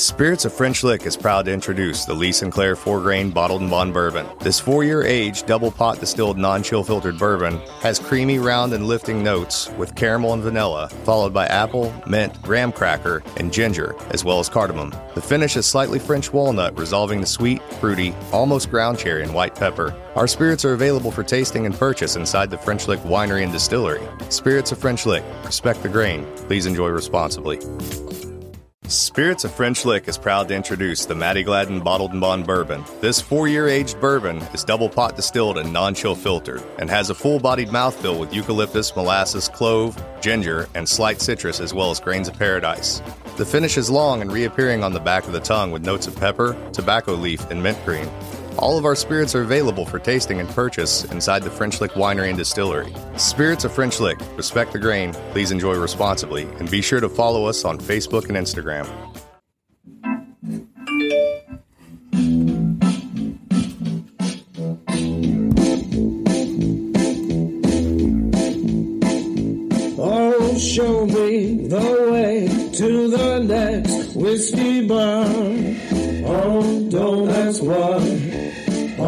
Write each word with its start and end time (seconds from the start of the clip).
Spirits 0.00 0.46
of 0.46 0.54
French 0.54 0.82
Lick 0.82 1.04
is 1.04 1.14
proud 1.14 1.44
to 1.44 1.52
introduce 1.52 2.06
the 2.06 2.14
Lee 2.14 2.32
Sinclair 2.32 2.74
4 2.74 3.00
grain 3.02 3.30
bottled 3.30 3.60
and 3.60 3.70
bond 3.70 3.92
bourbon. 3.92 4.26
This 4.38 4.58
four 4.58 4.82
year 4.82 5.02
aged, 5.02 5.44
double 5.44 5.70
pot 5.70 6.00
distilled, 6.00 6.38
non 6.38 6.62
chill 6.62 6.82
filtered 6.82 7.18
bourbon 7.18 7.58
has 7.82 7.98
creamy, 7.98 8.38
round, 8.38 8.72
and 8.72 8.86
lifting 8.86 9.22
notes 9.22 9.68
with 9.76 9.94
caramel 9.94 10.32
and 10.32 10.42
vanilla, 10.42 10.88
followed 11.04 11.34
by 11.34 11.44
apple, 11.48 11.92
mint, 12.06 12.40
graham 12.40 12.72
cracker, 12.72 13.22
and 13.36 13.52
ginger, 13.52 13.94
as 14.08 14.24
well 14.24 14.38
as 14.38 14.48
cardamom. 14.48 14.90
The 15.14 15.20
finish 15.20 15.54
is 15.58 15.66
slightly 15.66 15.98
French 15.98 16.32
walnut, 16.32 16.78
resolving 16.78 17.20
the 17.20 17.26
sweet, 17.26 17.62
fruity, 17.74 18.14
almost 18.32 18.70
ground 18.70 18.98
cherry, 18.98 19.22
and 19.22 19.34
white 19.34 19.54
pepper. 19.54 19.94
Our 20.16 20.26
spirits 20.26 20.64
are 20.64 20.72
available 20.72 21.10
for 21.10 21.22
tasting 21.22 21.66
and 21.66 21.74
purchase 21.74 22.16
inside 22.16 22.48
the 22.48 22.56
French 22.56 22.88
Lick 22.88 23.00
Winery 23.00 23.42
and 23.42 23.52
Distillery. 23.52 24.00
Spirits 24.30 24.72
of 24.72 24.78
French 24.78 25.04
Lick. 25.04 25.22
Respect 25.44 25.82
the 25.82 25.90
grain. 25.90 26.24
Please 26.46 26.64
enjoy 26.64 26.88
responsibly. 26.88 27.58
Spirits 28.90 29.44
of 29.44 29.54
French 29.54 29.84
Lick 29.84 30.08
is 30.08 30.18
proud 30.18 30.48
to 30.48 30.54
introduce 30.56 31.04
the 31.04 31.14
Matty 31.14 31.44
Gladden 31.44 31.78
Bottled 31.78 32.10
and 32.10 32.20
Bond 32.20 32.44
Bourbon. 32.44 32.84
This 33.00 33.20
four 33.20 33.46
year 33.46 33.68
aged 33.68 34.00
bourbon 34.00 34.38
is 34.52 34.64
double 34.64 34.88
pot 34.88 35.14
distilled 35.14 35.58
and 35.58 35.72
non 35.72 35.94
chill 35.94 36.16
filtered 36.16 36.60
and 36.80 36.90
has 36.90 37.08
a 37.08 37.14
full 37.14 37.38
bodied 37.38 37.68
mouthfeel 37.68 38.18
with 38.18 38.34
eucalyptus, 38.34 38.96
molasses, 38.96 39.48
clove, 39.48 39.96
ginger, 40.20 40.68
and 40.74 40.88
slight 40.88 41.20
citrus 41.20 41.60
as 41.60 41.72
well 41.72 41.92
as 41.92 42.00
grains 42.00 42.26
of 42.26 42.36
paradise. 42.36 43.00
The 43.36 43.46
finish 43.46 43.78
is 43.78 43.90
long 43.90 44.22
and 44.22 44.32
reappearing 44.32 44.82
on 44.82 44.92
the 44.92 44.98
back 44.98 45.24
of 45.24 45.32
the 45.32 45.38
tongue 45.38 45.70
with 45.70 45.84
notes 45.84 46.08
of 46.08 46.16
pepper, 46.16 46.56
tobacco 46.72 47.14
leaf, 47.14 47.48
and 47.48 47.62
mint 47.62 47.78
green. 47.84 48.10
All 48.60 48.76
of 48.76 48.84
our 48.84 48.94
spirits 48.94 49.34
are 49.34 49.40
available 49.40 49.86
for 49.86 49.98
tasting 49.98 50.38
and 50.38 50.46
purchase 50.50 51.04
inside 51.04 51.42
the 51.42 51.50
French 51.50 51.80
Lick 51.80 51.92
Winery 51.92 52.28
and 52.28 52.36
Distillery. 52.36 52.94
Spirits 53.16 53.64
of 53.64 53.72
French 53.72 54.00
Lick. 54.00 54.18
Respect 54.36 54.74
the 54.74 54.78
grain. 54.78 55.14
Please 55.32 55.50
enjoy 55.50 55.76
responsibly. 55.76 56.42
And 56.42 56.70
be 56.70 56.82
sure 56.82 57.00
to 57.00 57.08
follow 57.08 57.46
us 57.46 57.64
on 57.64 57.78
Facebook 57.78 58.28
and 58.28 58.36
Instagram. 58.36 58.86
Oh, 69.98 70.58
show 70.58 71.06
me 71.06 71.66
the 71.66 72.08
way 72.12 72.70
to 72.74 73.08
the 73.08 73.38
next 73.40 74.14
whiskey 74.14 74.86
bar. 74.86 75.24
Oh, 76.26 76.88
don't 76.90 77.30
ask 77.30 77.62
why. 77.62 78.49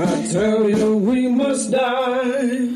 I 0.00 0.28
tell 0.30 0.70
you 0.70 0.96
we 0.96 1.26
must 1.26 1.72
die. 1.72 2.68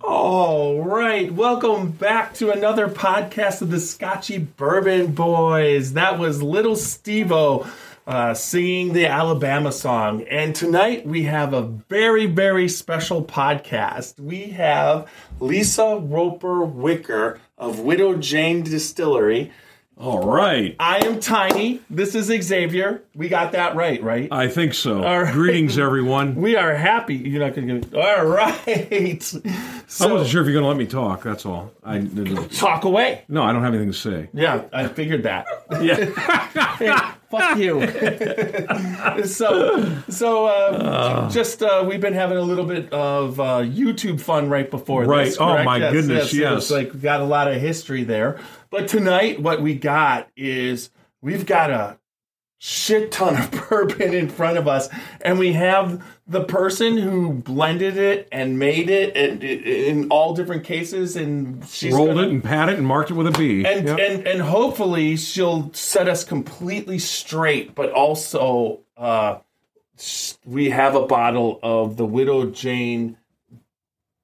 All 0.00 0.80
right, 0.80 1.30
welcome 1.30 1.90
back 1.90 2.32
to 2.36 2.50
another 2.50 2.88
podcast 2.88 3.60
of 3.60 3.70
the 3.70 3.78
Scotchy 3.78 4.38
Bourbon 4.38 5.12
Boys. 5.12 5.92
That 5.92 6.18
was 6.18 6.42
Little 6.42 6.76
Stevo 6.76 7.68
uh, 8.06 8.32
singing 8.32 8.94
the 8.94 9.06
Alabama 9.06 9.70
song. 9.70 10.22
And 10.22 10.54
tonight 10.54 11.06
we 11.06 11.24
have 11.24 11.52
a 11.52 11.60
very, 11.60 12.24
very 12.24 12.70
special 12.70 13.22
podcast. 13.22 14.18
We 14.18 14.44
have 14.52 15.10
Lisa 15.40 15.98
Roper 15.98 16.64
Wicker 16.64 17.38
of 17.58 17.80
Widow 17.80 18.16
Jane 18.16 18.62
Distillery. 18.62 19.52
All 19.98 20.28
right. 20.28 20.76
I 20.78 21.06
am 21.06 21.20
Tiny. 21.20 21.80
This 21.88 22.14
is 22.14 22.26
Xavier. 22.26 23.02
We 23.14 23.30
got 23.30 23.52
that 23.52 23.74
right, 23.76 24.02
right? 24.02 24.28
I 24.30 24.46
think 24.46 24.74
so. 24.74 25.02
All 25.02 25.22
right. 25.22 25.32
Greetings, 25.32 25.78
everyone. 25.78 26.34
We 26.46 26.54
are 26.54 26.74
happy. 26.74 27.14
You're 27.14 27.40
not 27.42 27.54
going 27.54 27.66
to 27.66 27.80
get 27.88 27.94
All 27.94 28.26
right. 28.26 28.62
I 28.68 30.06
wasn't 30.12 30.28
sure 30.28 30.42
if 30.42 30.46
you're 30.46 30.52
going 30.52 30.64
to 30.64 30.68
let 30.68 30.76
me 30.76 30.84
talk. 30.86 31.22
That's 31.22 31.46
all. 31.46 31.72
I 31.82 32.00
talk 32.52 32.84
away. 32.84 33.24
no, 33.28 33.42
I 33.42 33.52
don't 33.52 33.62
have 33.62 33.72
anything 33.72 33.90
to 33.92 33.98
say. 33.98 34.28
Yeah, 34.34 34.64
I 34.70 34.86
figured 34.88 35.22
that. 35.22 35.46
Yeah. 35.80 37.14
Fuck 37.30 37.58
you. 37.58 37.80
so, 39.24 39.96
so 40.08 40.46
uh, 40.46 41.28
just 41.30 41.62
uh, 41.62 41.84
we've 41.88 42.00
been 42.00 42.12
having 42.14 42.38
a 42.38 42.42
little 42.42 42.64
bit 42.66 42.92
of 42.92 43.40
uh, 43.40 43.44
YouTube 43.62 44.20
fun 44.20 44.48
right 44.48 44.70
before 44.70 45.04
Right. 45.04 45.24
this. 45.24 45.38
Oh, 45.40 45.62
my 45.64 45.78
goodness, 45.80 46.32
yes. 46.32 46.56
It's 46.64 46.70
like 46.70 46.92
we 46.92 47.00
got 47.00 47.20
a 47.20 47.24
lot 47.24 47.48
of 47.50 47.60
history 47.60 48.04
there. 48.04 48.38
But 48.76 48.88
tonight, 48.88 49.40
what 49.40 49.62
we 49.62 49.74
got 49.74 50.28
is 50.36 50.90
we've 51.22 51.46
got 51.46 51.70
a 51.70 51.98
shit 52.58 53.10
ton 53.10 53.34
of 53.34 53.50
bourbon 53.70 54.12
in 54.12 54.28
front 54.28 54.58
of 54.58 54.68
us, 54.68 54.90
and 55.22 55.38
we 55.38 55.54
have 55.54 56.04
the 56.26 56.44
person 56.44 56.98
who 56.98 57.32
blended 57.32 57.96
it 57.96 58.28
and 58.30 58.58
made 58.58 58.90
it, 58.90 59.16
and 59.16 59.42
in 59.42 60.10
all 60.10 60.34
different 60.34 60.64
cases, 60.64 61.16
and 61.16 61.66
she's 61.66 61.94
Rolled 61.94 62.16
gonna- 62.16 62.24
it 62.24 62.28
and 62.28 62.44
pat 62.44 62.68
it 62.68 62.76
and 62.76 62.86
marked 62.86 63.10
it 63.10 63.14
with 63.14 63.28
a 63.28 63.30
B. 63.30 63.64
and 63.64 63.86
Yep. 63.88 63.98
and 63.98 64.26
and 64.26 64.42
hopefully 64.42 65.16
she'll 65.16 65.72
set 65.72 66.06
us 66.06 66.22
completely 66.22 66.98
straight 66.98 67.74
but 67.74 67.90
also 67.92 68.80
uh 68.98 69.38
we 70.44 70.68
have 70.68 70.94
a 70.94 71.06
bottle 71.06 71.58
of 71.62 71.96
the 71.96 72.04
widow 72.04 72.50
jane 72.50 73.16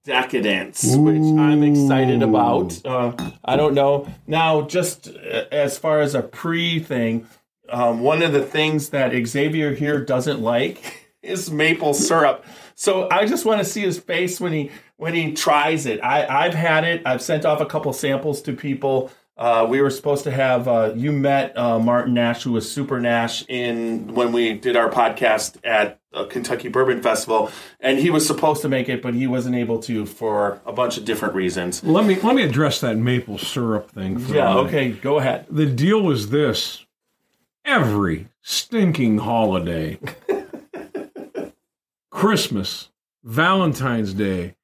decadence 0.04 0.96
which 0.96 1.22
i'm 1.38 1.62
excited 1.62 2.22
about 2.22 2.80
uh 2.84 3.12
i 3.44 3.54
don't 3.56 3.74
know. 3.74 4.06
Now 4.26 4.62
just 4.62 5.08
uh, 5.08 5.44
as 5.52 5.78
far 5.78 6.00
as 6.00 6.14
a 6.14 6.22
pre 6.22 6.80
thing 6.80 7.26
um, 7.68 8.00
one 8.00 8.22
of 8.22 8.32
the 8.32 8.42
things 8.44 8.88
that 8.90 9.12
xavier 9.26 9.72
here 9.72 10.04
doesn't 10.04 10.40
like 10.40 11.08
is 11.22 11.50
maple 11.50 11.94
syrup. 11.94 12.44
So 12.74 13.08
i 13.10 13.26
just 13.26 13.44
want 13.44 13.60
to 13.60 13.64
see 13.64 13.82
his 13.82 13.98
face 14.00 14.40
when 14.40 14.52
he 14.52 14.70
when 14.96 15.14
he 15.14 15.32
tries 15.34 15.86
it. 15.86 16.00
I 16.02 16.26
i've 16.26 16.54
had 16.54 16.84
it. 16.84 17.02
I've 17.06 17.22
sent 17.22 17.44
off 17.44 17.60
a 17.60 17.66
couple 17.66 17.92
samples 17.92 18.42
to 18.42 18.52
people 18.52 19.10
uh, 19.36 19.66
we 19.68 19.80
were 19.80 19.90
supposed 19.90 20.24
to 20.24 20.30
have 20.30 20.68
uh, 20.68 20.92
you 20.94 21.10
met 21.10 21.56
uh, 21.56 21.78
Martin 21.78 22.14
Nash, 22.14 22.42
who 22.42 22.52
was 22.52 22.70
Super 22.70 23.00
Nash, 23.00 23.44
in 23.48 24.14
when 24.14 24.32
we 24.32 24.52
did 24.54 24.76
our 24.76 24.90
podcast 24.90 25.56
at 25.64 26.00
uh, 26.12 26.26
Kentucky 26.26 26.68
Bourbon 26.68 27.02
Festival, 27.02 27.50
and 27.80 27.98
he 27.98 28.10
was 28.10 28.26
supposed 28.26 28.60
to 28.62 28.68
make 28.68 28.88
it, 28.88 29.00
but 29.00 29.14
he 29.14 29.26
wasn't 29.26 29.56
able 29.56 29.78
to 29.80 30.04
for 30.04 30.60
a 30.66 30.72
bunch 30.72 30.98
of 30.98 31.04
different 31.04 31.34
reasons. 31.34 31.82
let 31.82 32.04
me 32.04 32.20
let 32.20 32.36
me 32.36 32.42
address 32.42 32.80
that 32.80 32.96
maple 32.96 33.38
syrup 33.38 33.90
thing. 33.90 34.18
For 34.18 34.34
Yeah, 34.34 34.56
okay, 34.58 34.90
go 34.92 35.18
ahead. 35.18 35.46
The 35.48 35.66
deal 35.66 36.02
was 36.02 36.28
this: 36.28 36.84
every 37.64 38.28
stinking 38.42 39.18
holiday, 39.18 39.98
Christmas, 42.10 42.90
Valentine's 43.24 44.12
Day, 44.12 44.56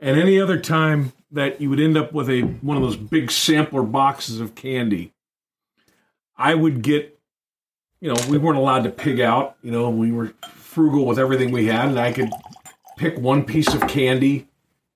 and 0.00 0.18
any 0.18 0.40
other 0.40 0.58
time 0.58 1.12
that 1.30 1.60
you 1.60 1.70
would 1.70 1.80
end 1.80 1.96
up 1.96 2.12
with 2.12 2.28
a 2.28 2.42
one 2.42 2.76
of 2.76 2.82
those 2.82 2.96
big 2.96 3.30
sampler 3.30 3.82
boxes 3.82 4.40
of 4.40 4.54
candy, 4.54 5.12
I 6.36 6.54
would 6.54 6.82
get. 6.82 7.16
You 8.00 8.08
know, 8.08 8.16
we 8.30 8.38
weren't 8.38 8.56
allowed 8.56 8.84
to 8.84 8.90
pig 8.90 9.20
out. 9.20 9.56
You 9.62 9.70
know, 9.70 9.90
we 9.90 10.10
were 10.10 10.32
frugal 10.54 11.04
with 11.04 11.18
everything 11.18 11.50
we 11.50 11.66
had, 11.66 11.90
and 11.90 12.00
I 12.00 12.12
could 12.12 12.30
pick 12.96 13.18
one 13.18 13.44
piece 13.44 13.74
of 13.74 13.86
candy. 13.88 14.48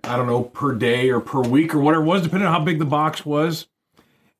I 0.03 0.17
don't 0.17 0.27
know 0.27 0.43
per 0.43 0.75
day 0.75 1.11
or 1.11 1.21
per 1.21 1.41
week 1.41 1.75
or 1.75 1.81
whatever 1.81 2.03
it 2.03 2.07
was, 2.07 2.23
depending 2.23 2.47
on 2.47 2.53
how 2.55 2.65
big 2.65 2.79
the 2.79 2.87
box 2.87 3.27
was. 3.27 3.67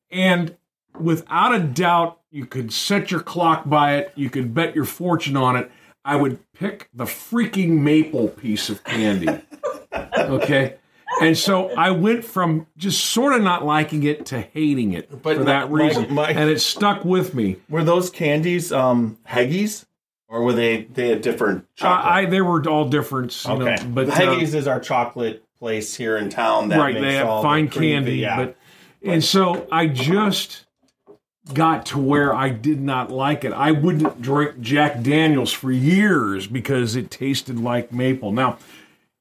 And 0.09 0.55
without 0.99 1.53
a 1.53 1.59
doubt, 1.59 2.21
you 2.31 2.45
could 2.45 2.73
set 2.73 3.11
your 3.11 3.19
clock 3.19 3.69
by 3.69 3.97
it. 3.97 4.13
You 4.15 4.29
could 4.29 4.53
bet 4.53 4.75
your 4.75 4.85
fortune 4.85 5.37
on 5.37 5.55
it. 5.55 5.71
I 6.03 6.15
would 6.15 6.39
pick 6.53 6.89
the 6.93 7.05
freaking 7.05 7.81
maple 7.81 8.29
piece 8.29 8.69
of 8.69 8.83
candy. 8.83 9.27
Okay. 10.17 10.75
And 11.21 11.37
so 11.37 11.69
I 11.77 11.91
went 11.91 12.25
from 12.25 12.67
just 12.77 13.05
sort 13.05 13.33
of 13.33 13.41
not 13.41 13.63
liking 13.65 14.03
it 14.03 14.25
to 14.27 14.41
hating 14.41 14.93
it 14.93 15.21
But 15.23 15.37
for 15.37 15.43
that 15.45 15.71
my- 15.71 15.83
reason. 15.85 16.13
my- 16.13 16.29
and 16.29 16.49
it 16.49 16.59
stuck 16.59 17.05
with 17.05 17.33
me. 17.33 17.57
Were 17.69 17.83
those 17.83 18.09
candies 18.09 18.71
um, 18.73 19.17
Heggy's, 19.29 19.85
or 20.27 20.43
were 20.43 20.51
they 20.53 20.83
they 20.93 21.09
had 21.09 21.21
different 21.21 21.59
Uh, 21.59 21.83
chocolate? 21.83 22.11
I 22.13 22.25
they 22.25 22.41
were 22.41 22.67
all 22.67 22.89
different, 22.89 23.45
you 23.45 23.51
okay, 23.51 23.75
know, 23.83 23.91
but 23.93 24.09
uh, 24.09 24.13
Heggy's 24.13 24.53
is 24.55 24.67
our 24.67 24.79
chocolate 24.79 25.43
place 25.57 25.95
here 25.95 26.17
in 26.17 26.29
town. 26.29 26.67
That 26.69 26.79
right, 26.79 26.95
makes 26.95 27.05
they 27.05 27.13
have 27.13 27.27
all 27.27 27.41
the 27.41 27.47
fine 27.47 27.69
cream- 27.69 28.03
candy, 28.03 28.17
yeah. 28.17 28.35
but 28.37 28.57
and 29.03 29.23
so 29.23 29.67
I 29.71 29.87
just 29.87 30.65
got 31.53 31.85
to 31.87 31.99
where 31.99 32.33
I 32.33 32.49
did 32.49 32.81
not 32.81 33.11
like 33.11 33.45
it. 33.45 33.53
I 33.53 33.71
wouldn't 33.71 34.21
drink 34.21 34.59
Jack 34.61 35.01
Daniels 35.03 35.53
for 35.53 35.71
years 35.71 36.47
because 36.47 36.95
it 36.95 37.11
tasted 37.11 37.59
like 37.59 37.93
maple. 37.93 38.31
Now, 38.31 38.57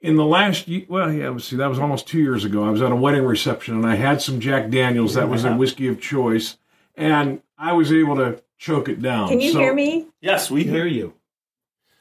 in 0.04 0.16
the 0.16 0.24
last 0.24 0.68
ye- 0.68 0.86
well, 0.88 1.10
yeah, 1.10 1.36
see, 1.38 1.56
that 1.56 1.68
was 1.68 1.78
almost 1.78 2.06
two 2.06 2.20
years 2.20 2.44
ago. 2.44 2.64
I 2.64 2.70
was 2.70 2.82
at 2.82 2.92
a 2.92 2.96
wedding 2.96 3.24
reception 3.24 3.74
and 3.76 3.86
I 3.86 3.94
had 3.96 4.20
some 4.20 4.38
Jack 4.40 4.70
Daniels. 4.70 5.14
That 5.14 5.28
was 5.28 5.42
their 5.42 5.54
whiskey 5.56 5.88
of 5.88 6.00
choice, 6.00 6.58
and 6.94 7.42
I 7.58 7.72
was 7.72 7.90
able 7.92 8.16
to 8.16 8.42
choke 8.58 8.88
it 8.88 9.00
down. 9.02 9.28
Can 9.28 9.40
you 9.40 9.52
So- 9.52 9.58
hear 9.60 9.74
me? 9.74 10.06
yes, 10.20 10.50
we 10.50 10.64
hear 10.64 10.86
you. 10.86 11.14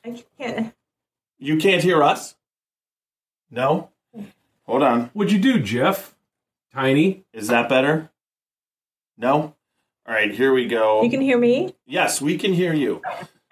I 0.06 0.22
can't. 0.38 0.74
You 1.40 1.58
can't 1.58 1.82
hear 1.84 2.04
us? 2.04 2.36
No? 3.50 3.90
Hold 4.66 4.84
on. 4.84 5.10
What'd 5.14 5.32
you 5.32 5.40
do, 5.40 5.60
Jeff? 5.60 6.16
Tiny. 6.74 7.24
Is 7.34 7.48
that 7.48 7.70
better? 7.70 8.10
No? 9.18 9.56
All 10.06 10.14
right, 10.14 10.34
here 10.34 10.54
we 10.54 10.68
go. 10.68 11.04
You 11.04 11.10
can 11.10 11.22
hear 11.22 11.38
me. 11.38 11.74
yes, 11.86 12.22
we 12.22 12.38
can 12.38 12.54
hear 12.54 12.74
you. 12.74 13.02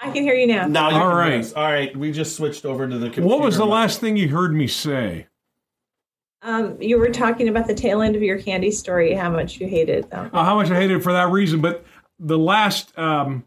I 0.01 0.09
can 0.11 0.23
hear 0.23 0.33
you 0.33 0.47
now. 0.47 0.67
Now 0.67 0.89
you 0.89 0.95
All 0.95 1.01
can 1.01 1.09
hear 1.09 1.17
right. 1.17 1.39
us. 1.39 1.53
All 1.53 1.63
right, 1.63 1.95
we 1.95 2.11
just 2.11 2.35
switched 2.35 2.65
over 2.65 2.87
to 2.87 2.97
the 2.97 3.05
computer. 3.05 3.27
What 3.27 3.41
was 3.41 3.57
the 3.57 3.65
last 3.65 3.99
thing 3.99 4.17
you 4.17 4.29
heard 4.29 4.53
me 4.53 4.67
say? 4.67 5.27
Um, 6.41 6.81
you 6.81 6.97
were 6.97 7.09
talking 7.09 7.47
about 7.49 7.67
the 7.67 7.75
tail 7.75 8.01
end 8.01 8.15
of 8.15 8.23
your 8.23 8.39
candy 8.39 8.71
story, 8.71 9.13
how 9.13 9.29
much 9.29 9.59
you 9.61 9.67
hated 9.67 10.09
them. 10.09 10.31
Uh, 10.33 10.43
how 10.43 10.55
much 10.55 10.71
I 10.71 10.75
hated 10.75 10.97
it 10.97 11.03
for 11.03 11.13
that 11.13 11.29
reason, 11.29 11.61
but 11.61 11.85
the 12.17 12.37
last 12.37 12.97
um, 12.97 13.43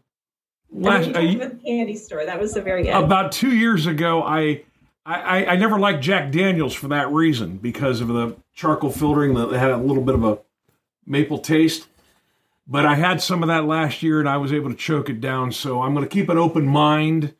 I 0.71 0.75
mean, 0.75 0.83
last 0.83 1.05
you 1.07 1.11
uh, 1.11 1.13
talked 1.21 1.35
about 1.35 1.51
the 1.57 1.63
candy 1.65 1.95
store. 1.97 2.25
That 2.25 2.39
was 2.39 2.53
the 2.53 2.61
very 2.61 2.87
end. 2.87 3.03
about 3.03 3.33
two 3.33 3.53
years 3.53 3.85
ago, 3.85 4.23
I, 4.23 4.63
I 5.05 5.45
I 5.45 5.55
never 5.57 5.77
liked 5.77 6.01
Jack 6.01 6.31
Daniels 6.31 6.73
for 6.73 6.87
that 6.87 7.11
reason 7.11 7.57
because 7.57 7.99
of 7.99 8.07
the 8.07 8.37
charcoal 8.53 8.91
filtering 8.91 9.33
that 9.33 9.51
had 9.51 9.71
a 9.71 9.77
little 9.77 10.03
bit 10.03 10.15
of 10.15 10.23
a 10.23 10.39
maple 11.05 11.39
taste. 11.39 11.87
But 12.67 12.85
I 12.85 12.95
had 12.95 13.21
some 13.21 13.43
of 13.43 13.47
that 13.47 13.65
last 13.65 14.01
year, 14.01 14.19
and 14.19 14.27
I 14.27 14.37
was 14.37 14.51
able 14.51 14.69
to 14.69 14.75
choke 14.75 15.09
it 15.09 15.21
down. 15.21 15.51
So 15.51 15.81
I'm 15.81 15.93
going 15.93 16.05
to 16.07 16.13
keep 16.13 16.29
an 16.29 16.37
open 16.37 16.65
mind 16.65 17.35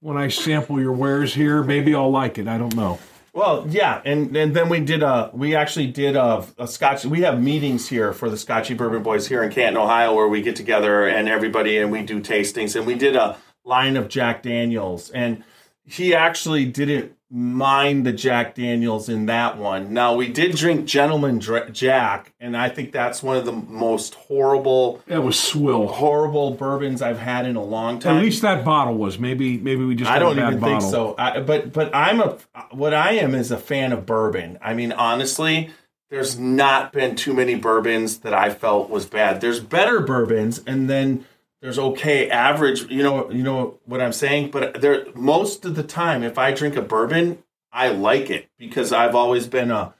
when 0.00 0.16
I 0.16 0.28
sample 0.28 0.80
your 0.80 0.92
wares 0.92 1.34
here. 1.34 1.62
Maybe 1.62 1.94
I'll 1.94 2.10
like 2.10 2.38
it. 2.38 2.46
I 2.46 2.56
don't 2.56 2.74
know. 2.76 2.98
Well, 3.32 3.66
yeah, 3.68 4.02
and 4.04 4.36
and 4.36 4.54
then 4.54 4.68
we 4.68 4.80
did 4.80 5.04
a 5.04 5.30
we 5.32 5.54
actually 5.54 5.86
did 5.86 6.16
a, 6.16 6.44
a 6.58 6.66
Scotch. 6.66 7.04
We 7.04 7.20
have 7.20 7.40
meetings 7.40 7.88
here 7.88 8.12
for 8.12 8.28
the 8.28 8.36
Scotchy 8.36 8.74
Bourbon 8.74 9.04
Boys 9.04 9.28
here 9.28 9.42
in 9.44 9.52
Canton, 9.52 9.80
Ohio, 9.80 10.14
where 10.14 10.26
we 10.26 10.42
get 10.42 10.56
together 10.56 11.06
and 11.06 11.28
everybody 11.28 11.78
and 11.78 11.92
we 11.92 12.02
do 12.02 12.20
tastings. 12.20 12.74
And 12.74 12.86
we 12.86 12.96
did 12.96 13.14
a 13.14 13.36
line 13.64 13.96
of 13.96 14.08
Jack 14.08 14.42
Daniels, 14.42 15.10
and 15.10 15.44
he 15.90 16.14
actually 16.14 16.64
didn't 16.66 17.12
mind 17.32 18.04
the 18.04 18.12
Jack 18.12 18.56
Daniels 18.56 19.08
in 19.08 19.26
that 19.26 19.56
one. 19.56 19.92
Now 19.92 20.14
we 20.16 20.28
did 20.28 20.56
drink 20.56 20.84
Gentleman 20.86 21.38
Dra- 21.38 21.70
Jack, 21.70 22.32
and 22.40 22.56
I 22.56 22.68
think 22.68 22.90
that's 22.90 23.22
one 23.22 23.36
of 23.36 23.44
the 23.44 23.52
most 23.52 24.14
horrible, 24.14 25.00
That 25.06 25.22
was 25.22 25.38
swill. 25.38 25.86
horrible 25.86 26.52
bourbons 26.52 27.02
I've 27.02 27.20
had 27.20 27.46
in 27.46 27.54
a 27.56 27.62
long 27.62 28.00
time. 28.00 28.16
At 28.16 28.22
least 28.22 28.42
that 28.42 28.64
bottle 28.64 28.94
was. 28.96 29.18
Maybe 29.18 29.58
maybe 29.58 29.84
we 29.84 29.94
just. 29.94 30.10
I 30.10 30.18
don't 30.18 30.38
even 30.38 30.60
think 30.60 30.82
so. 30.82 31.14
I, 31.18 31.40
but 31.40 31.72
but 31.72 31.94
I'm 31.94 32.20
a 32.20 32.36
what 32.72 32.94
I 32.94 33.12
am 33.12 33.34
is 33.34 33.50
a 33.50 33.58
fan 33.58 33.92
of 33.92 34.06
bourbon. 34.06 34.58
I 34.60 34.74
mean, 34.74 34.90
honestly, 34.90 35.70
there's 36.08 36.36
not 36.36 36.92
been 36.92 37.14
too 37.14 37.32
many 37.32 37.54
bourbons 37.54 38.18
that 38.20 38.34
I 38.34 38.50
felt 38.50 38.90
was 38.90 39.06
bad. 39.06 39.40
There's 39.40 39.60
better 39.60 40.00
bourbons, 40.00 40.60
and 40.66 40.90
then 40.90 41.24
there's 41.60 41.78
okay 41.78 42.30
average. 42.30 42.90
You 42.90 43.02
know 43.02 43.30
you 43.30 43.42
know 43.42 43.78
what 43.84 44.00
I'm 44.00 44.12
saying. 44.12 44.50
But 44.50 44.80
there 44.80 45.06
most 45.14 45.64
of 45.64 45.74
the 45.74 45.82
time, 45.82 46.22
if 46.22 46.38
I 46.38 46.52
drink 46.52 46.76
a 46.76 46.82
bourbon, 46.82 47.42
I 47.72 47.88
like 47.88 48.30
it 48.30 48.48
because 48.58 48.92
I've 48.92 49.14
always 49.14 49.46
been 49.46 49.70
a 49.70 49.94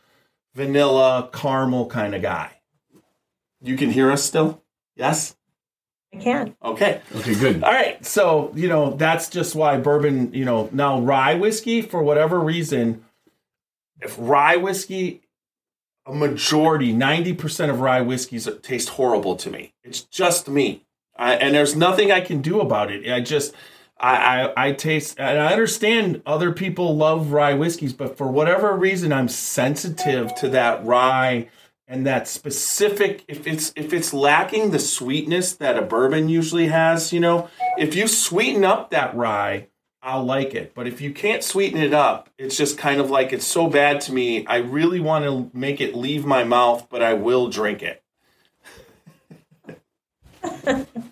vanilla 0.54 1.28
caramel 1.32 1.86
kind 1.86 2.14
of 2.14 2.22
guy. 2.22 2.52
You 3.62 3.76
can 3.76 3.90
hear 3.90 4.10
us 4.10 4.24
still? 4.24 4.62
Yes. 4.96 5.36
I 6.12 6.16
can. 6.16 6.56
Okay. 6.62 7.00
Okay, 7.14 7.34
good. 7.34 7.62
All 7.62 7.70
right, 7.70 8.04
so 8.04 8.52
you 8.56 8.68
know 8.68 8.94
that's 8.94 9.28
just 9.28 9.54
why 9.54 9.76
bourbon. 9.76 10.34
You 10.34 10.44
know 10.44 10.68
now 10.72 11.00
rye 11.00 11.34
whiskey 11.34 11.82
for 11.82 12.02
whatever 12.02 12.40
reason, 12.40 13.04
if 14.00 14.16
rye 14.18 14.56
whiskey, 14.56 15.22
a 16.06 16.14
majority, 16.14 16.92
ninety 16.92 17.32
percent 17.32 17.70
of 17.70 17.80
rye 17.80 18.00
whiskeys 18.00 18.48
taste 18.62 18.90
horrible 18.90 19.36
to 19.36 19.50
me. 19.50 19.72
It's 19.84 20.00
just 20.00 20.48
me, 20.48 20.84
I, 21.20 21.34
and 21.34 21.54
there's 21.54 21.76
nothing 21.76 22.10
I 22.10 22.20
can 22.20 22.40
do 22.42 22.60
about 22.60 22.90
it. 22.90 23.10
I 23.10 23.20
just. 23.20 23.54
I, 24.02 24.14
I, 24.56 24.68
I 24.68 24.72
taste 24.72 25.20
and 25.20 25.38
I 25.38 25.52
understand 25.52 26.22
other 26.24 26.52
people 26.52 26.96
love 26.96 27.32
rye 27.32 27.52
whiskeys, 27.52 27.92
but 27.92 28.16
for 28.16 28.28
whatever 28.28 28.74
reason, 28.74 29.12
I'm 29.12 29.28
sensitive 29.28 30.34
to 30.36 30.48
that 30.48 30.82
rye 30.86 31.48
and 31.90 32.06
that 32.06 32.28
specific 32.28 33.24
if 33.26 33.46
it's 33.48 33.72
if 33.74 33.92
it's 33.92 34.14
lacking 34.14 34.70
the 34.70 34.78
sweetness 34.78 35.54
that 35.56 35.76
a 35.76 35.82
bourbon 35.82 36.28
usually 36.28 36.68
has 36.68 37.12
you 37.12 37.18
know 37.18 37.50
if 37.76 37.96
you 37.96 38.06
sweeten 38.06 38.64
up 38.64 38.90
that 38.90 39.14
rye 39.14 39.66
i'll 40.00 40.24
like 40.24 40.54
it 40.54 40.72
but 40.72 40.86
if 40.86 41.00
you 41.00 41.12
can't 41.12 41.42
sweeten 41.42 41.80
it 41.80 41.92
up 41.92 42.30
it's 42.38 42.56
just 42.56 42.78
kind 42.78 43.00
of 43.00 43.10
like 43.10 43.32
it's 43.32 43.44
so 43.44 43.68
bad 43.68 44.00
to 44.00 44.12
me 44.12 44.46
i 44.46 44.56
really 44.56 45.00
want 45.00 45.24
to 45.24 45.50
make 45.52 45.80
it 45.80 45.96
leave 45.96 46.24
my 46.24 46.44
mouth 46.44 46.86
but 46.88 47.02
i 47.02 47.12
will 47.12 47.48
drink 47.48 47.82
it 47.82 48.02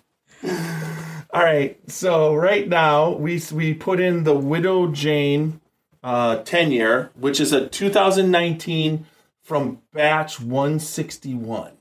all 1.33 1.43
right 1.43 1.77
so 1.89 2.33
right 2.33 2.67
now 2.67 3.09
we 3.11 3.41
we 3.53 3.73
put 3.73 3.99
in 3.99 4.23
the 4.23 4.35
widow 4.35 4.87
jane 4.87 5.59
uh 6.03 6.37
10 6.37 6.71
year 6.71 7.11
which 7.15 7.39
is 7.39 7.51
a 7.53 7.67
2019 7.67 9.05
from 9.43 9.81
batch 9.93 10.39
161 10.39 11.73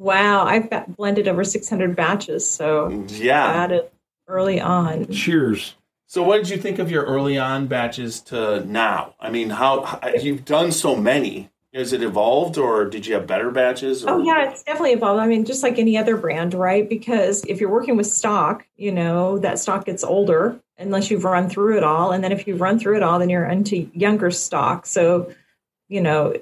Wow, 0.00 0.44
I've 0.44 0.70
got 0.70 0.94
blended 0.96 1.26
over 1.26 1.42
600 1.42 1.96
batches, 1.96 2.48
so 2.48 3.04
yeah 3.08 3.52
got 3.52 3.72
it 3.72 3.92
early 4.28 4.60
on. 4.60 5.10
Cheers. 5.10 5.74
so 6.06 6.22
what 6.22 6.36
did 6.36 6.50
you 6.50 6.56
think 6.56 6.78
of 6.78 6.88
your 6.90 7.04
early 7.04 7.36
on 7.36 7.66
batches 7.66 8.20
to 8.20 8.64
now 8.64 9.14
i 9.18 9.28
mean 9.30 9.50
how, 9.50 9.82
how 9.84 10.08
you've 10.20 10.44
done 10.44 10.70
so 10.70 10.94
many 10.94 11.50
is 11.72 11.92
it 11.92 12.02
evolved 12.02 12.56
or 12.56 12.84
did 12.86 13.06
you 13.06 13.14
have 13.14 13.26
better 13.26 13.50
batches 13.50 14.04
or? 14.04 14.10
Oh 14.10 14.22
yeah, 14.22 14.50
it's 14.50 14.62
definitely 14.62 14.92
evolved. 14.92 15.20
I 15.20 15.26
mean, 15.26 15.44
just 15.44 15.62
like 15.62 15.78
any 15.78 15.98
other 15.98 16.16
brand, 16.16 16.54
right? 16.54 16.88
Because 16.88 17.44
if 17.44 17.60
you're 17.60 17.70
working 17.70 17.96
with 17.96 18.06
stock, 18.06 18.66
you 18.76 18.90
know 18.90 19.38
that 19.38 19.58
stock 19.58 19.84
gets 19.84 20.02
older 20.02 20.60
unless 20.78 21.10
you've 21.10 21.24
run 21.24 21.50
through 21.50 21.76
it 21.76 21.84
all, 21.84 22.12
and 22.12 22.22
then 22.24 22.32
if 22.32 22.46
you've 22.46 22.60
run 22.60 22.78
through 22.78 22.96
it 22.96 23.02
all, 23.02 23.18
then 23.18 23.28
you're 23.28 23.44
into 23.44 23.90
younger 23.92 24.30
stock. 24.30 24.86
So, 24.86 25.34
you 25.88 26.00
know, 26.00 26.34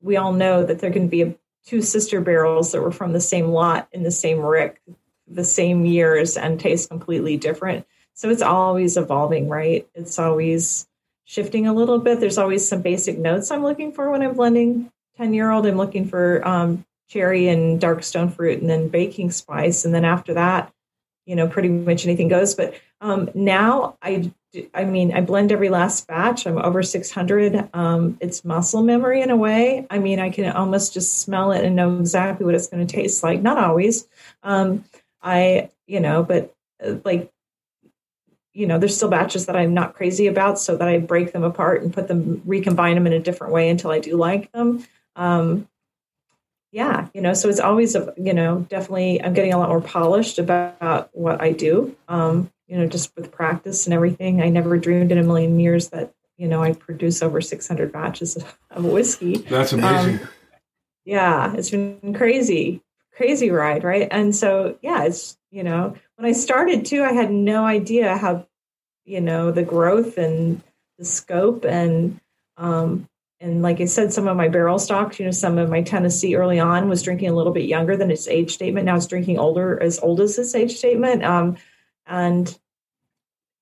we 0.00 0.16
all 0.16 0.32
know 0.32 0.64
that 0.64 0.78
there 0.78 0.92
can 0.92 1.08
be 1.08 1.36
two 1.66 1.82
sister 1.82 2.20
barrels 2.20 2.72
that 2.72 2.80
were 2.80 2.92
from 2.92 3.12
the 3.12 3.20
same 3.20 3.48
lot 3.48 3.88
in 3.92 4.02
the 4.02 4.10
same 4.10 4.40
rick, 4.40 4.80
the 5.26 5.44
same 5.44 5.84
years, 5.84 6.36
and 6.36 6.58
taste 6.58 6.88
completely 6.88 7.36
different. 7.36 7.86
So 8.14 8.30
it's 8.30 8.42
always 8.42 8.96
evolving, 8.96 9.48
right? 9.48 9.88
It's 9.94 10.18
always 10.18 10.86
shifting 11.30 11.68
a 11.68 11.72
little 11.72 12.00
bit. 12.00 12.18
There's 12.18 12.38
always 12.38 12.66
some 12.66 12.82
basic 12.82 13.16
notes 13.16 13.52
I'm 13.52 13.62
looking 13.62 13.92
for 13.92 14.10
when 14.10 14.20
I'm 14.20 14.34
blending 14.34 14.90
10 15.16 15.32
year 15.32 15.52
old. 15.52 15.64
I'm 15.64 15.76
looking 15.76 16.08
for 16.08 16.46
um, 16.46 16.84
cherry 17.08 17.46
and 17.46 17.80
dark 17.80 18.02
stone 18.02 18.30
fruit 18.30 18.60
and 18.60 18.68
then 18.68 18.88
baking 18.88 19.30
spice. 19.30 19.84
And 19.84 19.94
then 19.94 20.04
after 20.04 20.34
that, 20.34 20.72
you 21.26 21.36
know, 21.36 21.46
pretty 21.46 21.68
much 21.68 22.04
anything 22.04 22.26
goes. 22.26 22.56
But 22.56 22.74
um, 23.00 23.30
now 23.32 23.96
I, 24.02 24.32
I 24.74 24.84
mean, 24.84 25.12
I 25.12 25.20
blend 25.20 25.52
every 25.52 25.68
last 25.68 26.08
batch. 26.08 26.48
I'm 26.48 26.58
over 26.58 26.82
600. 26.82 27.68
Um, 27.74 28.18
it's 28.20 28.44
muscle 28.44 28.82
memory 28.82 29.22
in 29.22 29.30
a 29.30 29.36
way. 29.36 29.86
I 29.88 30.00
mean, 30.00 30.18
I 30.18 30.30
can 30.30 30.50
almost 30.50 30.94
just 30.94 31.18
smell 31.18 31.52
it 31.52 31.64
and 31.64 31.76
know 31.76 31.96
exactly 32.00 32.44
what 32.44 32.56
it's 32.56 32.66
going 32.66 32.84
to 32.84 32.92
taste 32.92 33.22
like. 33.22 33.40
Not 33.40 33.56
always. 33.56 34.08
Um, 34.42 34.84
I, 35.22 35.70
you 35.86 36.00
know, 36.00 36.24
but 36.24 36.52
uh, 36.84 36.96
like 37.04 37.30
you 38.52 38.66
know, 38.66 38.78
there's 38.78 38.96
still 38.96 39.08
batches 39.08 39.46
that 39.46 39.56
I'm 39.56 39.74
not 39.74 39.94
crazy 39.94 40.26
about, 40.26 40.58
so 40.58 40.76
that 40.76 40.88
I 40.88 40.98
break 40.98 41.32
them 41.32 41.44
apart 41.44 41.82
and 41.82 41.92
put 41.92 42.08
them, 42.08 42.42
recombine 42.44 42.94
them 42.94 43.06
in 43.06 43.12
a 43.12 43.20
different 43.20 43.52
way 43.52 43.70
until 43.70 43.90
I 43.90 43.98
do 44.00 44.16
like 44.16 44.50
them. 44.52 44.84
Um, 45.16 45.68
yeah, 46.72 47.08
you 47.14 47.20
know, 47.20 47.34
so 47.34 47.48
it's 47.48 47.60
always, 47.60 47.96
a, 47.96 48.14
you 48.16 48.32
know, 48.32 48.66
definitely 48.68 49.22
I'm 49.22 49.34
getting 49.34 49.52
a 49.52 49.58
lot 49.58 49.68
more 49.68 49.80
polished 49.80 50.38
about 50.38 51.10
what 51.12 51.40
I 51.40 51.52
do. 51.52 51.96
Um, 52.08 52.50
you 52.70 52.78
know, 52.78 52.86
just 52.86 53.14
with 53.16 53.32
practice 53.32 53.86
and 53.86 53.92
everything. 53.92 54.40
I 54.40 54.48
never 54.48 54.78
dreamed 54.78 55.10
in 55.10 55.18
a 55.18 55.24
million 55.24 55.58
years 55.58 55.88
that 55.88 56.14
you 56.38 56.46
know 56.46 56.62
I 56.62 56.72
produce 56.72 57.20
over 57.20 57.40
600 57.40 57.92
batches 57.92 58.38
of 58.70 58.84
whiskey. 58.84 59.38
That's 59.38 59.72
amazing. 59.72 60.20
Yeah, 61.04 61.52
it's 61.56 61.70
been 61.70 62.14
crazy, 62.14 62.82
crazy 63.12 63.50
ride, 63.50 63.82
right? 63.82 64.06
And 64.10 64.34
so, 64.34 64.78
yeah, 64.82 65.02
it's 65.02 65.36
you 65.50 65.64
know, 65.64 65.96
when 66.20 66.28
I 66.28 66.32
started 66.32 66.84
too, 66.84 67.02
I 67.02 67.12
had 67.12 67.30
no 67.30 67.64
idea 67.64 68.14
how, 68.14 68.46
you 69.06 69.22
know, 69.22 69.50
the 69.52 69.62
growth 69.62 70.18
and 70.18 70.60
the 70.98 71.04
scope 71.06 71.64
and, 71.64 72.20
um, 72.58 73.08
and 73.40 73.62
like 73.62 73.80
I 73.80 73.86
said, 73.86 74.12
some 74.12 74.28
of 74.28 74.36
my 74.36 74.48
barrel 74.48 74.78
stocks, 74.78 75.18
you 75.18 75.24
know, 75.24 75.30
some 75.30 75.56
of 75.56 75.70
my 75.70 75.80
Tennessee 75.80 76.36
early 76.36 76.60
on 76.60 76.90
was 76.90 77.02
drinking 77.02 77.30
a 77.30 77.32
little 77.34 77.54
bit 77.54 77.64
younger 77.64 77.96
than 77.96 78.10
its 78.10 78.28
age 78.28 78.52
statement. 78.52 78.84
Now 78.84 78.96
it's 78.96 79.06
drinking 79.06 79.38
older, 79.38 79.82
as 79.82 79.98
old 80.00 80.20
as 80.20 80.38
its 80.38 80.54
age 80.54 80.76
statement. 80.76 81.24
Um, 81.24 81.56
and 82.06 82.54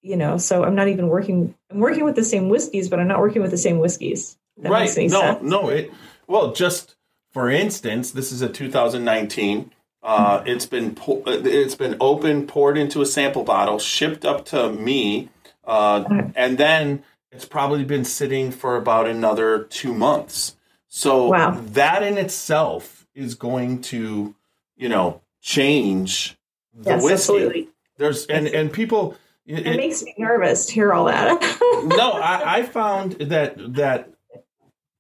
you 0.03 0.17
know, 0.17 0.37
so 0.37 0.65
I'm 0.65 0.75
not 0.75 0.89
even 0.89 1.07
working. 1.07 1.55
I'm 1.71 1.79
working 1.79 2.05
with 2.05 2.17
the 2.17 2.25
same 2.25 2.49
whiskeys, 2.49 2.89
but 2.89 2.99
I'm 2.99 3.07
not 3.07 3.21
working 3.21 3.41
with 3.41 3.53
the 3.53 3.57
same 3.57 3.79
whiskeys. 3.79 4.37
That 4.57 4.73
right 4.73 4.89
no 4.97 5.09
sense. 5.09 5.43
no 5.43 5.69
it 5.69 5.93
well 6.27 6.53
just 6.53 6.97
for 7.31 7.49
instance 7.49 8.11
this 8.11 8.33
is 8.33 8.43
a 8.43 8.49
2019 8.49 9.71
uh, 10.09 10.43
it's 10.47 10.65
been 10.67 10.95
po- 10.95 11.23
it's 11.27 11.75
been 11.75 11.97
open, 12.01 12.47
poured 12.47 12.79
into 12.79 13.03
a 13.03 13.07
sample 13.07 13.45
bottle, 13.45 13.79
shipped 13.79 14.25
up 14.25 14.45
to 14.47 14.71
me, 14.73 15.29
uh, 15.67 16.05
and 16.35 16.57
then 16.57 17.03
it's 17.31 17.45
probably 17.45 17.85
been 17.85 18.05
sitting 18.07 18.51
for 18.51 18.77
about 18.77 19.07
another 19.07 19.65
two 19.65 19.93
months. 19.93 20.57
So 20.89 21.29
Wow. 21.29 21.61
that 21.75 22.03
in 22.03 22.17
itself 22.17 23.07
is 23.15 23.35
going 23.35 23.83
to, 23.83 24.35
you 24.79 24.89
know, 24.89 25.21
change 25.43 26.39
the 26.73 26.91
Yes, 26.91 27.03
whiskey. 27.03 27.13
absolutely. 27.35 27.69
There's 27.99 28.25
and 28.27 28.47
and 28.49 28.73
people, 28.73 29.15
It, 29.45 29.59
It 29.61 29.67
it- 29.67 29.77
makes 29.77 30.03
me 30.03 30.15
nervous 30.17 30.65
to 30.67 30.73
hear 30.73 30.93
all 30.95 31.05
that. 31.07 31.41
no, 31.85 32.13
I, 32.13 32.59
I 32.59 32.63
found 32.63 33.13
that 33.33 33.75
that 33.75 34.11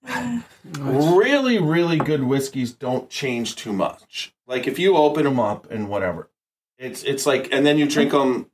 really, 0.79 1.59
really 1.59 1.99
good 1.99 2.23
whiskeys 2.25 2.73
don't 2.73 3.09
change 3.09 3.57
too 3.57 3.73
much. 3.73 4.35
Like 4.49 4.67
if 4.67 4.79
you 4.79 4.97
open 4.97 5.25
them 5.25 5.39
up 5.39 5.71
and 5.71 5.89
whatever, 5.89 6.31
it's 6.79 7.03
it's 7.05 7.27
like, 7.27 7.53
and 7.53 7.67
then 7.67 7.77
you 7.77 7.87
drink 7.87 8.13
them 8.13 8.51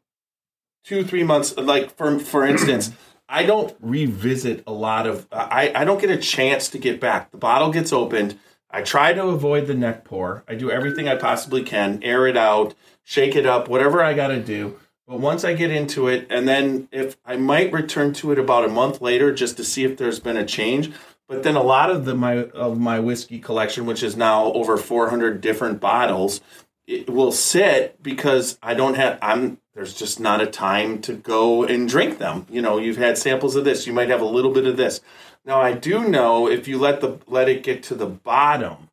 two, 0.85 1.05
three 1.05 1.23
months. 1.23 1.57
Like 1.57 1.97
for 1.97 2.19
for 2.19 2.45
instance, 2.45 2.91
I 3.29 3.45
don't 3.45 3.75
revisit 3.81 4.65
a 4.67 4.73
lot 4.73 5.07
of. 5.07 5.27
I 5.31 5.73
I 5.75 5.85
don't 5.85 6.01
get 6.01 6.11
a 6.11 6.19
chance 6.19 6.69
to 6.71 6.79
get 6.79 7.01
back. 7.01 7.31
The 7.31 7.39
bottle 7.39 7.71
gets 7.71 7.93
opened. 7.93 8.39
I 8.71 8.83
try 8.83 9.13
to 9.13 9.29
avoid 9.29 9.69
the 9.69 9.75
neck 9.75 10.05
pour. 10.05 10.43
I 10.49 10.57
do 10.57 10.69
everything 10.69 11.09
I 11.09 11.15
possibly 11.15 11.63
can, 11.63 12.03
air 12.03 12.27
it 12.27 12.37
out, 12.37 12.75
shake 13.05 13.37
it 13.37 13.47
up, 13.47 13.69
whatever 13.69 14.03
I 14.03 14.15
got 14.15 14.29
to 14.29 14.41
do. 14.41 14.81
But 15.07 15.21
once 15.21 15.45
I 15.45 15.55
get 15.55 15.71
into 15.71 16.09
it, 16.09 16.27
and 16.29 16.49
then 16.49 16.89
if 16.91 17.17
I 17.25 17.37
might 17.37 17.73
return 17.73 18.15
to 18.15 18.33
it 18.33 18.39
about 18.39 18.65
a 18.65 18.69
month 18.69 19.01
later 19.01 19.33
just 19.33 19.57
to 19.59 19.65
see 19.65 19.85
if 19.85 19.97
there's 19.97 20.19
been 20.19 20.37
a 20.37 20.45
change. 20.45 20.91
But 21.29 21.43
then 21.43 21.57
a 21.57 21.63
lot 21.63 21.91
of 21.91 22.05
the 22.05 22.15
my 22.15 22.45
of 22.45 22.79
my 22.79 23.01
whiskey 23.01 23.39
collection, 23.39 23.87
which 23.87 24.03
is 24.03 24.17
now 24.17 24.53
over 24.53 24.77
400 24.77 25.41
different 25.41 25.81
bottles, 25.81 26.41
it 26.87 27.09
will 27.09 27.33
sit 27.33 28.03
because 28.03 28.59
I 28.63 28.75
don't 28.75 28.95
have. 28.95 29.19
I'm 29.23 29.59
there's 29.75 29.95
just 29.95 30.21
not 30.21 30.41
a 30.41 30.47
time 30.47 31.01
to 31.03 31.15
go 31.15 31.65
and 31.65 31.89
drink 31.89 32.19
them. 32.19 32.47
You 32.51 32.63
know, 32.63 32.79
you've 32.79 32.99
had 32.99 33.19
samples 33.19 33.57
of 33.57 33.65
this. 33.65 33.87
You 33.87 33.93
might 33.93 34.11
have 34.11 34.21
a 34.21 34.27
little 34.27 34.53
bit 34.53 34.67
of 34.67 34.77
this. 34.77 35.01
Now 35.45 35.61
I 35.61 35.73
do 35.73 36.09
know 36.09 36.49
if 36.49 36.69
you 36.69 36.79
let 36.79 37.01
the 37.01 37.19
let 37.27 37.49
it 37.49 37.63
get 37.63 37.83
to 37.85 37.95
the 37.95 38.07
bottom, 38.07 38.91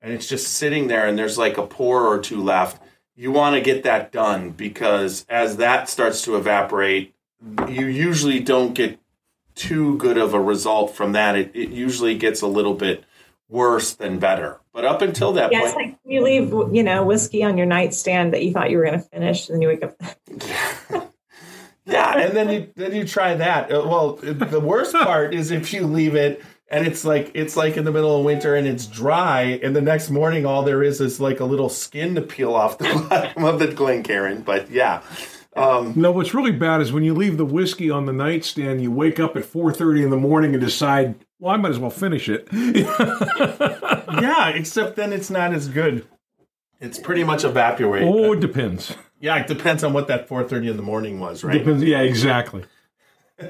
and 0.00 0.12
it's 0.12 0.28
just 0.28 0.52
sitting 0.52 0.88
there, 0.88 1.06
and 1.06 1.18
there's 1.18 1.38
like 1.38 1.56
a 1.56 1.66
pour 1.66 2.06
or 2.06 2.18
two 2.20 2.42
left 2.42 2.82
you 3.14 3.30
want 3.30 3.54
to 3.54 3.60
get 3.60 3.82
that 3.84 4.12
done 4.12 4.50
because 4.50 5.26
as 5.28 5.58
that 5.58 5.88
starts 5.88 6.22
to 6.22 6.36
evaporate, 6.36 7.14
you 7.68 7.86
usually 7.86 8.40
don't 8.40 8.74
get 8.74 8.98
too 9.54 9.96
good 9.98 10.18
of 10.18 10.34
a 10.34 10.40
result 10.40 10.94
from 10.94 11.12
that. 11.12 11.36
It, 11.36 11.50
it 11.54 11.70
usually 11.70 12.16
gets 12.16 12.42
a 12.42 12.46
little 12.46 12.74
bit 12.74 13.04
worse 13.48 13.92
than 13.92 14.18
better. 14.18 14.60
But 14.72 14.84
up 14.84 15.02
until 15.02 15.32
that 15.34 15.52
yeah, 15.52 15.64
it's 15.64 15.72
point, 15.72 15.90
like 15.90 15.98
you 16.04 16.22
leave, 16.22 16.74
you 16.74 16.82
know, 16.82 17.04
whiskey 17.04 17.42
on 17.42 17.58
your 17.58 17.66
nightstand 17.66 18.32
that 18.32 18.42
you 18.42 18.52
thought 18.52 18.70
you 18.70 18.78
were 18.78 18.84
going 18.84 18.98
to 18.98 19.06
finish, 19.06 19.48
and 19.48 19.56
then 19.56 19.62
you 19.62 19.68
wake 19.68 19.84
up. 19.84 19.94
yeah, 21.84 22.18
and 22.18 22.36
then 22.36 22.48
you 22.48 22.72
then 22.74 22.94
you 22.94 23.06
try 23.06 23.34
that. 23.34 23.70
Uh, 23.70 23.86
Well, 23.86 24.14
the 24.14 24.60
worst 24.60 24.94
part 24.94 25.34
is 25.34 25.50
if 25.50 25.72
you 25.74 25.86
leave 25.86 26.14
it 26.14 26.42
and 26.72 26.86
it's 26.86 27.04
like 27.04 27.30
it's 27.34 27.54
like 27.54 27.76
in 27.76 27.84
the 27.84 27.92
middle 27.92 28.18
of 28.18 28.24
winter 28.24 28.56
and 28.56 28.66
it's 28.66 28.86
dry, 28.86 29.60
and 29.62 29.76
the 29.76 29.82
next 29.82 30.08
morning 30.08 30.46
all 30.46 30.62
there 30.62 30.82
is 30.82 31.02
is 31.02 31.20
like 31.20 31.38
a 31.38 31.44
little 31.44 31.68
skin 31.68 32.14
to 32.14 32.22
peel 32.22 32.54
off 32.54 32.78
the 32.78 32.84
bottom 33.10 33.44
of 33.44 33.58
the 33.58 33.68
Glencairn. 33.68 34.40
But 34.40 34.70
yeah. 34.70 35.02
Um, 35.54 35.92
No, 35.96 36.10
what's 36.12 36.32
really 36.34 36.52
bad 36.52 36.80
is 36.80 36.92
when 36.92 37.04
you 37.04 37.14
leave 37.14 37.36
the 37.36 37.44
whiskey 37.44 37.90
on 37.90 38.06
the 38.06 38.12
nightstand, 38.12 38.80
you 38.82 38.90
wake 38.90 39.20
up 39.20 39.36
at 39.36 39.44
4:30 39.44 40.04
in 40.04 40.10
the 40.10 40.16
morning 40.16 40.54
and 40.54 40.60
decide, 40.62 41.14
well, 41.38 41.52
I 41.52 41.56
might 41.58 41.70
as 41.70 41.78
well 41.78 41.90
finish 41.90 42.28
it. 42.28 42.48
yeah, 42.52 44.48
except 44.50 44.96
then 44.96 45.12
it's 45.12 45.28
not 45.30 45.52
as 45.52 45.68
good. 45.68 46.06
It's 46.80 46.98
pretty 46.98 47.22
much 47.24 47.44
evaporate. 47.44 48.02
oh, 48.02 48.32
it 48.32 48.40
depends. 48.40 48.96
Yeah, 49.20 49.36
it 49.36 49.46
depends 49.46 49.84
on 49.84 49.92
what 49.92 50.08
that 50.08 50.28
4:30 50.28 50.70
in 50.70 50.76
the 50.76 50.82
morning 50.82 51.20
was, 51.20 51.44
right? 51.44 51.58
Depends. 51.58 51.82
Yeah, 51.84 52.00
exactly. 52.00 52.64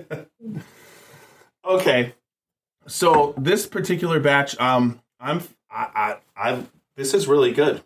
Okay. 1.64 2.14
So 2.88 3.34
this 3.38 3.66
particular 3.66 4.18
batch, 4.18 4.58
um, 4.58 5.00
I'm, 5.20 5.40
I, 5.70 6.16
I, 6.36 6.50
I, 6.50 6.62
this 6.96 7.14
is 7.14 7.28
really 7.28 7.52
good. 7.52 7.82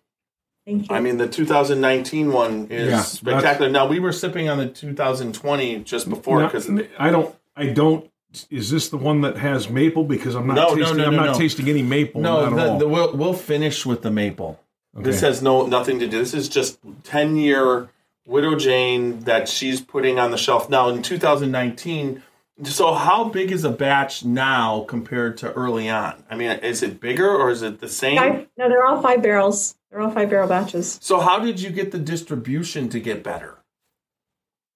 Thank 0.67 0.91
you. 0.91 0.97
I 0.97 1.01
mean, 1.01 1.17
the 1.17 1.29
2019 1.29 2.33
one 2.33 2.67
is 2.71 2.91
Yeah, 2.91 3.01
spectacular. 3.03 3.71
Now 3.71 3.87
we 3.87 4.01
were 4.01 4.13
sipping 4.13 4.49
on 4.49 4.59
the 4.59 4.67
2020 4.67 5.79
just 5.85 6.09
before 6.11 6.45
because 6.45 6.69
I 6.99 7.11
don't. 7.11 7.35
I 7.57 7.67
don't. 7.67 8.11
Is 8.51 8.71
this 8.71 8.89
the 8.91 8.99
one 8.99 9.21
that 9.23 9.39
has 9.39 9.71
maple? 9.71 10.05
Because 10.05 10.35
I'm 10.35 10.47
not 10.49 10.57
No, 10.57 10.63
no, 10.69 10.75
tasting. 10.75 10.97
no, 10.99 11.05
I'm 11.07 11.11
no, 11.17 11.25
not 11.25 11.33
no. 11.33 11.39
tasting 11.39 11.69
any 11.69 11.83
maple. 11.83 12.21
no, 12.21 12.41
not 12.41 12.53
at 12.53 12.57
the, 12.57 12.71
all. 12.73 12.79
the, 12.79 12.89
we'll, 12.89 13.17
we'll 13.17 13.33
finish 13.35 13.87
with 13.87 14.03
the 14.03 14.11
maple. 14.11 14.61
This 14.93 15.21
has 15.21 15.41
no 15.41 15.67
nothing 15.67 15.99
to 16.01 16.09
do. 16.09 16.19
This 16.19 16.35
is 16.35 16.49
just 16.49 16.79
10 17.05 17.37
year 17.37 17.89
Widow 18.27 18.57
Jane 18.57 19.21
that 19.21 19.49
she's 19.49 19.81
putting 19.81 20.19
on 20.19 20.33
the 20.33 20.37
shelf 20.39 20.69
now 20.69 20.89
in 20.89 21.01
2019. 21.03 22.23
So 22.65 22.95
how 22.95 23.25
big 23.25 23.53
is 23.53 23.65
a 23.65 23.71
batch 23.71 24.25
now 24.25 24.85
compared 24.89 25.37
to 25.39 25.53
early 25.53 25.89
on? 25.91 26.25
I 26.29 26.35
mean, 26.35 26.51
is 26.51 26.83
it 26.83 26.99
bigger 27.01 27.29
or 27.29 27.51
is 27.51 27.63
it 27.63 27.81
the 27.81 27.89
same? 27.89 28.17
Five, 28.17 28.47
no, 28.57 28.69
they're 28.69 28.85
all 28.85 29.01
five 29.03 29.23
barrels. 29.23 29.76
They're 29.91 30.01
all 30.01 30.11
five 30.11 30.31
barrel 30.31 30.49
batches. 30.49 30.99
So 31.01 31.21
how 31.21 31.39
did 31.39 31.61
you 31.61 31.71
get 31.71 31.93
the 31.93 31.99
distribution 31.99 32.89
to 32.91 33.01
get 33.01 33.23
better? 33.23 33.59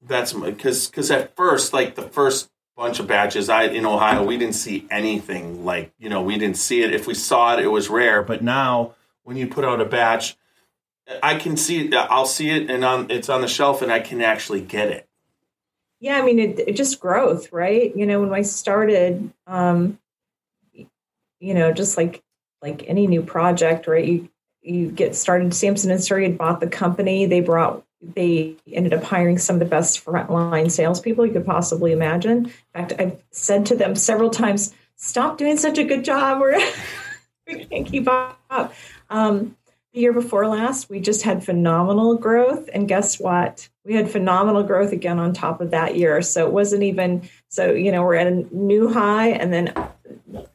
That's 0.03 0.33
because 0.33 0.89
because 0.89 1.11
at 1.11 1.37
first, 1.37 1.73
like 1.73 1.95
the 1.95 2.03
first 2.03 2.51
bunch 2.77 3.01
of 3.01 3.07
batches, 3.07 3.49
I 3.49 3.65
in 3.65 3.85
Ohio, 3.85 4.25
we 4.25 4.39
didn't 4.39 4.55
see 4.55 4.87
anything 4.91 5.65
like 5.65 5.93
you 5.99 6.09
know 6.09 6.23
we 6.23 6.39
didn't 6.39 6.57
see 6.57 6.83
it. 6.83 6.95
If 6.95 7.07
we 7.07 7.15
saw 7.15 7.55
it, 7.55 7.63
it 7.63 7.69
was 7.69 7.91
rare. 7.91 8.23
But 8.23 8.43
now, 8.43 8.95
when 9.25 9.37
you 9.37 9.47
put 9.47 9.65
out 9.65 9.81
a 9.81 9.85
batch, 9.85 10.39
I 11.23 11.37
can 11.37 11.57
see 11.57 11.87
it. 11.87 11.95
I'll 11.95 12.27
see 12.27 12.51
it, 12.51 12.71
and 12.71 12.85
on 12.85 13.11
it's 13.11 13.29
on 13.29 13.41
the 13.43 13.49
shelf, 13.49 13.83
and 13.83 13.93
I 13.93 14.01
can 14.01 14.23
actually 14.23 14.61
get 14.63 14.89
it. 14.89 15.09
Yeah, 16.01 16.17
I 16.17 16.23
mean, 16.23 16.39
it, 16.39 16.59
it 16.61 16.77
just 16.77 16.99
growth, 16.99 17.53
right? 17.53 17.95
You 17.95 18.07
know, 18.07 18.21
when 18.21 18.33
I 18.33 18.41
started, 18.41 19.31
um, 19.47 19.99
you 20.73 21.55
know, 21.55 21.73
just 21.73 21.99
like 21.99 22.23
like 22.63 22.85
any 22.87 23.07
new 23.07 23.23
project, 23.23 23.87
right? 23.87 24.05
You 24.05 24.29
you 24.63 24.91
get 24.91 25.15
started. 25.15 25.55
Samson 25.55 25.91
and 25.91 26.03
Surrey 26.03 26.25
had 26.25 26.39
bought 26.39 26.61
the 26.61 26.67
company. 26.67 27.27
They 27.27 27.41
brought 27.41 27.85
they 28.03 28.57
ended 28.73 28.95
up 28.95 29.03
hiring 29.03 29.37
some 29.37 29.57
of 29.57 29.61
the 29.61 29.67
best 29.67 30.03
frontline 30.03 30.71
salespeople 30.71 31.27
you 31.27 31.33
could 31.33 31.45
possibly 31.45 31.93
imagine. 31.93 32.47
In 32.47 32.53
fact, 32.73 32.95
I've 32.99 33.23
said 33.31 33.67
to 33.67 33.77
them 33.77 33.95
several 33.95 34.31
times, 34.31 34.75
"Stop 34.97 35.39
doing 35.39 35.57
such 35.59 35.79
a 35.79 35.85
good 35.85 36.05
job. 36.05 36.41
We're 36.41 36.59
we 37.47 37.65
can't 37.67 37.87
keep 37.87 38.09
up." 38.09 38.75
Um, 39.11 39.57
the 39.93 40.01
year 40.01 40.13
before 40.13 40.47
last, 40.47 40.89
we 40.89 41.01
just 41.01 41.23
had 41.23 41.45
phenomenal 41.45 42.17
growth. 42.17 42.71
And 42.73 42.87
guess 42.87 43.19
what? 43.19 43.69
We 43.85 43.95
had 43.95 44.11
phenomenal 44.11 44.63
growth 44.63 44.93
again 44.93 45.19
on 45.19 45.33
top 45.33 45.61
of 45.61 45.73
that 45.73 45.97
year. 45.97 46.23
So 46.23 46.47
it 46.47 46.53
wasn't 46.53 46.85
even, 46.85 47.29
so, 47.49 47.73
you 47.73 47.91
know, 47.91 48.05
we're 48.05 48.15
at 48.15 48.29
a 48.29 48.47
new 48.57 48.93
high 48.93 49.31
and 49.31 49.53
then 49.53 49.75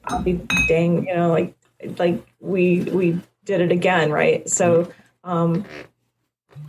I'll 0.06 0.22
be 0.22 0.42
dang, 0.70 1.08
you 1.08 1.16
know, 1.16 1.32
like, 1.32 1.54
like 1.98 2.26
we, 2.40 2.84
we 2.84 3.20
did 3.46 3.62
it 3.62 3.72
again. 3.72 4.12
Right. 4.12 4.50
So, 4.50 4.92
um, 5.24 5.66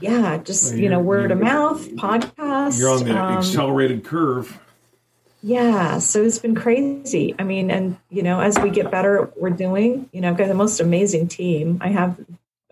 yeah, 0.00 0.38
just, 0.38 0.74
you 0.74 0.88
know, 0.88 1.00
word 1.00 1.30
of 1.30 1.38
mouth, 1.38 1.88
podcast. 1.92 2.78
You're 2.78 2.90
on 2.90 3.04
the 3.04 3.16
um, 3.16 3.38
accelerated 3.38 4.04
curve. 4.04 4.58
yeah, 5.42 5.98
so 5.98 6.22
it's 6.22 6.38
been 6.38 6.54
crazy. 6.54 7.34
I 7.38 7.44
mean, 7.44 7.70
and 7.70 7.96
you 8.10 8.22
know, 8.22 8.40
as 8.40 8.58
we 8.58 8.70
get 8.70 8.90
better 8.90 9.16
at 9.16 9.20
what 9.22 9.40
we're 9.40 9.50
doing, 9.50 10.08
you 10.12 10.20
know, 10.20 10.30
I've 10.30 10.36
got 10.36 10.48
the 10.48 10.54
most 10.54 10.80
amazing 10.80 11.28
team. 11.28 11.78
I 11.80 11.88
have 11.88 12.18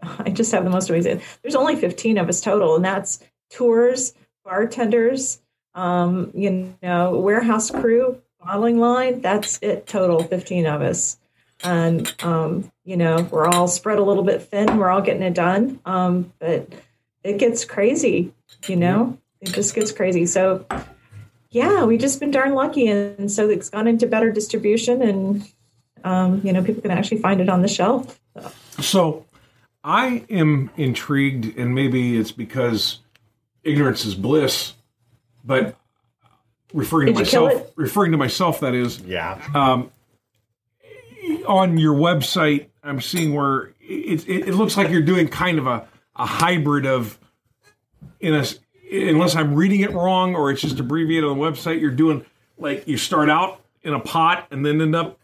I 0.18 0.30
just 0.30 0.52
have 0.52 0.64
the 0.64 0.70
most 0.70 0.90
amazing. 0.90 1.22
There's 1.42 1.54
only 1.54 1.76
15 1.76 2.18
of 2.18 2.28
us 2.28 2.40
total, 2.40 2.76
and 2.76 2.84
that's 2.84 3.20
tours, 3.50 4.14
bartenders, 4.44 5.40
um, 5.74 6.30
you 6.34 6.74
know, 6.82 7.18
warehouse 7.18 7.70
crew, 7.70 8.20
bottling 8.44 8.78
line. 8.78 9.20
That's 9.20 9.58
it 9.62 9.86
total, 9.86 10.22
15 10.22 10.66
of 10.66 10.82
us. 10.82 11.18
And 11.62 12.12
um, 12.22 12.70
you 12.84 12.96
know, 12.96 13.26
we're 13.30 13.46
all 13.46 13.66
spread 13.66 13.98
a 13.98 14.02
little 14.02 14.22
bit 14.22 14.42
thin. 14.42 14.76
We're 14.76 14.90
all 14.90 15.02
getting 15.02 15.22
it 15.22 15.34
done. 15.34 15.80
Um, 15.84 16.32
but 16.38 16.68
it 17.22 17.38
gets 17.38 17.64
crazy, 17.64 18.32
you 18.66 18.76
know. 18.76 19.18
It 19.40 19.52
just 19.52 19.74
gets 19.74 19.92
crazy. 19.92 20.26
So 20.26 20.66
yeah, 21.50 21.84
we've 21.84 22.00
just 22.00 22.20
been 22.20 22.30
darn 22.30 22.54
lucky, 22.54 22.88
and 22.88 23.30
so 23.30 23.48
it's 23.48 23.70
gone 23.70 23.86
into 23.86 24.06
better 24.06 24.30
distribution, 24.30 25.02
and 25.02 25.52
um, 26.02 26.40
you 26.44 26.52
know, 26.52 26.62
people 26.62 26.82
can 26.82 26.90
actually 26.90 27.18
find 27.18 27.40
it 27.40 27.48
on 27.48 27.62
the 27.62 27.68
shelf. 27.68 28.20
So 28.80 29.24
I 29.82 30.24
am 30.28 30.70
intrigued, 30.76 31.56
and 31.56 31.74
maybe 31.74 32.18
it's 32.18 32.32
because 32.32 32.98
ignorance 33.62 34.04
is 34.04 34.14
bliss, 34.14 34.74
but 35.44 35.76
referring 36.72 37.06
Did 37.06 37.14
to 37.14 37.20
myself, 37.20 37.72
referring 37.76 38.12
to 38.12 38.18
myself, 38.18 38.60
that 38.60 38.74
is, 38.74 39.00
Yeah. 39.00 39.40
On 41.46 41.78
your 41.78 41.94
website, 41.94 42.66
I'm 42.82 43.00
seeing 43.00 43.34
where 43.34 43.72
it, 43.80 44.28
it, 44.28 44.48
it 44.48 44.54
looks 44.54 44.76
like 44.76 44.90
you're 44.90 45.02
doing 45.02 45.28
kind 45.28 45.58
of 45.58 45.66
a, 45.66 45.86
a 46.16 46.26
hybrid 46.26 46.86
of, 46.86 47.18
in 48.20 48.34
a, 48.34 48.44
unless 48.92 49.34
I'm 49.36 49.54
reading 49.54 49.80
it 49.80 49.92
wrong 49.92 50.34
or 50.34 50.50
it's 50.50 50.60
just 50.60 50.78
abbreviated 50.80 51.24
on 51.28 51.38
the 51.38 51.44
website, 51.44 51.80
you're 51.80 51.90
doing 51.90 52.24
like 52.58 52.86
you 52.86 52.96
start 52.96 53.30
out 53.30 53.60
in 53.82 53.94
a 53.94 54.00
pot 54.00 54.46
and 54.50 54.64
then 54.64 54.80
end 54.80 54.94
up 54.94 55.18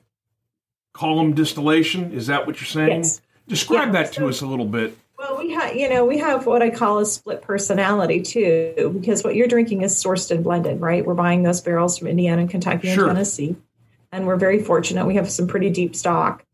column 0.92 1.34
distillation. 1.34 2.12
Is 2.12 2.26
that 2.26 2.46
what 2.46 2.60
you're 2.60 2.66
saying? 2.66 2.98
Yes. 2.98 3.20
Describe 3.48 3.88
Yeah, 3.88 4.02
that 4.02 4.12
to 4.14 4.20
so- 4.20 4.28
us 4.28 4.40
a 4.40 4.46
little 4.46 4.66
bit. 4.66 4.96
Well, 5.18 5.36
we 5.36 5.52
have, 5.52 5.76
you 5.76 5.90
know, 5.90 6.06
we 6.06 6.16
have 6.16 6.46
what 6.46 6.62
I 6.62 6.70
call 6.70 6.98
a 6.98 7.04
split 7.04 7.42
personality 7.42 8.22
too, 8.22 8.96
because 8.98 9.22
what 9.22 9.34
you're 9.34 9.48
drinking 9.48 9.82
is 9.82 9.94
sourced 9.94 10.30
and 10.30 10.42
blended, 10.42 10.80
right? 10.80 11.04
We're 11.04 11.12
buying 11.12 11.42
those 11.42 11.60
barrels 11.60 11.98
from 11.98 12.08
Indiana 12.08 12.40
and 12.40 12.50
Kentucky 12.50 12.88
and 12.88 12.98
Tennessee, 12.98 13.54
and 14.12 14.26
we're 14.26 14.36
very 14.36 14.62
fortunate. 14.62 15.06
We 15.06 15.14
have 15.14 15.30
some 15.30 15.46
pretty 15.46 15.70
deep 15.70 15.94
stock, 15.96 16.44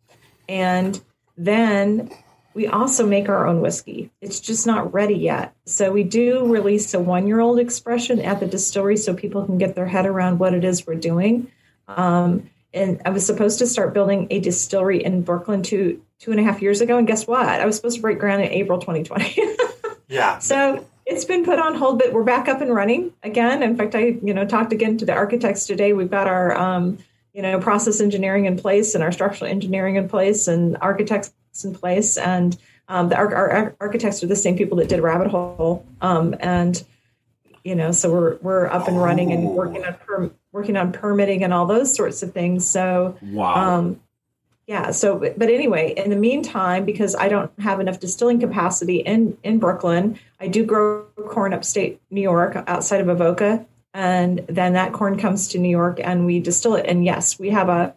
and 0.49 1.01
then 1.37 2.11
we 2.57 2.67
also 2.67 3.07
make 3.07 3.29
our 3.29 3.47
own 3.47 3.61
whiskey. 3.61 4.11
It's 4.23 4.41
just 4.41 4.67
not 4.67 4.95
ready 4.95 5.15
yet. 5.15 5.55
So 5.67 5.93
we 5.93 6.03
do 6.03 6.51
release 6.51 6.95
a 6.95 6.99
one 6.99 7.27
year 7.27 7.41
old 7.41 7.59
expression 7.59 8.19
at 8.21 8.41
the 8.41 8.47
distillery 8.47 8.97
so 8.97 9.13
people 9.13 9.45
can 9.45 9.59
get 9.59 9.75
their 9.75 9.87
head 9.87 10.07
around 10.07 10.39
what 10.39 10.55
it 10.55 10.65
is 10.65 10.87
we're 10.87 10.95
doing. 10.95 11.53
Um, 11.87 12.49
and 12.73 13.03
I 13.05 13.11
was 13.11 13.27
supposed 13.27 13.59
to 13.59 13.67
start 13.67 13.93
building 13.93 14.27
a 14.31 14.41
distillery 14.41 15.05
in 15.05 15.21
Brooklyn 15.23 15.63
two 15.63 16.03
two 16.19 16.31
and 16.31 16.41
a 16.41 16.43
half 16.43 16.63
years 16.63 16.81
ago, 16.81 16.97
and 16.97 17.07
guess 17.07 17.27
what? 17.27 17.47
I 17.47 17.67
was 17.67 17.77
supposed 17.77 17.97
to 17.97 18.03
break 18.03 18.19
ground 18.19 18.43
in 18.43 18.51
April 18.51 18.79
2020. 18.79 19.39
yeah. 20.09 20.39
So 20.39 20.87
it's 21.05 21.27
been 21.27 21.45
put 21.45 21.59
on 21.59 21.75
hold, 21.75 21.99
but 21.99 22.15
we're 22.15 22.25
back 22.25 22.49
up 22.49 22.63
and 22.63 22.75
running 22.75 23.13
again. 23.23 23.63
In 23.63 23.77
fact, 23.77 23.95
I 23.95 24.19
you 24.23 24.33
know 24.33 24.47
talked 24.47 24.73
again 24.73 24.97
to 24.99 25.05
the 25.05 25.13
architects 25.13 25.67
today. 25.67 25.93
We've 25.93 26.11
got 26.11 26.27
our 26.27 26.57
um, 26.57 26.99
you 27.37 27.43
know 27.43 27.61
process 27.61 28.01
engineering 28.01 28.47
in 28.47 28.57
place 28.57 28.95
and 28.95 29.05
our 29.05 29.13
structural 29.13 29.49
engineering 29.49 29.97
in 29.97 30.09
place 30.09 30.49
and 30.49 30.77
architects 30.81 31.33
in 31.63 31.75
place 31.75 32.17
and 32.17 32.57
um, 32.89 33.09
the, 33.09 33.17
our, 33.17 33.35
our, 33.35 33.77
architects 33.81 34.23
are 34.23 34.27
the 34.27 34.37
same 34.37 34.57
people 34.57 34.79
that 34.79 34.89
did 34.89 35.01
Rabbit 35.01 35.29
Hole 35.29 35.85
um, 36.01 36.35
and 36.41 36.83
you 37.63 37.75
know 37.75 37.93
so 37.93 38.11
we're 38.11 38.37
we're 38.37 38.67
up 38.67 38.89
and 38.89 39.01
running 39.01 39.33
and 39.33 39.51
working 39.51 39.85
on 39.85 39.95
per, 39.95 40.31
working 40.57 40.79
on 40.79 40.91
permitting 40.91 41.45
and 41.45 41.53
all 41.53 41.67
those 41.67 41.95
sorts 41.95 42.23
of 42.23 42.33
things. 42.33 42.69
So 42.69 43.17
wow. 43.23 43.55
Um, 43.55 44.01
yeah. 44.67 44.91
So, 44.91 45.19
but 45.19 45.49
anyway, 45.49 45.95
in 45.97 46.11
the 46.11 46.17
meantime, 46.17 46.85
because 46.85 47.15
I 47.15 47.29
don't 47.29 47.53
have 47.61 47.79
enough 47.79 48.01
distilling 48.01 48.41
capacity 48.41 48.97
in 48.97 49.39
in 49.45 49.61
Brooklyn, 49.61 50.19
I 50.41 50.49
do 50.49 50.65
grow 50.65 51.05
corn 51.29 51.53
upstate 51.53 52.01
New 52.11 52.23
York, 52.23 52.57
outside 52.67 53.01
of 53.01 53.09
Avoca, 53.09 53.65
and 53.97 54.45
then 54.47 54.75
that 54.75 54.93
corn 54.93 55.19
comes 55.19 55.49
to 55.49 55.59
New 55.59 55.71
York, 55.71 55.99
and 56.05 56.27
we 56.27 56.39
distill 56.39 56.75
it. 56.75 56.85
And 56.85 57.03
yes, 57.03 57.39
we 57.39 57.49
have 57.49 57.71
a 57.71 57.97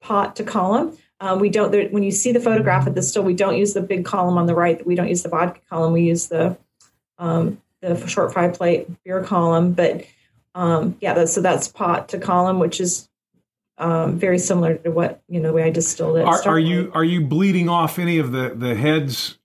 pot 0.00 0.36
to 0.36 0.44
column. 0.44 0.96
Um, 1.18 1.40
we 1.40 1.50
don't. 1.50 1.72
There, 1.72 1.88
when 1.88 2.04
you 2.04 2.12
see 2.12 2.30
the 2.30 2.38
photograph 2.38 2.86
of 2.86 2.94
the 2.94 3.02
still, 3.02 3.24
we 3.24 3.34
don't 3.34 3.56
use 3.56 3.74
the 3.74 3.80
big 3.80 4.04
column 4.04 4.38
on 4.38 4.46
the 4.46 4.54
right. 4.54 4.86
We 4.86 4.94
don't 4.94 5.08
use 5.08 5.24
the 5.24 5.30
vodka 5.30 5.60
column. 5.68 5.92
We 5.92 6.02
use 6.02 6.28
the 6.28 6.56
um, 7.18 7.60
the 7.80 8.06
short 8.06 8.32
five 8.32 8.54
plate 8.54 8.86
beer 9.02 9.24
column. 9.24 9.72
But 9.72 10.04
um, 10.54 10.96
yeah, 11.00 11.12
that's, 11.12 11.32
so 11.32 11.40
that's 11.40 11.66
pot 11.66 12.10
to 12.10 12.18
column, 12.18 12.60
which 12.60 12.80
is 12.80 13.08
um, 13.78 14.20
very 14.20 14.38
similar 14.38 14.76
to 14.76 14.92
what 14.92 15.22
you 15.28 15.40
know 15.40 15.48
the 15.48 15.54
way 15.54 15.64
I 15.64 15.70
distilled 15.70 16.18
it. 16.18 16.24
Are, 16.24 16.46
are 16.46 16.58
you 16.60 16.92
are 16.94 17.04
you 17.04 17.20
bleeding 17.20 17.68
off 17.68 17.98
any 17.98 18.18
of 18.18 18.30
the 18.30 18.50
the 18.50 18.76
heads 18.76 19.38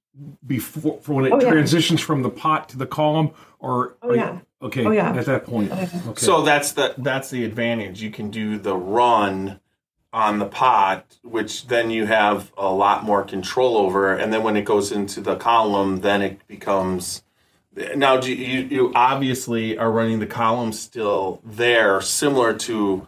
before 0.45 0.99
for 1.01 1.13
when 1.13 1.25
it 1.25 1.31
oh, 1.33 1.39
transitions 1.39 2.01
yeah. 2.01 2.05
from 2.05 2.21
the 2.21 2.29
pot 2.29 2.69
to 2.69 2.77
the 2.77 2.85
column, 2.85 3.31
or 3.57 3.95
oh 4.03 4.13
yeah, 4.13 4.39
okay, 4.61 4.85
oh, 4.85 4.91
yeah. 4.91 5.11
at 5.13 5.25
that 5.25 5.45
point. 5.45 5.71
Okay. 5.71 5.89
So 6.15 6.41
that's 6.41 6.71
the 6.73 6.93
that's 6.97 7.29
the 7.29 7.43
advantage. 7.45 8.01
You 8.01 8.11
can 8.11 8.29
do 8.29 8.57
the 8.57 8.75
run 8.75 9.59
on 10.13 10.39
the 10.39 10.45
pot, 10.45 11.17
which 11.23 11.67
then 11.67 11.89
you 11.89 12.05
have 12.05 12.51
a 12.57 12.71
lot 12.71 13.03
more 13.03 13.23
control 13.23 13.77
over, 13.77 14.13
and 14.13 14.31
then 14.33 14.43
when 14.43 14.57
it 14.57 14.65
goes 14.65 14.91
into 14.91 15.21
the 15.21 15.35
column, 15.35 15.97
then 15.97 16.21
it 16.21 16.47
becomes 16.47 17.23
now 17.95 18.19
you, 18.21 18.33
you 18.33 18.91
obviously 18.95 19.77
are 19.77 19.91
running 19.91 20.19
the 20.19 20.27
column 20.27 20.73
still 20.73 21.41
there, 21.43 22.01
similar 22.01 22.53
to 22.53 23.05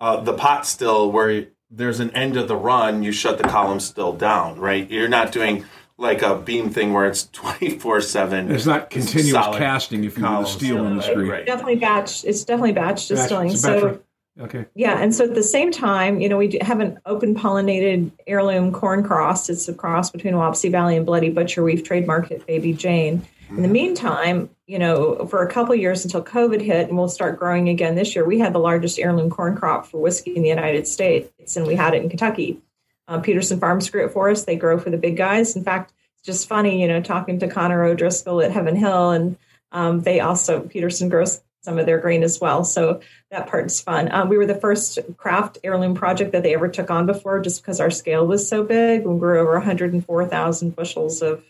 uh, 0.00 0.20
the 0.20 0.34
pot 0.34 0.66
still, 0.66 1.10
where 1.10 1.46
there's 1.70 2.00
an 2.00 2.10
end 2.10 2.36
of 2.36 2.48
the 2.48 2.56
run, 2.56 3.02
you 3.02 3.12
shut 3.12 3.38
the 3.38 3.44
column 3.44 3.80
still 3.80 4.12
down, 4.12 4.58
right? 4.58 4.90
You're 4.90 5.08
not 5.08 5.32
doing 5.32 5.64
like 5.96 6.22
a 6.22 6.36
beam 6.36 6.70
thing 6.70 6.92
where 6.92 7.06
it's 7.06 7.26
24 7.32 8.00
7 8.00 8.50
it's 8.50 8.66
not 8.66 8.90
continuous 8.90 9.46
casting 9.56 10.04
if 10.04 10.16
you 10.16 10.22
do 10.22 10.28
the 10.28 10.44
steel 10.44 10.84
industry 10.84 11.28
right. 11.28 11.46
definitely 11.46 11.76
batch 11.76 12.24
it's 12.24 12.44
definitely 12.44 12.72
batch 12.72 13.08
distilling 13.08 13.48
batch, 13.48 13.58
so 13.58 14.00
okay. 14.40 14.66
Yeah 14.74 15.00
and 15.00 15.14
so 15.14 15.24
at 15.24 15.34
the 15.34 15.42
same 15.42 15.70
time 15.70 16.20
you 16.20 16.28
know 16.28 16.36
we 16.36 16.58
have 16.60 16.80
an 16.80 16.98
open 17.06 17.34
pollinated 17.34 18.10
heirloom 18.26 18.72
corn 18.72 19.02
cross. 19.02 19.48
It's 19.48 19.68
a 19.68 19.74
cross 19.74 20.10
between 20.10 20.34
wapsie 20.34 20.70
valley 20.70 20.96
and 20.96 21.06
bloody 21.06 21.30
butcher. 21.30 21.62
We've 21.62 21.82
trademarked 21.82 22.46
baby 22.46 22.72
jane. 22.72 23.26
In 23.50 23.56
the 23.56 23.62
mm-hmm. 23.62 23.72
meantime, 23.72 24.50
you 24.66 24.78
know, 24.78 25.26
for 25.26 25.46
a 25.46 25.50
couple 25.50 25.74
years 25.74 26.04
until 26.04 26.24
COVID 26.24 26.62
hit, 26.62 26.88
and 26.88 26.96
we'll 26.96 27.08
start 27.08 27.38
growing 27.38 27.68
again 27.68 27.94
this 27.94 28.14
year, 28.14 28.24
we 28.24 28.38
had 28.38 28.52
the 28.52 28.58
largest 28.58 28.98
heirloom 28.98 29.30
corn 29.30 29.54
crop 29.54 29.86
for 29.86 29.98
whiskey 29.98 30.34
in 30.34 30.42
the 30.42 30.48
United 30.48 30.88
States, 30.88 31.56
and 31.56 31.66
we 31.66 31.74
had 31.74 31.94
it 31.94 32.02
in 32.02 32.08
Kentucky. 32.08 32.60
Uh, 33.06 33.20
Peterson 33.20 33.60
Farms 33.60 33.90
grew 33.90 34.06
it 34.06 34.12
for 34.12 34.30
us. 34.30 34.44
They 34.44 34.56
grow 34.56 34.78
for 34.78 34.90
the 34.90 34.96
big 34.96 35.16
guys. 35.16 35.56
In 35.56 35.64
fact, 35.64 35.92
it's 36.16 36.26
just 36.26 36.48
funny, 36.48 36.80
you 36.80 36.88
know, 36.88 37.02
talking 37.02 37.38
to 37.40 37.48
Conor 37.48 37.84
O'Driscoll 37.84 38.40
at 38.40 38.52
Heaven 38.52 38.76
Hill, 38.76 39.10
and 39.10 39.36
um, 39.72 40.00
they 40.00 40.20
also, 40.20 40.60
Peterson 40.60 41.08
grows 41.08 41.42
some 41.64 41.78
of 41.78 41.86
their 41.86 41.98
grain 41.98 42.22
as 42.22 42.40
well. 42.40 42.62
So 42.62 43.00
that 43.30 43.46
part's 43.46 43.80
fun. 43.80 44.12
Um, 44.12 44.28
we 44.28 44.36
were 44.36 44.46
the 44.46 44.54
first 44.54 44.98
craft 45.16 45.58
heirloom 45.64 45.94
project 45.94 46.32
that 46.32 46.42
they 46.42 46.54
ever 46.54 46.68
took 46.68 46.90
on 46.90 47.06
before, 47.06 47.40
just 47.40 47.62
because 47.62 47.80
our 47.80 47.90
scale 47.90 48.26
was 48.26 48.46
so 48.46 48.62
big. 48.62 49.06
We 49.06 49.18
grew 49.18 49.40
over 49.40 49.54
104,000 49.54 50.76
bushels 50.76 51.22
of 51.22 51.42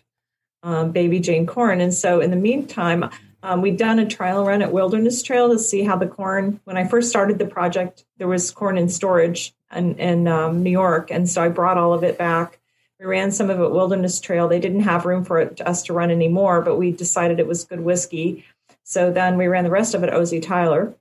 um, 0.62 0.92
baby 0.92 1.18
Jane 1.18 1.46
corn. 1.46 1.80
And 1.80 1.92
so 1.92 2.20
in 2.20 2.30
the 2.30 2.36
meantime, 2.36 3.10
um, 3.42 3.60
we'd 3.60 3.76
done 3.76 3.98
a 3.98 4.06
trial 4.06 4.46
run 4.46 4.62
at 4.62 4.72
Wilderness 4.72 5.22
Trail 5.22 5.50
to 5.50 5.58
see 5.58 5.82
how 5.82 5.96
the 5.96 6.06
corn, 6.06 6.60
when 6.64 6.78
I 6.78 6.86
first 6.86 7.10
started 7.10 7.38
the 7.38 7.46
project, 7.46 8.04
there 8.16 8.28
was 8.28 8.50
corn 8.50 8.78
in 8.78 8.88
storage 8.88 9.52
in, 9.74 9.98
in 9.98 10.28
um, 10.28 10.62
New 10.62 10.70
York. 10.70 11.10
And 11.10 11.28
so 11.28 11.42
I 11.42 11.48
brought 11.48 11.78
all 11.78 11.92
of 11.92 12.04
it 12.04 12.18
back. 12.18 12.58
We 13.00 13.06
ran 13.06 13.30
some 13.32 13.50
of 13.50 13.60
it 13.60 13.70
Wilderness 13.70 14.20
Trail. 14.20 14.48
They 14.48 14.60
didn't 14.60 14.80
have 14.80 15.04
room 15.04 15.24
for 15.24 15.40
it, 15.40 15.60
us 15.60 15.82
to 15.84 15.92
run 15.92 16.10
anymore, 16.10 16.62
but 16.62 16.76
we 16.76 16.92
decided 16.92 17.40
it 17.40 17.46
was 17.46 17.64
good 17.64 17.80
whiskey. 17.80 18.44
So 18.84 19.10
then 19.10 19.36
we 19.36 19.46
ran 19.46 19.64
the 19.64 19.70
rest 19.70 19.94
of 19.94 20.04
it 20.04 20.12
OZ 20.12 20.34
Tyler. 20.42 20.94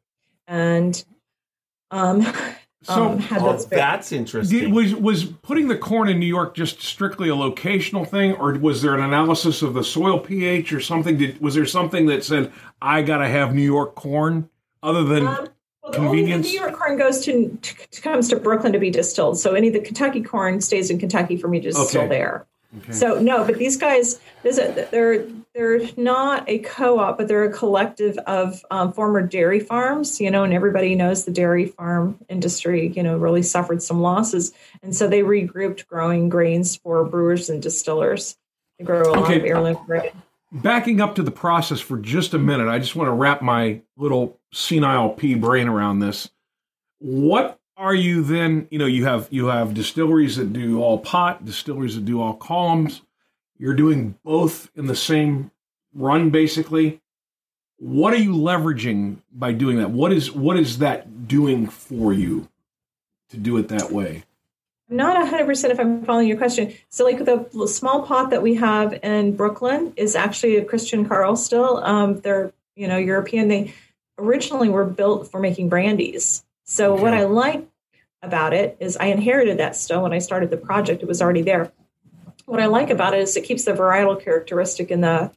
And 0.47 1.03
um, 1.91 2.21
so 2.83 3.11
um, 3.11 3.27
well, 3.31 3.57
that's 3.69 4.11
interesting. 4.11 4.73
was 4.73 4.95
was 4.95 5.25
putting 5.25 5.67
the 5.67 5.77
corn 5.77 6.09
in 6.09 6.19
New 6.19 6.25
York 6.25 6.55
just 6.55 6.81
strictly 6.81 7.29
a 7.29 7.35
locational 7.35 8.07
thing, 8.07 8.33
or 8.33 8.53
was 8.53 8.81
there 8.81 8.95
an 8.95 9.01
analysis 9.01 9.61
of 9.61 9.73
the 9.73 9.83
soil 9.83 10.19
pH 10.19 10.73
or 10.73 10.81
something? 10.81 11.17
Did 11.17 11.39
was 11.39 11.55
there 11.55 11.65
something 11.65 12.07
that 12.07 12.23
said 12.23 12.51
I 12.81 13.01
got 13.03 13.19
to 13.19 13.27
have 13.27 13.53
New 13.53 13.61
York 13.61 13.95
corn 13.95 14.49
other 14.81 15.03
than 15.03 15.27
um, 15.27 15.47
well, 15.83 15.93
convenience? 15.93 16.47
New 16.47 16.59
York 16.59 16.73
corn 16.73 16.97
goes 16.97 17.23
to, 17.25 17.57
to, 17.61 18.01
comes 18.01 18.29
to 18.29 18.37
Brooklyn 18.37 18.73
to 18.73 18.79
be 18.79 18.89
distilled, 18.89 19.37
so 19.37 19.53
any 19.53 19.67
of 19.67 19.73
the 19.73 19.81
Kentucky 19.81 20.21
corn 20.21 20.61
stays 20.61 20.89
in 20.89 20.97
Kentucky 20.97 21.37
for 21.37 21.47
me 21.47 21.59
to 21.59 21.71
distill 21.71 22.01
okay. 22.01 22.09
there. 22.09 22.47
Okay. 22.79 22.93
So 22.93 23.19
no, 23.19 23.45
but 23.45 23.57
these 23.57 23.77
guys, 23.77 24.19
they're 24.41 25.27
they're 25.53 25.81
not 25.95 26.49
a 26.49 26.57
co-op, 26.59 27.19
but 27.19 27.27
they're 27.27 27.43
a 27.43 27.53
collective 27.53 28.17
of 28.19 28.65
um, 28.71 28.93
former 28.93 29.21
dairy 29.21 29.59
farms. 29.59 30.19
You 30.19 30.31
know, 30.31 30.43
and 30.43 30.53
everybody 30.53 30.95
knows 30.95 31.25
the 31.25 31.31
dairy 31.31 31.67
farm 31.67 32.17
industry. 32.29 32.91
You 32.95 33.03
know, 33.03 33.17
really 33.17 33.43
suffered 33.43 33.83
some 33.83 34.01
losses, 34.01 34.53
and 34.81 34.95
so 34.95 35.07
they 35.07 35.21
regrouped 35.21 35.85
growing 35.85 36.29
grains 36.29 36.75
for 36.75 37.05
brewers 37.05 37.49
and 37.49 37.61
distillers. 37.61 38.37
They 38.79 38.85
grow 38.85 39.03
a 39.03 39.09
okay. 39.09 39.19
lot 39.19 39.37
of 39.37 39.43
heirloom 39.43 39.85
grain. 39.85 40.11
Backing 40.53 41.01
up 41.01 41.15
to 41.15 41.23
the 41.23 41.31
process 41.31 41.79
for 41.79 41.97
just 41.97 42.35
a 42.35 42.37
minute, 42.37 42.67
I 42.67 42.77
just 42.77 42.95
want 42.95 43.07
to 43.07 43.13
wrap 43.13 43.41
my 43.41 43.81
little 43.97 44.39
senile 44.51 45.09
pea 45.09 45.33
brain 45.33 45.67
around 45.67 45.99
this. 45.99 46.29
What 46.99 47.59
are 47.75 47.95
you 47.95 48.23
then 48.23 48.67
you 48.69 48.77
know 48.77 48.85
you 48.85 49.05
have 49.05 49.27
you 49.31 49.47
have 49.47 49.73
distilleries 49.73 50.35
that 50.35 50.53
do 50.53 50.81
all 50.81 50.99
pot 50.99 51.43
distilleries 51.43 51.95
that 51.95 52.05
do 52.05 52.21
all 52.21 52.35
columns. 52.35 53.01
You're 53.57 53.73
doing 53.73 54.15
both 54.23 54.69
in 54.75 54.85
the 54.85 54.95
same 54.95 55.51
run 55.93 56.29
basically. 56.29 57.01
What 57.77 58.13
are 58.13 58.17
you 58.17 58.33
leveraging 58.33 59.17
by 59.31 59.53
doing 59.53 59.77
that? 59.77 59.89
What 59.89 60.13
is 60.13 60.31
what 60.31 60.57
is 60.57 60.77
that 60.77 61.27
doing 61.27 61.67
for 61.67 62.13
you 62.13 62.47
to 63.29 63.37
do 63.37 63.57
it 63.57 63.69
that 63.69 63.91
way 63.91 64.23
not 64.89 65.15
100% 65.31 65.69
if 65.69 65.79
i'm 65.79 66.03
following 66.05 66.27
your 66.27 66.37
question 66.37 66.73
so 66.89 67.03
like 67.03 67.23
the 67.25 67.67
small 67.67 68.03
pot 68.03 68.29
that 68.29 68.41
we 68.41 68.55
have 68.55 68.93
in 69.03 69.35
brooklyn 69.35 69.93
is 69.95 70.15
actually 70.15 70.57
a 70.57 70.65
christian 70.65 71.07
carl 71.07 71.35
still 71.35 71.77
um, 71.83 72.19
they're 72.21 72.51
you 72.75 72.87
know 72.87 72.97
european 72.97 73.47
they 73.47 73.73
originally 74.17 74.69
were 74.69 74.85
built 74.85 75.31
for 75.31 75.39
making 75.39 75.69
brandies 75.69 76.43
so 76.65 76.93
okay. 76.93 77.01
what 77.01 77.13
I 77.13 77.25
like 77.25 77.67
about 78.21 78.53
it 78.53 78.77
is 78.79 78.97
I 78.97 79.07
inherited 79.07 79.59
that 79.59 79.75
still 79.75 80.01
when 80.01 80.13
I 80.13 80.19
started 80.19 80.49
the 80.49 80.57
project. 80.57 81.03
It 81.03 81.07
was 81.07 81.21
already 81.21 81.41
there. 81.41 81.71
What 82.45 82.61
I 82.61 82.67
like 82.67 82.89
about 82.89 83.13
it 83.13 83.21
is 83.21 83.35
it 83.35 83.43
keeps 83.43 83.65
the 83.65 83.73
varietal 83.73 84.21
characteristic 84.23 84.91
in 84.91 85.01
the 85.01 85.31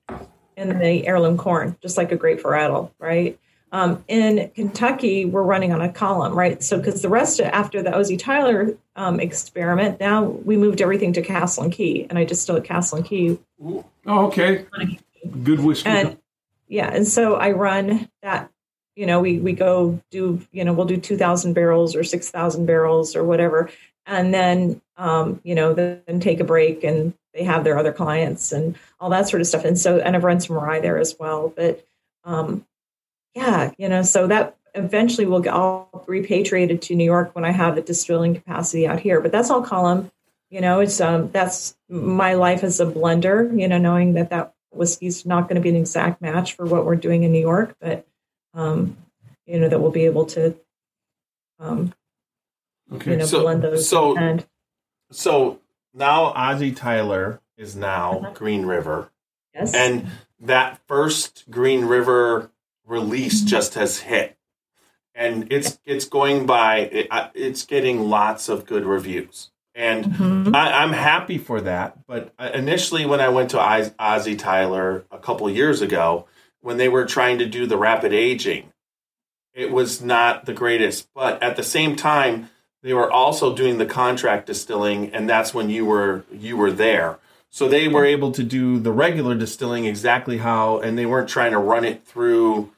in 0.57 0.79
the 0.79 1.07
heirloom 1.07 1.37
corn, 1.37 1.77
just 1.83 1.99
like 1.99 2.13
a 2.13 2.17
great 2.17 2.43
varietal, 2.43 2.91
right? 2.99 3.39
Um, 3.73 4.05
in 4.09 4.51
Kentucky, 4.55 5.25
we're 5.25 5.43
running 5.43 5.73
on 5.73 5.83
a 5.83 5.93
column, 5.93 6.35
right? 6.35 6.63
So 6.63 6.79
because 6.79 7.03
the 7.03 7.09
rest 7.09 7.41
of, 7.41 7.47
after 7.47 7.83
the 7.83 7.95
OZ 7.95 8.17
Tyler 8.17 8.77
um, 8.95 9.19
experiment, 9.21 10.01
now 10.01 10.25
we 10.25 10.57
moved 10.57 10.81
everything 10.81 11.13
to 11.15 11.23
Castle 11.23 11.65
and 11.65 11.73
Key, 11.73 12.07
and 12.09 12.19
I 12.19 12.25
just 12.25 12.43
still 12.43 12.57
at 12.57 12.65
Castle 12.65 12.99
and 12.99 13.07
Key. 13.07 13.39
Oh, 13.61 13.85
okay. 14.27 14.67
Good 15.43 15.61
whiskey. 15.61 15.89
And 15.89 16.17
yeah, 16.69 16.91
and 16.93 17.07
so 17.07 17.35
I 17.35 17.51
run 17.53 18.09
that 18.23 18.51
you 18.97 19.05
know, 19.05 19.21
we 19.21 19.39
we 19.39 19.53
go 19.53 20.01
do, 20.11 20.41
you 20.51 20.65
know, 20.65 20.73
we'll 20.73 20.87
do 20.87 20.97
2,000 20.97 21.53
barrels 21.53 21.95
or 21.95 22.03
6,000 22.03 22.67
barrels 22.67 23.15
or 23.15 23.23
whatever. 23.23 23.71
And 24.07 24.33
then, 24.33 24.81
um, 24.97 25.41
you 25.45 25.55
know, 25.55 25.75
then 25.75 26.21
take 26.21 26.41
a 26.41 26.45
break 26.45 26.83
and 26.83 27.13
they 27.35 27.45
have 27.45 27.63
their 27.63 27.79
other 27.79 27.93
clients 27.93 28.53
and 28.53 28.77
all 28.99 29.11
that 29.11 29.29
sort 29.29 29.43
of 29.43 29.47
stuff. 29.47 29.65
And 29.65 29.79
so, 29.79 29.99
and 29.99 30.17
I've 30.17 30.25
run 30.25 30.41
some 30.41 30.57
rye 30.57 30.81
there 30.81 30.99
as 30.99 31.15
well. 31.19 31.53
But 31.55 31.87
um, 32.25 32.67
yeah, 33.37 33.71
you 33.77 33.89
know, 33.89 34.01
so 34.03 34.27
that 34.29 34.57
eventually 34.75 35.27
will 35.27 35.41
get 35.41 35.53
all 35.53 36.05
repatriated 36.09 36.81
to 36.83 36.95
New 36.95 37.05
York 37.05 37.35
when 37.35 37.45
I 37.45 37.51
have 37.53 37.75
the 37.77 37.83
distilling 37.83 38.35
capacity 38.35 38.87
out 38.87 38.99
here. 39.01 39.21
But 39.21 39.31
that's 39.31 39.51
all 39.51 39.63
column. 39.63 40.11
You 40.51 40.61
know, 40.63 40.81
it's 40.81 41.01
um 41.01 41.31
that's 41.31 41.77
my 41.89 42.35
life 42.35 42.65
as 42.65 42.81
a 42.81 42.87
blender. 42.87 43.59
You 43.61 43.69
know, 43.69 43.79
knowing 43.79 44.15
that 44.15 44.31
that 44.31 44.55
whiskey's 44.73 45.27
not 45.27 45.43
going 45.49 45.57
to 45.57 45.61
be 45.61 45.69
an 45.71 45.77
exact 45.77 46.21
match 46.23 46.55
for 46.55 46.65
what 46.67 46.85
we're 46.87 46.97
doing 46.97 47.23
in 47.25 47.33
New 47.33 47.41
York, 47.41 47.77
but 47.81 48.07
um, 48.55 48.97
you 49.47 49.59
know 49.61 49.69
that 49.69 49.81
we'll 49.81 49.91
be 49.91 50.07
able 50.07 50.27
to 50.27 50.57
um, 51.59 51.93
Okay. 52.93 53.11
you 53.13 53.17
know 53.19 53.27
So- 53.27 53.43
blend 53.43 53.63
those 53.63 53.89
so- 53.89 54.17
and 54.17 54.47
So 55.11 55.61
now 55.95 56.33
Ozzy 56.33 56.75
Tyler 56.77 57.41
is 57.57 57.75
now 57.77 58.19
Uh-huh. 58.19 58.31
Green 58.35 58.65
River. 58.67 59.11
yes 59.55 59.75
And 59.75 60.07
that 60.41 60.79
first 60.87 61.45
Green 61.51 61.85
River 61.87 62.51
release 62.87 63.43
just 63.43 63.75
has 63.75 64.01
hit. 64.01 64.37
And 65.15 65.51
it's 65.51 65.79
it's 65.87 66.05
going 66.05 66.47
by 66.47 66.79
it's 67.35 67.65
getting 67.65 68.01
lots 68.09 68.49
of 68.49 68.67
good 68.67 68.85
reviews. 68.85 69.51
And 69.75 70.05
Mhm. 70.07 70.55
I, 70.57 70.83
I'm 70.83 70.93
happy 70.93 71.39
for 71.39 71.61
that. 71.63 72.07
But 72.07 72.33
uh, 72.39 72.51
initially, 72.55 73.05
when 73.07 73.21
I 73.21 73.29
went 73.29 73.51
to 73.51 73.61
Oz- 73.61 73.91
Ozzy 73.99 74.39
Tyler 74.39 75.05
a 75.11 75.19
couple 75.19 75.49
years 75.51 75.81
ago, 75.83 76.27
when 76.61 76.77
they 76.79 76.89
were 76.89 77.05
trying 77.05 77.39
to 77.39 77.47
do 77.47 77.67
the 77.67 77.77
rapid 77.77 78.13
aging, 78.13 78.73
it 79.55 79.71
was 79.71 80.03
not 80.03 80.45
the 80.47 80.53
greatest. 80.55 81.09
But 81.15 81.43
at 81.43 81.57
the 81.57 81.63
same 81.63 81.95
time, 81.97 82.51
they 82.83 82.93
were 82.95 83.11
also 83.11 83.55
doing 83.55 83.79
the 83.79 83.87
contract 83.87 84.47
distilling, 84.47 85.13
and 85.15 85.29
that's 85.29 85.53
when 85.55 85.71
you 85.71 85.85
were 85.87 86.25
you 86.33 86.57
were 86.59 86.73
there. 86.73 87.19
So 87.51 87.69
they 87.69 87.89
were 87.89 88.05
able 88.05 88.33
to 88.33 88.43
do 88.43 88.79
the 88.79 88.93
regular 88.93 89.35
distilling 89.35 89.87
exactly 89.87 90.39
how, 90.39 90.79
and 90.79 90.99
they 90.99 91.07
weren't 91.07 91.29
trying 91.29 91.53
to 91.53 91.59
run 91.59 91.85
it 91.87 92.05
through 92.07 92.71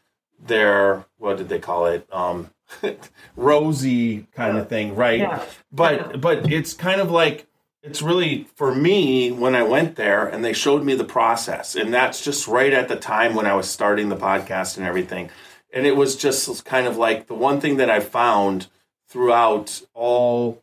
their 0.44 1.04
what 1.18 1.36
did 1.36 1.48
they 1.48 1.58
call 1.58 1.86
it, 1.86 2.06
um, 2.12 2.50
rosy 3.36 4.26
kind 4.34 4.56
of 4.56 4.68
thing, 4.68 4.94
right? 4.94 5.20
Yeah. 5.20 5.44
But 5.72 6.20
but 6.20 6.50
it's 6.52 6.74
kind 6.74 7.00
of 7.00 7.10
like 7.10 7.46
it's 7.82 8.02
really 8.02 8.46
for 8.54 8.74
me 8.74 9.30
when 9.30 9.54
I 9.54 9.62
went 9.62 9.96
there 9.96 10.26
and 10.26 10.44
they 10.44 10.52
showed 10.52 10.84
me 10.84 10.94
the 10.94 11.04
process, 11.04 11.74
and 11.74 11.92
that's 11.92 12.22
just 12.22 12.48
right 12.48 12.72
at 12.72 12.88
the 12.88 12.96
time 12.96 13.34
when 13.34 13.46
I 13.46 13.54
was 13.54 13.68
starting 13.68 14.08
the 14.08 14.16
podcast 14.16 14.76
and 14.76 14.86
everything, 14.86 15.30
and 15.72 15.86
it 15.86 15.96
was 15.96 16.16
just 16.16 16.64
kind 16.64 16.86
of 16.86 16.96
like 16.96 17.26
the 17.26 17.34
one 17.34 17.60
thing 17.60 17.76
that 17.76 17.90
I 17.90 18.00
found 18.00 18.66
throughout 19.08 19.82
all 19.94 20.62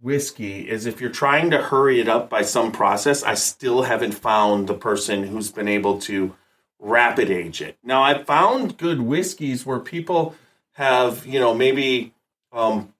whiskey 0.00 0.68
is 0.68 0.86
if 0.86 1.00
you're 1.00 1.10
trying 1.10 1.50
to 1.50 1.58
hurry 1.58 2.00
it 2.00 2.08
up 2.08 2.28
by 2.28 2.42
some 2.42 2.72
process, 2.72 3.22
I 3.22 3.34
still 3.34 3.82
haven't 3.82 4.12
found 4.12 4.66
the 4.66 4.74
person 4.74 5.24
who's 5.24 5.50
been 5.50 5.68
able 5.68 5.98
to 6.00 6.34
rapid 6.78 7.30
age 7.30 7.60
it. 7.62 7.78
Now, 7.82 8.02
I've 8.02 8.26
found 8.26 8.76
good 8.76 9.00
whiskeys 9.00 9.64
where 9.64 9.80
people 9.80 10.34
have, 10.72 11.26
you 11.26 11.40
know, 11.40 11.54
maybe 11.54 12.14
um, 12.52 12.92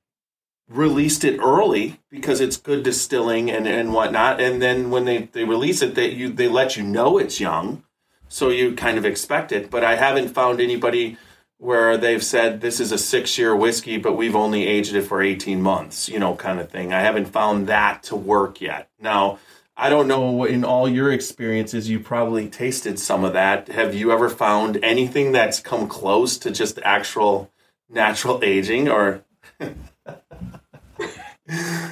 released 0.68 1.24
it 1.24 1.38
early 1.38 2.00
because 2.10 2.40
it's 2.40 2.56
good 2.56 2.82
distilling 2.82 3.50
and, 3.50 3.66
and 3.66 3.92
whatnot. 3.92 4.40
And 4.40 4.60
then 4.60 4.90
when 4.90 5.04
they, 5.04 5.24
they 5.32 5.44
release 5.44 5.82
it, 5.82 5.94
they, 5.94 6.10
you, 6.10 6.30
they 6.30 6.48
let 6.48 6.76
you 6.76 6.82
know 6.82 7.18
it's 7.18 7.40
young. 7.40 7.84
So 8.28 8.48
you 8.48 8.74
kind 8.74 8.98
of 8.98 9.04
expect 9.04 9.52
it. 9.52 9.70
But 9.70 9.84
I 9.84 9.96
haven't 9.96 10.28
found 10.28 10.60
anybody 10.60 11.16
where 11.58 11.96
they've 11.96 12.24
said 12.24 12.60
this 12.60 12.80
is 12.80 12.92
a 12.92 12.98
six 12.98 13.38
year 13.38 13.54
whiskey, 13.54 13.96
but 13.96 14.14
we've 14.14 14.36
only 14.36 14.66
aged 14.66 14.94
it 14.94 15.02
for 15.02 15.22
18 15.22 15.62
months, 15.62 16.08
you 16.08 16.18
know, 16.18 16.34
kind 16.34 16.60
of 16.60 16.70
thing. 16.70 16.92
I 16.92 17.00
haven't 17.00 17.26
found 17.26 17.66
that 17.68 18.02
to 18.04 18.16
work 18.16 18.60
yet. 18.60 18.90
Now, 19.00 19.38
I 19.76 19.90
don't 19.90 20.08
know 20.08 20.44
in 20.44 20.64
all 20.64 20.88
your 20.88 21.12
experiences, 21.12 21.90
you 21.90 22.00
probably 22.00 22.48
tasted 22.48 22.98
some 22.98 23.24
of 23.24 23.34
that. 23.34 23.68
Have 23.68 23.94
you 23.94 24.10
ever 24.10 24.30
found 24.30 24.82
anything 24.82 25.32
that's 25.32 25.60
come 25.60 25.86
close 25.86 26.38
to 26.38 26.50
just 26.50 26.78
actual 26.82 27.50
natural 27.90 28.42
aging 28.42 28.88
or? 28.88 29.22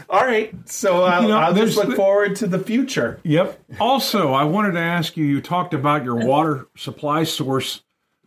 all 0.09 0.25
right. 0.25 0.53
So 0.69 1.05
I'll, 1.05 1.23
You 1.23 1.29
know, 1.29 1.39
I'll 1.39 1.55
just 1.55 1.77
look 1.77 1.95
forward 1.95 2.37
to 2.37 2.47
the 2.47 2.59
future. 2.59 3.21
Yep. 3.23 3.63
Also, 3.79 4.33
I 4.33 4.45
wanted 4.45 4.73
to 4.73 4.81
ask 4.81 5.17
you. 5.17 5.25
You 5.25 5.41
talked 5.43 5.75
about 5.75 6.05
your 6.05 6.17
water 6.27 6.69
supply 6.77 7.25
source. 7.25 7.83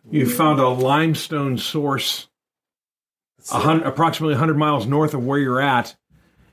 You 0.10 0.30
found 0.30 0.60
a 0.60 0.70
limestone 0.70 1.58
source, 1.58 2.30
a 3.52 3.82
approximately 3.84 4.36
100 4.36 4.58
miles 4.58 4.86
north 4.86 5.14
of 5.14 5.26
where 5.26 5.38
you're 5.38 5.60
at. 5.60 5.98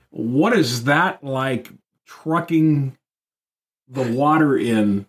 What 0.09 0.51
is 0.57 0.85
that 0.85 1.23
like? 1.23 1.69
Trucking 2.05 2.97
the 3.87 4.03
water 4.03 4.57
in 4.57 5.05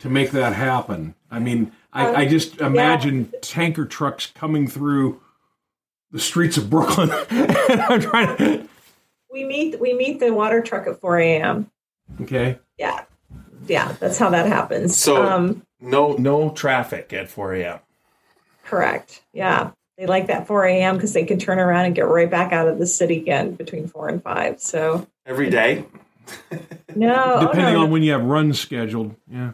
to 0.00 0.08
make 0.08 0.30
that 0.32 0.52
happen. 0.54 1.14
I 1.30 1.38
mean, 1.38 1.72
I, 1.92 2.14
I 2.22 2.26
just 2.28 2.60
imagine 2.60 3.32
tanker 3.42 3.84
trucks 3.84 4.26
coming 4.34 4.68
through 4.68 5.20
the 6.10 6.20
streets 6.20 6.56
of 6.56 6.68
Brooklyn. 6.70 7.10
and 7.30 7.80
I'm 7.80 8.00
trying 8.00 8.36
to. 8.36 8.68
we 9.32 9.44
meet 9.44 9.80
we 9.80 9.94
meet 9.94 10.20
the 10.20 10.32
water 10.32 10.60
truck 10.60 10.86
at 10.86 11.00
4 11.00 11.18
a.m. 11.18 11.70
Okay. 12.20 12.58
Yeah, 12.78 13.04
yeah, 13.66 13.92
that's 13.98 14.18
how 14.18 14.30
that 14.30 14.46
happens. 14.46 14.96
So- 14.96 15.22
um, 15.24 15.62
No, 15.80 16.12
no 16.14 16.50
traffic 16.50 17.12
at 17.12 17.28
4 17.28 17.54
a.m. 17.54 17.78
correct. 18.64 19.22
Yeah, 19.32 19.70
they 19.98 20.06
like 20.06 20.26
that 20.28 20.46
4 20.46 20.64
a.m. 20.66 20.96
because 20.96 21.12
they 21.12 21.24
can 21.24 21.38
turn 21.38 21.58
around 21.58 21.86
and 21.86 21.94
get 21.94 22.02
right 22.06 22.30
back 22.30 22.52
out 22.52 22.68
of 22.68 22.78
the 22.78 22.86
city 22.86 23.16
again 23.18 23.54
between 23.54 23.88
four 23.88 24.08
and 24.08 24.22
five. 24.22 24.60
So 24.60 25.06
every 25.24 25.50
day. 25.50 25.84
no, 26.94 27.14
oh, 27.36 27.40
Depending 27.40 27.74
no, 27.74 27.82
on 27.84 27.90
when 27.90 28.02
you 28.02 28.12
have 28.12 28.24
runs 28.24 28.60
scheduled. 28.60 29.14
Yeah. 29.30 29.52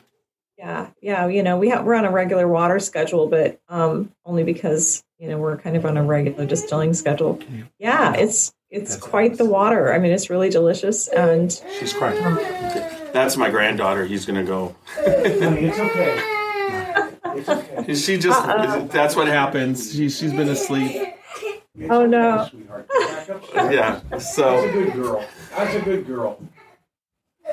Yeah, 0.59 0.91
yeah. 1.01 1.27
You 1.27 1.43
know, 1.43 1.59
we 1.59 1.71
have 1.71 1.85
we're 1.85 1.95
on 1.95 2.05
a 2.05 2.11
regular 2.11 2.47
water 2.47 2.79
schedule, 2.79 3.27
but 3.27 3.61
um, 3.69 4.13
only 4.25 4.45
because 4.45 5.03
you 5.19 5.29
know 5.29 5.37
we're 5.37 5.57
kind 5.57 5.77
of 5.77 5.85
on 5.85 5.97
a 5.97 6.05
regular 6.05 6.47
distilling 6.47 6.95
schedule. 6.95 7.41
Yeah, 7.79 8.15
it's 8.15 8.55
it's 8.71 8.97
quite 8.97 9.39
the 9.39 9.45
water. 9.45 9.93
I 9.93 9.99
mean, 9.99 10.13
it's 10.13 10.31
really 10.31 10.51
delicious, 10.51 11.09
and 11.09 11.53
She's 11.79 11.93
crying. 11.93 12.23
That's 13.13 13.37
my 13.37 13.51
granddaughter. 13.51 14.07
He's 14.07 14.25
gonna 14.25 14.45
go. 14.45 14.75
it's 14.99 15.79
okay. 15.79 16.23
She 17.95 18.19
just. 18.19 18.47
That's 18.93 19.17
what 19.17 19.27
happens. 19.27 19.93
She 19.93 20.09
she's 20.09 20.33
been 20.33 20.49
asleep. 20.49 21.03
oh 21.91 22.07
no, 22.07 22.49
Yeah. 23.55 24.01
So 24.19 24.61
that's 24.61 24.67
a 24.67 24.73
good 24.73 24.93
girl. 24.93 25.25
That's 25.57 25.75
a 25.75 25.81
good 25.81 26.07
girl. 26.07 26.39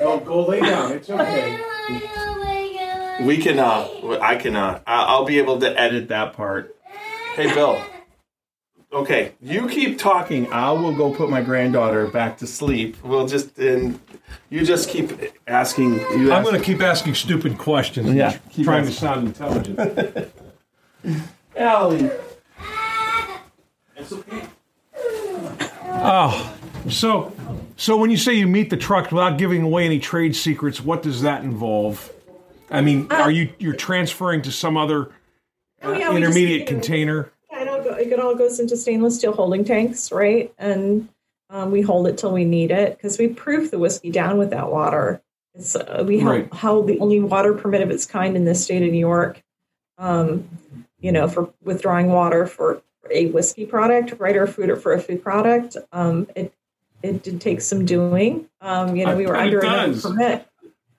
No, 0.00 0.18
go 0.20 0.46
lay 0.46 0.60
down. 0.60 0.92
It's 0.92 1.10
okay. 1.10 1.60
we 3.22 3.38
can. 3.38 3.58
Uh, 3.58 3.86
I 4.20 4.36
can. 4.36 4.56
Uh, 4.56 4.80
I- 4.86 5.04
I'll 5.04 5.24
be 5.24 5.38
able 5.38 5.60
to 5.60 5.78
edit 5.80 6.08
that 6.08 6.32
part. 6.34 6.74
Hey, 7.34 7.52
Bill. 7.54 7.80
Okay, 8.92 9.34
you 9.40 9.68
keep 9.68 9.98
talking. 10.00 10.52
I 10.52 10.72
will 10.72 10.92
go 10.92 11.14
put 11.14 11.30
my 11.30 11.42
granddaughter 11.42 12.08
back 12.08 12.38
to 12.38 12.46
sleep. 12.46 12.96
We'll 13.04 13.28
just 13.28 13.56
and 13.56 14.00
you 14.48 14.64
just 14.64 14.88
keep 14.88 15.12
asking. 15.46 15.94
You 15.94 16.32
I'm 16.32 16.40
ask- 16.40 16.48
going 16.48 16.58
to 16.60 16.64
keep 16.66 16.80
asking 16.82 17.14
stupid 17.14 17.56
questions. 17.56 18.12
Yeah, 18.14 18.36
keep 18.50 18.64
trying 18.64 18.86
to 18.86 18.92
sound 18.92 19.28
intelligent. 19.28 20.32
Allie. 21.56 22.10
It's 23.96 24.12
okay. 24.12 24.42
oh, 25.86 26.56
so 26.88 27.32
so 27.80 27.96
when 27.96 28.10
you 28.10 28.18
say 28.18 28.34
you 28.34 28.46
meet 28.46 28.68
the 28.68 28.76
truck 28.76 29.10
without 29.10 29.38
giving 29.38 29.62
away 29.62 29.86
any 29.86 29.98
trade 29.98 30.36
secrets, 30.36 30.82
what 30.82 31.02
does 31.02 31.22
that 31.22 31.42
involve? 31.42 32.12
I 32.70 32.82
mean, 32.82 33.10
are 33.10 33.30
you 33.30 33.52
you're 33.58 33.74
transferring 33.74 34.42
to 34.42 34.52
some 34.52 34.76
other 34.76 35.10
Oh, 35.82 35.90
uh, 35.90 35.96
yeah, 35.96 36.04
just, 36.08 36.16
intermediate 36.18 36.50
you 36.50 36.58
know, 36.60 36.66
container? 36.66 37.32
Yeah, 37.50 37.62
it 37.62 37.68
all, 37.68 37.82
go, 37.82 37.90
it 37.94 38.20
all 38.20 38.34
goes 38.34 38.60
into 38.60 38.76
stainless 38.76 39.16
steel 39.16 39.32
holding 39.32 39.64
tanks, 39.64 40.12
right? 40.12 40.52
And 40.58 41.08
um, 41.48 41.70
we 41.70 41.80
hold 41.80 42.06
it 42.06 42.18
till 42.18 42.32
we 42.32 42.44
need 42.44 42.70
it 42.70 42.98
because 42.98 43.18
we 43.18 43.28
proof 43.28 43.70
the 43.70 43.78
whiskey 43.78 44.10
down 44.10 44.36
with 44.36 44.50
that 44.50 44.70
water. 44.70 45.22
It's 45.54 45.74
uh, 45.74 46.04
we 46.06 46.18
held, 46.20 46.30
Right. 46.36 46.54
held 46.54 46.86
the 46.86 46.98
only 47.00 47.18
water 47.20 47.54
permit 47.54 47.80
of 47.80 47.90
its 47.90 48.04
kind 48.04 48.36
in 48.36 48.44
the 48.44 48.54
state 48.54 48.82
of 48.82 48.92
New 48.92 48.98
York. 48.98 49.42
Um, 49.96 50.48
you 51.00 51.12
know, 51.12 51.28
for 51.28 51.50
withdrawing 51.64 52.08
water 52.12 52.46
for 52.46 52.82
a 53.10 53.26
whiskey 53.26 53.64
product, 53.64 54.14
right, 54.18 54.36
or 54.36 54.46
food 54.46 54.68
or 54.68 54.76
for 54.76 54.92
a 54.92 55.00
food 55.00 55.22
product. 55.22 55.78
Um, 55.92 56.28
it 56.36 56.52
it 57.02 57.22
did 57.22 57.40
take 57.40 57.60
some 57.60 57.84
doing. 57.84 58.48
Um, 58.60 58.96
you 58.96 59.06
know, 59.06 59.16
we 59.16 59.26
were 59.26 59.36
it 59.36 59.40
under 59.40 59.60
another 59.60 60.00
permit. 60.00 60.46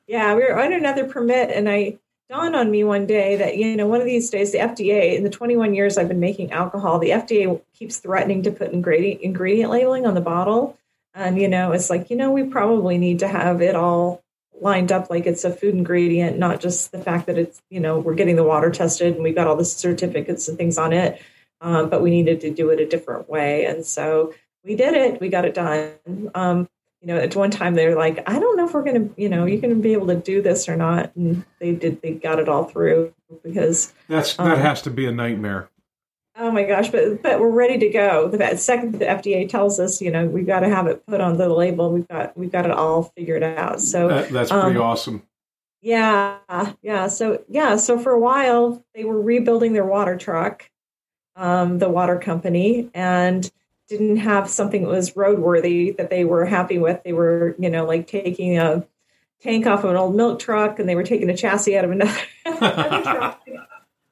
Yeah, 0.08 0.36
we 0.36 0.42
were 0.42 0.60
under 0.60 0.78
another 0.78 1.06
permit, 1.06 1.52
and 1.52 1.70
I 1.70 2.00
dawned 2.30 2.56
on 2.56 2.72
me 2.72 2.84
one 2.84 3.06
day 3.06 3.36
that 3.36 3.58
you 3.58 3.76
know 3.76 3.88
one 3.88 4.00
of 4.00 4.06
these 4.06 4.30
days 4.30 4.52
the 4.52 4.58
FDA 4.58 5.18
in 5.18 5.24
the 5.24 5.30
21 5.30 5.74
years 5.74 5.98
I've 5.98 6.08
been 6.08 6.20
making 6.20 6.52
alcohol, 6.52 6.98
the 6.98 7.10
FDA 7.10 7.62
keeps 7.74 7.98
threatening 7.98 8.44
to 8.44 8.52
put 8.52 8.72
ingredient 8.72 9.22
ingredient 9.22 9.70
labeling 9.70 10.06
on 10.06 10.16
the 10.16 10.22
bottle, 10.22 10.78
and 11.14 11.40
you 11.40 11.48
know 11.48 11.74
it's 11.74 11.90
like 11.90 12.10
you 12.10 12.16
know 12.16 12.32
we 12.32 12.44
probably 12.44 12.98
need 12.98 13.20
to 13.20 13.28
have 13.28 13.62
it 13.62 13.76
all 13.76 14.24
lined 14.60 14.92
up 14.92 15.10
like 15.10 15.26
it's 15.26 15.44
a 15.44 15.52
food 15.52 15.74
ingredient, 15.76 16.38
not 16.38 16.62
just 16.62 16.92
the 16.92 17.00
fact 17.00 17.28
that 17.28 17.38
it's 17.38 17.62
you 17.70 17.80
know 17.80 18.00
we're 18.00 18.16
getting 18.16 18.36
the 18.36 18.44
water 18.44 18.72
tested 18.72 19.16
and 19.16 19.24
we've 19.24 19.36
got 19.36 19.48
all 19.48 19.56
the 19.56 19.66
certificates 19.66 20.48
and 20.48 20.58
things 20.58 20.78
on 20.78 20.94
it, 20.94 21.22
um, 21.60 21.90
but 21.90 22.02
we 22.02 22.10
needed 22.10 22.42
to 22.42 22.50
do 22.50 22.70
it 22.70 22.80
a 22.80 22.88
different 22.88 23.30
way, 23.30 23.66
and 23.66 23.86
so 23.86 24.34
we 24.64 24.76
did 24.76 24.94
it. 24.94 25.20
We 25.20 25.30
got 25.30 25.46
it 25.46 25.54
done. 25.54 26.32
Um, 26.36 26.70
you 27.02 27.08
know, 27.08 27.18
at 27.18 27.36
one 27.36 27.50
time 27.50 27.74
they 27.74 27.88
were 27.88 27.96
like, 27.96 28.24
I 28.30 28.40
don't 28.40 28.58
know 28.58 28.66
if 28.68 28.74
we're 28.74 28.84
going 28.84 29.10
to, 29.10 29.22
you 29.22 29.28
know, 29.28 29.46
you're 29.46 29.62
going 29.62 29.74
to 29.74 29.82
be 29.82 29.94
able 29.94 30.08
to 30.08 30.16
do 30.16 30.42
this 30.42 30.70
or 30.70 30.76
not. 30.76 31.16
And 31.16 31.44
they 31.60 31.74
did, 31.74 32.02
they 32.02 32.12
got 32.12 32.40
it 32.40 32.48
all 32.48 32.66
through 32.66 33.14
because, 33.44 33.94
That's 34.08 34.38
Um, 34.38 34.48
that 34.48 34.60
has 34.60 34.84
to 34.84 34.92
be 34.92 35.08
a 35.08 35.12
nightmare. 35.12 35.70
Oh 36.38 36.50
my 36.50 36.64
gosh, 36.64 36.90
but 36.90 37.22
but 37.22 37.40
we're 37.40 37.52
ready 37.52 37.78
to 37.80 37.90
go. 37.90 38.30
The 38.30 38.56
second 38.58 38.94
the 38.94 39.06
FDA 39.06 39.50
tells 39.50 39.80
us, 39.80 40.02
you 40.02 40.10
know, 40.10 40.26
we've 40.26 40.48
got 40.48 40.62
to 40.62 40.70
have 40.70 40.88
it 40.88 41.06
put 41.06 41.20
on 41.20 41.38
the 41.38 41.50
label. 41.50 41.92
We've 41.92 42.08
got 42.08 42.38
we've 42.38 42.52
got 42.52 42.66
it 42.66 42.72
all 42.72 43.04
figured 43.04 43.44
out. 43.44 43.82
So 43.82 44.08
That, 44.08 44.30
that's 44.30 44.50
pretty 44.50 44.78
um, 44.78 44.82
awesome. 44.82 45.24
Yeah, 45.82 46.38
yeah. 46.82 47.08
So 47.08 47.44
yeah, 47.50 47.76
so 47.76 48.00
for 48.00 48.14
a 48.14 48.20
while 48.20 48.84
they 48.96 49.04
were 49.04 49.22
rebuilding 49.22 49.74
their 49.74 49.86
water 49.86 50.18
truck, 50.18 50.70
um, 51.36 51.80
the 51.80 51.90
water 51.90 52.18
company, 52.18 52.90
and 52.94 53.52
didn't 53.92 54.18
have 54.18 54.50
something 54.50 54.84
that 54.84 54.88
was 54.88 55.12
roadworthy 55.12 55.96
that 55.98 56.10
they 56.10 56.24
were 56.24 56.46
happy 56.46 56.80
with. 56.80 57.04
They 57.04 57.12
were, 57.12 57.56
you 57.60 57.70
know, 57.70 57.86
like 57.86 58.08
taking 58.08 58.58
a 58.58 58.86
tank 59.42 59.68
off 59.68 59.84
of 59.84 59.90
an 59.90 59.98
old 59.98 60.16
milk 60.16 60.40
truck, 60.40 60.80
and 60.80 60.88
they 60.88 60.96
were 60.96 61.04
taking 61.04 61.30
a 61.30 61.36
chassis 61.36 61.78
out 61.78 61.84
of 61.84 61.92
another, 61.92 62.18
another 62.46 63.02
truck, 63.02 63.42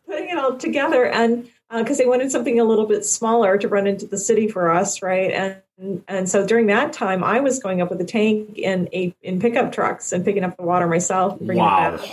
putting 0.06 0.30
it 0.30 0.38
all 0.38 0.58
together, 0.58 1.06
and 1.06 1.50
uh, 1.70 1.82
because 1.82 1.98
they 1.98 2.06
wanted 2.06 2.30
something 2.30 2.60
a 2.60 2.66
little 2.66 2.88
bit 2.88 3.06
smaller 3.06 3.58
to 3.58 3.70
run 3.70 3.88
into 3.88 4.06
the 4.06 4.18
city 4.18 4.50
for 4.50 4.70
us, 4.70 5.02
right? 5.02 5.32
And 5.32 6.04
and 6.10 6.28
so 6.28 6.46
during 6.46 6.68
that 6.68 6.92
time, 6.92 7.24
I 7.24 7.40
was 7.40 7.60
going 7.60 7.82
up 7.82 7.90
with 7.90 8.02
a 8.02 8.06
tank 8.06 8.58
in 8.58 8.90
a 8.92 9.16
in 9.22 9.40
pickup 9.40 9.72
trucks 9.72 10.12
and 10.12 10.26
picking 10.26 10.44
up 10.44 10.58
the 10.58 10.64
water 10.64 10.88
myself. 10.88 11.40
Wow. 11.40 11.94
it 11.94 12.02
back. 12.02 12.10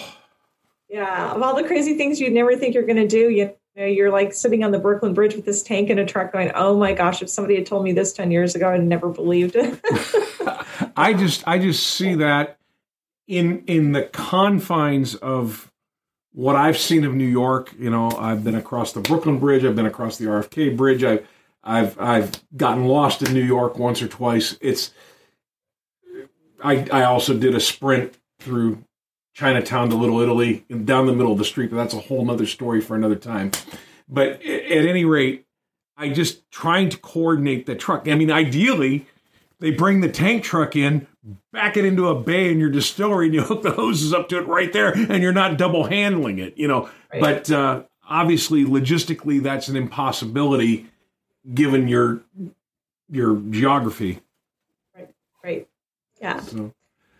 Yeah, 0.88 1.32
of 1.32 1.42
all 1.42 1.56
the 1.56 1.64
crazy 1.64 1.96
things 1.96 2.20
you'd 2.20 2.32
never 2.32 2.54
think 2.54 2.74
you're 2.74 2.86
going 2.86 2.96
to 2.96 3.08
do, 3.08 3.28
you 3.28 3.56
know, 3.76 3.86
you're 3.86 4.10
like 4.10 4.32
sitting 4.32 4.64
on 4.64 4.70
the 4.70 4.78
Brooklyn 4.78 5.14
Bridge 5.14 5.34
with 5.34 5.44
this 5.44 5.62
tank 5.62 5.90
in 5.90 5.98
a 5.98 6.06
truck, 6.06 6.32
going, 6.32 6.50
"Oh 6.54 6.76
my 6.76 6.92
gosh! 6.92 7.22
If 7.22 7.28
somebody 7.28 7.56
had 7.56 7.66
told 7.66 7.84
me 7.84 7.92
this 7.92 8.12
ten 8.12 8.30
years 8.30 8.54
ago, 8.54 8.70
I'd 8.70 8.82
never 8.82 9.08
believed 9.08 9.56
it." 9.56 9.78
I 10.96 11.12
just 11.14 11.46
I 11.46 11.58
just 11.58 11.86
see 11.86 12.14
that 12.16 12.58
in 13.26 13.64
in 13.66 13.92
the 13.92 14.02
confines 14.02 15.14
of 15.16 15.70
what 16.32 16.56
I've 16.56 16.78
seen 16.78 17.04
of 17.04 17.14
New 17.14 17.26
York. 17.26 17.74
You 17.78 17.90
know, 17.90 18.10
I've 18.10 18.44
been 18.44 18.54
across 18.54 18.92
the 18.92 19.00
Brooklyn 19.00 19.38
Bridge, 19.38 19.64
I've 19.64 19.76
been 19.76 19.86
across 19.86 20.18
the 20.18 20.26
RFK 20.26 20.76
Bridge, 20.76 21.04
I've 21.04 21.26
I've 21.62 22.00
I've 22.00 22.32
gotten 22.56 22.86
lost 22.86 23.22
in 23.22 23.34
New 23.34 23.44
York 23.44 23.78
once 23.78 24.00
or 24.00 24.08
twice. 24.08 24.56
It's 24.60 24.92
I 26.62 26.86
I 26.90 27.04
also 27.04 27.36
did 27.36 27.54
a 27.54 27.60
sprint 27.60 28.16
through 28.38 28.84
Chinatown 29.36 29.90
to 29.90 29.96
Little 29.96 30.20
Italy 30.20 30.64
and 30.70 30.86
down 30.86 31.04
the 31.04 31.12
middle 31.12 31.30
of 31.30 31.36
the 31.36 31.44
street, 31.44 31.68
but 31.70 31.76
that's 31.76 31.92
a 31.92 32.00
whole 32.00 32.24
nother 32.24 32.46
story 32.46 32.80
for 32.80 32.96
another 32.96 33.16
time. 33.16 33.50
But 34.08 34.42
at 34.42 34.86
any 34.86 35.04
rate, 35.04 35.44
I 35.94 36.08
just 36.08 36.50
trying 36.50 36.88
to 36.88 36.96
coordinate 36.96 37.66
the 37.66 37.74
truck. 37.74 38.08
I 38.08 38.14
mean, 38.14 38.30
ideally, 38.30 39.06
they 39.58 39.72
bring 39.72 40.00
the 40.00 40.08
tank 40.08 40.42
truck 40.42 40.74
in, 40.74 41.06
back 41.52 41.76
it 41.76 41.84
into 41.84 42.08
a 42.08 42.14
bay 42.18 42.50
in 42.50 42.58
your 42.58 42.70
distillery, 42.70 43.26
and 43.26 43.34
you 43.34 43.42
hook 43.42 43.62
the 43.62 43.72
hoses 43.72 44.14
up 44.14 44.30
to 44.30 44.38
it 44.38 44.46
right 44.46 44.72
there, 44.72 44.92
and 44.92 45.22
you're 45.22 45.34
not 45.34 45.58
double 45.58 45.84
handling 45.84 46.38
it, 46.38 46.56
you 46.56 46.66
know. 46.66 46.88
Right. 47.12 47.20
But 47.20 47.50
uh, 47.50 47.82
obviously, 48.08 48.64
logistically, 48.64 49.42
that's 49.42 49.68
an 49.68 49.76
impossibility 49.76 50.86
given 51.52 51.88
your 51.88 52.22
your 53.10 53.36
geography. 53.50 54.20
right? 55.44 55.68
Yeah. 56.22 56.40
So, 56.40 56.56
Yeah, 56.56 56.70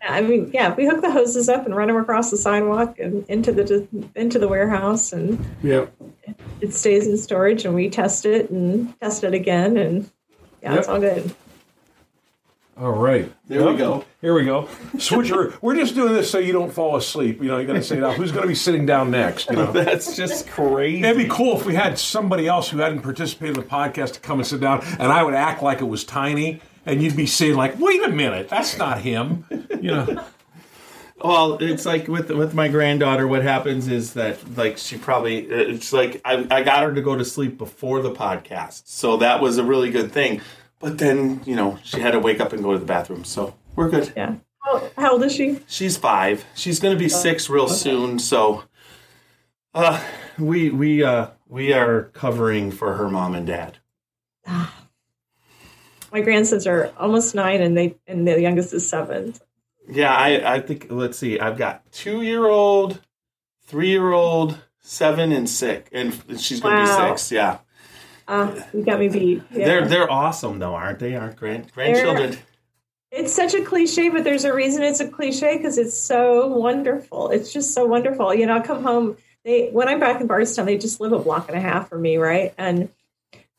I 0.03 0.21
mean, 0.21 0.51
yeah, 0.53 0.75
we 0.75 0.87
hook 0.87 1.01
the 1.01 1.11
hoses 1.11 1.49
up 1.49 1.67
and 1.67 1.75
run 1.75 1.89
them 1.89 1.97
across 1.97 2.31
the 2.31 2.37
sidewalk 2.37 2.99
and 2.99 3.25
into 3.29 3.53
the 3.53 3.87
into 4.15 4.39
the 4.39 4.49
warehouse, 4.49 5.13
and 5.13 5.45
yeah, 5.63 5.87
it 6.61 6.75
stays 6.75 7.07
in 7.07 7.17
storage, 7.17 7.65
and 7.65 7.75
we 7.75 7.91
test 7.91 8.25
it 8.27 8.51
and 8.51 8.99
test 9.01 9.25
it 9.25 9.35
again, 9.35 9.77
and 9.77 10.11
yeah, 10.63 10.77
it's 10.77 10.89
all 10.89 11.01
good. 11.01 11.35
all 12.79 12.93
right. 12.93 13.33
There 13.47 13.67
we 13.67 13.77
go. 13.77 14.05
Here 14.21 14.35
we 14.35 14.45
go. 14.45 14.69
Switcher. 14.99 15.55
We're 15.63 15.77
just 15.77 15.95
doing 15.95 16.13
this 16.13 16.31
so 16.31 16.39
you 16.39 16.53
don't 16.53 16.73
fall 16.73 16.97
asleep. 16.97 17.41
You 17.41 17.49
know, 17.49 17.57
you're 17.59 17.67
going 17.67 17.81
to 17.81 17.87
say, 17.87 17.99
now, 17.99 18.13
who's 18.13 18.33
going 18.33 18.43
to 18.43 18.49
be 18.49 18.57
sitting 18.57 18.85
down 18.87 19.11
next? 19.11 19.49
You 19.49 19.57
know. 19.57 19.73
That's 19.73 20.17
just 20.17 20.49
crazy. 20.49 21.03
It'd 21.03 21.17
be 21.17 21.29
cool 21.29 21.59
if 21.59 21.65
we 21.65 21.75
had 21.75 21.99
somebody 21.99 22.47
else 22.49 22.69
who 22.69 22.79
hadn't 22.79 23.03
participated 23.03 23.57
in 23.57 23.63
the 23.63 23.69
podcast 23.69 24.15
to 24.15 24.21
come 24.21 24.39
and 24.41 24.47
sit 24.47 24.61
down, 24.61 24.83
and 24.99 25.13
I 25.13 25.23
would 25.23 25.35
act 25.35 25.63
like 25.63 25.81
it 25.81 25.85
was 25.85 26.05
tiny, 26.05 26.61
and 26.87 27.03
you'd 27.03 27.17
be 27.17 27.27
saying 27.27 27.57
like, 27.57 27.79
"Wait 27.79 28.03
a 28.03 28.09
minute, 28.09 28.49
that's 28.49 28.79
not 28.79 29.01
him." 29.01 29.45
You 29.51 29.91
know, 29.91 30.25
Well, 31.23 31.57
it's 31.61 31.87
like 31.87 32.09
with 32.09 32.31
with 32.31 32.53
my 32.53 32.69
granddaughter. 32.69 33.27
What 33.27 33.43
happens 33.43 33.89
is 33.89 34.13
that 34.15 34.57
like 34.57 34.77
she 34.77 34.99
probably 34.99 35.39
it's 35.39 35.93
like 35.93 36.21
I, 36.25 36.47
I 36.51 36.63
got 36.63 36.83
her 36.83 36.95
to 36.95 37.01
go 37.01 37.17
to 37.17 37.25
sleep 37.25 37.57
before 37.57 38.03
the 38.03 38.13
podcast, 38.13 38.83
so 38.87 39.17
that 39.19 39.41
was 39.41 39.57
a 39.57 39.65
really 39.65 39.91
good 39.91 40.13
thing. 40.13 40.43
But 40.79 40.99
then 40.99 41.41
you 41.47 41.57
know 41.57 41.79
she 41.83 42.01
had 42.01 42.11
to 42.11 42.21
wake 42.21 42.41
up 42.41 42.53
and 42.53 42.63
go 42.63 42.73
to 42.73 42.79
the 42.79 42.85
bathroom, 42.85 43.25
so 43.25 43.55
we're 43.75 43.89
good. 43.89 44.13
Yeah. 44.15 44.37
How, 44.63 44.91
how 44.99 45.13
old 45.13 45.23
is 45.25 45.33
she? 45.33 45.61
She's 45.67 45.97
five. 45.97 46.45
She's 46.55 46.81
going 46.81 46.95
to 46.95 46.99
be 46.99 47.09
six 47.09 47.49
real 47.49 47.69
soon. 47.69 48.19
So, 48.19 48.65
uh, 49.75 50.05
we 50.39 50.69
we 50.69 51.03
uh 51.03 51.29
we 51.49 51.73
are 51.73 52.05
covering 52.13 52.71
for 52.71 52.95
her 52.95 53.09
mom 53.09 53.35
and 53.35 53.47
dad. 53.47 53.79
My 56.17 56.23
grandsons 56.23 56.67
are 56.67 56.91
almost 56.99 57.35
nine, 57.35 57.61
and 57.61 57.77
they 57.77 57.95
and 58.07 58.27
the 58.27 58.41
youngest 58.41 58.73
is 58.73 58.89
seven. 58.89 59.35
Yeah, 59.87 60.15
I 60.17 60.55
I 60.55 60.61
think 60.61 60.87
let's 60.89 61.19
see. 61.19 61.39
I've 61.39 61.59
got 61.59 61.93
two 61.93 62.23
year 62.23 62.47
old, 62.47 63.03
three 63.67 63.91
year 63.91 64.13
old, 64.13 64.59
seven, 64.81 65.31
and 65.31 65.47
six, 65.47 65.91
and 65.93 66.15
she's 66.41 66.61
going 66.61 66.75
to 66.75 66.83
Wow. 66.91 67.13
be 67.13 67.19
six. 67.19 67.31
Yeah, 67.31 67.59
Uh, 68.27 68.59
you 68.73 68.83
got 68.83 68.99
me 68.99 69.11
beat. 69.11 69.43
Yeah. 69.51 69.67
they're 69.67 69.89
they're 69.89 70.11
awesome 70.11 70.59
though, 70.59 70.75
aren't 70.75 71.01
they? 71.01 71.17
Our 71.17 71.33
grand 71.35 71.71
grandchildren. 71.75 72.39
It's 73.11 73.35
such 73.35 73.53
a 73.53 73.61
cliche, 73.63 74.09
but 74.09 74.25
there's 74.25 74.47
a 74.47 74.55
reason 74.55 74.85
it's 74.85 75.01
a 75.01 75.09
cliche 75.11 75.59
because 75.59 75.77
it's 75.77 75.99
so 75.99 76.47
wonderful. 76.47 77.29
It's 77.29 77.53
just 77.53 77.75
so 77.75 77.85
wonderful. 77.85 78.33
You 78.35 78.47
know, 78.47 78.57
I 78.57 78.61
come 78.61 78.83
home. 78.83 79.19
They 79.45 79.69
when 79.69 79.87
I'm 79.87 80.01
back 80.01 80.23
in 80.23 80.27
Bardstown, 80.27 80.65
they 80.65 80.79
just 80.79 80.99
live 80.99 81.13
a 81.13 81.19
block 81.19 81.51
and 81.51 81.59
a 81.59 81.61
half 81.61 81.91
from 81.91 82.01
me, 82.01 82.17
right? 82.17 82.55
And 82.57 82.89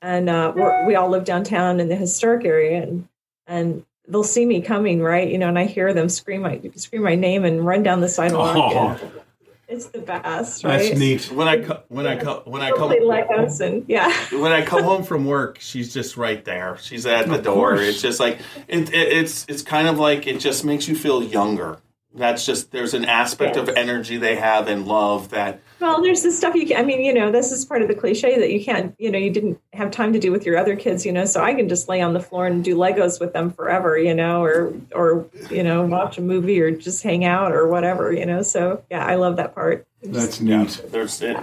and 0.08 0.30
uh, 0.30 0.54
we're, 0.56 0.86
we 0.88 0.96
all 0.96 1.10
live 1.10 1.26
downtown 1.26 1.80
in 1.80 1.90
the 1.90 1.96
historic 1.96 2.46
area, 2.46 2.82
and 2.82 3.08
and 3.46 3.86
they'll 4.08 4.24
see 4.24 4.46
me 4.46 4.62
coming, 4.62 5.02
right? 5.02 5.30
You 5.30 5.38
know, 5.38 5.50
and 5.50 5.60
I 5.60 5.66
hear 5.66 5.94
them 5.94 6.08
scream 6.08 6.42
my 6.42 6.62
scream 6.76 7.04
my 7.04 7.16
name 7.16 7.44
and 7.44 7.66
run 7.66 7.84
down 7.84 8.00
the 8.02 8.10
sidewalk. 8.10 8.56
Oh. 8.58 8.88
and 9.02 9.12
It's 9.70 9.88
the 9.88 10.00
best, 10.00 10.64
right? 10.64 10.78
that's 10.78 10.98
neat. 10.98 11.30
When 11.30 11.50
I 11.50 11.62
co- 11.62 11.84
when 11.90 12.08
I 12.08 12.16
co- 12.16 12.42
when 12.46 12.62
I 12.62 12.72
come 12.72 12.88
Play 12.88 13.02
Legos 13.02 13.60
and 13.60 13.84
yeah. 13.90 14.10
when 14.32 14.54
I 14.54 14.64
come 14.64 14.82
home 14.82 15.04
from 15.04 15.26
work, 15.26 15.58
she's 15.60 15.94
just 15.94 16.16
right 16.16 16.44
there. 16.46 16.78
She's 16.82 17.06
at 17.06 17.28
the 17.28 17.36
Of 17.36 17.44
door. 17.44 17.54
course. 17.76 17.82
It's 17.82 18.02
just 18.02 18.22
like 18.22 18.40
it, 18.70 18.94
it, 18.94 18.94
it's 18.94 19.46
it's 19.50 19.64
kind 19.64 19.90
of 19.90 20.00
like 20.00 20.26
it 20.26 20.40
just 20.40 20.64
makes 20.64 20.88
you 20.88 20.96
feel 20.96 21.22
younger. 21.22 21.80
That's 22.18 22.46
just 22.46 22.72
there's 22.72 22.96
an 22.96 23.06
aspect 23.06 23.58
of 23.58 23.70
energy 23.70 24.18
they 24.18 24.36
have 24.36 24.68
and 24.68 24.88
love 24.88 25.30
that 25.30 25.60
Well, 25.80 26.02
there's 26.02 26.24
this 26.24 26.36
stuff 26.36 26.56
you 26.56 26.66
can, 26.66 26.78
I 26.78 26.82
mean, 26.84 27.02
you 27.04 27.14
know, 27.14 27.32
this 27.32 27.52
is 27.52 27.64
part 27.64 27.84
of 27.84 27.88
the 27.88 27.94
cliche 27.94 28.40
that 28.40 28.52
you 28.52 28.64
can't, 28.64 28.96
you 28.98 29.12
know, 29.12 29.20
you 29.20 29.30
didn't 29.30 29.62
have 29.74 29.92
time 29.92 30.14
to 30.14 30.20
do 30.20 30.32
with 30.32 30.44
your 30.44 30.58
other 30.58 30.76
kids, 30.76 31.06
you 31.06 31.12
know, 31.12 31.26
so 31.26 31.44
I 31.44 31.54
can 31.54 31.70
just 31.70 31.88
lay 31.88 32.02
on 32.02 32.14
the 32.14 32.20
floor 32.20 32.48
and 32.48 32.64
do 32.64 32.76
Legos 32.76 33.20
with 33.20 33.34
them 33.34 33.52
forever, 33.52 33.98
you 33.98 34.16
know, 34.16 34.44
or, 34.44 34.74
or, 34.96 35.28
you 35.52 35.62
know, 35.62 35.86
watch 35.86 36.18
a 36.18 36.22
movie 36.22 36.60
or 36.60 36.72
just 36.72 37.04
hang 37.04 37.24
out 37.24 37.52
or 37.52 37.68
whatever, 37.68 38.12
you 38.12 38.26
know, 38.26 38.42
so 38.42 38.84
yeah, 38.90 39.06
I 39.06 39.16
love 39.16 39.36
that 39.36 39.54
part. 39.54 39.88
That's 40.02 40.42
Yeah, 40.42 40.64
neat. 40.64 40.82
there's 40.88 41.22
it. 41.22 41.38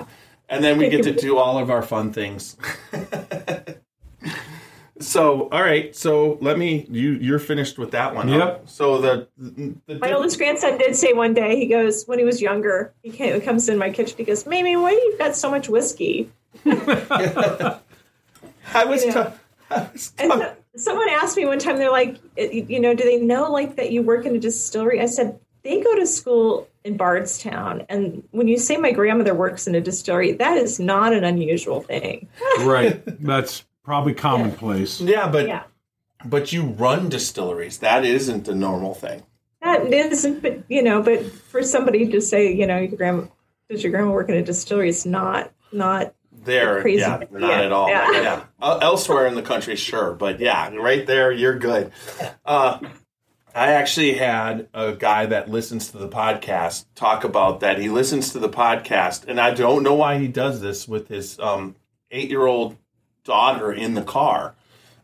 And 0.49 0.63
then 0.65 0.77
we 0.79 0.89
get 0.89 1.05
to 1.05 1.13
do 1.13 1.39
all 1.39 1.57
of 1.59 1.71
our 1.71 1.83
fun 1.83 2.13
things. 2.13 2.57
so, 5.01 5.49
all 5.51 5.63
right. 5.63 5.95
So 5.95 6.39
let 6.41 6.59
me. 6.59 6.87
You 6.91 7.13
you're 7.13 7.39
finished 7.39 7.79
with 7.79 7.91
that 7.93 8.15
one. 8.15 8.29
huh? 8.29 8.59
So 8.67 9.01
the 9.01 9.29
the 9.37 9.99
My 9.99 10.13
oldest 10.13 10.39
grandson 10.39 10.79
did 10.79 10.95
say 10.97 11.13
one 11.13 11.35
day, 11.35 11.57
he 11.57 11.67
goes, 11.67 12.05
when 12.05 12.19
he 12.19 12.25
was 12.25 12.41
younger, 12.41 12.93
he 13.03 13.11
came, 13.11 13.41
comes 13.41 13.69
in 13.69 13.77
my 13.79 13.91
kitchen, 13.91 14.17
he 14.17 14.25
goes, 14.25 14.47
Mamie, 14.47 14.77
why 14.77 14.91
do 14.91 14.97
you 14.97 15.17
got 15.19 15.35
so 15.37 15.51
much 15.51 15.69
whiskey? 15.69 16.31
I 16.67 17.81
was. 18.85 19.05
Yeah. 19.05 19.13
ta- 19.13 19.33
I 19.71 19.89
was 19.93 20.13
And 20.19 20.33
so, 20.33 20.55
someone 20.77 21.09
asked 21.09 21.37
me 21.37 21.47
one 21.47 21.59
time, 21.59 21.79
they're 21.79 21.91
like, 21.91 22.19
you 22.37 22.67
you 22.69 22.81
know, 22.81 22.95
do 22.95 23.03
they 23.05 23.19
know 23.21 23.51
like 23.51 23.77
that 23.77 23.91
you 23.93 24.03
work 24.03 24.27
in 24.27 24.37
a 24.37 24.39
distillery? 24.39 25.01
I 25.01 25.07
said, 25.07 25.39
they 25.63 25.81
go 25.81 25.97
to 25.97 26.07
school 26.07 26.69
in 26.85 26.97
Bardstown. 26.97 27.85
And 27.89 28.23
when 28.31 28.47
you 28.49 28.59
say 28.59 28.77
my 28.77 28.93
grandmother 28.93 29.35
works 29.35 29.67
in 29.67 29.75
a 29.75 29.81
distillery, 29.81 30.33
that 30.33 30.59
is 30.59 30.79
not 30.79 31.13
an 31.15 31.25
unusual 31.25 31.81
thing. 31.81 32.29
Right. 32.61 33.03
That's 33.25 33.65
probably 33.85 34.15
commonplace. 34.15 35.01
yeah, 35.01 35.29
but 35.29 35.47
Yeah. 35.47 35.63
but 36.25 36.53
you 36.53 36.63
run 36.65 37.09
distilleries. 37.09 37.79
That 37.79 38.05
isn't 38.05 38.45
the 38.47 38.55
normal 38.55 38.95
thing. 38.95 39.23
That 39.63 39.93
isn't, 39.93 40.43
but 40.43 40.65
you 40.69 40.83
know, 40.83 41.03
but 41.03 41.25
for 41.25 41.63
somebody 41.63 42.09
to 42.11 42.21
say, 42.21 42.53
you 42.53 42.67
know, 42.67 42.79
your 42.79 42.97
grandma, 42.97 43.25
does 43.71 43.83
your 43.83 43.93
grandma 43.93 44.11
work 44.13 44.29
in 44.29 44.35
a 44.37 44.43
distillery? 44.43 44.91
It's 44.91 45.07
not, 45.07 45.53
not, 45.73 46.15
There, 46.45 46.83
Crazy 46.83 47.01
yeah, 47.01 47.15
idea. 47.17 47.29
not 47.39 47.65
at 47.65 47.73
all. 47.73 47.89
Yeah. 47.89 48.11
Yeah. 48.13 48.45
Uh, 48.61 48.79
elsewhere 48.83 49.27
in 49.27 49.35
the 49.35 49.43
country, 49.43 49.77
sure, 49.77 50.13
but 50.13 50.41
yeah, 50.41 50.69
right 50.75 51.07
there, 51.07 51.33
you're 51.33 51.59
good. 51.59 51.93
Uh, 52.45 52.79
I 53.55 53.73
actually 53.73 54.15
had 54.15 54.69
a 54.75 54.93
guy 54.93 55.27
that 55.27 55.49
listens 55.49 55.91
to 55.93 55.99
the 55.99 56.09
podcast 56.09 56.85
talk 56.97 57.25
about 57.25 57.61
that. 57.61 57.79
He 57.79 57.89
listens 57.89 58.33
to 58.33 58.39
the 58.41 58.49
podcast, 58.51 59.27
and 59.29 59.41
I 59.41 59.55
don't 59.55 59.83
know 59.85 59.95
why 59.95 60.19
he 60.19 60.27
does 60.29 60.61
this 60.61 60.87
with 60.89 61.09
his 61.09 61.39
um, 61.39 61.77
eight-year-old 62.11 62.77
daughter 63.25 63.73
in 63.73 63.95
the 63.95 64.03
car. 64.03 64.55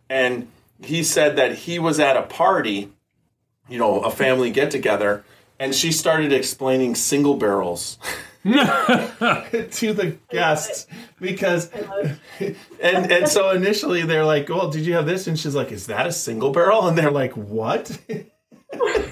And 0.08 0.48
he 0.82 1.02
said 1.02 1.36
that 1.36 1.54
he 1.54 1.78
was 1.78 2.00
at 2.00 2.16
a 2.16 2.22
party, 2.22 2.90
you 3.68 3.78
know, 3.78 4.00
a 4.00 4.10
family 4.10 4.50
get-together, 4.50 5.24
and 5.58 5.74
she 5.74 5.92
started 5.92 6.32
explaining 6.32 6.94
single 6.94 7.36
barrels. 7.36 7.98
to 8.42 9.92
the 9.92 10.16
guests 10.30 10.86
because 11.20 11.70
and 12.82 13.12
and 13.12 13.28
so 13.28 13.50
initially 13.50 14.00
they're 14.00 14.24
like, 14.24 14.48
"Well, 14.48 14.70
did 14.70 14.86
you 14.86 14.94
have 14.94 15.04
this?" 15.04 15.26
And 15.26 15.38
she's 15.38 15.54
like, 15.54 15.70
"Is 15.70 15.88
that 15.88 16.06
a 16.06 16.12
single 16.12 16.50
barrel?" 16.50 16.88
And 16.88 16.96
they're 16.96 17.10
like, 17.10 17.36
"What?" 17.36 17.98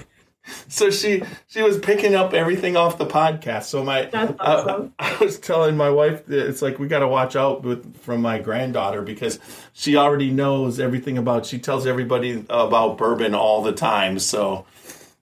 so 0.67 0.89
she 0.89 1.23
she 1.47 1.61
was 1.61 1.77
picking 1.77 2.15
up 2.15 2.33
everything 2.33 2.75
off 2.75 2.97
the 2.97 3.05
podcast. 3.05 3.63
So 3.63 3.83
my 3.83 4.05
That's 4.05 4.33
awesome. 4.39 4.93
I, 4.99 5.15
I 5.19 5.23
was 5.23 5.39
telling 5.39 5.77
my 5.77 5.89
wife 5.89 6.25
that 6.27 6.47
it's 6.47 6.61
like 6.61 6.79
we 6.79 6.87
got 6.87 6.99
to 6.99 7.07
watch 7.07 7.35
out 7.35 7.63
with 7.63 7.97
from 8.01 8.21
my 8.21 8.39
granddaughter 8.39 9.01
because 9.01 9.39
she 9.73 9.95
already 9.95 10.31
knows 10.31 10.79
everything 10.79 11.17
about. 11.17 11.45
She 11.45 11.59
tells 11.59 11.85
everybody 11.85 12.45
about 12.49 12.97
bourbon 12.97 13.33
all 13.33 13.61
the 13.61 13.73
time. 13.73 14.19
So 14.19 14.65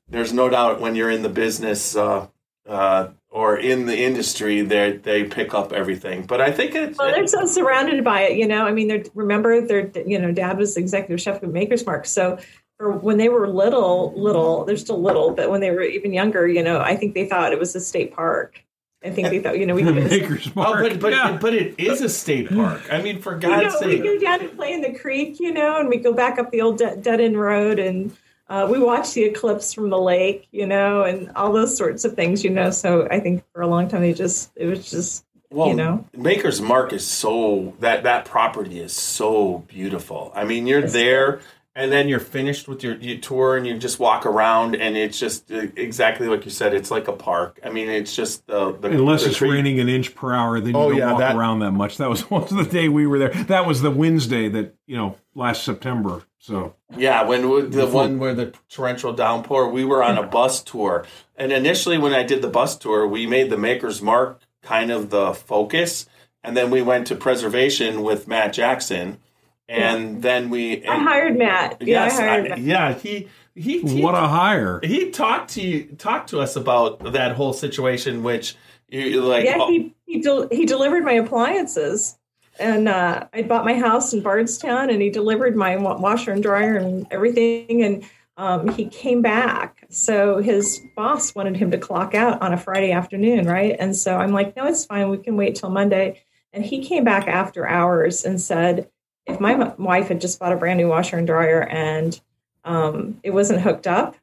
there's 0.09 0.33
no 0.33 0.49
doubt 0.49 0.79
when 0.79 0.95
you're 0.95 1.09
in 1.09 1.21
the 1.21 1.29
business 1.29 1.95
uh, 1.95 2.27
uh, 2.67 3.09
or 3.29 3.57
in 3.57 3.85
the 3.85 3.97
industry, 3.97 4.61
they 4.61 4.93
they 4.93 5.23
pick 5.23 5.53
up 5.53 5.73
everything. 5.73 6.25
But 6.25 6.41
I 6.41 6.51
think 6.51 6.75
it's 6.75 6.97
Well, 6.97 7.11
they're 7.11 7.27
so 7.27 7.45
surrounded 7.45 8.03
by 8.03 8.21
it, 8.21 8.37
you 8.37 8.47
know. 8.47 8.65
I 8.65 8.71
mean, 8.71 8.87
they're 8.87 9.03
remember 9.13 9.61
their, 9.61 9.91
you 10.05 10.19
know, 10.19 10.31
dad 10.31 10.57
was 10.57 10.77
executive 10.77 11.21
chef 11.21 11.43
at 11.43 11.49
Maker's 11.49 11.85
Mark, 11.85 12.05
so 12.05 12.39
for 12.77 12.91
when 12.91 13.17
they 13.17 13.29
were 13.29 13.47
little, 13.47 14.13
little, 14.15 14.63
they're 14.65 14.77
still 14.77 15.01
little, 15.01 15.31
but 15.31 15.49
when 15.49 15.61
they 15.61 15.71
were 15.71 15.81
even 15.81 16.13
younger, 16.13 16.47
you 16.47 16.61
know, 16.63 16.79
I 16.79 16.95
think 16.95 17.13
they 17.15 17.25
thought 17.27 17.51
it 17.53 17.59
was 17.59 17.75
a 17.75 17.79
state 17.79 18.13
park. 18.13 18.63
I 19.03 19.11
think 19.11 19.29
they 19.29 19.39
thought, 19.39 19.57
you 19.59 19.65
know, 19.65 19.75
we 19.75 19.83
The 19.83 19.93
could. 19.93 20.03
Maker's 20.09 20.47
Oh, 20.47 20.51
Mark. 20.55 20.81
but 20.81 20.99
but 20.99 21.11
yeah. 21.13 21.37
but 21.39 21.53
it 21.53 21.79
is 21.79 22.01
a 22.01 22.09
state 22.09 22.49
park. 22.49 22.81
I 22.91 23.01
mean, 23.01 23.21
for 23.21 23.33
You 23.35 23.39
God's 23.41 23.79
know, 23.81 23.87
we 23.87 23.99
go 23.99 24.19
down 24.19 24.41
and 24.41 24.55
play 24.55 24.73
in 24.73 24.81
the 24.81 24.93
creek, 24.97 25.39
you 25.39 25.53
know, 25.53 25.79
and 25.79 25.87
we 25.87 25.97
go 25.97 26.13
back 26.13 26.39
up 26.39 26.51
the 26.51 26.61
old 26.61 26.79
dead, 26.79 27.03
dead 27.03 27.21
end 27.21 27.39
road, 27.39 27.77
and 27.79 28.15
uh, 28.49 28.67
we 28.69 28.79
watch 28.79 29.13
the 29.13 29.23
eclipse 29.23 29.73
from 29.73 29.89
the 29.91 29.99
lake, 29.99 30.47
you 30.51 30.65
know, 30.65 31.03
and 31.03 31.31
all 31.35 31.53
those 31.53 31.77
sorts 31.77 32.05
of 32.05 32.15
things, 32.15 32.43
you 32.43 32.49
know. 32.49 32.71
So 32.71 33.07
I 33.09 33.19
think 33.19 33.43
for 33.53 33.61
a 33.61 33.67
long 33.67 33.87
time, 33.87 34.01
they 34.01 34.13
just 34.13 34.51
it 34.55 34.65
was 34.65 34.89
just 34.89 35.25
Well, 35.51 35.67
you 35.69 35.75
know. 35.75 36.05
Maker's 36.15 36.59
Mark 36.59 36.91
is 36.91 37.05
so 37.05 37.75
that 37.79 38.03
that 38.03 38.25
property 38.25 38.79
is 38.79 38.93
so 38.93 39.59
beautiful. 39.67 40.31
I 40.35 40.43
mean, 40.43 40.65
you're 40.65 40.81
there 40.81 41.39
and 41.77 41.91
then 41.91 42.09
you're 42.09 42.19
finished 42.19 42.67
with 42.67 42.83
your, 42.83 42.95
your 42.95 43.19
tour 43.19 43.55
and 43.55 43.67
you 43.67 43.77
just 43.77 43.99
walk 43.99 44.25
around 44.25 44.75
and 44.75 44.97
it's 44.97 45.19
just 45.19 45.51
exactly 45.51 46.27
like 46.27 46.43
you 46.43 46.51
said. 46.51 46.73
It's 46.73 46.89
like 46.89 47.07
a 47.07 47.13
park. 47.13 47.59
I 47.63 47.69
mean, 47.69 47.87
it's 47.87 48.15
just 48.15 48.47
the, 48.47 48.73
the 48.73 48.89
Unless 48.89 49.23
the 49.23 49.29
it's 49.29 49.37
tree- 49.37 49.51
raining 49.51 49.79
an 49.79 49.87
inch 49.87 50.15
per 50.15 50.33
hour, 50.33 50.59
then 50.59 50.73
you 50.73 50.79
Oh, 50.79 50.89
don't 50.89 50.97
yeah, 50.97 51.11
walk 51.11 51.19
that- 51.19 51.35
around 51.35 51.59
that 51.59 51.71
much. 51.71 51.97
That 51.97 52.09
was 52.09 52.29
was 52.31 52.49
the 52.49 52.63
day 52.65 52.89
we 52.89 53.05
were 53.05 53.19
there. 53.19 53.29
That 53.45 53.65
was 53.67 53.81
the 53.81 53.91
Wednesday 53.91 54.49
that 54.49 54.73
you 54.87 54.97
know 54.97 55.15
last 55.35 55.63
September. 55.63 56.23
So 56.39 56.73
Yeah, 56.97 57.23
when 57.23 57.47
we- 57.49 57.61
the 57.61 57.85
one 57.87 58.17
where 58.19 58.33
the 58.33 58.53
torrential 58.69 59.13
downpour, 59.13 59.69
we 59.69 59.85
were 59.85 60.01
on 60.03 60.17
a 60.17 60.23
bus 60.23 60.63
tour, 60.63 61.05
and 61.35 61.51
initially 61.51 61.97
when 61.99 62.13
I 62.13 62.23
did 62.23 62.41
the 62.41 62.47
bus 62.49 62.75
tour, 62.77 63.07
we 63.07 63.27
made 63.27 63.49
the 63.51 63.57
Maker's 63.57 64.01
Mark 64.01 64.41
kind 64.63 64.89
of 64.91 65.09
the 65.11 65.33
focus, 65.33 66.07
and 66.43 66.57
then 66.57 66.71
we 66.71 66.81
went 66.81 67.05
to 67.07 67.15
preservation 67.15 68.01
with 68.01 68.27
Matt 68.27 68.53
Jackson, 68.53 69.19
and 69.67 70.21
then 70.21 70.49
we 70.49 70.85
I 70.85 70.97
hired 70.97 71.37
Matt. 71.37 71.77
Yeah, 71.81 72.05
yes, 72.05 72.19
I 72.19 72.23
hired 72.23 72.45
I- 72.45 72.49
Matt. 72.49 72.59
yeah, 72.59 72.93
he 72.93 73.27
he 73.55 73.81
he, 73.81 74.01
what 74.01 74.15
a 74.15 74.27
hire! 74.27 74.79
he 74.83 75.09
talked 75.09 75.51
to 75.51 75.61
you, 75.61 75.83
talked 75.97 76.29
to 76.29 76.39
us 76.39 76.55
about 76.55 77.13
that 77.13 77.33
whole 77.35 77.53
situation, 77.53 78.23
which 78.23 78.55
you 78.89 79.21
like. 79.21 79.45
Yeah, 79.45 79.57
oh, 79.59 79.69
he 79.69 79.93
he, 80.05 80.21
del- 80.21 80.47
he 80.49 80.65
delivered 80.65 81.03
my 81.03 81.13
appliances, 81.13 82.17
and 82.59 82.87
uh, 82.87 83.27
I 83.33 83.41
bought 83.41 83.65
my 83.65 83.73
house 83.75 84.13
in 84.13 84.21
Bardstown, 84.21 84.89
and 84.89 85.01
he 85.01 85.09
delivered 85.09 85.55
my 85.55 85.75
washer 85.75 86.31
and 86.31 86.41
dryer 86.43 86.77
and 86.77 87.07
everything, 87.11 87.83
and 87.83 88.03
um, 88.37 88.67
he 88.69 88.85
came 88.85 89.21
back. 89.23 89.85
So 89.89 90.37
his 90.37 90.79
boss 90.95 91.33
wanted 91.33 91.57
him 91.57 91.71
to 91.71 91.77
clock 91.79 92.13
out 92.13 92.41
on 92.41 92.53
a 92.53 92.57
Friday 92.57 92.91
afternoon, 92.91 93.47
right? 93.47 93.75
And 93.79 93.95
so 93.95 94.17
I'm 94.17 94.31
like, 94.31 94.55
no, 94.55 94.67
it's 94.67 94.85
fine. 94.85 95.09
We 95.09 95.17
can 95.17 95.35
wait 95.35 95.55
till 95.55 95.71
Monday. 95.71 96.21
And 96.53 96.63
he 96.63 96.85
came 96.85 97.03
back 97.03 97.27
after 97.27 97.67
hours 97.67 98.23
and 98.25 98.39
said, 98.39 98.89
if 99.27 99.39
my 99.39 99.73
wife 99.77 100.07
had 100.07 100.21
just 100.21 100.39
bought 100.39 100.53
a 100.53 100.57
brand 100.57 100.77
new 100.77 100.87
washer 100.87 101.17
and 101.17 101.27
dryer 101.27 101.61
and 101.61 102.19
um, 102.63 103.19
it 103.23 103.31
wasn't 103.31 103.61
hooked 103.61 103.87
up, 103.87 104.15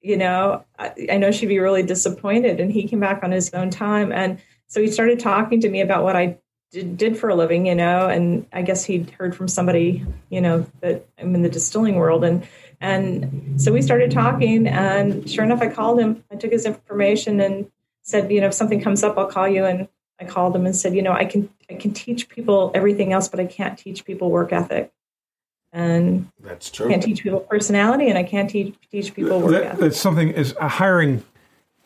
you 0.00 0.16
know, 0.16 0.64
I, 0.78 0.92
I 1.12 1.16
know 1.18 1.30
she'd 1.30 1.46
be 1.46 1.58
really 1.58 1.82
disappointed. 1.82 2.60
And 2.60 2.72
he 2.72 2.88
came 2.88 3.00
back 3.00 3.22
on 3.22 3.30
his 3.30 3.52
own 3.52 3.70
time. 3.70 4.12
And 4.12 4.40
so 4.66 4.80
he 4.80 4.90
started 4.90 5.20
talking 5.20 5.60
to 5.60 5.68
me 5.68 5.80
about 5.80 6.02
what 6.02 6.16
I 6.16 6.38
did, 6.70 6.96
did 6.96 7.18
for 7.18 7.28
a 7.28 7.34
living, 7.34 7.66
you 7.66 7.74
know, 7.74 8.08
and 8.08 8.46
I 8.52 8.62
guess 8.62 8.84
he'd 8.84 9.10
heard 9.10 9.36
from 9.36 9.48
somebody, 9.48 10.04
you 10.30 10.40
know, 10.40 10.66
that 10.80 11.06
I'm 11.18 11.34
in 11.34 11.42
the 11.42 11.48
distilling 11.48 11.96
world. 11.96 12.24
And, 12.24 12.46
and 12.80 13.60
so 13.60 13.72
we 13.72 13.82
started 13.82 14.10
talking. 14.10 14.66
And 14.66 15.28
sure 15.28 15.44
enough, 15.44 15.60
I 15.60 15.68
called 15.68 16.00
him. 16.00 16.24
I 16.30 16.36
took 16.36 16.52
his 16.52 16.64
information 16.64 17.40
and 17.40 17.70
said, 18.02 18.30
you 18.30 18.40
know, 18.40 18.48
if 18.48 18.54
something 18.54 18.80
comes 18.80 19.02
up, 19.02 19.18
I'll 19.18 19.26
call 19.26 19.48
you. 19.48 19.64
And 19.66 19.88
I 20.20 20.24
called 20.24 20.54
him 20.56 20.66
and 20.66 20.74
said, 20.74 20.94
you 20.94 21.02
know, 21.02 21.12
I 21.12 21.24
can, 21.24 21.48
I 21.70 21.74
can 21.74 21.92
teach 21.92 22.28
people 22.28 22.70
everything 22.74 23.12
else, 23.12 23.28
but 23.28 23.38
I 23.40 23.46
can't 23.46 23.78
teach 23.78 24.04
people 24.04 24.30
work 24.30 24.52
ethic. 24.52 24.92
And 25.72 26.28
that's 26.40 26.70
true. 26.70 26.86
I 26.86 26.88
true. 26.88 26.92
can't 26.94 27.02
teach 27.04 27.22
people 27.22 27.40
personality 27.40 28.08
and 28.08 28.16
I 28.18 28.22
can't 28.22 28.48
teach, 28.48 28.74
teach 28.90 29.14
people 29.14 29.40
work 29.40 29.52
That, 29.52 29.64
ethic. 29.64 29.80
that's 29.80 30.00
something 30.00 30.30
is 30.30 30.54
uh, 30.60 30.66
hiring 30.68 31.22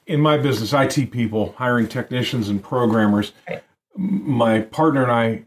in 0.06 0.20
my 0.20 0.38
business. 0.38 0.72
IT 0.72 1.10
people 1.10 1.54
hiring 1.58 1.88
technicians 1.88 2.48
and 2.48 2.62
programmers. 2.62 3.32
Right. 3.48 3.62
My 3.96 4.60
partner 4.60 5.02
and 5.02 5.12
I 5.12 5.44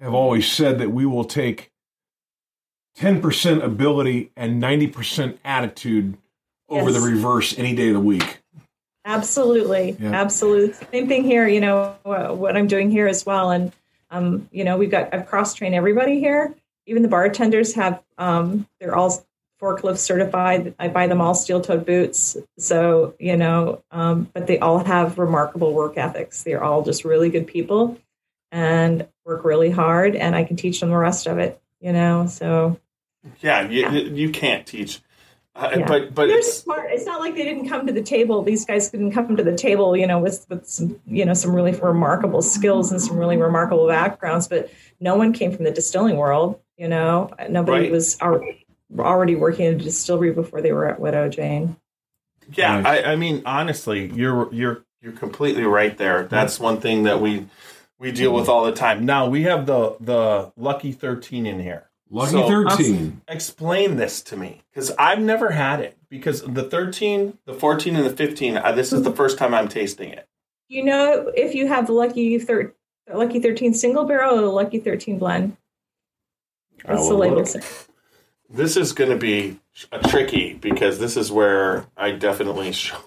have 0.00 0.14
always 0.14 0.50
said 0.50 0.78
that 0.78 0.90
we 0.90 1.04
will 1.06 1.24
take 1.24 1.70
ten 2.94 3.20
percent 3.20 3.62
ability 3.62 4.30
and 4.36 4.58
ninety 4.60 4.86
percent 4.86 5.38
attitude 5.44 6.16
over 6.68 6.90
Yes. 6.90 7.00
the 7.02 7.06
reverse 7.06 7.58
any 7.58 7.74
day 7.74 7.88
of 7.88 7.94
the 7.94 8.00
week. 8.00 8.41
Absolutely, 9.04 9.96
Yeah. 9.98 10.12
absolutely. 10.12 10.74
Same 10.92 11.08
thing 11.08 11.24
here. 11.24 11.46
You 11.48 11.60
know 11.60 11.96
what 12.04 12.56
I'm 12.56 12.68
doing 12.68 12.90
here 12.90 13.08
as 13.08 13.26
well, 13.26 13.50
and 13.50 13.72
um, 14.10 14.48
you 14.52 14.64
know 14.64 14.76
we've 14.76 14.90
got 14.90 15.12
I've 15.12 15.26
cross 15.26 15.54
trained 15.54 15.74
everybody 15.74 16.20
here. 16.20 16.54
Even 16.86 17.02
the 17.02 17.08
bartenders 17.08 17.74
have 17.74 18.02
um, 18.18 18.66
they're 18.80 18.94
all 18.94 19.24
forklift 19.60 19.98
certified. 19.98 20.74
I 20.78 20.88
buy 20.88 21.06
them 21.06 21.20
all 21.20 21.34
steel 21.34 21.60
toed 21.60 21.84
boots. 21.86 22.36
So 22.58 23.14
you 23.18 23.36
know, 23.36 23.82
um, 23.90 24.30
but 24.32 24.46
they 24.46 24.58
all 24.58 24.78
have 24.78 25.18
remarkable 25.18 25.72
work 25.72 25.96
ethics. 25.96 26.42
They're 26.42 26.62
all 26.62 26.82
just 26.82 27.04
really 27.04 27.28
good 27.30 27.46
people 27.46 27.98
and 28.52 29.06
work 29.24 29.44
really 29.44 29.70
hard, 29.70 30.14
and 30.14 30.36
I 30.36 30.44
can 30.44 30.56
teach 30.56 30.80
them 30.80 30.90
the 30.90 30.96
rest 30.96 31.26
of 31.26 31.38
it. 31.38 31.60
You 31.80 31.92
know, 31.92 32.26
so 32.28 32.78
Yeah, 33.40 33.68
you, 33.68 33.88
you 34.14 34.30
can't 34.30 34.64
teach, 34.64 35.00
uh, 35.54 35.70
Yeah. 35.78 35.86
but 35.86 36.14
but 36.14 36.26
they're 36.28 36.38
it's 36.38 36.58
smart. 36.58 36.90
It's 36.90 37.04
not 37.06 37.20
like 37.20 37.34
they 37.34 37.44
didn't 37.44 37.68
come 37.68 37.86
to 37.86 37.92
the 37.92 38.02
table. 38.02 38.42
These 38.42 38.64
guys 38.64 38.90
didn't 38.90 39.12
come 39.12 39.36
to 39.36 39.44
the 39.44 39.56
table, 39.56 39.96
you 39.96 40.06
know, 40.06 40.18
with 40.18 40.46
with 40.48 40.66
some, 40.66 40.98
you 41.06 41.24
know, 41.24 41.34
some 41.34 41.54
really 41.54 41.72
remarkable 41.72 42.42
skills 42.42 42.90
and 42.90 43.00
some 43.00 43.16
really 43.18 43.36
remarkable 43.36 43.86
backgrounds. 43.88 44.48
But 44.48 44.70
no 45.00 45.16
one 45.16 45.32
came 45.32 45.54
from 45.54 45.64
the 45.64 45.70
distilling 45.70 46.16
world. 46.16 46.60
You 46.78 46.88
know, 46.88 47.30
nobody 47.48 47.82
Right. 47.84 47.92
was 47.92 48.18
already, 48.20 48.66
already 48.98 49.34
working 49.36 49.66
in 49.66 49.74
a 49.74 49.78
distillery 49.78 50.32
before 50.32 50.60
they 50.62 50.72
were 50.72 50.88
at 50.88 50.98
Widow 50.98 51.28
Jane. 51.28 51.76
Yeah, 52.54 52.82
Right. 52.82 53.04
I, 53.04 53.12
I 53.12 53.16
mean, 53.16 53.42
honestly, 53.46 54.10
you're 54.14 54.52
you're 54.52 54.84
you're 55.00 55.12
completely 55.12 55.64
right 55.64 55.96
there. 55.98 56.24
That's 56.24 56.58
one 56.58 56.80
thing 56.80 57.02
that 57.04 57.20
we 57.20 57.46
we 57.98 58.10
deal 58.10 58.32
with 58.32 58.48
all 58.48 58.64
the 58.64 58.72
time. 58.72 59.04
Now 59.04 59.28
we 59.28 59.42
have 59.42 59.66
the 59.66 59.96
the 60.00 60.52
lucky 60.56 60.92
thirteen 60.92 61.44
in 61.46 61.60
here. 61.60 61.88
Lucky 62.14 62.32
So- 62.32 62.46
thirteen. 62.46 63.22
Explain 63.26 63.96
this 63.96 64.20
to 64.22 64.36
me 64.36 64.62
because 64.70 64.92
I've 64.98 65.20
never 65.20 65.50
had 65.50 65.80
it. 65.80 65.96
Because 66.10 66.42
the 66.42 66.62
thirteen, 66.64 67.38
the 67.46 67.54
fourteen, 67.54 67.96
and 67.96 68.04
the 68.04 68.14
fifteen, 68.14 68.58
uh, 68.58 68.72
this 68.72 68.92
is 68.92 69.02
the 69.02 69.12
first 69.12 69.38
time 69.38 69.54
I'm 69.54 69.66
tasting 69.68 70.10
it. 70.10 70.28
You 70.68 70.84
know, 70.84 71.32
if 71.34 71.54
you 71.54 71.66
have 71.68 71.86
the 71.86 71.94
lucky 71.94 72.38
thir- 72.38 72.74
lucky 73.12 73.40
thirteen 73.40 73.72
single 73.72 74.04
barrel 74.04 74.38
or 74.38 74.42
the 74.42 74.48
lucky 74.48 74.78
thirteen 74.78 75.18
blend, 75.18 75.56
I 76.84 76.92
what's 76.94 77.08
the 77.08 77.14
label 77.14 77.44
This 78.50 78.76
is 78.76 78.92
going 78.92 79.10
to 79.10 79.16
be 79.16 79.58
a 79.90 80.06
tricky 80.08 80.52
because 80.52 80.98
this 80.98 81.16
is 81.16 81.32
where 81.32 81.86
I 81.96 82.10
definitely 82.10 82.72
show 82.72 82.98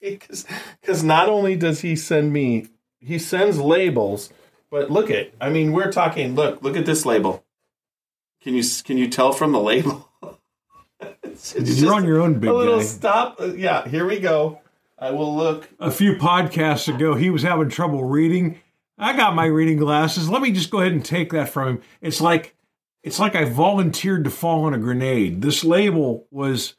because 0.00 0.46
because 0.80 1.02
not 1.04 1.28
only 1.28 1.56
does 1.56 1.80
he 1.80 1.94
send 1.94 2.32
me 2.32 2.68
he 3.00 3.18
sends 3.18 3.58
labels, 3.60 4.30
but 4.70 4.90
look 4.90 5.10
at 5.10 5.32
I 5.42 5.50
mean 5.50 5.72
we're 5.72 5.92
talking 5.92 6.34
look 6.34 6.62
look 6.62 6.76
at 6.76 6.86
this 6.86 7.04
label. 7.04 7.44
Can 8.48 8.54
you 8.56 8.64
can 8.82 8.96
you 8.96 9.10
tell 9.10 9.32
from 9.32 9.52
the 9.52 9.60
label? 9.60 10.08
it's, 11.22 11.54
it's 11.54 11.78
You're 11.78 11.92
on 11.92 12.06
your 12.06 12.18
own, 12.22 12.40
big 12.40 12.48
a 12.48 12.54
little 12.54 12.78
guy. 12.78 12.84
stop. 12.84 13.38
uh, 13.38 13.48
Yeah, 13.52 13.86
here 13.86 14.06
we 14.06 14.20
go. 14.20 14.62
I 14.98 15.10
will 15.10 15.36
look. 15.36 15.68
a 15.78 15.90
few 15.90 16.14
podcasts 16.14 16.88
ago, 16.92 17.14
he 17.14 17.28
was 17.28 17.42
having 17.42 17.68
trouble 17.68 18.04
reading. 18.04 18.58
I 18.96 19.14
got 19.14 19.34
my 19.34 19.44
reading 19.44 19.76
glasses. 19.76 20.30
Let 20.30 20.40
me 20.40 20.50
just 20.50 20.70
go 20.70 20.80
ahead 20.80 20.92
and 20.92 21.04
take 21.04 21.30
that 21.32 21.50
from 21.50 21.68
him. 21.68 21.82
It's 22.00 22.22
like 22.22 22.56
it's 23.02 23.18
like 23.18 23.34
I 23.34 23.44
volunteered 23.44 24.24
to 24.24 24.30
fall 24.30 24.64
on 24.64 24.72
a 24.72 24.78
grenade. 24.78 25.42
This 25.42 25.62
label 25.62 26.26
was 26.30 26.74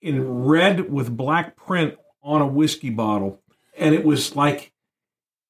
in 0.00 0.44
red 0.44 0.92
with 0.92 1.16
black 1.16 1.56
print 1.56 1.96
on 2.22 2.40
a 2.40 2.46
whiskey 2.46 2.90
bottle, 2.90 3.42
and 3.76 3.96
it 3.96 4.04
was 4.04 4.36
like 4.36 4.72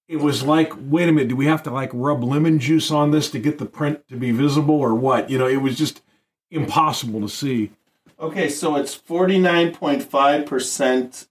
it 0.09 0.16
was 0.18 0.42
like, 0.42 0.72
wait 0.78 1.09
a 1.09 1.12
minute, 1.12 1.28
do 1.28 1.36
we 1.36 1.46
have 1.46 1.62
to 1.64 1.70
like 1.70 1.90
rub 1.92 2.22
lemon 2.22 2.59
juice 2.59 2.90
on 2.90 3.11
this 3.11 3.30
to 3.30 3.38
get 3.38 3.59
the 3.59 3.66
print 3.66 4.07
to 4.09 4.16
be 4.16 4.30
visible 4.32 4.74
or 4.74 4.94
what? 4.94 5.30
You 5.30 5.38
know, 5.38 5.46
it 5.46 5.59
was 5.62 5.76
just 5.78 6.02
impossible 6.50 7.20
to 7.20 7.28
see. 7.28 7.70
Okay, 8.20 8.48
so 8.48 8.76
it's 8.76 8.94
forty 8.94 9.38
nine 9.38 9.74
point 9.74 10.02
five 10.02 10.46
percent 10.46 11.26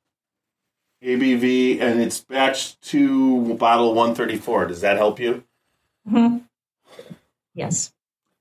ABV, 1.04 1.82
and 1.82 2.00
it's 2.02 2.20
batch 2.22 2.80
two, 2.80 3.56
bottle 3.56 3.94
134. 3.94 4.68
Does 4.68 4.82
that 4.82 4.98
help 4.98 5.20
you? 5.20 5.44
hmm 6.08 6.38
Yes. 7.54 7.94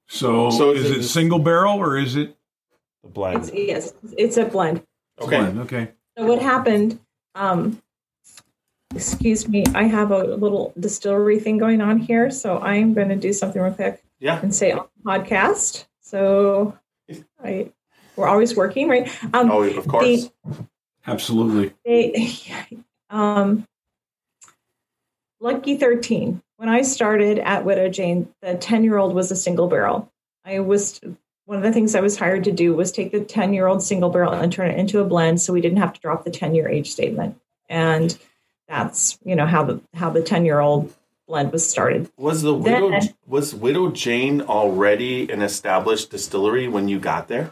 So, 0.07 0.51
So 0.51 0.71
is 0.73 0.85
is 0.85 0.91
it 0.91 0.99
it- 0.99 1.03
single 1.05 1.39
barrel 1.39 1.79
or 1.79 1.97
is 1.99 2.17
it 2.17 2.37
The 3.03 3.09
It's, 3.09 3.15
blend. 3.15 3.51
yes, 3.55 3.93
it's 4.17 4.37
a 4.37 4.45
blend. 4.45 4.83
Okay. 5.21 5.39
blend? 5.39 5.59
Okay. 5.61 5.89
So 6.17 6.25
what 6.27 6.41
happened? 6.41 7.01
Um, 7.35 7.82
excuse 8.95 9.49
me, 9.49 9.65
I 9.75 9.85
have 9.85 10.11
a 10.11 10.23
little 10.37 10.73
distillery 10.79 11.39
thing 11.41 11.59
going 11.59 11.81
on 11.81 11.99
here, 11.99 12.31
so 12.31 12.59
I'm 12.59 12.95
going 12.95 13.09
to 13.09 13.17
do 13.17 13.33
something 13.33 13.61
real 13.61 13.73
quick 13.75 14.03
Yeah. 14.21 14.41
and 14.41 14.55
say 14.55 14.73
on 14.73 14.87
the 14.97 15.11
podcast. 15.11 15.87
So 16.01 16.79
I, 17.43 17.71
we're 18.17 18.29
always 18.29 18.57
working, 18.57 18.89
right? 18.89 19.09
Um, 19.35 19.51
Oh, 19.51 19.63
of 19.63 19.87
course. 19.89 20.31
Absolutely. 21.07 21.75
they, 21.85 22.31
um, 23.11 23.67
Lucky 25.41 25.77
13. 25.77 26.41
When 26.57 26.69
I 26.69 26.83
started 26.83 27.39
at 27.41 27.65
Widow 27.65 27.89
Jane, 27.89 28.29
the 28.41 28.55
10 28.55 28.85
year 28.85 28.97
old 28.99 29.15
was 29.15 29.33
a 29.33 29.37
single 29.37 29.67
barrel. 29.67 30.13
I 30.45 30.61
was 30.61 31.01
one 31.45 31.57
of 31.59 31.65
the 31.65 31.73
things 31.73 31.95
I 31.97 32.01
was 32.01 32.17
hired 32.17 32.45
to 32.45 32.53
do 32.53 32.73
was 32.75 32.93
take 32.93 33.11
the 33.11 33.21
10 33.21 33.53
year 33.53 33.67
old 33.67 33.83
single 33.83 34.11
barrel 34.11 34.33
and 34.33 34.53
turn 34.53 34.71
it 34.71 34.79
into 34.79 35.01
a 35.01 35.05
blend 35.05 35.41
so 35.41 35.53
we 35.53 35.61
didn't 35.61 35.79
have 35.79 35.93
to 35.95 36.01
drop 36.01 36.25
the 36.25 36.31
10 36.31 36.55
year 36.55 36.69
age 36.69 36.93
statement. 36.93 37.37
And 37.69 38.17
that's, 38.73 39.19
you 39.23 39.37
know, 39.37 39.47
how 39.47 39.65
the 39.65 39.81
how 39.95 40.09
the 40.09 40.23
10 40.23 40.47
year 40.47 40.59
old 40.59 40.95
blend 41.29 41.53
was 41.53 41.69
started. 41.69 42.11
Was 42.17 42.41
the 42.43 42.55
widow 42.55 42.91
Then- 42.91 43.15
was 43.27 43.55
Widow 43.55 43.91
Jane 43.91 44.41
already 44.41 45.31
an 45.31 45.43
established 45.43 46.11
distillery 46.11 46.69
when 46.69 46.89
you 46.89 46.99
got 46.99 47.29
there? 47.29 47.51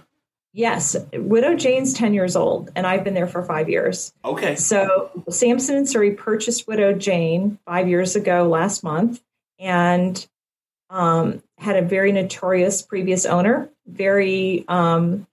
Yes, 0.53 0.97
Widow 1.13 1.55
Jane's 1.55 1.93
10 1.95 2.13
years 2.13 2.35
old, 2.35 2.71
and 2.75 2.85
I've 2.85 3.05
been 3.05 3.15
there 3.15 3.29
for 3.29 3.45
five 3.45 3.69
years. 3.69 4.13
Okay. 4.25 4.57
So 4.57 5.11
Samson 5.29 5.77
and 5.77 5.89
Surrey 5.89 6.13
purchased 6.13 6.67
Widow 6.67 6.95
Jane 6.95 7.59
five 7.67 7.87
years 7.87 8.17
ago 8.17 8.49
last 8.49 8.83
month 8.83 9.23
and 9.61 10.27
um, 10.89 11.41
had 11.59 11.77
a 11.77 11.83
very 11.83 12.11
notorious 12.11 12.83
previous 12.83 13.27
owner, 13.27 13.69
very 13.87 14.65
um, 14.67 15.27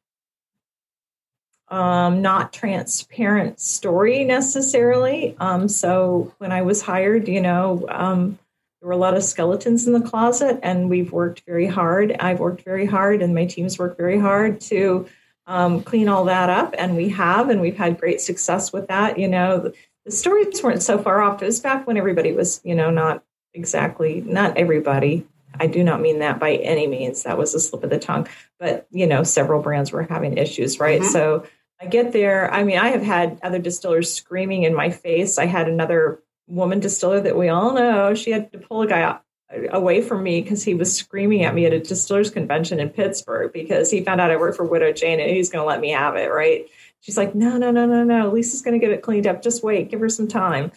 um, 1.70 2.22
not 2.22 2.54
transparent 2.54 3.60
story 3.60 4.24
necessarily. 4.24 5.36
Um, 5.40 5.68
so 5.68 6.34
when 6.38 6.52
I 6.52 6.62
was 6.62 6.82
hired, 6.82 7.28
you 7.28 7.42
know, 7.42 7.86
um, 7.90 8.40
there 8.80 8.88
were 8.88 8.94
a 8.94 8.98
lot 8.98 9.18
of 9.18 9.24
skeletons 9.24 9.88
in 9.88 9.94
the 9.94 10.02
closet, 10.02 10.60
and 10.64 10.90
we've 10.90 11.12
worked 11.12 11.44
very 11.46 11.68
hard. 11.68 12.16
I've 12.20 12.40
worked 12.40 12.62
very 12.64 12.86
hard, 12.86 13.22
and 13.22 13.34
my 13.34 13.46
team's 13.46 13.80
worked 13.80 13.98
very 13.98 14.20
hard 14.20 14.62
to 14.62 15.08
um, 15.48 15.82
clean 15.82 16.08
all 16.08 16.26
that 16.26 16.50
up, 16.50 16.76
and 16.78 16.96
we 16.96 17.10
have, 17.10 17.50
and 17.50 17.60
we've 17.60 17.78
had 17.78 18.00
great 18.00 18.22
success 18.22 18.72
with 18.72 18.88
that. 18.88 19.18
You 19.18 19.28
know, 19.28 19.60
the, 19.60 19.74
the 20.06 20.12
stories 20.12 20.62
weren't 20.62 20.84
so 20.84 20.98
far 20.98 21.22
off. 21.22 21.42
It 21.42 21.46
was 21.46 21.60
back 21.60 21.88
when 21.88 21.98
everybody 21.98 22.32
was, 22.34 22.62
you 22.64 22.76
know, 22.76 22.92
not 22.92 23.24
exactly, 23.54 24.22
not 24.22 24.58
everybody. 24.58 25.26
I 25.60 25.68
do 25.68 25.84
not 25.84 26.02
mean 26.02 26.20
that 26.20 26.40
by 26.40 26.54
any 26.56 26.86
means. 26.86 27.24
That 27.24 27.38
was 27.38 27.56
a 27.56 27.60
slip 27.60 27.84
of 27.84 27.90
the 27.90 27.98
tongue. 27.98 28.28
But, 28.60 28.88
you 28.92 29.08
know, 29.08 29.24
several 29.24 29.62
brands 29.62 29.92
were 29.92 30.04
having 30.04 30.38
issues, 30.38 30.80
right? 30.80 31.02
Mhm. 31.02 31.06
So 31.06 31.44
I 31.80 31.86
get 31.86 32.12
there. 32.12 32.52
I 32.52 32.64
mean, 32.64 32.80
I 32.80 32.90
have 32.90 33.04
had 33.04 33.40
other 33.44 33.60
distillers 33.60 34.14
screaming 34.14 34.64
in 34.64 34.74
my 34.74 34.90
face. 34.90 35.38
I 35.38 35.46
had 35.46 35.68
another 35.68 36.22
woman 36.48 36.80
distiller 36.80 37.22
that 37.22 37.38
we 37.38 37.50
all 37.50 37.74
know. 37.74 38.16
She 38.16 38.32
had 38.32 38.52
to 38.52 38.58
pull 38.58 38.82
a 38.82 38.88
guy 38.88 39.02
out 39.02 39.24
away 39.70 40.02
from 40.02 40.24
me 40.24 40.42
because 40.42 40.64
he 40.64 40.74
was 40.74 40.94
screaming 40.94 41.44
at 41.44 41.56
me 41.56 41.66
at 41.66 41.74
a 41.74 41.80
distillers 41.80 42.30
convention 42.30 42.80
in 42.80 42.90
Pittsburgh 42.90 43.54
because 43.54 43.90
he 43.90 44.04
found 44.04 44.20
out 44.20 44.32
I 44.32 44.36
worked 44.36 44.58
for 44.58 44.66
Widow 44.66 44.92
Jane 44.92 45.20
and 45.20 45.30
he's 45.30 45.50
going 45.50 45.64
to 45.64 45.68
let 45.68 45.80
me 45.80 45.92
have 45.92 46.16
it, 46.16 46.32
right? 46.32 46.66
She's 47.00 47.18
like, 47.18 47.34
no, 47.36 47.58
no, 47.58 47.72
no, 47.72 47.86
no, 47.86 48.04
no. 48.04 48.30
Lisa's 48.30 48.62
going 48.62 48.78
to 48.78 48.86
get 48.86 48.94
it 48.94 49.02
cleaned 49.02 49.28
up. 49.28 49.42
Just 49.42 49.64
wait, 49.64 49.90
give 49.90 50.00
her 50.00 50.10
some 50.10 50.28
time. 50.28 50.72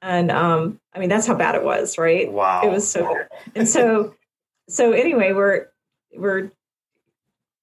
And 0.00 0.30
um, 0.30 0.78
I 0.94 0.98
mean, 0.98 1.08
that's 1.08 1.26
how 1.26 1.34
bad 1.34 1.54
it 1.54 1.64
was, 1.64 1.96
right? 1.98 2.30
Wow. 2.30 2.62
It 2.64 2.70
was 2.70 2.88
so 2.88 3.14
bad. 3.14 3.28
And 3.54 3.68
so, 3.68 4.14
so 4.68 4.92
anyway, 4.92 5.32
we're 5.32 5.68
we're 6.14 6.52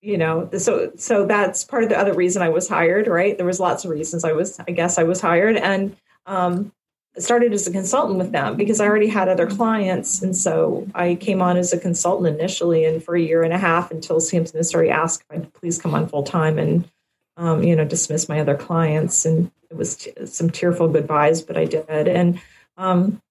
you 0.02 0.18
know 0.18 0.50
so 0.58 0.92
so 0.98 1.26
that's 1.26 1.64
part 1.64 1.84
of 1.84 1.90
the 1.90 1.98
other 1.98 2.14
reason 2.14 2.42
I 2.42 2.50
was 2.50 2.68
hired, 2.68 3.08
right? 3.08 3.38
There 3.38 3.46
was 3.46 3.60
lots 3.60 3.86
of 3.86 3.92
reasons 3.92 4.24
I 4.24 4.34
was 4.34 4.60
I 4.68 4.72
guess 4.72 4.98
I 4.98 5.04
was 5.04 5.22
hired 5.22 5.58
and 5.58 5.96
um, 6.26 6.72
started 7.18 7.54
as 7.54 7.68
a 7.68 7.72
consultant 7.72 8.18
with 8.18 8.32
them 8.32 8.56
because 8.56 8.80
I 8.80 8.88
already 8.88 9.08
had 9.08 9.28
other 9.28 9.48
clients, 9.48 10.22
and 10.22 10.36
so 10.36 10.88
I 10.96 11.16
came 11.16 11.42
on 11.42 11.58
as 11.58 11.74
a 11.74 11.80
consultant 11.80 12.40
initially, 12.40 12.86
and 12.86 13.04
for 13.04 13.16
a 13.16 13.22
year 13.22 13.44
and 13.44 13.54
a 13.54 13.58
half 13.58 13.92
until 13.92 14.20
Samson 14.20 14.58
and 14.58 14.66
Surrey 14.66 14.90
asked 14.90 15.24
if 15.30 15.38
I'd 15.38 15.54
please 15.54 15.78
come 15.80 15.94
on 15.94 16.08
full 16.08 16.24
time 16.24 16.58
and 16.58 16.90
um, 17.38 17.64
you 17.64 17.76
know 17.76 17.86
dismiss 17.86 18.30
my 18.30 18.40
other 18.40 18.56
clients, 18.56 19.26
and 19.26 19.52
it 19.70 19.78
was 19.78 19.98
t- 19.98 20.14
some 20.26 20.50
tearful 20.50 20.88
goodbyes, 20.88 21.42
but 21.42 21.58
I 21.58 21.66
did, 21.66 22.08
and 22.08 22.40
um, 22.78 23.22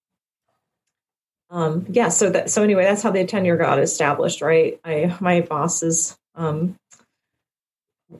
um, 1.50 1.84
yeah, 1.88 2.08
so 2.08 2.30
that 2.30 2.50
so 2.50 2.62
anyway, 2.62 2.84
that's 2.84 3.02
how 3.02 3.10
the 3.10 3.24
tenure 3.24 3.56
got 3.56 3.80
established, 3.80 4.40
right? 4.40 4.78
I 4.84 5.16
my 5.20 5.40
bosses, 5.40 6.16
um, 6.34 6.76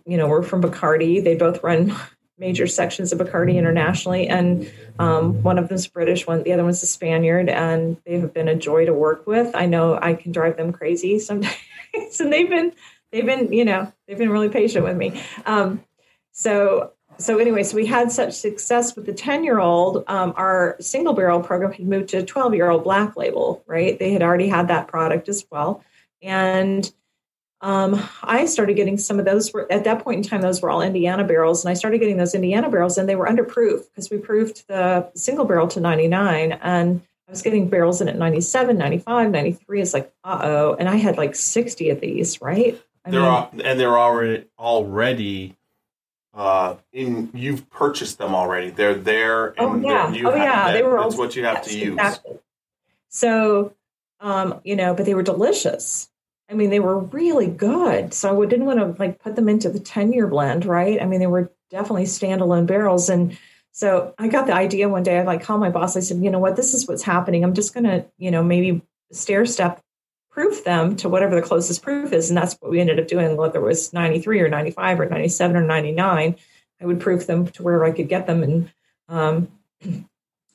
you 0.07 0.17
know, 0.17 0.29
we're 0.29 0.43
from 0.43 0.63
Bacardi. 0.63 1.23
They 1.23 1.37
both 1.37 1.63
run 1.63 1.95
major 2.39 2.67
sections 2.67 3.13
of 3.13 3.19
Bacardi 3.19 3.57
internationally, 3.57 4.29
and 4.29 4.71
um, 4.99 5.43
one 5.43 5.59
of 5.59 5.69
them's 5.69 5.87
British, 5.87 6.27
one 6.27 6.43
the 6.43 6.53
other 6.53 6.65
one's 6.65 6.83
a 6.83 6.87
Spaniard, 6.87 7.49
and 7.49 7.97
they 8.07 8.19
have 8.19 8.33
been 8.33 8.49
a 8.49 8.55
joy 8.55 8.87
to 8.87 8.95
work 8.95 9.27
with. 9.27 9.55
I 9.55 9.67
know 9.67 9.99
I 10.01 10.15
can 10.15 10.33
drive 10.33 10.57
them 10.57 10.73
crazy 10.73 11.19
sometimes, 11.21 11.55
and 12.21 12.33
they've 12.33 12.49
been 12.49 12.73
they've 13.13 13.27
been 13.27 13.53
you 13.53 13.65
know 13.65 13.93
they've 14.07 14.19
been 14.19 14.31
really 14.31 14.49
patient 14.49 14.85
with 14.85 14.97
me. 14.97 15.21
Um, 15.45 15.85
so 16.33 16.93
so 17.19 17.39
anyway, 17.39 17.63
so 17.63 17.77
we 17.77 17.87
had 17.87 18.11
such 18.11 18.33
success 18.33 18.97
with 18.97 19.05
the 19.05 19.13
10 19.13 19.45
year 19.45 19.59
old. 19.59 20.05
Um, 20.07 20.33
our 20.37 20.77
single 20.81 21.13
barrel 21.13 21.41
program 21.41 21.73
had 21.73 21.87
moved 21.87 22.09
to 22.11 22.19
a 22.19 22.25
12 22.25 22.55
year 22.55 22.71
old 22.71 22.85
black 22.85 23.17
label, 23.17 23.63
right? 23.67 23.99
They 23.99 24.13
had 24.13 24.23
already 24.23 24.49
had 24.49 24.69
that 24.69 24.89
product 24.89 25.29
as 25.29 25.45
well. 25.51 25.85
And 26.23 26.91
um, 27.63 28.03
I 28.23 28.47
started 28.47 28.75
getting 28.75 28.97
some 28.97 29.19
of 29.19 29.25
those 29.25 29.53
were 29.53 29.71
at 29.71 29.85
that 29.85 30.03
point 30.03 30.19
in 30.19 30.23
time, 30.31 30.41
those 30.41 30.63
were 30.63 30.71
all 30.71 30.81
Indiana 30.83 31.25
barrels. 31.25 31.65
And 31.65 31.71
I 31.71 31.75
started 31.75 31.99
getting 31.99 32.17
those 32.17 32.35
Indiana 32.35 32.71
barrels 32.71 32.97
and 32.97 33.09
they 33.09 33.17
were 33.17 33.29
under 33.29 33.45
proof 33.45 33.87
because 33.91 34.11
we 34.11 34.17
proved 34.19 34.67
the 34.69 35.11
single 35.15 35.45
barrel 35.45 35.69
to 35.69 35.81
99. 35.81 36.53
And 36.53 37.03
I 37.29 37.31
was 37.31 37.43
getting 37.43 37.69
barrels 37.69 38.01
in 38.01 38.09
at 38.09 38.17
97, 38.17 38.79
95, 38.79 39.31
93. 39.31 39.81
It's 39.83 39.95
like, 39.95 40.13
uh 40.25 40.41
oh. 40.43 40.75
And 40.79 40.89
I 40.89 40.97
had 40.97 41.17
like 41.19 41.35
60 41.35 41.91
of 41.91 42.01
these, 42.01 42.41
right? 42.41 42.81
I 43.05 43.11
They're 43.11 43.21
mean, 43.21 43.29
all, 43.31 43.51
and 43.63 43.79
they're 43.79 43.99
already 43.99 44.47
already 44.59 45.57
uh 46.33 46.77
in 46.93 47.31
you've 47.35 47.69
purchased 47.71 48.19
them 48.19 48.35
already. 48.35 48.71
They're 48.71 48.95
there 48.95 49.49
and 49.61 49.85
Oh 49.85 49.89
yeah, 49.89 50.13
you 50.13 50.29
oh 50.29 50.31
have- 50.31 50.39
yeah, 50.39 50.73
they 50.73 50.79
that- 50.81 50.85
were 50.85 50.97
all 50.99 51.05
that's 51.11 51.19
what 51.19 51.37
you 51.37 51.45
have 51.45 51.57
yes, 51.59 51.67
to 51.69 51.79
use. 51.79 51.89
exactly. 51.95 52.39
So, 53.09 53.75
um, 54.21 54.61
you 54.65 54.77
know, 54.77 54.95
but 54.95 55.05
they 55.07 55.15
were 55.15 55.23
delicious. 55.23 56.10
I 56.51 56.55
mean, 56.55 56.71
they 56.71 56.81
were 56.81 56.99
really 56.99 57.47
good. 57.47 58.13
So 58.13 58.43
I 58.43 58.47
didn't 58.47 58.67
want 58.67 58.81
to 58.81 59.01
like 59.01 59.23
put 59.23 59.37
them 59.37 59.49
into 59.49 59.71
the 59.71 59.79
ten 59.79 60.13
year 60.13 60.27
blend, 60.27 60.65
right? 60.65 61.01
I 61.01 61.07
mean, 61.07 61.21
they 61.21 61.27
were 61.27 61.53
definitely 61.71 62.05
standalone 62.05 62.67
barrels, 62.67 63.09
and 63.09 63.39
so 63.73 64.15
I 64.19 64.29
got 64.29 64.47
the 64.47 64.55
idea 64.55 64.89
one 64.89 65.05
day. 65.05 65.19
I 65.19 65.23
like 65.23 65.43
called 65.43 65.61
my 65.61 65.71
boss. 65.71 65.97
I 65.97 66.01
said, 66.01 66.19
you 66.19 66.31
know 66.31 66.41
what, 66.41 66.57
this 66.57 66.75
is 66.75 66.89
what's 66.89 67.05
happening. 67.05 67.45
I'm 67.45 67.55
just 67.55 67.73
gonna, 67.73 68.07
you 68.19 68.31
know, 68.31 68.43
maybe 68.43 68.83
stair 69.13 69.47
step 69.47 69.81
proof 70.31 70.65
them 70.65 70.97
to 70.97 71.09
whatever 71.09 71.35
the 71.35 71.43
closest 71.43 71.83
proof 71.83 72.13
is, 72.13 72.31
and 72.31 72.37
that's 72.37 72.55
what 72.61 72.71
we 72.71 72.81
ended 72.81 72.99
up 72.99 73.09
doing. 73.09 73.37
Whether 73.37 73.61
it 73.61 73.65
was 73.65 73.93
93 73.93 74.41
or 74.41 74.49
95 74.49 75.01
or 75.01 75.07
97 75.07 75.57
or 75.57 75.63
99, 75.63 76.37
I 76.81 76.85
would 76.87 77.01
proof 77.01 77.27
them 77.27 77.47
to 77.49 77.63
where 77.63 77.85
I 77.85 77.93
could 77.93 78.09
get 78.09 78.27
them 78.27 78.43
and. 78.43 78.73
Um, 79.09 79.49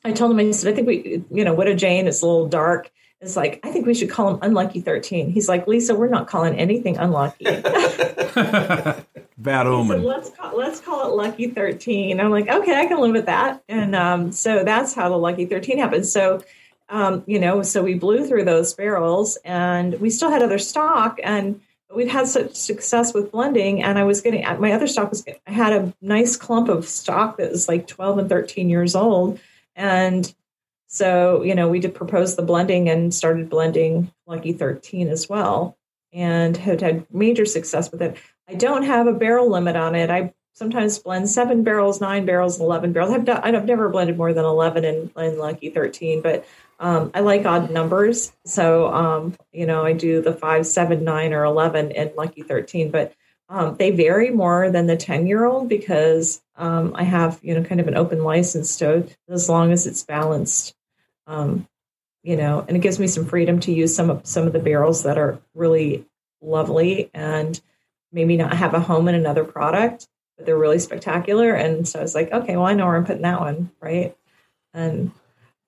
I 0.04 0.12
told 0.12 0.30
him, 0.30 0.38
I 0.38 0.52
said, 0.52 0.72
I 0.72 0.76
think 0.76 0.86
we, 0.86 1.24
you 1.32 1.44
know, 1.44 1.52
Widow 1.52 1.74
Jane 1.74 2.06
is 2.06 2.22
a 2.22 2.26
little 2.26 2.46
dark. 2.46 2.92
It's 3.20 3.36
like, 3.36 3.60
I 3.64 3.70
think 3.72 3.86
we 3.86 3.94
should 3.94 4.10
call 4.10 4.34
him 4.34 4.38
Unlucky 4.42 4.80
13. 4.80 5.30
He's 5.30 5.48
like, 5.48 5.66
Lisa, 5.66 5.94
we're 5.94 6.08
not 6.08 6.26
calling 6.26 6.54
anything 6.58 6.98
unlucky. 6.98 7.44
Bad 9.38 9.64
So 9.64 9.74
omen. 9.74 10.02
let's 10.02 10.30
call, 10.30 10.56
let's 10.56 10.80
call 10.80 11.08
it 11.08 11.14
Lucky 11.14 11.48
13. 11.48 12.20
I'm 12.20 12.30
like, 12.30 12.48
okay, 12.48 12.78
I 12.78 12.86
can 12.86 13.00
live 13.00 13.12
with 13.12 13.26
that. 13.26 13.62
And 13.68 13.94
um, 13.94 14.32
so 14.32 14.64
that's 14.64 14.94
how 14.94 15.08
the 15.08 15.16
Lucky 15.16 15.46
13 15.46 15.78
happened. 15.78 16.06
So, 16.06 16.42
um, 16.88 17.24
you 17.26 17.38
know, 17.38 17.62
so 17.62 17.82
we 17.82 17.94
blew 17.94 18.26
through 18.26 18.44
those 18.44 18.74
barrels 18.74 19.38
and 19.44 19.98
we 20.00 20.10
still 20.10 20.30
had 20.30 20.42
other 20.42 20.58
stock 20.58 21.18
and 21.22 21.60
we'd 21.94 22.08
had 22.08 22.28
such 22.28 22.54
success 22.54 23.14
with 23.14 23.32
blending. 23.32 23.82
And 23.82 23.98
I 23.98 24.04
was 24.04 24.20
getting, 24.20 24.42
my 24.60 24.72
other 24.72 24.86
stock 24.86 25.10
was, 25.10 25.24
I 25.46 25.50
had 25.50 25.72
a 25.72 25.94
nice 26.00 26.36
clump 26.36 26.68
of 26.68 26.86
stock 26.86 27.38
that 27.38 27.50
was 27.50 27.68
like 27.68 27.86
12 27.86 28.18
and 28.18 28.28
13 28.28 28.68
years 28.70 28.94
old. 28.94 29.40
And 29.74 30.32
so, 30.86 31.42
you 31.42 31.54
know, 31.54 31.68
we 31.68 31.80
did 31.80 31.94
propose 31.94 32.36
the 32.36 32.42
blending 32.42 32.88
and 32.88 33.12
started 33.12 33.50
blending 33.50 34.12
Lucky 34.26 34.52
13 34.52 35.08
as 35.08 35.28
well 35.28 35.76
and 36.12 36.56
had 36.56 36.80
had 36.80 37.06
major 37.12 37.44
success 37.44 37.90
with 37.90 38.02
it. 38.02 38.16
I 38.48 38.54
don't 38.54 38.84
have 38.84 39.06
a 39.06 39.12
barrel 39.12 39.50
limit 39.50 39.76
on 39.76 39.94
it. 39.94 40.10
I 40.10 40.32
sometimes 40.54 40.98
blend 40.98 41.28
seven 41.28 41.64
barrels, 41.64 42.00
nine 42.00 42.24
barrels, 42.24 42.60
11 42.60 42.92
barrels. 42.92 43.12
I've, 43.12 43.24
done, 43.24 43.42
I've 43.42 43.66
never 43.66 43.88
blended 43.88 44.16
more 44.16 44.32
than 44.32 44.44
11 44.44 44.84
in, 44.84 45.10
in 45.16 45.38
Lucky 45.38 45.70
13, 45.70 46.22
but 46.22 46.46
um, 46.80 47.10
I 47.14 47.20
like 47.20 47.44
odd 47.44 47.70
numbers. 47.70 48.32
So, 48.46 48.92
um, 48.92 49.36
you 49.52 49.66
know, 49.66 49.84
I 49.84 49.92
do 49.92 50.22
the 50.22 50.32
five, 50.32 50.66
seven, 50.66 51.04
nine, 51.04 51.34
or 51.34 51.44
11 51.44 51.90
in 51.90 52.12
Lucky 52.16 52.42
13. 52.42 52.90
But 52.90 53.14
Um, 53.48 53.76
they 53.76 53.90
vary 53.92 54.30
more 54.30 54.70
than 54.70 54.86
the 54.86 54.96
10 54.96 55.26
year 55.26 55.44
old 55.44 55.68
because 55.68 56.42
um, 56.56 56.92
I 56.94 57.04
have, 57.04 57.38
you 57.42 57.54
know, 57.54 57.64
kind 57.64 57.80
of 57.80 57.88
an 57.88 57.96
open 57.96 58.22
license 58.22 58.76
to 58.78 59.08
as 59.28 59.48
long 59.48 59.72
as 59.72 59.86
it's 59.86 60.02
balanced. 60.02 60.74
Um, 61.26 61.68
you 62.22 62.36
know, 62.36 62.64
and 62.66 62.76
it 62.76 62.80
gives 62.80 62.98
me 62.98 63.06
some 63.06 63.24
freedom 63.24 63.60
to 63.60 63.72
use 63.72 63.94
some 63.94 64.10
of 64.10 64.26
some 64.26 64.46
of 64.46 64.52
the 64.52 64.58
barrels 64.58 65.04
that 65.04 65.18
are 65.18 65.38
really 65.54 66.04
lovely 66.40 67.10
and 67.14 67.60
maybe 68.12 68.36
not 68.36 68.56
have 68.56 68.74
a 68.74 68.80
home 68.80 69.08
in 69.08 69.14
another 69.14 69.44
product, 69.44 70.08
but 70.36 70.46
they're 70.46 70.58
really 70.58 70.78
spectacular. 70.78 71.52
And 71.52 71.86
so 71.86 72.00
I 72.00 72.02
was 72.02 72.14
like, 72.14 72.32
okay, 72.32 72.56
well, 72.56 72.66
I 72.66 72.74
know 72.74 72.86
where 72.86 72.96
I'm 72.96 73.04
putting 73.04 73.22
that 73.22 73.40
one, 73.40 73.70
right? 73.80 74.16
And 74.74 75.12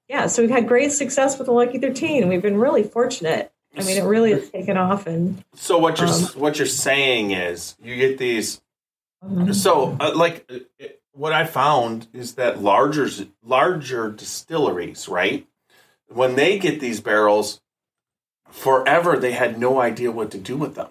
yeah, 0.08 0.26
so 0.26 0.42
we've 0.42 0.50
had 0.50 0.66
great 0.66 0.92
success 0.92 1.38
with 1.38 1.46
the 1.46 1.52
Lucky 1.52 1.78
13. 1.78 2.28
We've 2.28 2.42
been 2.42 2.58
really 2.58 2.82
fortunate. 2.82 3.52
I 3.76 3.82
mean, 3.84 3.98
it 3.98 4.04
really 4.04 4.32
has 4.32 4.50
taken 4.50 4.76
off. 4.76 5.06
And 5.06 5.44
So 5.54 5.78
what 5.78 5.98
you're 5.98 6.08
Um, 6.08 6.22
what 6.34 6.58
you're 6.58 6.66
saying 6.66 7.30
is 7.32 7.76
you 7.80 7.94
get 7.96 8.18
these. 8.18 8.60
Um, 9.22 9.52
So 9.54 9.96
uh, 10.00 10.12
like 10.14 10.44
uh, 10.50 10.58
it- 10.78 11.00
what 11.12 11.32
I 11.32 11.44
found 11.46 12.06
is 12.12 12.36
that 12.36 12.62
larger 12.62 13.08
larger 13.42 14.08
distilleries, 14.10 15.08
right? 15.08 15.46
When 16.08 16.36
they 16.36 16.58
get 16.60 16.78
these 16.78 17.00
barrels, 17.00 17.60
forever 18.50 19.16
they 19.18 19.32
had 19.32 19.58
no 19.58 19.80
idea 19.80 20.12
what 20.12 20.30
to 20.30 20.38
do 20.38 20.56
with 20.56 20.76
them 20.76 20.88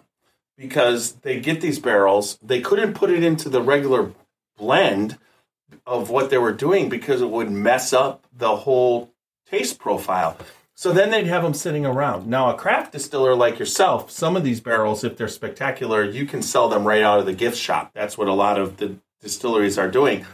because 0.57 1.13
they 1.21 1.39
get 1.39 1.61
these 1.61 1.79
barrels, 1.79 2.37
they 2.41 2.59
couldn't 2.61 2.93
put 2.93 3.09
it 3.09 3.23
into 3.23 3.47
the 3.47 3.61
regular 3.61 4.11
blend 4.57 5.17
of 5.85 6.09
what 6.09 6.29
they 6.29 6.37
were 6.37 6.53
doing 6.53 6.89
because 6.89 7.21
it 7.21 7.29
would 7.29 7.51
mess 7.51 7.93
up 7.93 8.25
the 8.35 8.55
whole 8.57 9.13
taste 9.49 9.79
profile. 9.79 10.37
So 10.77 10.91
then 10.93 11.09
they'd 11.09 11.25
have 11.25 11.41
them 11.41 11.55
sitting 11.55 11.87
around. 11.87 12.27
Now, 12.27 12.53
a 12.53 12.53
craft 12.55 12.91
distiller 12.91 13.33
like 13.33 13.57
yourself, 13.57 14.11
some 14.11 14.37
of 14.37 14.43
these 14.43 14.59
barrels, 14.59 15.03
if 15.03 15.17
they're 15.17 15.27
spectacular, 15.27 16.03
you 16.03 16.27
can 16.27 16.43
sell 16.43 16.69
them 16.69 16.85
right 16.85 17.01
out 17.01 17.17
of 17.17 17.25
the 17.25 17.33
gift 17.33 17.57
shop. 17.57 17.89
That's 17.95 18.15
what 18.15 18.27
a 18.27 18.33
lot 18.33 18.59
of 18.59 18.77
the 18.77 18.95
distilleries 19.19 19.79
are 19.79 19.89
doing. 19.89 20.27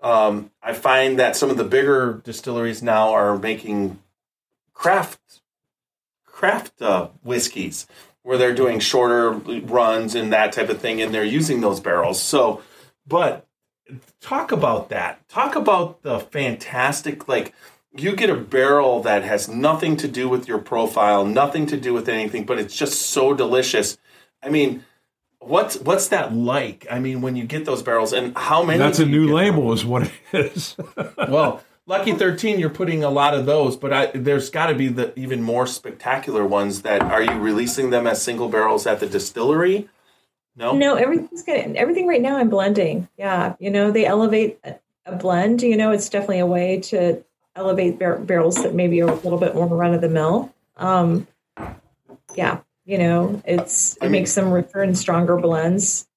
Um, 0.00 0.52
I 0.62 0.72
find 0.74 1.18
that 1.18 1.34
some 1.34 1.50
of 1.50 1.56
the 1.56 1.64
bigger 1.64 2.20
distilleries 2.22 2.80
now 2.80 3.10
are 3.10 3.36
making 3.36 3.98
craft 4.72 5.40
craft 6.24 6.80
uh, 6.80 7.08
whiskeys 7.24 7.88
where 8.22 8.38
they're 8.38 8.54
doing 8.54 8.78
shorter 8.78 9.32
runs 9.32 10.14
and 10.14 10.32
that 10.32 10.52
type 10.52 10.68
of 10.68 10.80
thing, 10.80 11.02
and 11.02 11.12
they're 11.12 11.24
using 11.24 11.60
those 11.60 11.80
barrels. 11.80 12.22
So, 12.22 12.62
but 13.04 13.48
talk 14.20 14.52
about 14.52 14.90
that. 14.90 15.28
Talk 15.28 15.56
about 15.56 16.02
the 16.02 16.20
fantastic 16.20 17.26
like 17.26 17.52
you 18.00 18.14
get 18.16 18.30
a 18.30 18.36
barrel 18.36 19.02
that 19.02 19.22
has 19.24 19.48
nothing 19.48 19.96
to 19.98 20.08
do 20.08 20.28
with 20.28 20.48
your 20.48 20.58
profile, 20.58 21.24
nothing 21.24 21.66
to 21.66 21.76
do 21.76 21.92
with 21.92 22.08
anything, 22.08 22.44
but 22.44 22.58
it's 22.58 22.76
just 22.76 23.02
so 23.02 23.34
delicious. 23.34 23.98
I 24.42 24.48
mean, 24.48 24.84
what's 25.40 25.76
what's 25.78 26.08
that 26.08 26.32
like? 26.32 26.86
I 26.90 26.98
mean, 26.98 27.20
when 27.20 27.36
you 27.36 27.44
get 27.44 27.64
those 27.64 27.82
barrels, 27.82 28.12
and 28.12 28.36
how 28.36 28.62
many? 28.62 28.78
That's 28.78 28.98
a 28.98 29.06
new 29.06 29.26
get? 29.26 29.34
label, 29.34 29.72
is 29.72 29.84
what 29.84 30.10
it 30.32 30.54
is. 30.54 30.76
Well, 31.28 31.62
Lucky 31.86 32.12
Thirteen, 32.12 32.58
you're 32.58 32.70
putting 32.70 33.02
a 33.02 33.10
lot 33.10 33.34
of 33.34 33.46
those, 33.46 33.76
but 33.76 33.92
I, 33.92 34.06
there's 34.14 34.50
got 34.50 34.66
to 34.66 34.74
be 34.74 34.88
the 34.88 35.18
even 35.18 35.42
more 35.42 35.66
spectacular 35.66 36.46
ones. 36.46 36.82
That 36.82 37.02
are 37.02 37.22
you 37.22 37.32
releasing 37.32 37.90
them 37.90 38.06
as 38.06 38.22
single 38.22 38.48
barrels 38.48 38.86
at 38.86 39.00
the 39.00 39.06
distillery? 39.06 39.88
No, 40.56 40.76
No, 40.76 40.96
everything's 40.96 41.42
good. 41.42 41.76
Everything 41.76 42.08
right 42.08 42.20
now 42.20 42.36
I'm 42.36 42.50
blending. 42.50 43.08
Yeah. 43.16 43.54
You 43.60 43.70
know, 43.70 43.92
they 43.92 44.04
elevate 44.04 44.58
a, 44.64 44.74
a 45.06 45.14
blend. 45.14 45.62
You 45.62 45.76
know, 45.76 45.92
it's 45.92 46.08
definitely 46.08 46.40
a 46.40 46.46
way 46.46 46.80
to 46.80 47.22
elevate 47.58 47.98
bar- 47.98 48.18
barrels 48.18 48.62
that 48.62 48.74
maybe 48.74 49.02
are 49.02 49.10
a 49.10 49.14
little 49.14 49.38
bit 49.38 49.54
more 49.54 49.66
run 49.66 49.92
of 49.92 50.00
the 50.00 50.08
mill. 50.08 50.54
Um, 50.76 51.26
yeah. 52.34 52.60
You 52.84 52.96
know, 52.96 53.42
it's 53.44 53.98
it 54.00 54.08
makes 54.08 54.34
them 54.34 54.50
richer 54.50 54.80
and 54.80 54.96
stronger 54.96 55.36
blends. 55.36 56.08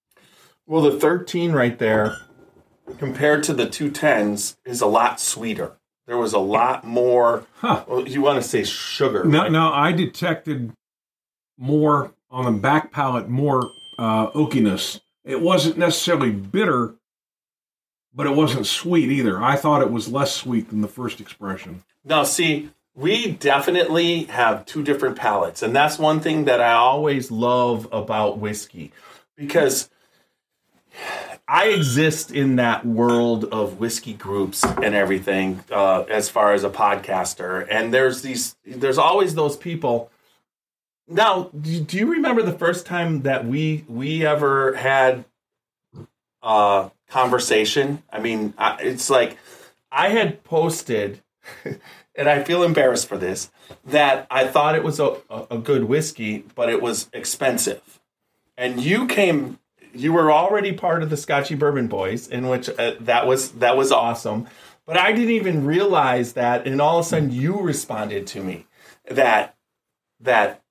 Well, 0.66 0.84
the 0.84 0.98
13 0.98 1.52
right 1.52 1.78
there, 1.78 2.16
compared 2.98 3.44
to 3.44 3.54
the 3.54 3.68
two 3.68 3.92
tens, 3.92 4.58
is 4.64 4.80
a 4.80 4.86
lot 4.86 5.20
sweeter. 5.20 5.74
There 6.08 6.18
was 6.18 6.32
a 6.32 6.39
lot 6.39 6.86
more. 6.86 7.46
Huh. 7.56 7.84
Well, 7.88 8.08
you 8.08 8.22
want 8.22 8.42
to 8.42 8.48
say 8.48 8.64
sugar? 8.64 9.26
No, 9.26 9.42
right? 9.42 9.52
no, 9.52 9.74
I 9.74 9.92
detected 9.92 10.72
more 11.58 12.14
on 12.30 12.46
the 12.46 12.58
back 12.58 12.92
palate, 12.94 13.28
more 13.28 13.72
uh, 14.00 14.32
oakiness. 14.32 15.02
It 15.26 15.42
wasn't 15.42 15.78
necessarily 15.78 16.32
bitter, 16.32 16.96
but 18.14 18.28
it 18.28 18.36
wasn't 18.36 18.66
sweet 18.66 19.09
either. 19.09 19.41
I 19.41 19.55
thought 19.55 19.82
it 19.82 19.91
was 19.91 20.12
less 20.12 20.34
sweet 20.34 20.70
than 20.70 20.82
the 20.82 20.88
first 20.88 21.22
expression. 21.22 21.84
Now, 22.03 22.24
see, 22.24 22.70
we 22.93 23.32
definitely 23.32 24.24
have 24.26 24.66
two 24.66 24.84
different 24.84 25.16
palates, 25.16 25.64
and 25.64 25.76
that's 25.76 25.97
one 25.97 26.20
thing 26.20 26.45
that 26.45 26.62
I 26.62 26.74
always 26.74 27.32
love 27.32 27.88
about 27.91 28.38
whiskey 28.38 28.91
because 29.36 29.89
I 31.47 31.68
exist 31.68 32.32
in 32.32 32.57
that 32.57 32.86
world 32.86 33.45
of 33.45 33.80
whiskey 33.80 34.14
groups 34.14 34.64
and 34.64 34.93
everything 34.93 35.64
uh, 35.72 36.03
as 36.09 36.30
far 36.30 36.53
as 36.53 36.64
a 36.64 36.70
podcaster, 36.70 37.66
and 37.70 37.93
there's 37.93 38.22
these, 38.22 38.55
there's 38.66 38.97
always 38.97 39.36
those 39.36 39.55
people. 39.55 40.12
Now, 41.07 41.49
do 41.59 41.97
you 41.97 42.12
remember 42.12 42.41
the 42.41 42.57
first 42.57 42.86
time 42.86 43.24
that 43.24 43.45
we 43.45 43.84
we 43.88 44.26
ever 44.26 44.76
had 44.76 45.26
uh 46.41 46.89
conversation? 47.12 48.01
I 48.12 48.20
mean, 48.20 48.53
I, 48.57 48.78
it's 48.82 49.09
like 49.09 49.38
I 49.91 50.09
had 50.09 50.43
posted, 50.43 51.22
and 52.16 52.30
I 52.30 52.43
feel 52.43 52.64
embarrassed 52.64 53.07
for 53.07 53.18
this, 53.18 53.51
that 53.86 54.26
I 54.32 54.47
thought 54.47 54.76
it 54.76 54.84
was 54.84 54.99
a, 54.99 55.18
a, 55.30 55.57
good 55.57 55.84
whiskey, 55.84 56.45
but 56.55 56.70
it 56.70 56.82
was 56.82 57.09
expensive. 57.14 57.99
And 58.57 58.82
you 58.82 59.07
came, 59.07 59.59
you 59.93 60.14
were 60.14 60.32
already 60.32 60.72
part 60.72 61.03
of 61.03 61.09
the 61.09 61.18
Scotchy 61.18 61.55
Bourbon 61.55 61.88
Boys, 61.88 62.28
in 62.28 62.47
which 62.47 62.70
uh, 62.70 62.95
that 63.01 63.28
was 63.28 63.51
that 63.53 63.76
was 63.78 63.91
awesome. 63.91 64.47
But 64.86 64.97
I 64.97 65.12
didn't 65.12 65.32
even 65.32 65.66
realize 65.66 66.34
that, 66.34 66.66
and 66.66 66.82
all 66.82 66.99
of 66.99 67.05
a 67.05 67.09
sudden 67.09 67.32
you 67.32 67.59
responded 67.59 68.28
to 68.28 68.43
me 68.43 68.68
that 69.09 69.55
that 70.20 70.62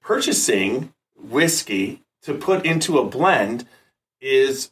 purchasing 0.00 0.92
whiskey 1.16 2.02
to 2.22 2.34
put 2.34 2.64
into 2.64 2.98
a 2.98 3.04
blend 3.04 3.66
is 4.20 4.70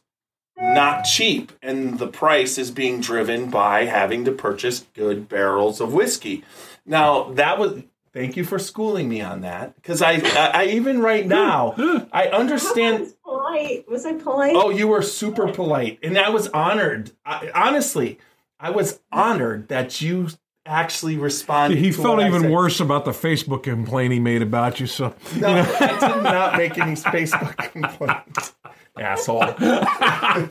not 0.59 1.03
cheap 1.03 1.51
and 1.61 1.99
the 1.99 2.07
price 2.07 2.57
is 2.57 2.71
being 2.71 3.01
driven 3.01 3.49
by 3.49 3.85
having 3.85 4.23
to 4.25 4.31
purchase 4.31 4.85
good 4.93 5.27
barrels 5.27 5.81
of 5.81 5.93
whiskey 5.93 6.43
now 6.85 7.23
that 7.33 7.57
was 7.57 7.83
thank 8.13 8.37
you 8.37 8.43
for 8.43 8.59
schooling 8.59 9.09
me 9.09 9.19
on 9.21 9.41
that 9.41 9.75
because 9.75 10.01
I, 10.01 10.13
I 10.13 10.51
i 10.53 10.65
even 10.65 11.01
right 11.01 11.25
now 11.25 11.73
i 12.13 12.27
understand 12.27 13.01
Was 13.01 13.13
polite? 13.23 13.89
Was 13.89 14.05
I 14.05 14.13
polite? 14.13 14.55
oh 14.55 14.69
you 14.69 14.87
were 14.87 15.01
super 15.01 15.51
polite 15.51 15.99
and 16.03 16.17
i 16.17 16.29
was 16.29 16.47
honored 16.49 17.11
I, 17.25 17.49
honestly 17.55 18.19
i 18.59 18.69
was 18.69 18.99
honored 19.11 19.67
that 19.69 20.01
you 20.01 20.29
actually 20.65 21.17
responded 21.17 21.77
He 21.77 21.91
to 21.91 21.97
felt 22.01 22.17
what 22.17 22.23
I 22.23 22.27
even 22.29 22.43
said. 22.43 22.51
worse 22.51 22.79
about 22.79 23.03
the 23.03 23.11
Facebook 23.11 23.63
complaint 23.63 24.13
he 24.13 24.19
made 24.21 24.41
about 24.41 24.79
you. 24.79 24.87
So 24.87 25.13
no 25.35 25.47
i 25.49 25.87
did 25.99 26.23
not 26.23 26.55
make 26.55 26.77
any 26.77 26.93
facebook 26.95 27.57
complaints 27.73 28.53
asshole 28.97 29.43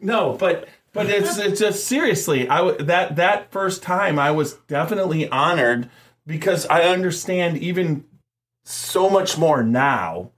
no, 0.00 0.32
but 0.34 0.68
but 0.92 1.06
it's 1.10 1.38
it's 1.38 1.60
just 1.60 1.86
seriously, 1.86 2.48
I 2.48 2.58
w- 2.58 2.78
that 2.84 3.16
that 3.16 3.50
first 3.50 3.82
time 3.82 4.18
I 4.18 4.30
was 4.30 4.54
definitely 4.68 5.28
honored 5.28 5.90
because 6.26 6.66
I 6.66 6.82
understand 6.84 7.58
even 7.58 8.04
so 8.64 9.10
much 9.10 9.36
more 9.36 9.62
now 9.62 10.30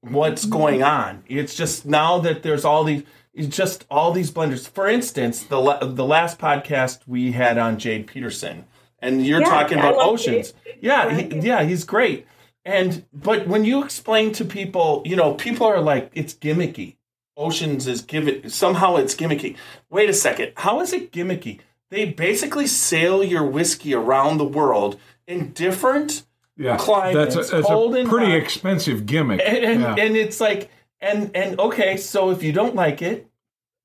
what's 0.00 0.44
going 0.44 0.82
on. 0.82 1.22
It's 1.28 1.54
just 1.54 1.86
now 1.86 2.18
that 2.20 2.42
there's 2.42 2.64
all 2.64 2.84
these 2.84 3.04
it's 3.32 3.56
just 3.56 3.86
all 3.90 4.10
these 4.12 4.30
blenders. 4.30 4.68
For 4.68 4.88
instance, 4.88 5.44
the 5.44 5.60
la- 5.60 5.78
the 5.78 6.04
last 6.04 6.38
podcast 6.38 7.00
we 7.06 7.32
had 7.32 7.56
on 7.58 7.78
Jade 7.78 8.06
Peterson, 8.08 8.64
and 8.98 9.24
you're 9.24 9.40
Yeah, 9.40 9.48
talking 9.48 9.78
about 9.78 9.94
oceans. 9.96 10.52
Jade. 10.64 10.78
Yeah, 10.82 11.14
he, 11.14 11.38
yeah, 11.40 11.62
he's 11.62 11.84
great. 11.84 12.26
And 12.64 13.04
but 13.12 13.46
when 13.46 13.64
you 13.64 13.82
explain 13.82 14.32
to 14.32 14.44
people, 14.44 15.02
you 15.04 15.16
know, 15.16 15.34
people 15.34 15.66
are 15.66 15.80
like, 15.80 16.10
it's 16.14 16.34
gimmicky. 16.34 16.96
Oceans 17.36 17.86
is 17.86 18.02
give 18.02 18.52
somehow 18.52 18.96
it's 18.96 19.14
gimmicky. 19.14 19.56
Wait 19.88 20.10
a 20.10 20.14
second, 20.14 20.52
how 20.56 20.80
is 20.80 20.92
it 20.92 21.10
gimmicky? 21.10 21.60
They 21.90 22.04
basically 22.04 22.66
sail 22.66 23.24
your 23.24 23.44
whiskey 23.44 23.94
around 23.94 24.38
the 24.38 24.44
world 24.44 25.00
in 25.26 25.52
different 25.52 26.24
yeah, 26.56 26.76
climates, 26.76 27.34
that's 27.34 27.48
a, 27.50 27.56
that's 27.56 27.70
a 27.70 27.74
and 27.74 28.08
pretty 28.08 28.32
hot. 28.32 28.36
expensive 28.42 29.06
gimmick. 29.06 29.40
and 29.44 29.56
and, 29.58 29.80
Yeah. 29.80 29.94
and 29.98 30.16
it's 30.16 30.40
like 30.40 30.70
and 31.00 31.30
and 31.34 31.58
okay, 31.58 31.96
so 31.96 32.30
if 32.30 32.42
you 32.42 32.52
don't 32.52 32.74
like 32.74 33.00
it, 33.00 33.26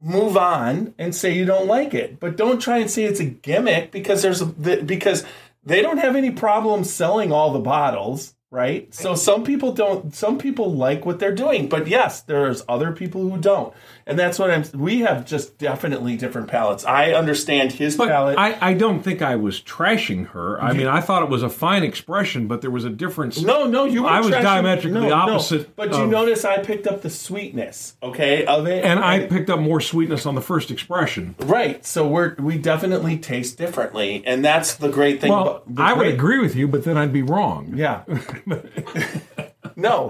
move 0.01 0.35
on 0.35 0.93
and 0.97 1.15
say 1.15 1.33
you 1.33 1.45
don't 1.45 1.67
like 1.67 1.93
it, 1.93 2.19
but 2.19 2.35
don't 2.35 2.59
try 2.59 2.79
and 2.79 2.91
say 2.91 3.05
it's 3.05 3.21
a 3.21 3.25
gimmick 3.25 3.91
because 3.91 4.21
there's 4.21 4.41
a 4.41 4.45
because 4.45 5.23
they 5.63 5.81
don't 5.81 5.99
have 5.99 6.15
any 6.15 6.31
problem 6.31 6.83
selling 6.83 7.31
all 7.31 7.53
the 7.53 7.59
bottles, 7.59 8.35
right? 8.55 8.91
So 8.95 9.15
some 9.15 9.43
people 9.43 9.73
don't. 9.73 10.15
Some 10.15 10.37
people 10.37 10.73
like 10.73 11.05
what 11.05 11.19
they're 11.19 11.35
doing, 11.35 11.67
but 11.67 11.87
yes, 11.87 12.21
there's 12.21 12.63
other 12.69 12.93
people 12.93 13.29
who 13.29 13.37
don't, 13.37 13.73
and 14.07 14.19
that's 14.19 14.37
what 14.37 14.51
I'm. 14.51 14.63
We 14.73 14.99
have 15.01 15.25
just 15.25 15.57
definitely 15.57 16.15
different 16.15 16.47
palates. 16.47 16.85
I 16.85 17.13
understand 17.13 17.71
his 17.71 17.95
But 17.97 18.09
palate. 18.09 18.37
I, 18.37 18.57
I 18.61 18.73
don't 18.73 19.01
think 19.01 19.21
I 19.21 19.35
was 19.35 19.59
trashing 19.61 20.27
her. 20.29 20.61
I 20.61 20.73
mean, 20.73 20.87
I 20.87 21.01
thought 21.01 21.23
it 21.23 21.29
was 21.29 21.41
a 21.43 21.49
fine 21.49 21.83
expression, 21.83 22.47
but 22.47 22.61
there 22.61 22.69
was 22.71 22.85
a 22.85 22.89
difference. 22.89 23.41
no, 23.41 23.65
no, 23.65 23.85
you. 23.85 24.03
Were 24.03 24.09
I 24.09 24.19
was 24.19 24.29
trashing- 24.29 24.43
diametrically 24.43 25.01
no, 25.01 25.09
no. 25.09 25.13
opposite 25.15 25.75
But 25.75 25.91
you 25.93 26.03
of- 26.03 26.09
notice 26.09 26.45
I 26.45 26.59
picked 26.59 26.85
up 26.87 27.01
the 27.01 27.09
sweetness, 27.09 27.95
okay, 28.03 28.45
of 28.45 28.67
it, 28.67 28.83
And 28.85 28.99
I 28.99 29.25
picked 29.27 29.49
up 29.49 29.59
more 29.59 29.81
sweetness 29.81 30.25
on 30.25 30.35
the 30.35 30.41
first 30.41 30.69
expression. 30.71 31.35
right. 31.39 31.83
So 31.85 32.07
we're 32.07 32.35
we 32.35 32.57
definitely 32.57 33.17
taste 33.17 33.57
differently, 33.57 34.21
and 34.25 34.45
that's 34.45 34.75
the 34.75 34.89
great 34.89 35.19
thing. 35.21 35.31
Well, 35.31 35.41
about, 35.41 35.75
the 35.75 35.81
I 35.81 35.93
would 35.93 35.99
great- 36.03 36.13
agree 36.13 36.39
with 36.39 36.55
you, 36.55 36.67
but 36.67 36.83
then 36.83 36.97
I'd 36.97 37.11
be 37.13 37.23
wrong. 37.23 37.73
Yeah. 37.75 38.03
no, 39.75 40.09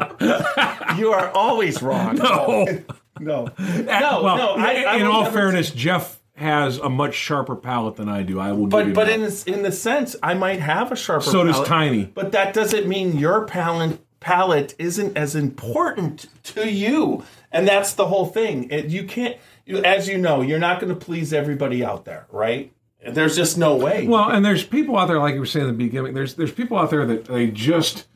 you 0.98 1.12
are 1.14 1.30
always 1.32 1.82
wrong. 1.82 2.16
No. 2.18 2.66
No, 3.20 3.46
no, 3.60 4.22
well, 4.24 4.38
no. 4.38 4.56
I, 4.58 4.84
I 4.84 4.96
in 4.98 5.04
will 5.06 5.12
all 5.12 5.24
never- 5.24 5.34
fairness, 5.34 5.72
Jeff 5.72 6.20
has 6.36 6.78
a 6.80 6.90
much 6.90 7.16
sharper 7.16 7.56
palate 7.56 7.96
than 7.96 8.10
I 8.10 8.22
do. 8.24 8.40
I 8.40 8.52
will 8.52 8.66
give 8.66 8.70
but 8.72 8.88
you 8.88 8.94
but 8.94 9.06
that. 9.08 9.14
in 9.14 9.22
this, 9.22 9.44
in 9.46 9.64
the 9.64 9.72
sense, 9.72 10.16
I 10.22 10.34
might 10.34 10.60
have 10.60 10.92
a 10.92 10.96
sharper. 10.96 11.24
Palate. 11.32 11.54
So 11.56 11.60
does 11.62 11.68
Tiny. 11.68 12.06
But 12.06 12.34
that 12.34 12.54
doesn't 12.54 12.88
mean 12.88 13.18
your 13.18 13.46
palate 13.46 14.00
palate 14.20 14.74
isn't 14.80 15.16
as 15.16 15.36
important 15.36 16.26
to 16.44 16.70
you, 16.70 17.24
and 17.52 17.68
that's 17.68 17.94
the 17.94 18.08
whole 18.08 18.26
thing. 18.26 18.70
It, 18.72 18.88
you 18.88 19.04
can't, 19.06 19.38
you, 19.66 19.78
as 19.84 20.08
you 20.10 20.18
know, 20.18 20.42
you're 20.42 20.60
not 20.60 20.82
going 20.82 20.94
to 20.94 21.00
please 21.00 21.32
everybody 21.32 21.86
out 21.86 22.06
there, 22.06 22.26
right? 22.32 22.74
There's 23.08 23.36
just 23.36 23.56
no 23.58 23.76
way. 23.76 24.08
Well, 24.08 24.30
and 24.32 24.44
there's 24.44 24.66
people 24.66 24.98
out 24.98 25.08
there, 25.08 25.20
like 25.20 25.36
you 25.36 25.40
were 25.40 25.46
saying 25.46 25.68
in 25.70 25.72
the 25.72 25.78
beginning. 25.78 26.16
There's 26.16 26.34
there's 26.34 26.52
people 26.52 26.78
out 26.78 26.90
there 26.90 27.06
that 27.06 27.26
they 27.26 27.48
just 27.52 28.08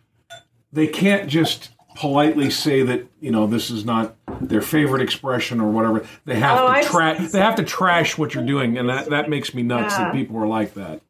they 0.74 0.88
can't 0.88 1.30
just 1.30 1.70
politely 1.96 2.50
say 2.50 2.82
that 2.82 3.06
you 3.20 3.30
know 3.32 3.46
this 3.46 3.70
is 3.70 3.86
not 3.86 4.16
their 4.42 4.62
favorite 4.62 5.02
expression 5.02 5.60
or 5.62 5.70
whatever. 5.72 6.06
They 6.26 6.36
have 6.40 6.60
Oh, 6.60 6.82
to 6.82 6.88
trash. 6.88 7.32
They 7.32 7.40
have 7.40 7.56
to 7.56 7.64
trash 7.64 8.18
what 8.18 8.34
you're 8.34 8.46
doing, 8.46 8.78
and 8.78 8.90
that 8.90 9.10
that 9.10 9.30
makes 9.30 9.54
me 9.54 9.64
nuts 9.64 9.96
Yeah. 9.98 10.06
that 10.06 10.14
people 10.14 10.38
are 10.38 10.48
like 10.48 10.74
that. 10.76 11.02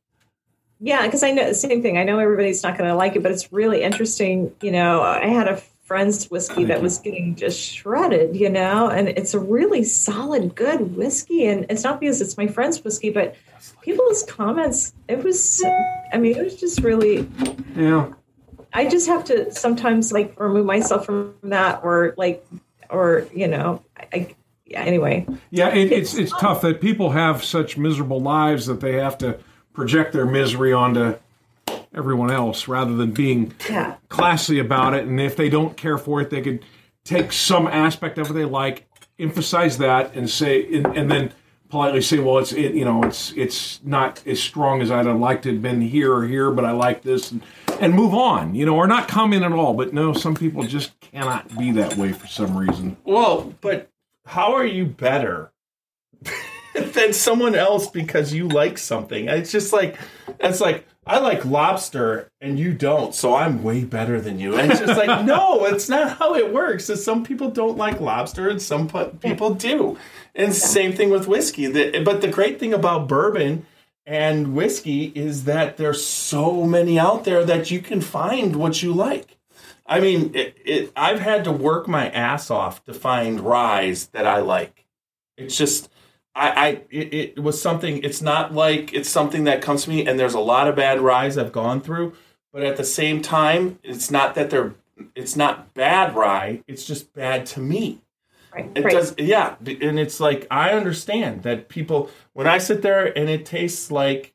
Yeah, 0.79 1.05
because 1.05 1.23
I 1.23 1.31
know 1.31 1.45
the 1.47 1.53
same 1.53 1.81
thing. 1.81 1.97
I 1.97 2.03
know 2.03 2.19
everybody's 2.19 2.63
not 2.63 2.77
going 2.77 2.89
to 2.89 2.95
like 2.95 3.15
it, 3.17 3.23
but 3.23 3.31
it's 3.33 3.51
really 3.51 3.81
interesting. 3.83 4.53
You 4.61 4.71
know, 4.71 5.01
I 5.01 5.27
had 5.27 5.47
a 5.49 5.57
friend's 5.83 6.29
whiskey 6.31 6.63
that 6.65 6.81
was 6.81 6.99
getting 6.99 7.35
just 7.35 7.59
shredded, 7.59 8.35
you 8.35 8.47
know, 8.49 8.87
and 8.87 9.09
it's 9.09 9.33
a 9.33 9.39
really 9.39 9.83
solid, 9.83 10.55
good 10.55 10.95
whiskey. 10.95 11.47
And 11.47 11.65
it's 11.69 11.83
not 11.83 11.99
because 11.99 12.21
it's 12.21 12.37
my 12.37 12.47
friend's 12.47 12.81
whiskey, 12.83 13.09
but 13.09 13.35
people's 13.81 14.23
comments, 14.23 14.93
it 15.09 15.23
was, 15.23 15.61
I 16.13 16.17
mean, 16.17 16.37
it 16.37 16.43
was 16.43 16.55
just 16.55 16.81
really, 16.81 17.27
Yeah. 17.75 18.13
I 18.71 18.87
just 18.87 19.07
have 19.07 19.23
to 19.25 19.51
sometimes 19.51 20.13
like 20.13 20.39
remove 20.39 20.65
myself 20.67 21.07
from 21.07 21.33
that 21.43 21.81
or 21.83 22.13
like, 22.17 22.45
or, 22.89 23.27
you 23.33 23.47
know, 23.47 23.83
I, 24.13 24.35
yeah, 24.65 24.81
anyway. 24.81 25.25
Yeah, 25.49 25.69
it, 25.73 25.91
it's 25.91 26.13
it's 26.15 26.31
tough 26.39 26.61
that 26.61 26.79
people 26.81 27.11
have 27.11 27.43
such 27.43 27.77
miserable 27.77 28.19
lives 28.19 28.65
that 28.67 28.79
they 28.81 28.93
have 28.93 29.17
to 29.19 29.39
project 29.73 30.13
their 30.13 30.25
misery 30.25 30.73
onto 30.73 31.15
everyone 31.93 32.31
else 32.31 32.67
rather 32.67 32.95
than 32.95 33.11
being 33.11 33.53
Yeah. 33.69 33.95
classy 34.09 34.59
about 34.59 34.93
it. 34.93 35.05
And 35.05 35.19
if 35.19 35.35
they 35.35 35.49
don't 35.49 35.75
care 35.75 35.97
for 35.97 36.21
it, 36.21 36.29
they 36.29 36.41
could 36.41 36.63
take 37.03 37.31
some 37.31 37.65
aspect 37.67 38.17
of 38.19 38.29
it 38.29 38.33
they 38.33 38.45
like, 38.45 38.85
emphasize 39.17 39.77
that, 39.79 40.13
and 40.15 40.29
say, 40.29 40.71
and, 40.73 40.85
and 40.95 41.09
then 41.09 41.31
politely 41.69 42.01
say, 42.01 42.19
"Well, 42.19 42.37
it's 42.37 42.51
it, 42.53 42.73
you 42.73 42.85
know, 42.85 43.03
it's 43.03 43.31
it's 43.35 43.79
not 43.83 44.21
as 44.25 44.41
strong 44.41 44.81
as 44.81 44.91
I'd 44.91 45.05
have 45.07 45.19
liked 45.19 45.45
it 45.45 45.53
had 45.53 45.61
been 45.61 45.81
here 45.81 46.13
or 46.13 46.27
here, 46.27 46.51
but 46.51 46.63
I 46.65 46.71
like 46.71 47.01
this," 47.01 47.31
and, 47.31 47.41
and 47.79 47.93
move 47.93 48.13
on. 48.13 48.55
You 48.55 48.65
know, 48.65 48.75
or 48.75 48.87
not 48.87 49.07
comment 49.07 49.43
at 49.43 49.51
all. 49.51 49.73
But 49.73 49.93
no, 49.93 50.13
some 50.13 50.35
people 50.35 50.63
just 50.63 50.99
cannot 50.99 51.57
be 51.57 51.71
that 51.73 51.97
way 51.97 52.11
for 52.11 52.27
some 52.27 52.57
reason. 52.57 52.97
Well, 53.03 53.53
but 53.61 53.89
how 54.25 54.53
are 54.53 54.65
you 54.65 54.85
better 54.85 55.51
than 56.75 57.13
someone 57.13 57.55
else 57.55 57.87
because 57.87 58.33
you 58.33 58.47
like 58.47 58.77
something? 58.77 59.27
It's 59.27 59.51
just 59.51 59.73
like 59.73 59.97
it's 60.39 60.61
like 60.61 60.85
I 61.05 61.17
like 61.17 61.43
lobster 61.43 62.29
and 62.39 62.59
you 62.59 62.71
don't, 62.73 63.15
so 63.15 63.33
I'm 63.35 63.63
way 63.63 63.83
better 63.83 64.21
than 64.21 64.37
you. 64.37 64.55
And 64.55 64.71
it's 64.71 64.79
just 64.79 64.97
like 64.97 65.25
no, 65.25 65.65
it's 65.65 65.89
not 65.89 66.17
how 66.17 66.35
it 66.35 66.53
works. 66.53 66.89
Is 66.89 67.03
some 67.03 67.23
people 67.23 67.49
don't 67.49 67.77
like 67.77 67.99
lobster 67.99 68.49
and 68.49 68.61
some 68.61 68.87
people 69.19 69.55
do. 69.55 69.97
And 70.35 70.53
same 70.53 70.93
thing 70.93 71.09
with 71.09 71.27
whiskey. 71.27 71.71
But 72.03 72.21
the 72.21 72.27
great 72.27 72.59
thing 72.59 72.73
about 72.73 73.07
bourbon 73.07 73.65
and 74.09 74.55
whiskey 74.55 75.11
is 75.13 75.43
that 75.43 75.77
there's 75.77 76.03
so 76.03 76.65
many 76.65 76.97
out 76.97 77.25
there 77.25 77.45
that 77.45 77.69
you 77.69 77.79
can 77.79 78.01
find 78.01 78.55
what 78.55 78.81
you 78.81 78.91
like. 78.91 79.37
I 79.85 79.99
mean, 79.99 80.31
it, 80.33 80.57
it, 80.65 80.91
I've 80.95 81.19
had 81.19 81.43
to 81.43 81.51
work 81.51 81.87
my 81.87 82.09
ass 82.09 82.49
off 82.49 82.83
to 82.85 82.93
find 82.93 83.39
ryes 83.39 84.07
that 84.07 84.25
I 84.25 84.39
like. 84.39 84.87
It's 85.37 85.55
just, 85.55 85.91
I, 86.33 86.49
I 86.49 86.67
it, 86.89 87.13
it 87.13 87.39
was 87.43 87.61
something. 87.61 88.03
It's 88.03 88.19
not 88.19 88.51
like 88.51 88.95
it's 88.95 89.09
something 89.09 89.43
that 89.43 89.61
comes 89.61 89.83
to 89.83 89.91
me. 89.91 90.07
And 90.07 90.19
there's 90.19 90.33
a 90.33 90.39
lot 90.39 90.67
of 90.67 90.75
bad 90.75 91.01
ryes 91.01 91.37
I've 91.37 91.51
gone 91.51 91.79
through, 91.79 92.13
but 92.51 92.63
at 92.63 92.77
the 92.77 92.83
same 92.83 93.21
time, 93.21 93.77
it's 93.83 94.09
not 94.09 94.33
that 94.33 94.49
they're, 94.49 94.73
it's 95.13 95.35
not 95.35 95.75
bad 95.75 96.15
rye. 96.15 96.63
It's 96.67 96.83
just 96.83 97.13
bad 97.13 97.45
to 97.47 97.59
me. 97.59 98.01
Right. 98.53 98.71
It 98.75 98.83
right. 98.83 98.91
does, 98.93 99.13
yeah. 99.17 99.55
And 99.59 99.99
it's 99.99 100.19
like 100.19 100.47
I 100.49 100.71
understand 100.71 101.43
that 101.43 101.69
people 101.69 102.09
when 102.33 102.47
I 102.47 102.57
sit 102.57 102.81
there 102.81 103.05
and 103.17 103.29
it 103.29 103.45
tastes 103.45 103.91
like 103.91 104.33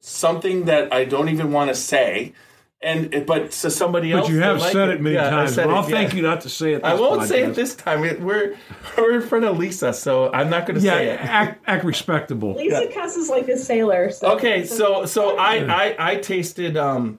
something 0.00 0.66
that 0.66 0.92
I 0.92 1.04
don't 1.04 1.28
even 1.28 1.50
want 1.52 1.68
to 1.70 1.74
say, 1.74 2.32
and 2.80 3.24
but 3.26 3.50
to 3.50 3.70
somebody 3.70 4.12
else, 4.12 4.26
But 4.26 4.30
you 4.32 4.38
they 4.38 4.44
have 4.46 4.60
like 4.60 4.72
said 4.72 4.90
it 4.90 5.00
many 5.00 5.16
Yeah, 5.16 5.26
I 5.26 5.30
times. 5.30 5.54
said 5.54 5.64
But 5.64 5.72
it, 5.72 5.74
I'll 5.76 5.90
yeah. 5.90 5.96
thank 5.96 6.14
you 6.14 6.22
not 6.22 6.42
to 6.42 6.48
say 6.48 6.74
it. 6.74 6.84
I 6.84 6.94
won't 6.94 7.26
say 7.26 7.42
it 7.42 7.54
this 7.54 7.74
time. 7.74 8.04
It, 8.04 8.20
we're 8.20 8.56
we're 8.96 9.16
in 9.16 9.22
front 9.22 9.44
of 9.44 9.58
Lisa, 9.58 9.92
so 9.92 10.32
I'm 10.32 10.48
not 10.50 10.66
going 10.66 10.78
to 10.78 10.84
Yeah, 10.84 10.92
say 10.92 11.08
it. 11.08 11.20
act, 11.20 11.64
act 11.66 11.84
respectable. 11.84 12.54
Lisa 12.54 12.86
cusses 12.92 13.28
like 13.28 13.48
a 13.48 13.56
sailor. 13.56 14.10
So 14.10 14.32
Okay, 14.36 14.64
so 14.66 15.04
so 15.06 15.36
I 15.36 15.64
I 15.66 15.96
I 16.12 16.16
tasted 16.16 16.76
um 16.76 17.18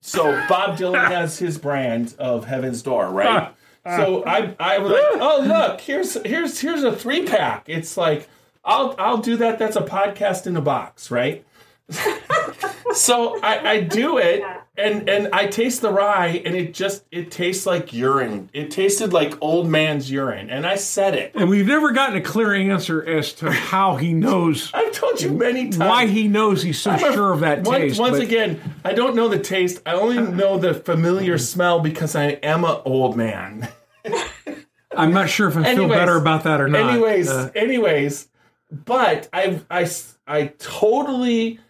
so 0.00 0.24
Bob 0.48 0.76
Dylan 0.78 1.06
has 1.10 1.38
his 1.38 1.58
brand 1.58 2.14
of 2.18 2.46
Heaven's 2.46 2.82
Door, 2.82 3.10
right? 3.10 3.52
So 3.86 4.24
ah. 4.26 4.30
I 4.30 4.56
I 4.58 4.78
was 4.78 4.92
like, 4.92 5.02
oh 5.22 5.44
look, 5.46 5.80
here's 5.80 6.14
here's 6.24 6.60
here's 6.60 6.82
a 6.82 6.94
three 6.94 7.24
pack. 7.24 7.68
It's 7.68 7.96
like 7.96 8.28
I'll 8.64 8.94
I'll 8.98 9.18
do 9.18 9.36
that. 9.36 9.58
That's 9.58 9.76
a 9.76 9.82
podcast 9.82 10.46
in 10.46 10.56
a 10.56 10.60
box, 10.60 11.10
right? 11.10 11.44
so 12.92 13.40
I, 13.42 13.70
I 13.70 13.80
do 13.80 14.18
it 14.18 14.42
and 14.78 15.08
and 15.08 15.28
I 15.32 15.46
taste 15.46 15.80
the 15.82 15.90
rye 15.90 16.42
and 16.44 16.54
it 16.54 16.74
just 16.74 17.04
it 17.10 17.30
tastes 17.30 17.66
like 17.66 17.92
urine. 17.92 18.50
It 18.52 18.70
tasted 18.70 19.12
like 19.12 19.34
old 19.40 19.68
man's 19.68 20.10
urine, 20.10 20.50
and 20.50 20.66
I 20.66 20.76
said 20.76 21.14
it. 21.14 21.32
And 21.34 21.48
we've 21.48 21.66
never 21.66 21.92
gotten 21.92 22.16
a 22.16 22.20
clear 22.20 22.54
answer 22.54 23.04
as 23.04 23.32
to 23.34 23.50
how 23.50 23.96
he 23.96 24.12
knows, 24.12 24.70
I've 24.74 24.92
told 24.92 25.20
you 25.20 25.30
many 25.30 25.64
times 25.70 25.78
why 25.78 26.06
he 26.06 26.28
knows 26.28 26.62
he's 26.62 26.80
so 26.80 26.90
I'm 26.92 27.02
a- 27.04 27.12
sure 27.12 27.32
of 27.32 27.40
that 27.40 27.64
once, 27.64 27.78
taste. 27.78 28.00
Once 28.00 28.18
but- 28.18 28.22
again, 28.22 28.60
I 28.84 28.92
don't 28.92 29.14
know 29.16 29.28
the 29.28 29.38
taste. 29.38 29.80
I 29.86 29.94
only 29.94 30.20
know 30.20 30.58
the 30.58 30.74
familiar 30.74 31.38
smell 31.38 31.80
because 31.80 32.14
I 32.16 32.24
am 32.42 32.64
an 32.64 32.80
old 32.84 33.16
man. 33.16 33.68
I'm 34.96 35.12
not 35.12 35.28
sure 35.28 35.48
if 35.48 35.56
I 35.56 35.74
feel 35.74 35.88
better 35.88 36.16
about 36.16 36.44
that 36.44 36.60
or 36.60 36.68
not. 36.68 36.90
anyways, 36.90 37.28
Uh, 37.28 37.50
anyways, 37.54 38.28
but 38.70 39.28
I, 39.32 39.60
I, 39.70 39.88
I 40.26 40.46
totally 40.58 41.60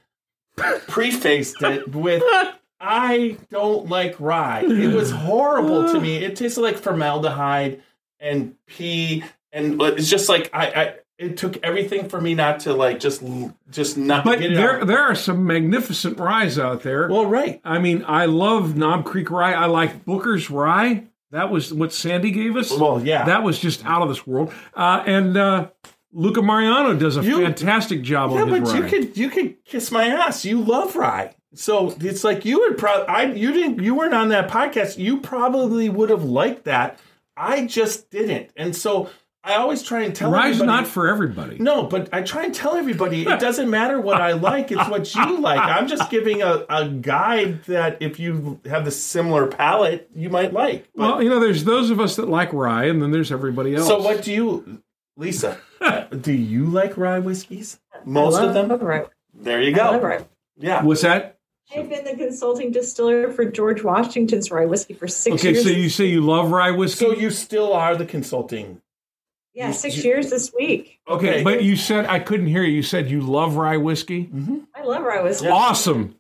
prefaced 0.57 1.61
it 1.63 1.89
with 1.95 2.23
I 2.87 3.37
don't 3.51 3.89
like 3.89 4.19
rye. 4.21 4.61
It 4.67 4.95
was 4.95 5.11
horrible 5.29 5.93
to 5.93 6.01
me. 6.01 6.17
It 6.17 6.37
tasted 6.37 6.61
like 6.61 6.77
formaldehyde 6.79 7.83
and 8.21 8.55
pee, 8.67 9.25
and 9.53 9.81
it's 9.83 10.09
just 10.09 10.29
like 10.29 10.51
I, 10.53 10.67
I 10.67 10.95
it 11.19 11.37
took 11.37 11.57
everything 11.65 12.09
for 12.09 12.21
me 12.21 12.35
not 12.35 12.61
to 12.61 12.75
like 12.75 13.01
just 13.01 13.23
just 13.71 13.97
not 13.97 14.25
but 14.25 14.39
get 14.39 14.53
it 14.53 14.55
there, 14.55 14.81
out. 14.81 14.87
there 14.87 15.01
are 15.03 15.15
some 15.15 15.47
magnificent 15.47 16.19
ryes 16.19 16.59
out 16.59 16.83
there. 16.83 17.09
Well, 17.09 17.27
right. 17.27 17.61
I 17.65 17.79
mean, 17.79 18.05
I 18.07 18.27
love 18.27 18.77
Knob 18.77 19.05
Creek 19.05 19.31
rye. 19.31 19.53
I 19.55 19.67
like 19.67 20.05
Booker's 20.05 20.51
rye. 20.51 21.05
That 21.33 21.51
was 21.51 21.73
what 21.75 21.93
Sandy 21.93 22.31
gave 22.31 22.57
us. 22.57 22.71
Well, 22.71 23.05
yeah. 23.05 23.25
That 23.25 23.43
was 23.43 23.59
just 23.59 23.85
out 23.85 24.01
of 24.03 24.09
this 24.09 24.27
world. 24.27 24.53
Uh, 24.75 25.03
and 25.07 25.37
uh, 25.37 25.69
Luca 26.13 26.41
Mariano 26.41 26.95
does 26.95 27.17
a 27.17 27.23
You- 27.25 27.43
fantastic 27.43 28.03
job 28.03 28.31
Yeah, 28.31 28.43
on 28.43 28.49
his 28.49 28.61
but 28.61 28.69
rye. 28.69 28.79
you 28.79 28.85
could 28.85 29.17
you 29.19 29.29
could 29.31 29.65
kiss 29.65 29.91
my 29.91 30.07
ass. 30.07 30.45
You 30.45 30.61
love 30.63 30.95
rye, 30.97 31.35
so 31.57 31.95
it's 32.01 32.23
like 32.25 32.45
you 32.45 32.61
would 32.61 32.79
probably. 32.79 33.07
I 33.09 33.25
you 33.25 33.53
didn't 33.53 33.83
you 33.83 33.95
weren't 33.95 34.15
on 34.15 34.29
that 34.31 34.49
podcast. 34.51 34.99
You 34.99 35.21
probably 35.21 35.89
would 35.89 36.11
have 36.11 36.25
liked 36.25 36.65
that. 36.65 36.99
I 37.37 37.67
just 37.67 38.11
didn't, 38.11 38.51
and 38.57 38.75
so 38.75 39.11
I 39.45 39.55
always 39.57 39.83
try 39.83 40.03
and 40.03 40.15
tell 40.15 40.29
everybody. 40.29 40.49
Rye's 40.49 40.57
everybody. 40.61 40.83
not 40.83 40.87
for 40.91 41.07
everybody. 41.09 41.59
no, 41.59 41.83
but 41.85 42.09
I 42.13 42.23
try 42.23 42.45
and 42.45 42.55
tell 42.55 42.75
everybody 42.77 43.23
it 43.23 43.39
doesn't 43.41 43.69
matter 43.71 44.01
what 44.01 44.21
I 44.21 44.33
like; 44.33 44.73
it's 44.73 44.89
what 44.89 45.15
you 45.15 45.39
like. 45.41 45.61
I'm 45.61 45.87
just 45.87 46.11
giving 46.11 46.43
a, 46.43 46.65
a 46.69 46.89
guide 46.89 47.65
that 47.65 47.99
if 48.01 48.19
you 48.19 48.59
have 48.65 48.85
the 48.85 48.91
similar 48.91 49.47
palate, 49.47 50.11
you 50.15 50.31
might 50.31 50.53
like. 50.53 50.89
But- 50.95 51.03
Well, 51.03 51.23
you 51.23 51.29
know, 51.29 51.41
there's 51.41 51.65
those 51.65 51.91
of 51.91 52.01
us 52.01 52.17
that 52.17 52.29
like 52.29 52.53
rye, 52.53 52.85
and 52.87 53.03
then 53.03 53.11
there's 53.13 53.31
everybody 53.31 53.75
else. 53.75 53.87
so 53.87 54.01
what 54.03 54.23
do 54.23 54.33
you, 54.33 54.83
Lisa? 55.17 55.59
Uh, 55.81 56.01
do 56.05 56.33
you 56.33 56.65
like 56.67 56.97
rye 56.97 57.19
whiskeys? 57.19 57.79
Most 58.05 58.37
I 58.41 58.47
of 58.47 58.55
them. 58.55 58.69
love 58.69 58.83
rye. 58.83 59.05
There 59.35 59.61
you 59.63 59.75
I 59.79 59.91
love 59.91 60.01
go. 60.01 60.07
rye. 60.09 60.25
Yeah. 60.57 60.83
What's 60.83 61.03
that? 61.03 61.36
I've 61.75 61.89
been 61.89 62.05
the 62.05 62.15
consulting 62.17 62.71
distiller 62.71 63.31
for 63.33 63.45
George 63.45 63.83
Washington's 63.83 64.51
rye 64.51 64.67
whiskey 64.67 64.95
for 64.95 65.09
six 65.09 65.37
Okay, 65.37 65.53
years. 65.53 65.65
Okay, 65.67 65.73
so 65.75 65.79
you 65.79 65.89
say 65.89 66.05
you 66.07 66.21
love 66.21 66.51
rye 66.53 66.71
whiskey. 66.71 67.05
So 67.07 67.13
you 67.13 67.31
still 67.31 67.73
are 67.73 67.97
the 67.97 68.07
consulting. 68.07 68.81
yeah, 69.53 69.73
six 69.73 69.97
you- 69.97 70.05
years 70.05 70.31
this 70.31 70.53
week. 70.55 71.01
okay, 71.09 71.43
but 71.43 71.63
you 71.65 71.75
said 71.77 72.07
I 72.07 72.21
couldn't 72.21 72.47
hear 72.47 72.63
you. 72.63 72.77
You 72.77 72.83
said 72.83 73.11
you 73.11 73.21
love 73.21 73.57
rye 73.57 73.77
whiskey. 73.79 74.25
Mm-hmm. 74.27 74.59
I 74.75 74.83
love 74.85 75.03
rye 75.03 75.23
whiskey. 75.23 75.49
Awesome. 75.49 76.15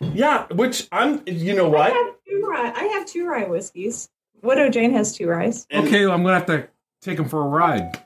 yeah, 0.00 0.46
which 0.52 0.88
I'm. 0.90 1.22
You 1.26 1.54
know 1.54 1.66
I 1.66 1.90
what? 1.90 1.92
have 1.92 2.14
two 2.26 2.46
rye. 2.48 2.72
I 2.74 2.84
have 2.94 3.06
two 3.06 3.26
rye 3.26 3.44
whiskeys. 3.46 4.08
Widow 4.42 4.68
Jane 4.68 4.92
has 4.92 5.14
two 5.16 5.28
ryes. 5.28 5.66
And- 5.70 5.86
Okay, 5.86 6.02
I'm 6.04 6.22
gonna 6.22 6.34
have 6.34 6.46
to 6.46 6.68
take 7.02 7.16
them 7.18 7.28
for 7.28 7.40
a 7.42 7.48
ride. 7.48 8.02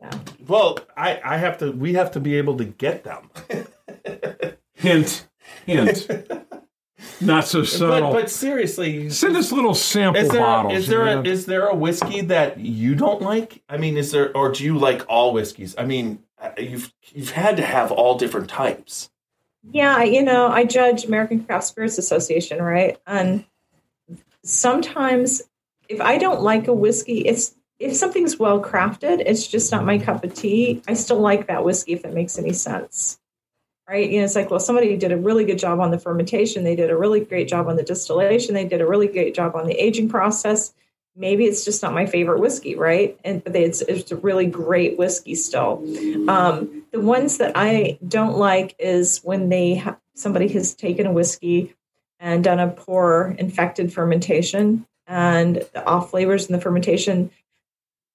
Yeah. 0.00 0.10
Well, 0.48 0.78
I 0.96 1.20
I 1.24 1.36
have 1.36 1.58
to. 1.58 1.70
We 1.70 1.92
have 1.94 2.10
to 2.12 2.20
be 2.20 2.34
able 2.36 2.56
to 2.56 2.64
get 2.64 3.04
them. 3.04 3.30
Hint, 4.74 5.28
hint. 5.66 6.08
Not 7.20 7.46
so 7.46 7.60
But, 7.60 7.68
subtle. 7.68 8.12
but 8.12 8.30
seriously, 8.30 9.10
Send 9.10 9.36
us 9.36 9.50
little 9.50 9.74
sample 9.74 10.22
is 10.22 10.28
there 10.28 10.40
bottles. 10.40 10.74
is 10.74 10.86
there 10.86 11.06
a, 11.06 11.22
is 11.22 11.46
there 11.46 11.66
a 11.66 11.74
whiskey 11.74 12.20
that 12.22 12.58
you 12.60 12.94
don't 12.94 13.20
like? 13.22 13.62
I 13.68 13.76
mean, 13.76 13.96
is 13.96 14.12
there 14.12 14.36
or 14.36 14.52
do 14.52 14.62
you 14.64 14.78
like 14.78 15.04
all 15.08 15.32
whiskeys? 15.32 15.74
I 15.76 15.84
mean, 15.84 16.22
uh, 16.40 16.50
you've 16.58 16.92
you've 17.12 17.30
had 17.30 17.56
to 17.56 17.64
have 17.64 17.90
all 17.90 18.16
different 18.18 18.48
types. 18.48 19.10
Yeah, 19.70 20.02
you 20.04 20.22
know, 20.22 20.48
I 20.48 20.64
judge 20.64 21.04
American 21.04 21.44
Craft 21.44 21.64
Spirits 21.66 21.98
Association, 21.98 22.60
right? 22.62 22.98
And 23.06 23.44
sometimes 24.44 25.42
if 25.88 26.00
I 26.00 26.18
don't 26.18 26.42
like 26.42 26.68
a 26.68 26.72
whiskey, 26.72 27.20
it's 27.20 27.54
if 27.78 27.96
something's 27.96 28.38
well 28.38 28.62
crafted, 28.62 29.22
it's 29.26 29.46
just 29.46 29.72
not 29.72 29.84
my 29.84 29.98
cup 29.98 30.22
of 30.24 30.34
tea. 30.34 30.82
I 30.86 30.94
still 30.94 31.18
like 31.20 31.48
that 31.48 31.64
whiskey 31.64 31.92
if 31.94 32.04
it 32.04 32.14
makes 32.14 32.38
any 32.38 32.52
sense. 32.52 33.18
Right? 33.88 34.08
You 34.08 34.18
know, 34.18 34.24
it's 34.24 34.36
like, 34.36 34.50
well, 34.50 34.60
somebody 34.60 34.96
did 34.96 35.12
a 35.12 35.16
really 35.16 35.44
good 35.44 35.58
job 35.58 35.80
on 35.80 35.90
the 35.90 35.98
fermentation, 35.98 36.64
they 36.64 36.76
did 36.76 36.90
a 36.90 36.96
really 36.96 37.20
great 37.20 37.48
job 37.48 37.68
on 37.68 37.76
the 37.76 37.82
distillation, 37.82 38.54
they 38.54 38.64
did 38.64 38.80
a 38.80 38.86
really 38.86 39.08
great 39.08 39.34
job 39.34 39.54
on 39.54 39.66
the 39.66 39.74
aging 39.74 40.08
process. 40.08 40.72
Maybe 41.14 41.44
it's 41.44 41.64
just 41.64 41.82
not 41.82 41.92
my 41.92 42.06
favorite 42.06 42.40
whiskey, 42.40 42.74
right? 42.74 43.18
And 43.22 43.44
but 43.44 43.54
it's 43.54 43.82
it's 43.82 44.10
a 44.10 44.16
really 44.16 44.46
great 44.46 44.96
whiskey 44.96 45.34
still. 45.34 45.84
Um, 46.26 46.84
the 46.90 47.00
ones 47.00 47.36
that 47.36 47.52
I 47.54 47.98
don't 48.08 48.38
like 48.38 48.74
is 48.78 49.18
when 49.22 49.50
they 49.50 49.74
ha- 49.74 49.98
somebody 50.14 50.48
has 50.48 50.74
taken 50.74 51.06
a 51.06 51.12
whiskey 51.12 51.74
and 52.18 52.42
done 52.42 52.60
a 52.60 52.68
poor 52.68 53.34
infected 53.38 53.92
fermentation 53.92 54.86
and 55.06 55.56
the 55.74 55.84
off 55.84 56.10
flavors 56.10 56.46
in 56.46 56.54
the 56.54 56.60
fermentation, 56.60 57.30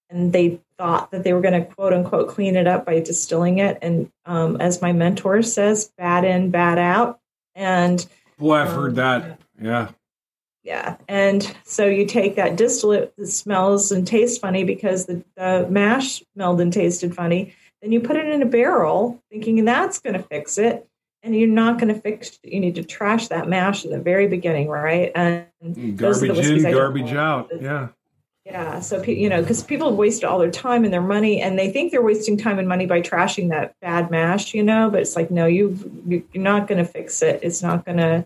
and 0.10 0.34
they 0.34 0.60
thought 0.78 1.12
that 1.12 1.24
they 1.24 1.34
were 1.34 1.42
going 1.42 1.62
to 1.62 1.66
quote 1.74 1.94
unquote 1.94 2.30
clean 2.30 2.56
it 2.56 2.68
up 2.68 2.86
by 2.86 3.00
distilling 3.00 3.58
it. 3.60 3.78
And 3.82 4.12
um, 4.26 4.60
as 4.62 4.82
my 4.82 4.94
mentor 4.94 5.42
says, 5.42 5.92
bad 5.98 6.24
in, 6.24 6.52
bad 6.52 6.78
out. 6.78 7.20
And 7.56 8.06
Boy, 8.38 8.58
I've 8.58 8.72
heard 8.72 8.96
that. 8.96 9.40
Yeah. 9.60 9.90
yeah. 10.64 10.98
And 11.08 11.56
so 11.64 11.88
you 11.88 12.06
take 12.06 12.36
that 12.36 12.56
distillate 12.56 13.16
that 13.18 13.28
smells 13.28 13.92
and 13.92 14.06
tastes 14.06 14.38
funny 14.38 14.64
because 14.64 15.06
the, 15.08 15.24
the 15.36 15.68
mash 15.70 16.24
smelled 16.34 16.62
and 16.62 16.72
tasted 16.72 17.16
funny. 17.16 17.56
Then 17.82 17.92
you 17.92 18.00
put 18.00 18.16
it 18.16 18.28
in 18.28 18.42
a 18.42 18.46
barrel 18.46 19.22
thinking 19.32 19.66
that's 19.66 20.00
going 20.00 20.14
to 20.14 20.24
fix 20.24 20.58
it. 20.58 20.88
And 21.24 21.36
you're 21.36 21.48
not 21.50 21.80
going 21.80 21.94
to 21.94 22.00
fix 22.00 22.40
it. 22.44 22.54
You 22.54 22.60
need 22.60 22.76
to 22.76 22.84
trash 22.84 23.28
that 23.30 23.50
mash 23.50 23.84
in 23.84 23.92
the 23.92 24.00
very 24.00 24.28
beginning, 24.28 24.70
right? 24.70 25.12
And 25.16 25.48
the 25.62 25.92
Garbage 25.92 26.38
in, 26.38 26.72
garbage 26.72 27.12
out. 27.14 27.50
Yeah. 27.60 27.90
Yeah. 28.50 28.80
So, 28.80 29.04
you 29.04 29.28
know, 29.28 29.42
because 29.42 29.62
people 29.62 29.90
have 29.90 29.98
wasted 29.98 30.24
all 30.24 30.40
their 30.40 30.50
time 30.52 30.86
and 30.86 30.94
their 30.94 31.02
money 31.02 31.42
and 31.42 31.60
they 31.60 31.70
think 31.70 31.92
they're 31.92 32.02
wasting 32.02 32.38
time 32.38 32.60
and 32.60 32.68
money 32.68 32.86
by 32.86 33.02
trashing 33.02 33.50
that 33.50 33.76
bad 33.82 34.10
mash, 34.10 34.54
you 34.54 34.64
know, 34.64 34.90
but 34.90 35.02
it's 35.02 35.18
like, 35.18 35.30
no, 35.30 35.46
you, 35.46 35.78
you- 36.08 36.24
you're 36.32 36.44
not 36.44 36.68
going 36.68 36.78
to 36.78 36.90
fix 36.90 37.22
it. 37.22 37.42
It's 37.44 37.62
not 37.62 37.84
going 37.86 37.98
to, 37.98 38.26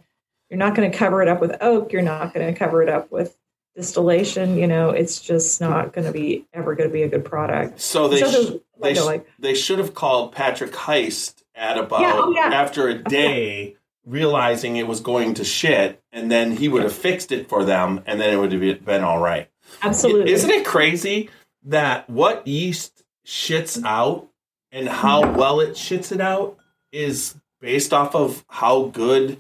you're 0.50 0.60
not 0.60 0.76
going 0.76 0.92
to 0.92 0.96
cover 0.96 1.24
it 1.24 1.28
up 1.28 1.42
with 1.42 1.56
oak. 1.60 1.92
You're 1.92 2.04
not 2.04 2.34
going 2.36 2.54
to 2.54 2.58
cover 2.58 2.84
it 2.84 2.90
up 2.90 3.12
with 3.12 3.36
distillation. 3.76 4.58
You 4.58 4.68
know, 4.68 4.92
it's 4.92 5.20
just 5.20 5.60
not 5.60 5.92
going 5.94 6.06
to 6.06 6.12
be 6.14 6.46
ever 6.54 6.76
going 6.76 6.90
to 6.90 6.94
be 6.94 7.02
a 7.04 7.08
good 7.10 7.26
product. 7.26 7.80
So 7.82 8.08
they 8.08 8.20
So 8.20 8.30
sh- 8.30 8.34
those- 8.34 8.60
they 8.80 9.00
like- 9.00 9.28
they 9.40 9.56
should 9.56 9.80
have 9.80 9.94
called 9.96 10.34
Patrick 10.34 10.72
Heist 10.72 11.42
at 11.56 11.78
about 11.80 12.02
Yeah, 12.02 12.14
oh, 12.16 12.32
yeah. 12.32 12.50
after 12.54 12.88
a 12.88 12.96
day, 12.96 13.76
realizing 14.06 14.76
it 14.78 14.88
was 14.88 15.00
going 15.00 15.34
to 15.36 15.44
shit, 15.44 16.02
and 16.12 16.32
then 16.32 16.58
he 16.58 16.68
would 16.68 16.84
have 16.84 16.94
fixed 16.94 17.32
it 17.32 17.48
for 17.50 17.64
them, 17.64 18.02
and 18.08 18.20
then 18.20 18.34
it 18.34 18.38
would 18.38 18.52
have 18.52 18.86
been 18.86 19.04
all 19.04 19.20
right. 19.20 19.48
Absolutely. 19.82 20.32
Isn't 20.32 20.50
it 20.50 20.66
crazy 20.66 21.30
that 21.64 22.10
what 22.10 22.46
yeast 22.48 23.04
shits 23.26 23.84
out 23.84 24.28
and 24.72 24.88
how 24.88 25.32
well 25.32 25.60
it 25.60 25.72
shits 25.72 26.12
it 26.12 26.22
out 26.22 26.58
is 26.92 27.36
based 27.60 27.94
off 27.94 28.16
of 28.16 28.44
how 28.50 28.84
good 28.86 29.40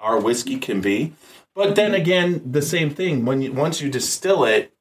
our 0.00 0.18
whiskey 0.20 0.58
can 0.58 0.80
be? 0.80 1.12
But 1.54 1.76
then 1.76 1.94
again, 1.94 2.42
the 2.50 2.62
same 2.62 2.90
thing 2.90 3.24
when 3.24 3.42
you 3.42 3.52
once 3.52 3.80
you 3.80 3.90
distill 3.90 4.44
it, 4.44 4.72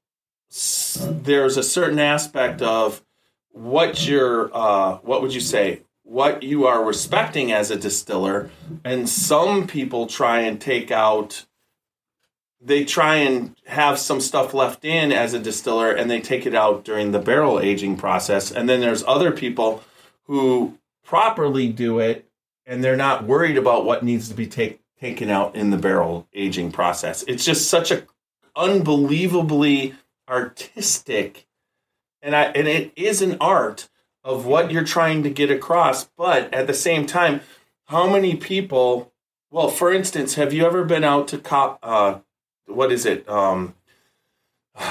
there's 1.05 1.57
a 1.57 1.63
certain 1.63 1.99
aspect 1.99 2.61
of 2.61 3.01
what 3.51 4.07
you're 4.07 4.49
uh, 4.53 4.97
what 4.97 5.21
would 5.21 5.33
you 5.33 5.41
say 5.41 5.81
what 6.03 6.43
you 6.43 6.67
are 6.67 6.83
respecting 6.83 7.53
as 7.53 7.71
a 7.71 7.75
distiller 7.77 8.49
and 8.83 9.07
some 9.07 9.65
people 9.65 10.07
try 10.07 10.41
and 10.41 10.59
take 10.59 10.91
out 10.91 11.45
they 12.64 12.86
try 12.86 13.16
and 13.16 13.55
have 13.66 13.97
some 13.97 14.22
stuff 14.22 14.53
left 14.53 14.86
in 14.86 15.12
as 15.12 15.34
a 15.34 15.39
distiller 15.39 15.91
and 15.91 16.12
they 16.12 16.22
take 16.22 16.45
it 16.45 16.53
out 16.53 16.84
during 16.86 17.12
the 17.12 17.20
barrel 17.20 17.59
aging 17.59 17.97
process. 17.97 18.51
And 18.51 18.70
then 18.70 18.82
there's 18.82 19.03
other 19.07 19.32
people 19.32 19.84
who 20.26 20.78
properly 21.03 21.70
do 21.70 21.99
it 21.99 22.30
and 22.66 22.84
they're 22.84 22.95
not 22.95 23.26
worried 23.26 23.57
about 23.57 23.86
what 23.86 24.03
needs 24.03 24.30
to 24.30 24.36
be 24.36 24.45
take, 24.45 24.80
taken 24.99 25.30
out 25.30 25.55
in 25.55 25.72
the 25.72 25.78
barrel 25.78 26.28
aging 26.34 26.72
process. 26.72 27.24
It's 27.28 27.43
just 27.43 27.68
such 27.68 27.89
a 27.89 28.05
unbelievably 28.55 29.95
artistic 30.30 31.47
and 32.22 32.36
I 32.36 32.43
and 32.43 32.68
it 32.68 32.91
is 32.95 33.22
an 33.22 33.38
art 33.41 33.89
of 34.24 34.45
what 34.45 34.72
you're 34.72 34.84
trying 34.84 35.24
to 35.24 35.30
get 35.30 35.49
across. 35.49 36.03
But 36.03 36.53
at 36.53 36.68
the 36.68 36.74
same 36.74 37.07
time 37.07 37.41
how 37.86 38.07
many 38.07 38.36
people 38.36 39.12
well 39.49 39.70
for 39.70 39.91
instance 39.91 40.36
have 40.36 40.53
you 40.53 40.66
ever 40.66 40.84
been 40.84 41.03
out 41.03 41.28
to 41.30 41.38
cop 41.39 41.80
uh 41.82 42.20
what 42.68 42.91
is 42.91 43.05
it 43.05 43.28
um 43.30 43.74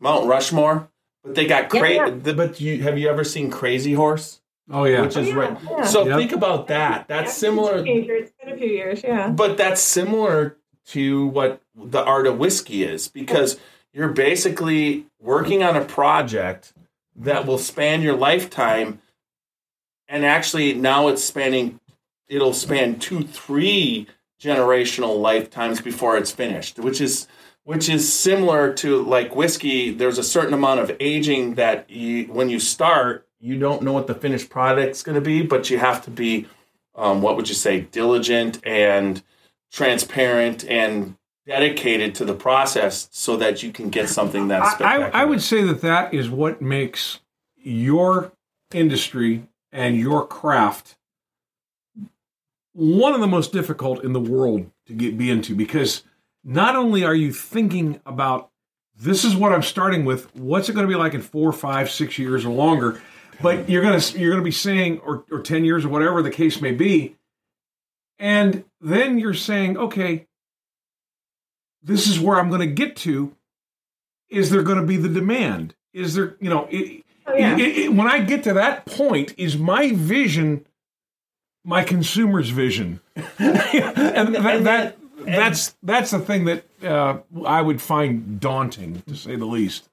Mount 0.00 0.26
Rushmore 0.26 0.88
but 1.24 1.34
they 1.34 1.46
got 1.46 1.68
crazy 1.70 1.94
Yeah, 1.96 2.32
but 2.32 2.60
you 2.60 2.82
have 2.82 2.98
you 2.98 3.08
ever 3.08 3.24
seen 3.24 3.50
Crazy 3.50 3.92
Horse 3.94 4.40
Oh 4.70 4.84
yeah. 4.84 5.02
which 5.02 5.16
is 5.16 5.28
Yeah, 5.28 5.34
right 5.34 5.58
yeah. 5.70 5.84
so 5.84 6.06
Yep. 6.06 6.18
think 6.18 6.32
about 6.32 6.66
that 6.68 7.06
that's 7.08 7.30
Yeah, 7.30 7.48
similar. 7.48 7.84
It's 7.86 8.32
been 8.42 8.52
a 8.52 8.56
few 8.56 8.68
years. 8.68 9.02
Yeah. 9.04 9.30
but 9.30 9.56
that's 9.56 9.80
similar 9.80 10.56
to 10.88 11.26
what 11.28 11.60
the 11.76 12.02
art 12.02 12.26
of 12.26 12.38
whiskey 12.38 12.82
is 12.82 13.08
because 13.08 13.58
you're 13.92 14.08
basically 14.08 15.06
working 15.20 15.62
on 15.62 15.76
a 15.76 15.84
project 15.84 16.72
that 17.14 17.46
will 17.46 17.58
span 17.58 18.02
your 18.02 18.16
lifetime 18.16 19.00
and 20.08 20.24
actually 20.24 20.74
now 20.74 21.08
it's 21.08 21.22
spanning 21.22 21.78
it'll 22.28 22.52
span 22.54 22.98
two 22.98 23.22
three 23.22 24.08
generational 24.42 25.20
lifetimes 25.20 25.80
before 25.80 26.16
it's 26.16 26.32
finished 26.32 26.78
which 26.78 27.00
is 27.00 27.28
which 27.64 27.88
is 27.88 28.12
similar 28.12 28.72
to 28.72 29.02
like 29.02 29.36
whiskey 29.36 29.92
there's 29.92 30.18
a 30.18 30.24
certain 30.24 30.52
amount 30.52 30.80
of 30.80 30.90
aging 30.98 31.54
that 31.54 31.88
you 31.88 32.24
when 32.24 32.48
you 32.50 32.58
start 32.58 33.26
you 33.38 33.58
don't 33.58 33.82
know 33.82 33.92
what 33.92 34.06
the 34.06 34.14
finished 34.14 34.50
product's 34.50 35.02
going 35.02 35.14
to 35.14 35.20
be 35.20 35.42
but 35.42 35.70
you 35.70 35.78
have 35.78 36.04
to 36.04 36.10
be 36.10 36.46
um, 36.94 37.22
what 37.22 37.36
would 37.36 37.48
you 37.48 37.54
say 37.54 37.80
diligent 37.80 38.60
and 38.64 39.22
transparent 39.70 40.64
and 40.66 41.16
dedicated 41.46 42.14
to 42.14 42.24
the 42.24 42.34
process 42.34 43.08
so 43.10 43.36
that 43.36 43.62
you 43.62 43.72
can 43.72 43.90
get 43.90 44.08
something 44.08 44.48
that's 44.48 44.80
I. 44.80 45.08
I 45.10 45.24
would 45.24 45.42
say 45.42 45.62
that 45.64 45.80
that 45.80 46.14
is 46.14 46.30
what 46.30 46.62
makes 46.62 47.20
your 47.56 48.32
industry 48.72 49.48
and 49.72 49.96
your 49.96 50.26
craft 50.26 50.96
one 52.74 53.14
of 53.14 53.20
the 53.20 53.26
most 53.26 53.52
difficult 53.52 54.02
in 54.04 54.12
the 54.12 54.20
world 54.20 54.70
to 54.86 54.92
get 54.94 55.16
be 55.18 55.30
into 55.30 55.54
because 55.54 56.04
not 56.44 56.74
only 56.76 57.04
are 57.04 57.14
you 57.14 57.32
thinking 57.32 58.00
about 58.06 58.50
this 58.96 59.24
is 59.24 59.34
what 59.36 59.52
I'm 59.52 59.62
starting 59.62 60.04
with, 60.04 60.34
what's 60.34 60.68
it 60.68 60.74
going 60.74 60.86
to 60.86 60.90
be 60.92 60.98
like 60.98 61.14
in 61.14 61.22
four, 61.22 61.52
five, 61.52 61.90
six 61.90 62.18
years 62.18 62.44
or 62.44 62.50
longer, 62.52 63.00
but 63.40 63.68
you're 63.68 63.82
gonna 63.82 64.00
you're 64.16 64.30
gonna 64.30 64.42
be 64.42 64.50
saying 64.50 64.98
or 65.00 65.24
or 65.30 65.40
ten 65.40 65.64
years 65.64 65.84
or 65.84 65.88
whatever 65.88 66.22
the 66.22 66.30
case 66.30 66.60
may 66.60 66.72
be, 66.72 67.16
and 68.18 68.64
then 68.80 69.18
you're 69.18 69.34
saying, 69.34 69.76
okay, 69.76 70.26
this 71.82 72.06
is 72.06 72.20
where 72.20 72.38
I'm 72.38 72.48
going 72.48 72.60
to 72.60 72.66
get 72.72 72.96
to. 72.98 73.34
Is 74.28 74.50
there 74.50 74.62
going 74.62 74.78
to 74.80 74.86
be 74.86 74.96
the 74.96 75.08
demand? 75.08 75.74
Is 75.92 76.14
there, 76.14 76.36
you 76.40 76.48
know, 76.48 76.66
it, 76.70 77.04
Oh, 77.26 77.34
yeah. 77.34 77.56
it- 77.56 77.78
it- 77.78 77.92
when 77.94 78.06
I 78.08 78.20
get 78.20 78.42
to 78.44 78.52
that 78.54 78.86
point, 78.86 79.34
is 79.36 79.56
my 79.58 79.92
vision 79.92 80.66
my 81.64 81.84
consumer's 81.84 82.50
vision? 82.50 83.00
and 83.38 84.34
that, 84.34 84.64
that 84.64 84.98
that's 85.24 85.76
that's 85.82 86.10
the 86.10 86.18
thing 86.18 86.44
that 86.46 86.64
uh, 86.82 87.18
I 87.44 87.62
would 87.62 87.80
find 87.80 88.40
daunting, 88.40 89.02
to 89.06 89.16
say 89.16 89.36
the 89.36 89.46
least. 89.46 89.88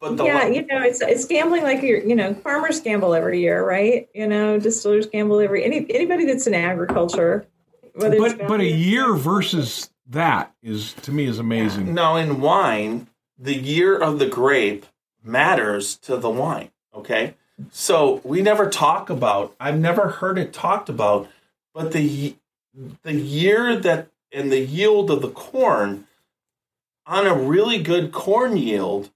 but 0.00 0.16
the 0.16 0.24
yeah, 0.24 0.46
you 0.46 0.66
know, 0.66 0.82
it's 0.82 1.00
it's 1.00 1.24
gambling 1.24 1.62
like 1.62 1.82
you're, 1.82 2.00
you 2.00 2.14
know, 2.14 2.34
farmers 2.34 2.80
gamble 2.80 3.14
every 3.14 3.40
year, 3.40 3.66
right? 3.66 4.08
You 4.14 4.26
know, 4.26 4.58
distillers 4.58 5.06
gamble 5.06 5.40
every 5.40 5.64
any 5.64 5.86
anybody 5.94 6.24
that's 6.24 6.46
in 6.46 6.54
agriculture, 6.54 7.46
Whether 7.94 8.18
but 8.18 8.48
but 8.48 8.60
a 8.60 8.66
year 8.66 9.14
versus 9.14 9.90
that 10.08 10.52
is 10.62 10.94
to 11.02 11.12
me 11.12 11.26
is 11.26 11.38
amazing. 11.38 11.94
Now, 11.94 12.16
in 12.16 12.40
wine, 12.40 13.08
the 13.38 13.54
year 13.54 13.96
of 13.96 14.18
the 14.18 14.26
grape 14.26 14.86
matters 15.22 15.96
to 15.98 16.16
the 16.16 16.30
wine. 16.30 16.70
Okay, 16.94 17.34
so 17.70 18.20
we 18.24 18.42
never 18.42 18.68
talk 18.68 19.10
about. 19.10 19.54
I've 19.60 19.78
never 19.78 20.08
heard 20.08 20.38
it 20.38 20.52
talked 20.52 20.88
about, 20.88 21.28
but 21.74 21.92
the 21.92 22.36
the 23.02 23.14
year 23.14 23.76
that 23.76 24.08
and 24.32 24.50
the 24.50 24.60
yield 24.60 25.10
of 25.10 25.22
the 25.22 25.30
corn 25.30 26.06
on 27.06 27.26
a 27.26 27.34
really 27.34 27.82
good 27.82 28.12
corn 28.12 28.56
yield 28.56 29.10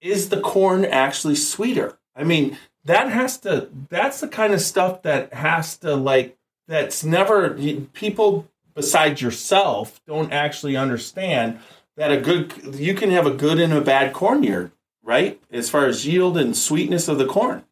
is 0.00 0.28
the 0.28 0.40
corn 0.40 0.84
actually 0.84 1.36
sweeter? 1.36 1.98
I 2.14 2.24
mean, 2.24 2.58
that 2.84 3.08
has 3.10 3.38
to. 3.38 3.68
That's 3.88 4.20
the 4.20 4.28
kind 4.28 4.52
of 4.52 4.60
stuff 4.60 5.02
that 5.02 5.32
has 5.32 5.76
to 5.78 5.94
like. 5.94 6.36
That's 6.68 7.04
never 7.04 7.50
people 7.92 8.48
besides 8.74 9.20
yourself 9.20 10.00
don't 10.06 10.32
actually 10.32 10.76
understand 10.76 11.58
that 11.96 12.12
a 12.12 12.20
good 12.20 12.76
you 12.76 12.94
can 12.94 13.10
have 13.10 13.26
a 13.26 13.34
good 13.34 13.60
and 13.60 13.72
a 13.72 13.80
bad 13.80 14.12
corn 14.12 14.42
year, 14.42 14.72
right? 15.02 15.40
As 15.50 15.68
far 15.68 15.86
as 15.86 16.06
yield 16.06 16.36
and 16.36 16.56
sweetness 16.56 17.08
of 17.08 17.18
the 17.18 17.26
corn. 17.26 17.64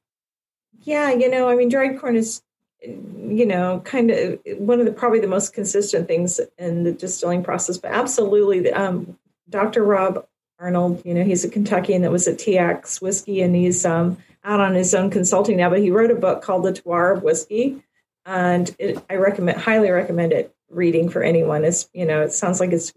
Yeah, 0.83 1.13
you 1.13 1.31
know, 1.31 1.49
I 1.49 1.57
mean, 1.57 1.69
dried 1.69 1.99
corn 1.99 2.17
is, 2.17 2.43
you 2.83 3.47
know, 3.47 3.81
kind 3.85 4.11
of 4.11 4.41
one 4.59 4.81
of 4.81 4.87
the 4.87 4.93
probably 4.93 5.21
the 5.21 5.29
most 5.29 5.53
consistent 5.53 6.09
things 6.09 6.41
in 6.59 6.85
the 6.85 6.93
distilling 6.93 7.43
process. 7.43 7.77
But 7.77 7.93
absolutely, 7.93 8.71
um, 8.73 9.19
Dr. 9.49 9.85
Rob 9.85 10.27
Arnold, 10.59 11.03
you 11.05 11.15
know, 11.15 11.25
he's 11.25 11.45
a 11.45 11.49
Kentuckian 11.49 12.03
that 12.03 12.11
was 12.11 12.27
at 12.27 12.39
TX 12.39 13.03
Whiskey, 13.03 13.43
and 13.43 13.55
he's 13.55 13.85
um, 13.85 14.17
out 14.45 14.61
on 14.61 14.75
his 14.75 14.95
own 14.95 15.11
consulting 15.11 15.57
now. 15.57 15.71
But 15.71 15.81
he 15.81 15.91
wrote 15.91 16.11
a 16.11 16.15
book 16.15 16.43
called 16.43 16.65
The 16.65 16.73
Terroir 16.73 17.17
of 17.17 17.23
Whiskey, 17.23 17.83
and 18.25 18.75
it, 18.79 19.03
I 19.11 19.17
recommend, 19.17 19.59
highly 19.59 19.91
recommend 19.91 20.33
it 20.33 20.55
reading 20.71 21.09
for 21.09 21.23
anyone. 21.23 21.65
It's, 21.65 21.89
you 21.93 22.07
know, 22.07 22.23
it 22.23 22.33
sounds 22.33 22.61
like 22.61 22.71
it's 22.73 22.93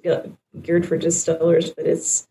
geared 0.62 0.86
for 0.86 0.98
distillers, 0.98 1.72
but 1.72 1.86
it's 1.86 2.28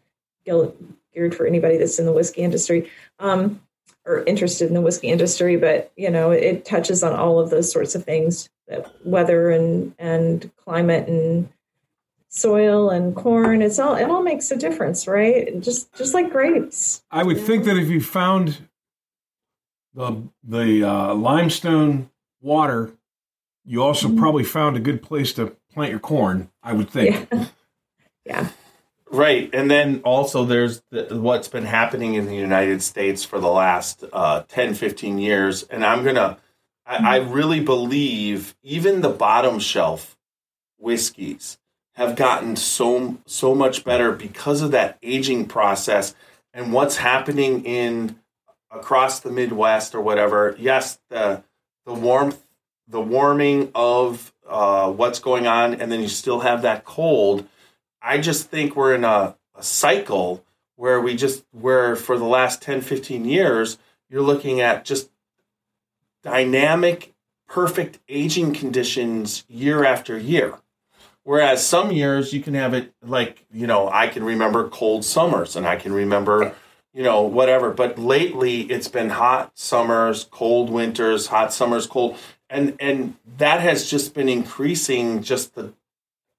geared 1.14 1.34
for 1.34 1.46
anybody 1.46 1.76
that's 1.76 1.98
in 1.98 2.06
the 2.06 2.12
whiskey 2.12 2.42
industry. 2.42 2.90
Um, 3.18 3.60
or 4.04 4.24
interested 4.24 4.66
in 4.66 4.74
the 4.74 4.80
whiskey 4.80 5.08
industry, 5.08 5.56
but 5.56 5.92
you 5.96 6.10
know, 6.10 6.32
it 6.32 6.64
touches 6.64 7.04
on 7.04 7.12
all 7.12 7.38
of 7.38 7.50
those 7.50 7.70
sorts 7.70 7.94
of 7.94 8.04
things, 8.04 8.50
that 8.66 8.92
weather 9.04 9.50
and 9.50 9.94
and 9.96 10.50
climate 10.56 11.06
and 11.08 11.48
soil 12.28 12.90
and 12.90 13.14
corn. 13.14 13.62
It's 13.62 13.78
all 13.78 13.94
it 13.94 14.10
all 14.10 14.22
makes 14.22 14.50
a 14.50 14.56
difference, 14.56 15.06
right? 15.06 15.60
Just 15.60 15.92
just 15.94 16.14
like 16.14 16.32
grapes. 16.32 17.04
I 17.12 17.22
would 17.22 17.38
think 17.40 17.62
that 17.64 17.76
if 17.76 17.88
you 17.88 18.00
found 18.00 18.68
the 19.94 20.22
the 20.42 20.82
uh, 20.82 21.14
limestone 21.14 22.10
water, 22.40 22.92
you 23.64 23.84
also 23.84 24.08
Mm-hmm. 24.08 24.18
probably 24.18 24.44
found 24.44 24.76
a 24.76 24.80
good 24.80 25.00
place 25.00 25.32
to 25.34 25.56
plant 25.72 25.90
your 25.92 26.00
corn. 26.00 26.50
I 26.60 26.72
would 26.72 26.90
think. 26.90 27.28
Yeah. 27.32 27.46
Yeah. 28.24 28.48
Right. 29.12 29.50
And 29.52 29.70
then 29.70 30.00
also 30.04 30.46
there's 30.46 30.82
the, 30.90 31.18
what's 31.20 31.46
been 31.46 31.66
happening 31.66 32.14
in 32.14 32.26
the 32.26 32.34
United 32.34 32.82
States 32.82 33.22
for 33.22 33.38
the 33.38 33.50
last 33.50 34.04
uh, 34.10 34.44
10, 34.48 34.72
15 34.72 35.18
years. 35.18 35.64
And 35.64 35.84
I'm 35.84 36.02
going 36.02 36.14
to, 36.14 36.38
I 36.86 37.18
really 37.18 37.60
believe 37.60 38.56
even 38.62 39.02
the 39.02 39.10
bottom 39.10 39.58
shelf 39.58 40.16
whiskeys 40.78 41.58
have 41.94 42.16
gotten 42.16 42.56
so, 42.56 43.18
so 43.26 43.54
much 43.54 43.84
better 43.84 44.12
because 44.12 44.62
of 44.62 44.70
that 44.70 44.98
aging 45.02 45.46
process 45.46 46.14
and 46.54 46.72
what's 46.72 46.96
happening 46.96 47.64
in 47.66 48.18
across 48.70 49.20
the 49.20 49.30
Midwest 49.30 49.94
or 49.94 50.00
whatever. 50.00 50.56
Yes, 50.58 50.98
the, 51.10 51.44
the 51.84 51.92
warmth, 51.92 52.42
the 52.88 53.00
warming 53.00 53.70
of 53.74 54.32
uh, 54.48 54.90
what's 54.90 55.18
going 55.18 55.46
on, 55.46 55.74
and 55.74 55.92
then 55.92 56.00
you 56.00 56.08
still 56.08 56.40
have 56.40 56.62
that 56.62 56.84
cold. 56.86 57.46
I 58.02 58.18
just 58.18 58.50
think 58.50 58.76
we're 58.76 58.94
in 58.94 59.04
a, 59.04 59.36
a 59.54 59.62
cycle 59.62 60.44
where 60.76 61.00
we 61.00 61.16
just 61.16 61.44
where 61.52 61.96
for 61.96 62.18
the 62.18 62.24
last 62.24 62.62
10 62.62 62.80
15 62.80 63.24
years 63.24 63.78
you're 64.08 64.22
looking 64.22 64.60
at 64.60 64.84
just 64.84 65.10
dynamic 66.22 67.14
perfect 67.48 67.98
aging 68.08 68.52
conditions 68.54 69.44
year 69.48 69.84
after 69.84 70.18
year. 70.18 70.54
Whereas 71.24 71.64
some 71.64 71.92
years 71.92 72.32
you 72.32 72.42
can 72.42 72.54
have 72.54 72.74
it 72.74 72.92
like 73.02 73.44
you 73.52 73.66
know 73.66 73.88
i 73.88 74.08
can 74.08 74.24
remember 74.24 74.68
cold 74.68 75.04
summers 75.04 75.54
and 75.54 75.66
i 75.66 75.76
can 75.76 75.92
remember 75.92 76.54
you 76.92 77.02
know 77.02 77.22
whatever. 77.22 77.70
But 77.70 77.98
lately 77.98 78.62
it's 78.62 78.88
been 78.88 79.10
hot 79.10 79.52
summers 79.58 80.24
cold 80.30 80.70
winters 80.70 81.28
hot 81.28 81.52
summers 81.52 81.86
cold. 81.86 82.16
And 82.50 82.76
and 82.80 83.16
that 83.38 83.60
has 83.60 83.88
just 83.88 84.14
been 84.14 84.28
increasing 84.28 85.22
just 85.22 85.54
the 85.54 85.72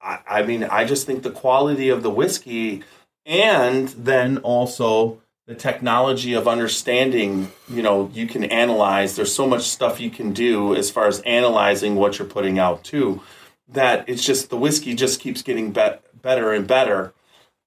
I, 0.03 0.19
I 0.27 0.43
mean, 0.43 0.63
I 0.63 0.85
just 0.85 1.05
think 1.05 1.23
the 1.23 1.31
quality 1.31 1.89
of 1.89 2.03
the 2.03 2.09
whiskey 2.09 2.83
and 3.25 3.89
then 3.89 4.37
also 4.39 5.21
the 5.45 5.55
technology 5.55 6.33
of 6.33 6.47
understanding, 6.47 7.51
you 7.69 7.81
know, 7.81 8.09
you 8.13 8.27
can 8.27 8.45
analyze. 8.45 9.15
There's 9.15 9.33
so 9.33 9.47
much 9.47 9.63
stuff 9.63 9.99
you 9.99 10.09
can 10.09 10.31
do 10.31 10.73
as 10.75 10.89
far 10.89 11.07
as 11.07 11.19
analyzing 11.21 11.95
what 11.95 12.17
you're 12.17 12.27
putting 12.27 12.59
out 12.59 12.83
too, 12.83 13.21
that 13.67 14.07
it's 14.07 14.25
just 14.25 14.49
the 14.49 14.57
whiskey 14.57 14.93
just 14.95 15.19
keeps 15.19 15.41
getting 15.41 15.71
be- 15.71 15.99
better 16.21 16.53
and 16.53 16.65
better. 16.65 17.13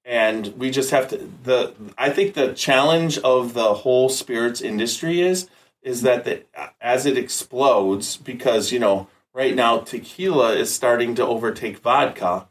And 0.03 0.57
we 0.57 0.71
just 0.71 0.91
have 0.91 1.09
to 1.09 1.29
the 1.43 1.73
I 1.97 2.09
think 2.09 2.33
the 2.33 2.53
challenge 2.53 3.17
of 3.19 3.53
the 3.53 3.73
whole 3.73 4.07
spirits 4.09 4.61
industry 4.61 5.21
is 5.21 5.49
is 5.81 6.01
that 6.01 6.23
the, 6.23 6.43
as 6.79 7.05
it 7.05 7.17
explodes 7.17 8.17
because 8.17 8.71
you 8.71 8.79
know 8.79 9.07
right 9.37 9.55
now 9.55 9.77
tequila 9.77 10.55
is 10.55 10.73
starting 10.73 11.13
to 11.13 11.25
overtake 11.25 11.77
vodka. 11.77 12.47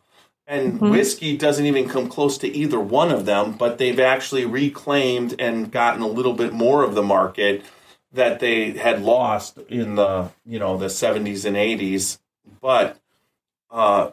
And 0.47 0.81
whiskey 0.81 1.37
doesn't 1.37 1.67
even 1.67 1.89
come 1.89 2.09
close 2.09 2.39
to 2.39 2.49
either 2.49 2.79
one 2.79 3.11
of 3.11 3.27
them 3.27 3.55
but 3.55 3.79
they've 3.79 3.99
actually 3.99 4.45
reclaimed 4.45 5.35
and 5.41 5.73
gotten 5.73 6.03
a 6.03 6.07
little 6.07 6.35
bit 6.35 6.53
more 6.53 6.85
of 6.85 6.95
the 6.95 7.03
market 7.03 7.65
that 8.13 8.39
they 8.39 8.71
had 8.71 9.03
lost 9.03 9.59
in 9.69 9.97
the 9.97 10.31
you 10.47 10.61
know 10.61 10.79
the 10.79 10.87
70s 10.87 11.45
and 11.45 11.57
80s 11.57 12.21
but 12.63 13.01
uh 13.73 14.13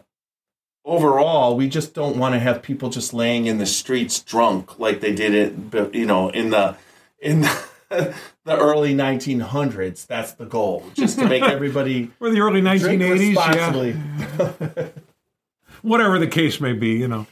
overall 0.84 1.55
we 1.55 1.69
just 1.69 1.93
don't 1.93 2.17
want 2.17 2.34
to 2.34 2.39
have 2.39 2.63
people 2.63 2.89
just 2.89 3.13
laying 3.13 3.45
in 3.45 3.59
the 3.59 3.67
streets 3.67 4.19
drunk 4.19 4.80
like 4.80 5.01
they 5.01 5.13
did 5.13 5.36
it 5.36 5.93
you 5.93 6.07
know 6.07 6.30
in 6.30 6.49
the 6.49 6.76
in 7.19 7.41
the 7.41 7.65
the 8.46 8.58
early 8.58 8.94
1900s. 8.96 10.06
That's 10.08 10.34
the 10.34 10.46
goal, 10.46 10.86
just 10.94 11.20
to 11.20 11.28
make 11.28 11.44
everybody 11.58 12.12
Or 12.20 12.30
the 12.30 12.39
early 12.41 12.62
1980s, 12.62 13.36
yeah. 13.36 14.88
Whatever 15.82 16.18
the 16.20 16.28
case 16.28 16.60
may 16.62 16.74
be, 16.74 16.89
you 16.94 17.08
know. 17.08 17.28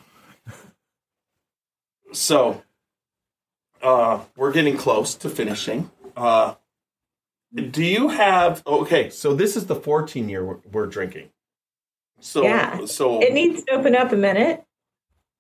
So, 2.14 2.62
uh, 3.82 4.22
we're 4.36 4.52
getting 4.52 4.76
close 4.78 5.16
to 5.16 5.30
finishing. 5.30 5.90
Uh, 6.18 6.56
do 7.54 7.84
you 7.84 8.10
have? 8.10 8.62
Okay, 8.68 9.10
so 9.10 9.34
this 9.34 9.56
is 9.56 9.66
the 9.68 9.76
14 9.76 10.28
year 10.30 10.44
we're, 10.44 10.58
we're 10.72 10.88
drinking. 10.88 11.30
So, 12.20 12.44
Yeah. 12.44 12.86
so 12.86 13.20
It 13.22 13.34
needs 13.34 13.64
to 13.64 13.72
open 13.74 13.96
up 13.96 14.12
a 14.12 14.18
minute. 14.18 14.64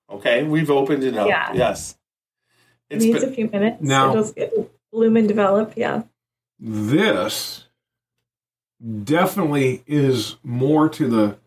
okay, 0.10 0.44
we've 0.44 0.72
opened 0.72 1.04
it 1.04 1.16
up. 1.18 1.28
Yeah. 1.28 1.52
Yes, 1.54 1.98
It 2.90 2.96
it's 2.96 3.06
needs 3.06 3.20
been, 3.20 3.30
a 3.30 3.34
few 3.34 3.50
minutes. 3.50 3.82
Now- 3.82 4.12
It'll 4.12 4.32
get- 4.32 4.71
bloom 4.92 5.18
and 5.18 5.28
develop. 5.28 5.74
Yeah. 5.76 6.04
This 6.60 7.66
definitely 9.04 9.84
is 9.88 10.38
more 10.44 10.89
to 10.89 11.08
the. 11.08 11.38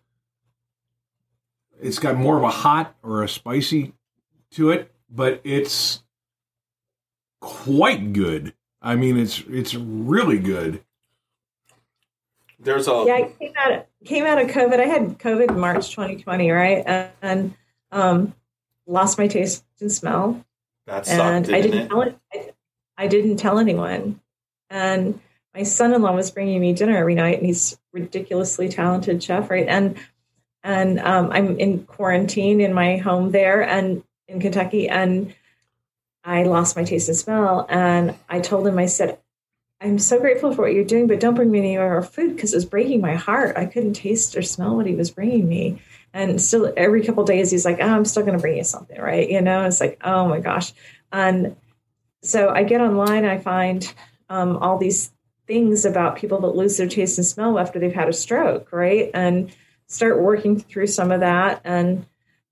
It's 1.80 1.98
got 1.98 2.16
more 2.16 2.36
of 2.36 2.42
a 2.42 2.50
hot 2.50 2.94
or 3.02 3.22
a 3.22 3.28
spicy 3.28 3.92
to 4.52 4.70
it, 4.70 4.92
but 5.10 5.40
it's 5.44 6.02
quite 7.40 8.12
good. 8.12 8.54
I 8.80 8.96
mean, 8.96 9.16
it's 9.18 9.42
it's 9.48 9.74
really 9.74 10.38
good. 10.38 10.82
there's 12.58 12.88
a 12.88 13.04
yeah, 13.06 13.14
I 13.14 13.32
came 13.38 13.52
out 13.56 13.72
of, 13.72 13.84
came 14.04 14.24
out 14.24 14.40
of 14.40 14.48
COVID. 14.48 14.80
I 14.80 14.86
had 14.86 15.18
COVID 15.18 15.50
in 15.50 15.58
March 15.58 15.90
2020, 15.90 16.50
right? 16.50 16.82
And, 16.86 17.10
and 17.22 17.54
um, 17.92 18.34
lost 18.86 19.18
my 19.18 19.26
taste 19.26 19.64
and 19.80 19.92
smell. 19.92 20.44
that 20.86 21.06
sucked, 21.06 21.20
and 21.20 21.54
I 21.54 21.60
didn't 21.60 21.70
didn't 21.70 21.86
it? 21.86 21.88
tell 21.88 22.02
it. 22.02 22.18
I, 22.32 22.53
I 22.96 23.06
didn't 23.06 23.36
tell 23.36 23.58
anyone. 23.58 24.20
And 24.70 25.20
my 25.54 25.62
son-in-law 25.62 26.14
was 26.14 26.30
bringing 26.30 26.60
me 26.60 26.72
dinner 26.72 26.96
every 26.96 27.14
night, 27.14 27.38
and 27.38 27.46
he's 27.46 27.78
ridiculously 27.92 28.68
talented 28.68 29.22
chef, 29.22 29.50
right? 29.50 29.68
And 29.68 29.96
and 30.62 30.98
um, 30.98 31.30
I'm 31.30 31.58
in 31.58 31.84
quarantine 31.84 32.60
in 32.60 32.72
my 32.72 32.96
home 32.96 33.30
there 33.30 33.62
and 33.62 34.02
in 34.26 34.40
Kentucky, 34.40 34.88
and 34.88 35.34
I 36.24 36.44
lost 36.44 36.74
my 36.74 36.84
taste 36.84 37.08
and 37.08 37.16
smell. 37.16 37.66
And 37.68 38.14
I 38.28 38.40
told 38.40 38.66
him, 38.66 38.78
I 38.78 38.86
said, 38.86 39.18
I'm 39.80 39.98
so 39.98 40.18
grateful 40.18 40.54
for 40.54 40.62
what 40.62 40.72
you're 40.72 40.84
doing, 40.84 41.06
but 41.06 41.20
don't 41.20 41.34
bring 41.34 41.50
me 41.50 41.58
any 41.58 41.76
more 41.76 42.02
food 42.02 42.34
because 42.34 42.54
it 42.54 42.56
was 42.56 42.64
breaking 42.64 43.02
my 43.02 43.14
heart. 43.14 43.58
I 43.58 43.66
couldn't 43.66 43.92
taste 43.92 44.34
or 44.34 44.42
smell 44.42 44.76
what 44.76 44.86
he 44.86 44.94
was 44.94 45.10
bringing 45.10 45.46
me. 45.46 45.82
And 46.14 46.40
still, 46.40 46.72
every 46.76 47.04
couple 47.04 47.24
days, 47.24 47.50
he's 47.50 47.66
like, 47.66 47.78
oh, 47.80 47.86
I'm 47.86 48.06
still 48.06 48.22
going 48.22 48.38
to 48.38 48.40
bring 48.40 48.56
you 48.56 48.64
something, 48.64 48.98
right? 48.98 49.28
You 49.28 49.42
know, 49.42 49.64
it's 49.64 49.80
like, 49.80 50.00
oh 50.02 50.26
my 50.26 50.40
gosh. 50.40 50.72
And 51.12 51.56
so 52.24 52.48
I 52.48 52.64
get 52.64 52.80
online, 52.80 53.24
I 53.24 53.38
find 53.38 53.92
um, 54.28 54.56
all 54.56 54.78
these 54.78 55.12
things 55.46 55.84
about 55.84 56.16
people 56.16 56.40
that 56.40 56.56
lose 56.56 56.76
their 56.76 56.88
taste 56.88 57.18
and 57.18 57.26
smell 57.26 57.58
after 57.58 57.78
they've 57.78 57.94
had 57.94 58.08
a 58.08 58.12
stroke, 58.12 58.72
right? 58.72 59.10
And 59.12 59.54
start 59.86 60.22
working 60.22 60.58
through 60.58 60.86
some 60.86 61.10
of 61.10 61.20
that. 61.20 61.60
And, 61.64 62.06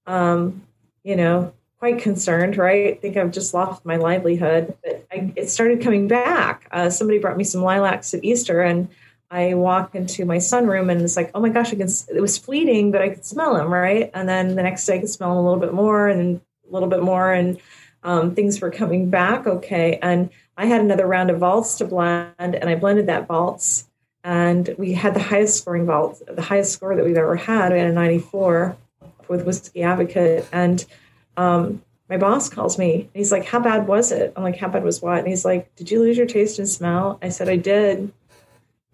um, 0.06 0.62
you 1.02 1.16
know, 1.16 1.54
quite 1.78 2.00
concerned, 2.00 2.56
right? 2.56 2.94
I 2.94 3.00
think 3.00 3.16
I've 3.16 3.32
just 3.32 3.54
lost 3.54 3.84
my 3.84 3.96
livelihood. 3.96 4.76
But 4.84 5.06
I, 5.10 5.32
it 5.34 5.48
started 5.50 5.82
coming 5.82 6.06
back. 6.06 6.68
Uh, 6.70 6.90
somebody 6.90 7.18
brought 7.18 7.36
me 7.36 7.44
some 7.44 7.62
lilacs 7.62 8.14
at 8.14 8.22
Easter, 8.22 8.60
and 8.60 8.88
I 9.30 9.54
walk 9.54 9.94
into 9.94 10.24
my 10.24 10.36
sunroom, 10.36 10.92
and 10.92 11.00
it's 11.00 11.16
like, 11.16 11.30
oh 11.34 11.40
my 11.40 11.48
gosh, 11.48 11.72
I 11.72 11.76
can. 11.76 11.88
It 12.14 12.20
was 12.20 12.38
fleeting, 12.38 12.92
but 12.92 13.02
I 13.02 13.08
could 13.08 13.24
smell 13.24 13.54
them, 13.54 13.72
right? 13.72 14.10
And 14.14 14.28
then 14.28 14.54
the 14.54 14.62
next 14.62 14.86
day, 14.86 14.96
I 14.96 14.98
could 15.00 15.08
smell 15.08 15.30
them 15.30 15.38
a 15.38 15.42
little 15.42 15.58
bit 15.58 15.72
more, 15.72 16.08
and 16.08 16.40
a 16.68 16.72
little 16.72 16.88
bit 16.88 17.02
more, 17.02 17.32
and 17.32 17.58
um, 18.02 18.34
things 18.34 18.60
were 18.60 18.70
coming 18.70 19.10
back 19.10 19.46
okay. 19.46 19.98
And 20.02 20.30
I 20.56 20.66
had 20.66 20.80
another 20.80 21.06
round 21.06 21.30
of 21.30 21.38
vaults 21.38 21.78
to 21.78 21.84
blend, 21.84 22.34
and 22.38 22.68
I 22.68 22.74
blended 22.74 23.06
that 23.06 23.26
vaults, 23.26 23.88
and 24.24 24.74
we 24.78 24.92
had 24.92 25.14
the 25.14 25.20
highest 25.20 25.58
scoring 25.58 25.86
vault, 25.86 26.22
the 26.26 26.42
highest 26.42 26.72
score 26.72 26.94
that 26.94 27.04
we've 27.04 27.16
ever 27.16 27.36
had. 27.36 27.72
We 27.72 27.78
had 27.78 27.88
a 27.88 27.92
94 27.92 28.76
with 29.28 29.44
Whiskey 29.44 29.82
Advocate, 29.82 30.46
and 30.52 30.84
um, 31.36 31.82
my 32.08 32.18
boss 32.18 32.48
calls 32.48 32.78
me. 32.78 32.94
and 32.94 33.10
he's 33.14 33.32
like, 33.32 33.46
"How 33.46 33.60
bad 33.60 33.86
was 33.86 34.12
it?" 34.12 34.32
I'm 34.36 34.42
like, 34.42 34.58
"How 34.58 34.68
bad 34.68 34.84
was 34.84 35.00
what?" 35.00 35.18
And 35.18 35.28
he's 35.28 35.44
like, 35.44 35.74
"Did 35.76 35.90
you 35.90 36.00
lose 36.00 36.16
your 36.16 36.26
taste 36.26 36.58
and 36.58 36.68
smell?" 36.68 37.18
I 37.22 37.30
said, 37.30 37.48
"I 37.48 37.56
did. 37.56 38.12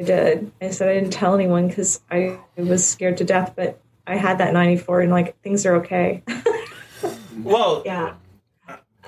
I 0.01 0.05
did." 0.05 0.53
I 0.63 0.71
said, 0.71 0.89
"I 0.89 0.95
didn't 0.95 1.13
tell 1.13 1.35
anyone 1.35 1.69
because 1.69 2.01
I 2.11 2.39
was 2.57 2.87
scared 2.87 3.17
to 3.19 3.25
death, 3.25 3.55
but 3.57 3.81
I 4.07 4.17
had 4.17 4.39
that 4.39 4.53
94, 4.53 5.01
and 5.01 5.11
like 5.11 5.41
things 5.43 5.67
are 5.67 5.77
okay." 5.77 6.23
well, 7.43 7.83
yeah. 7.85 8.15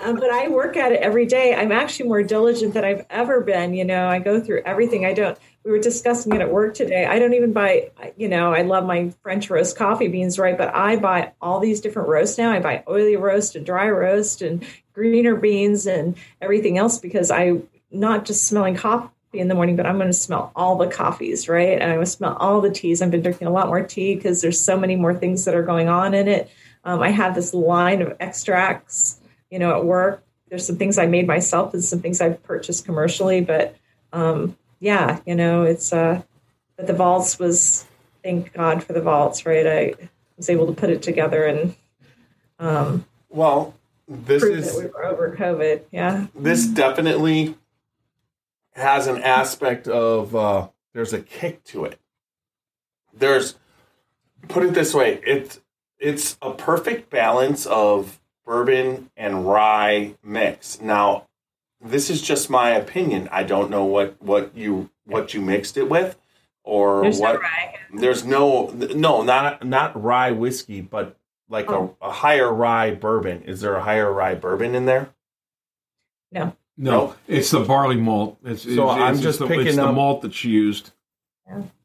Um, 0.02 0.16
but 0.16 0.30
I 0.30 0.48
work 0.48 0.76
at 0.76 0.92
it 0.92 1.00
every 1.02 1.26
day. 1.26 1.54
I'm 1.54 1.72
actually 1.72 2.08
more 2.08 2.22
diligent 2.22 2.74
than 2.74 2.84
I've 2.84 3.04
ever 3.10 3.40
been. 3.40 3.74
You 3.74 3.84
know, 3.84 4.08
I 4.08 4.18
go 4.18 4.40
through 4.40 4.62
everything. 4.64 5.04
I 5.04 5.12
don't. 5.12 5.38
We 5.62 5.70
were 5.70 5.78
discussing 5.78 6.34
it 6.34 6.40
at 6.40 6.50
work 6.50 6.74
today. 6.74 7.04
I 7.04 7.18
don't 7.18 7.34
even 7.34 7.52
buy. 7.52 7.90
You 8.16 8.28
know, 8.28 8.52
I 8.54 8.62
love 8.62 8.86
my 8.86 9.12
French 9.22 9.50
roast 9.50 9.76
coffee 9.76 10.08
beans, 10.08 10.38
right? 10.38 10.56
But 10.56 10.74
I 10.74 10.96
buy 10.96 11.32
all 11.42 11.60
these 11.60 11.82
different 11.82 12.08
roasts 12.08 12.38
now. 12.38 12.50
I 12.50 12.60
buy 12.60 12.82
oily 12.88 13.16
roast 13.16 13.56
and 13.56 13.66
dry 13.66 13.90
roast 13.90 14.40
and 14.40 14.64
greener 14.94 15.36
beans 15.36 15.86
and 15.86 16.16
everything 16.40 16.78
else 16.78 16.98
because 16.98 17.30
I 17.30 17.60
not 17.90 18.24
just 18.24 18.46
smelling 18.46 18.76
coffee 18.76 19.10
in 19.34 19.48
the 19.48 19.54
morning, 19.54 19.76
but 19.76 19.86
I'm 19.86 19.96
going 19.96 20.08
to 20.08 20.14
smell 20.14 20.50
all 20.56 20.76
the 20.76 20.86
coffees, 20.86 21.48
right? 21.48 21.78
And 21.78 21.92
going 21.92 22.00
to 22.00 22.06
smell 22.06 22.36
all 22.40 22.60
the 22.60 22.70
teas. 22.70 23.02
I've 23.02 23.10
been 23.10 23.22
drinking 23.22 23.46
a 23.46 23.52
lot 23.52 23.68
more 23.68 23.82
tea 23.82 24.14
because 24.14 24.40
there's 24.40 24.60
so 24.60 24.78
many 24.78 24.96
more 24.96 25.14
things 25.14 25.44
that 25.44 25.54
are 25.54 25.62
going 25.62 25.88
on 25.88 26.14
in 26.14 26.26
it. 26.26 26.50
Um, 26.84 27.02
I 27.02 27.10
have 27.10 27.34
this 27.34 27.52
line 27.52 28.00
of 28.00 28.16
extracts 28.18 29.19
you 29.50 29.58
know, 29.58 29.76
at 29.76 29.84
work. 29.84 30.24
There's 30.48 30.66
some 30.66 30.76
things 30.76 30.98
I 30.98 31.06
made 31.06 31.26
myself 31.26 31.74
and 31.74 31.84
some 31.84 32.00
things 32.00 32.20
I've 32.20 32.42
purchased 32.42 32.84
commercially, 32.84 33.40
but 33.40 33.76
um, 34.12 34.56
yeah, 34.80 35.20
you 35.26 35.34
know, 35.34 35.62
it's 35.62 35.92
uh, 35.92 36.22
but 36.76 36.86
the 36.86 36.92
vaults 36.92 37.38
was 37.38 37.86
thank 38.22 38.52
God 38.52 38.82
for 38.82 38.92
the 38.92 39.00
vaults, 39.00 39.46
right? 39.46 39.66
I 39.66 39.94
was 40.36 40.50
able 40.50 40.66
to 40.66 40.72
put 40.72 40.90
it 40.90 41.02
together 41.02 41.46
and 41.46 41.74
um, 42.58 43.06
well, 43.28 43.74
this 44.08 44.42
is 44.42 44.76
we 44.76 44.86
were 44.86 45.04
over 45.04 45.34
COVID. 45.36 45.82
Yeah, 45.92 46.26
this 46.34 46.66
definitely 46.66 47.54
has 48.72 49.06
an 49.06 49.22
aspect 49.22 49.86
of 49.88 50.34
uh, 50.34 50.68
there's 50.92 51.12
a 51.12 51.20
kick 51.20 51.62
to 51.64 51.84
it. 51.84 51.98
There's 53.14 53.54
put 54.48 54.64
it 54.64 54.74
this 54.74 54.94
way, 54.94 55.20
it's 55.26 55.60
it's 55.98 56.36
a 56.40 56.52
perfect 56.52 57.10
balance 57.10 57.66
of 57.66 58.19
bourbon 58.50 59.08
and 59.16 59.46
rye 59.46 60.14
mix. 60.24 60.80
Now, 60.80 61.28
this 61.80 62.10
is 62.10 62.20
just 62.20 62.50
my 62.50 62.70
opinion. 62.70 63.28
I 63.30 63.44
don't 63.44 63.70
know 63.70 63.84
what 63.84 64.20
what 64.20 64.56
you 64.56 64.90
what 65.06 65.32
you 65.34 65.40
mixed 65.40 65.76
it 65.76 65.88
with 65.88 66.18
or 66.64 67.02
there's 67.02 67.20
what 67.20 67.34
no 67.34 67.40
rye. 67.40 67.74
there's 67.94 68.24
no 68.24 68.66
no 68.70 69.22
not 69.22 69.64
not 69.64 70.00
rye 70.02 70.32
whiskey 70.32 70.80
but 70.80 71.16
like 71.48 71.70
Oh. 71.70 71.96
a, 72.02 72.08
a 72.08 72.12
higher 72.12 72.52
rye 72.52 72.90
bourbon 72.90 73.42
is 73.44 73.60
there 73.60 73.76
a 73.76 73.82
higher 73.82 74.12
rye 74.12 74.34
bourbon 74.34 74.74
in 74.74 74.84
there 74.84 75.10
No, 76.32 76.56
No, 76.76 76.90
No. 76.90 77.14
it's 77.28 77.50
the 77.50 77.60
barley 77.60 77.96
malt. 77.96 78.36
It's, 78.44 78.66
it's, 78.66 78.78
I'm 78.78 79.14
it's 79.14 79.22
just 79.22 79.38
the, 79.38 79.46
picking 79.46 79.68
it's 79.68 79.76
the 79.76 79.90
malt 79.92 80.22
that 80.22 80.34
she 80.34 80.50
used. 80.50 80.90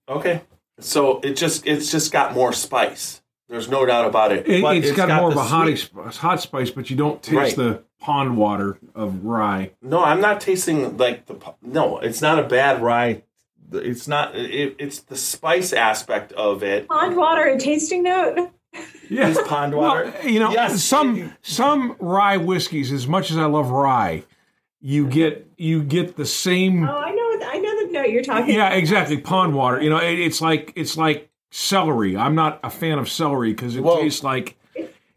okay 0.09 0.41
so 0.79 1.19
it 1.21 1.35
just 1.37 1.65
it's 1.65 1.89
just 1.91 2.11
got 2.11 2.33
more 2.33 2.51
spice 2.53 3.21
there's 3.49 3.69
no 3.69 3.85
doubt 3.85 4.05
about 4.07 4.31
it, 4.31 4.47
It, 4.47 4.61
But 4.61 4.77
it's 4.77 4.91
got, 4.91 5.09
more 5.09 5.29
of 5.31 5.37
a 5.37 5.43
hot, 5.43 5.65
sweet- 5.67 5.91
ex- 6.05 6.17
hot 6.17 6.41
spice, 6.41 6.71
but 6.71 6.89
you 6.89 6.95
don't 6.95 7.21
taste 7.21 7.35
Right. 7.35 7.55
the 7.55 7.83
pond 7.99 8.37
water 8.37 8.77
of 8.93 9.25
rye. 9.25 9.71
no 9.81 10.03
i'm 10.03 10.21
not 10.21 10.39
tasting 10.39 10.95
like 10.97 11.25
the 11.25 11.35
no 11.63 11.97
it's 11.99 12.21
not 12.21 12.37
a 12.37 12.43
bad 12.43 12.81
rye 12.81 13.23
it's 13.71 14.07
not 14.07 14.35
it, 14.35 14.75
it's 14.77 14.99
the 14.99 15.15
spice 15.15 15.73
aspect 15.73 16.31
of 16.33 16.61
it 16.61 16.87
pond 16.87 17.15
water 17.17 17.43
a 17.45 17.57
tasting 17.59 18.03
note. 18.03 18.51
Yeah, 19.09 19.29
Is 19.29 19.37
pond 19.47 19.73
water? 19.73 20.11
Well, 20.21 20.27
you 20.29 20.39
know, 20.39 20.51
Yes. 20.51 20.83
some 20.83 21.33
some 21.41 21.95
rye 21.99 22.35
whiskeys. 22.37 22.91
As 22.91 23.07
much 23.07 23.31
as 23.31 23.37
I 23.37 23.45
love 23.45 23.71
rye, 23.71 24.23
you 24.81 25.07
get 25.07 25.47
you 25.57 25.81
get 25.81 26.17
the 26.17 26.25
same. 26.25 26.83
Oh, 26.87 26.91
I 26.93 27.11
know. 27.11 27.47
I 27.47 27.57
know 27.59 27.85
the 27.87 27.91
note 27.93 28.09
you're 28.09 28.21
talking. 28.23 28.53
Yeah, 28.53 28.71
exactly. 28.73 29.17
Pond 29.17 29.55
water. 29.55 29.81
You 29.81 29.89
know, 29.89 29.97
it, 29.99 30.19
it's 30.19 30.41
like 30.41 30.73
it's 30.75 30.97
like 30.97 31.29
celery. 31.55 32.17
I'm 32.17 32.35
not 32.35 32.59
a 32.63 32.69
fan 32.69 32.99
of 32.99 33.09
celery 33.09 33.51
because 33.53 33.77
it 33.77 33.81
Well- 33.81 33.97
tastes 34.01 34.23
like 34.23 34.57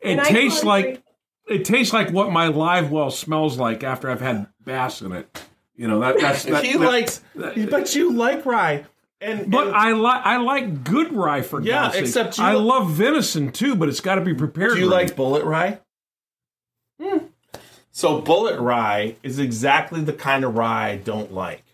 it 0.01 0.24
tastes 0.24 0.62
like 0.62 1.03
it 1.49 1.64
tastes 1.64 1.93
like 1.93 2.11
what 2.11 2.30
my 2.30 2.47
live 2.47 2.93
well 2.93 3.11
smells 3.11 3.59
like 3.59 3.82
after 3.82 4.09
I've 4.09 4.20
had 4.20 4.47
bass 4.64 5.03
in 5.03 5.11
it. 5.12 5.43
You 5.74 5.89
know 5.89 5.99
that 6.01 6.20
that's 6.20 6.45
that, 6.45 6.64
he 6.64 6.74
that- 6.74 6.78
likes 6.80 7.22
but 7.34 7.95
you 7.97 8.12
like 8.12 8.47
rye 8.47 8.84
and 9.20 9.51
But 9.51 9.66
and- 9.68 9.76
I 9.76 9.93
like 9.93 10.24
I 10.24 10.36
like 10.36 10.84
good 10.84 11.12
rye 11.12 11.43
for 11.43 11.61
Yeah, 11.61 11.86
God's 11.86 11.97
except 11.97 12.39
you- 12.39 12.45
I 12.45 12.53
love 12.53 12.89
venison 12.91 13.51
too, 13.51 13.74
but 13.74 13.89
it's 13.89 14.01
got 14.01 14.14
to 14.14 14.20
be 14.20 14.34
prepared. 14.34 14.74
Do 14.74 14.78
you 14.80 14.91
right. 14.93 15.07
like 15.09 15.16
bullet 15.16 15.45
rye? 15.45 15.80
Hmm. 17.03 17.18
So 17.91 18.20
bullet 18.20 18.61
rye 18.61 19.16
is 19.24 19.41
exactly 19.41 20.03
the 20.03 20.12
kind 20.12 20.45
of 20.45 20.57
rye 20.57 20.91
I 20.91 20.97
don't 20.99 21.32
like. 21.32 21.64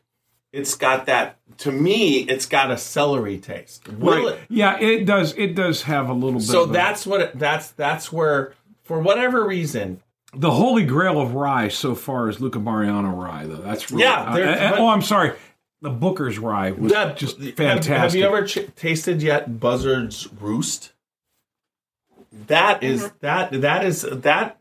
It's 0.52 0.74
got 0.74 1.04
that 1.06 1.36
to 1.58 1.72
me, 1.72 2.20
it's 2.20 2.46
got 2.46 2.70
a 2.70 2.76
celery 2.78 3.38
taste. 3.38 3.88
Will 3.88 4.24
Right. 4.24 4.34
it- 4.34 4.40
Yeah, 4.48 4.78
it 4.80 5.04
does. 5.04 5.34
It 5.36 5.54
does 5.54 5.82
have 5.82 6.08
a 6.08 6.12
little 6.14 6.40
bit. 6.40 6.42
so 6.48 6.64
of 6.64 6.70
a- 6.70 6.72
that's 6.72 7.06
what 7.06 7.20
it, 7.20 7.38
that's 7.38 7.68
that's 7.72 8.12
where 8.12 8.52
for 8.82 9.00
whatever 9.00 9.46
reason, 9.46 10.00
the 10.34 10.50
holy 10.50 10.84
grail 10.84 11.20
of 11.20 11.34
rye 11.34 11.68
so 11.68 11.94
far 11.94 12.28
is 12.28 12.40
Luca 12.40 12.58
Mariano 12.58 13.10
rye, 13.10 13.46
though. 13.46 13.56
That's 13.56 13.90
really, 13.90 14.04
Yeah, 14.04 14.20
uh, 14.22 14.34
there- 14.34 14.48
uh, 14.48 14.70
but- 14.72 14.78
oh, 14.80 14.88
I'm 14.88 15.02
sorry. 15.02 15.32
The 15.82 15.90
Booker's 15.90 16.38
rye 16.38 16.70
was 16.72 16.92
that 16.92 17.16
just 17.18 17.38
have- 17.40 17.54
fantastic. 17.56 17.92
Have, 17.96 18.14
you 18.14 18.24
ever 18.24 18.46
ch- 18.46 18.66
tasted 18.74 19.22
yet 19.22 19.60
Buzzard's 19.60 20.28
Roost? 20.40 20.92
That 22.46 22.82
is- 22.82 23.10
that 23.20 23.60
that 23.60 23.84
is 23.84 24.02
that 24.02 24.58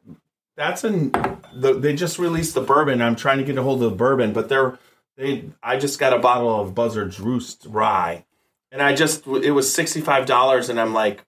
that's 0.55 0.83
in. 0.83 1.11
the, 1.55 1.73
they 1.73 1.93
just 1.95 2.19
released 2.19 2.53
the 2.55 2.61
bourbon. 2.61 3.01
I'm 3.01 3.15
trying 3.15 3.37
to 3.39 3.43
get 3.43 3.57
a 3.57 3.63
hold 3.63 3.81
of 3.83 3.91
the 3.91 3.95
bourbon, 3.95 4.33
but 4.33 4.49
they're 4.49 4.77
they 5.17 5.49
I 5.61 5.77
just 5.77 5.99
got 5.99 6.13
a 6.13 6.19
bottle 6.19 6.59
of 6.59 6.73
Buzzard's 6.73 7.19
Roost 7.19 7.65
rye, 7.69 8.25
and 8.71 8.81
I 8.81 8.95
just 8.95 9.27
it 9.27 9.51
was 9.51 9.73
sixty 9.73 10.01
five 10.01 10.25
dollars, 10.25 10.69
and 10.69 10.79
I'm 10.79 10.93
like, 10.93 11.25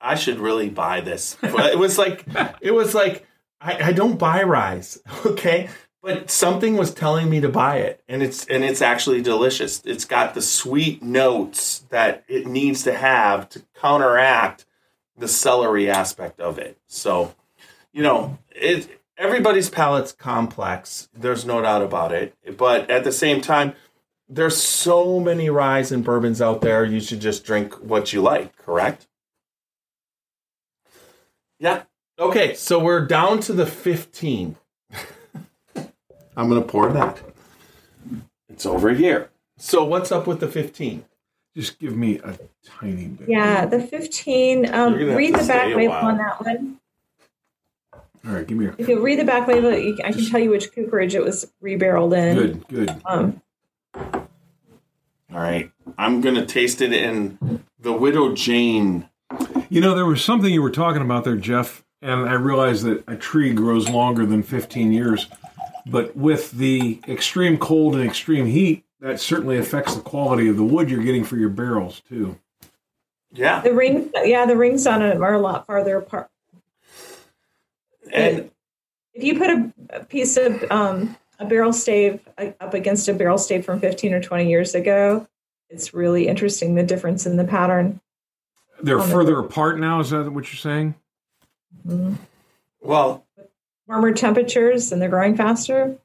I 0.00 0.14
should 0.14 0.38
really 0.38 0.68
buy 0.68 1.00
this. 1.00 1.36
it 1.42 1.78
was 1.78 1.98
like 1.98 2.24
it 2.60 2.72
was 2.72 2.94
like 2.94 3.26
I, 3.60 3.88
I 3.88 3.92
don't 3.92 4.18
buy 4.18 4.42
rye, 4.42 4.82
okay, 5.26 5.68
but 6.02 6.30
something 6.30 6.76
was 6.76 6.92
telling 6.92 7.30
me 7.30 7.40
to 7.40 7.48
buy 7.48 7.78
it, 7.78 8.02
and 8.08 8.22
it's 8.22 8.46
and 8.46 8.64
it's 8.64 8.82
actually 8.82 9.22
delicious. 9.22 9.82
It's 9.84 10.04
got 10.04 10.34
the 10.34 10.42
sweet 10.42 11.02
notes 11.02 11.80
that 11.90 12.24
it 12.28 12.46
needs 12.46 12.82
to 12.84 12.94
have 12.94 13.48
to 13.50 13.62
counteract 13.74 14.66
the 15.16 15.28
celery 15.28 15.90
aspect 15.90 16.40
of 16.40 16.58
it. 16.58 16.78
So, 16.86 17.34
you 17.92 18.02
know, 18.02 18.38
it 18.50 19.00
everybody's 19.16 19.70
palate's 19.70 20.12
complex. 20.12 21.08
There's 21.14 21.44
no 21.44 21.62
doubt 21.62 21.82
about 21.82 22.12
it. 22.12 22.34
But 22.56 22.90
at 22.90 23.04
the 23.04 23.12
same 23.12 23.40
time, 23.40 23.74
there's 24.28 24.56
so 24.56 25.20
many 25.20 25.50
ryes 25.50 25.92
and 25.92 26.04
bourbons 26.04 26.40
out 26.40 26.60
there. 26.60 26.84
You 26.84 27.00
should 27.00 27.20
just 27.20 27.44
drink 27.44 27.74
what 27.74 28.12
you 28.12 28.22
like. 28.22 28.56
Correct? 28.56 29.06
Yeah. 31.58 31.82
Okay. 32.18 32.54
So 32.54 32.78
we're 32.78 33.06
down 33.06 33.40
to 33.40 33.52
the 33.52 33.66
15. 33.66 34.56
I'm 36.36 36.48
gonna 36.48 36.62
pour 36.62 36.92
that. 36.92 37.20
It's 38.48 38.66
over 38.66 38.90
here. 38.90 39.30
So 39.56 39.84
what's 39.84 40.10
up 40.10 40.26
with 40.26 40.40
the 40.40 40.48
15? 40.48 41.04
Just 41.56 41.78
give 41.78 41.96
me 41.96 42.18
a 42.18 42.38
tiny 42.64 43.06
bit. 43.06 43.28
Yeah, 43.28 43.66
the 43.66 43.80
15. 43.80 44.74
Um, 44.74 44.92
You're 44.92 45.00
gonna 45.00 45.10
have 45.10 45.18
read 45.18 45.34
the 45.34 45.46
back 45.46 45.74
label 45.74 45.92
on 45.92 46.18
that 46.18 46.44
one. 46.44 46.80
All 48.26 48.32
right, 48.32 48.46
give 48.46 48.56
me 48.56 48.64
your 48.66 48.74
If 48.78 48.88
you 48.88 49.02
read 49.02 49.18
the 49.18 49.24
back 49.24 49.46
label, 49.46 49.70
I 49.70 50.12
can 50.12 50.24
tell 50.26 50.40
you 50.40 50.50
which 50.50 50.72
cooperage 50.72 51.14
it 51.14 51.22
was 51.22 51.52
rebarreled 51.62 52.16
in. 52.16 52.36
good, 52.36 52.68
good. 52.68 53.02
Um, 53.04 53.42
All 53.94 55.40
right. 55.40 55.70
I'm 55.98 56.20
gonna 56.20 56.46
taste 56.46 56.80
it 56.80 56.92
in 56.92 57.62
the 57.78 57.92
Widow 57.92 58.34
Jane. 58.34 59.08
You 59.68 59.80
know, 59.80 59.94
there 59.94 60.06
was 60.06 60.24
something 60.24 60.52
you 60.52 60.62
were 60.62 60.70
talking 60.70 61.02
about 61.02 61.24
there, 61.24 61.36
Jeff, 61.36 61.84
and 62.00 62.28
I 62.28 62.34
realized 62.34 62.84
that 62.84 63.04
a 63.06 63.16
tree 63.16 63.52
grows 63.52 63.88
longer 63.88 64.24
than 64.24 64.42
15 64.42 64.92
years. 64.92 65.26
But 65.86 66.16
with 66.16 66.52
the 66.52 67.00
extreme 67.06 67.58
cold 67.58 67.94
and 67.94 68.04
extreme 68.04 68.46
heat 68.46 68.84
that 69.00 69.20
certainly 69.20 69.58
affects 69.58 69.94
the 69.94 70.00
quality 70.00 70.48
of 70.48 70.56
the 70.56 70.64
wood 70.64 70.88
you're 70.88 71.02
getting 71.02 71.24
for 71.24 71.36
your 71.36 71.50
barrels 71.50 72.00
too. 72.08 72.38
Yeah. 73.32 73.60
The 73.60 73.74
ring, 73.74 74.10
yeah, 74.22 74.46
the 74.46 74.56
rings 74.56 74.86
on 74.86 75.02
it 75.02 75.20
are 75.20 75.34
a 75.34 75.38
lot 75.38 75.66
farther 75.66 75.98
apart. 75.98 76.30
And 78.14 78.50
If 79.12 79.24
you 79.24 79.38
put 79.38 79.50
a, 79.50 79.72
a 79.90 80.04
piece 80.04 80.36
of 80.36 80.64
um, 80.70 81.16
a 81.38 81.44
barrel 81.44 81.72
stave 81.72 82.20
uh, 82.38 82.52
up 82.60 82.74
against 82.74 83.08
a 83.08 83.14
barrel 83.14 83.38
stave 83.38 83.64
from 83.64 83.80
15 83.80 84.14
or 84.14 84.22
20 84.22 84.48
years 84.48 84.74
ago, 84.74 85.26
it's 85.68 85.92
really 85.92 86.28
interesting 86.28 86.74
the 86.74 86.82
difference 86.82 87.26
in 87.26 87.36
the 87.36 87.44
pattern. 87.44 88.00
They're 88.82 89.00
On 89.00 89.08
the 89.08 89.14
further 89.14 89.40
wood. 89.40 89.50
apart 89.50 89.78
now. 89.78 90.00
Is 90.00 90.10
that 90.10 90.30
what 90.30 90.44
you're 90.52 90.58
saying? 90.58 90.94
well, 92.80 93.26
Warmer 93.86 94.12
temperatures 94.12 94.92
and 94.92 95.02
they're 95.02 95.10
growing 95.10 95.36
faster. 95.36 95.98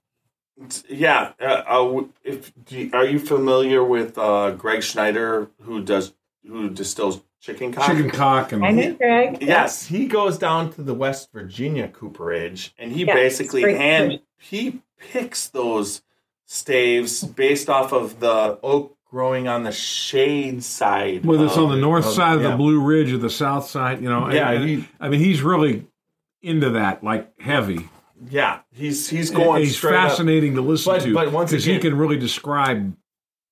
yeah. 0.89 1.33
Uh, 1.39 1.63
uh, 1.67 2.03
if 2.23 2.51
do 2.65 2.77
you, 2.77 2.89
are 2.93 3.05
you 3.05 3.19
familiar 3.19 3.83
with 3.83 4.17
uh, 4.17 4.51
Greg 4.51 4.83
Schneider, 4.83 5.49
who 5.61 5.81
does 5.81 6.13
who 6.45 6.69
distills 6.69 7.21
chicken 7.39 7.71
cock? 7.71 7.85
Chicken 7.87 8.09
cock 8.09 8.51
and 8.51 8.65
I 8.65 8.71
know, 8.71 8.93
Greg. 8.93 9.41
Yes, 9.41 9.85
he 9.87 10.07
goes 10.07 10.37
down 10.37 10.71
to 10.73 10.81
the 10.83 10.93
West 10.93 11.31
Virginia 11.31 11.87
cooperage, 11.87 12.73
and 12.77 12.91
he 12.91 13.05
Yeah, 13.05 13.13
basically 13.13 13.63
it's 13.63 13.79
hand 13.79 14.19
he 14.37 14.81
picks 14.97 15.47
those 15.49 16.01
staves 16.45 17.23
based 17.23 17.69
off 17.69 17.91
of 17.93 18.19
the 18.19 18.57
oak 18.63 18.95
growing 19.09 19.47
on 19.47 19.63
the 19.63 19.71
shade 19.71 20.63
side. 20.63 21.25
whether 21.25 21.45
it's 21.45 21.57
on 21.57 21.69
the 21.69 21.75
north 21.77 22.05
of- 22.05 22.13
side 22.13 22.37
of 22.37 22.43
yeah. 22.43 22.51
the 22.51 22.57
Blue 22.57 22.79
Ridge 22.79 23.11
or 23.11 23.17
the 23.17 23.29
south 23.29 23.67
side, 23.67 24.01
you 24.01 24.09
know. 24.09 24.29
Yeah, 24.31 24.51
and- 24.51 24.69
he- 24.69 24.85
I 24.99 25.09
mean 25.09 25.19
he's 25.19 25.41
really 25.41 25.85
into 26.41 26.69
that, 26.71 27.03
like 27.03 27.39
heavy. 27.41 27.89
Yeah, 28.29 28.59
he's 28.73 29.09
he's 29.09 29.29
going 29.31 29.61
he's 29.63 29.77
straight 29.77 29.95
up. 29.95 30.09
fascinating 30.09 30.55
to 30.55 30.61
listen 30.61 30.93
But- 30.93 31.01
to 31.03 31.13
but 31.13 31.31
once 31.31 31.51
because 31.51 31.65
he 31.65 31.77
can 31.79 31.97
really 31.97 32.17
describe. 32.17 32.95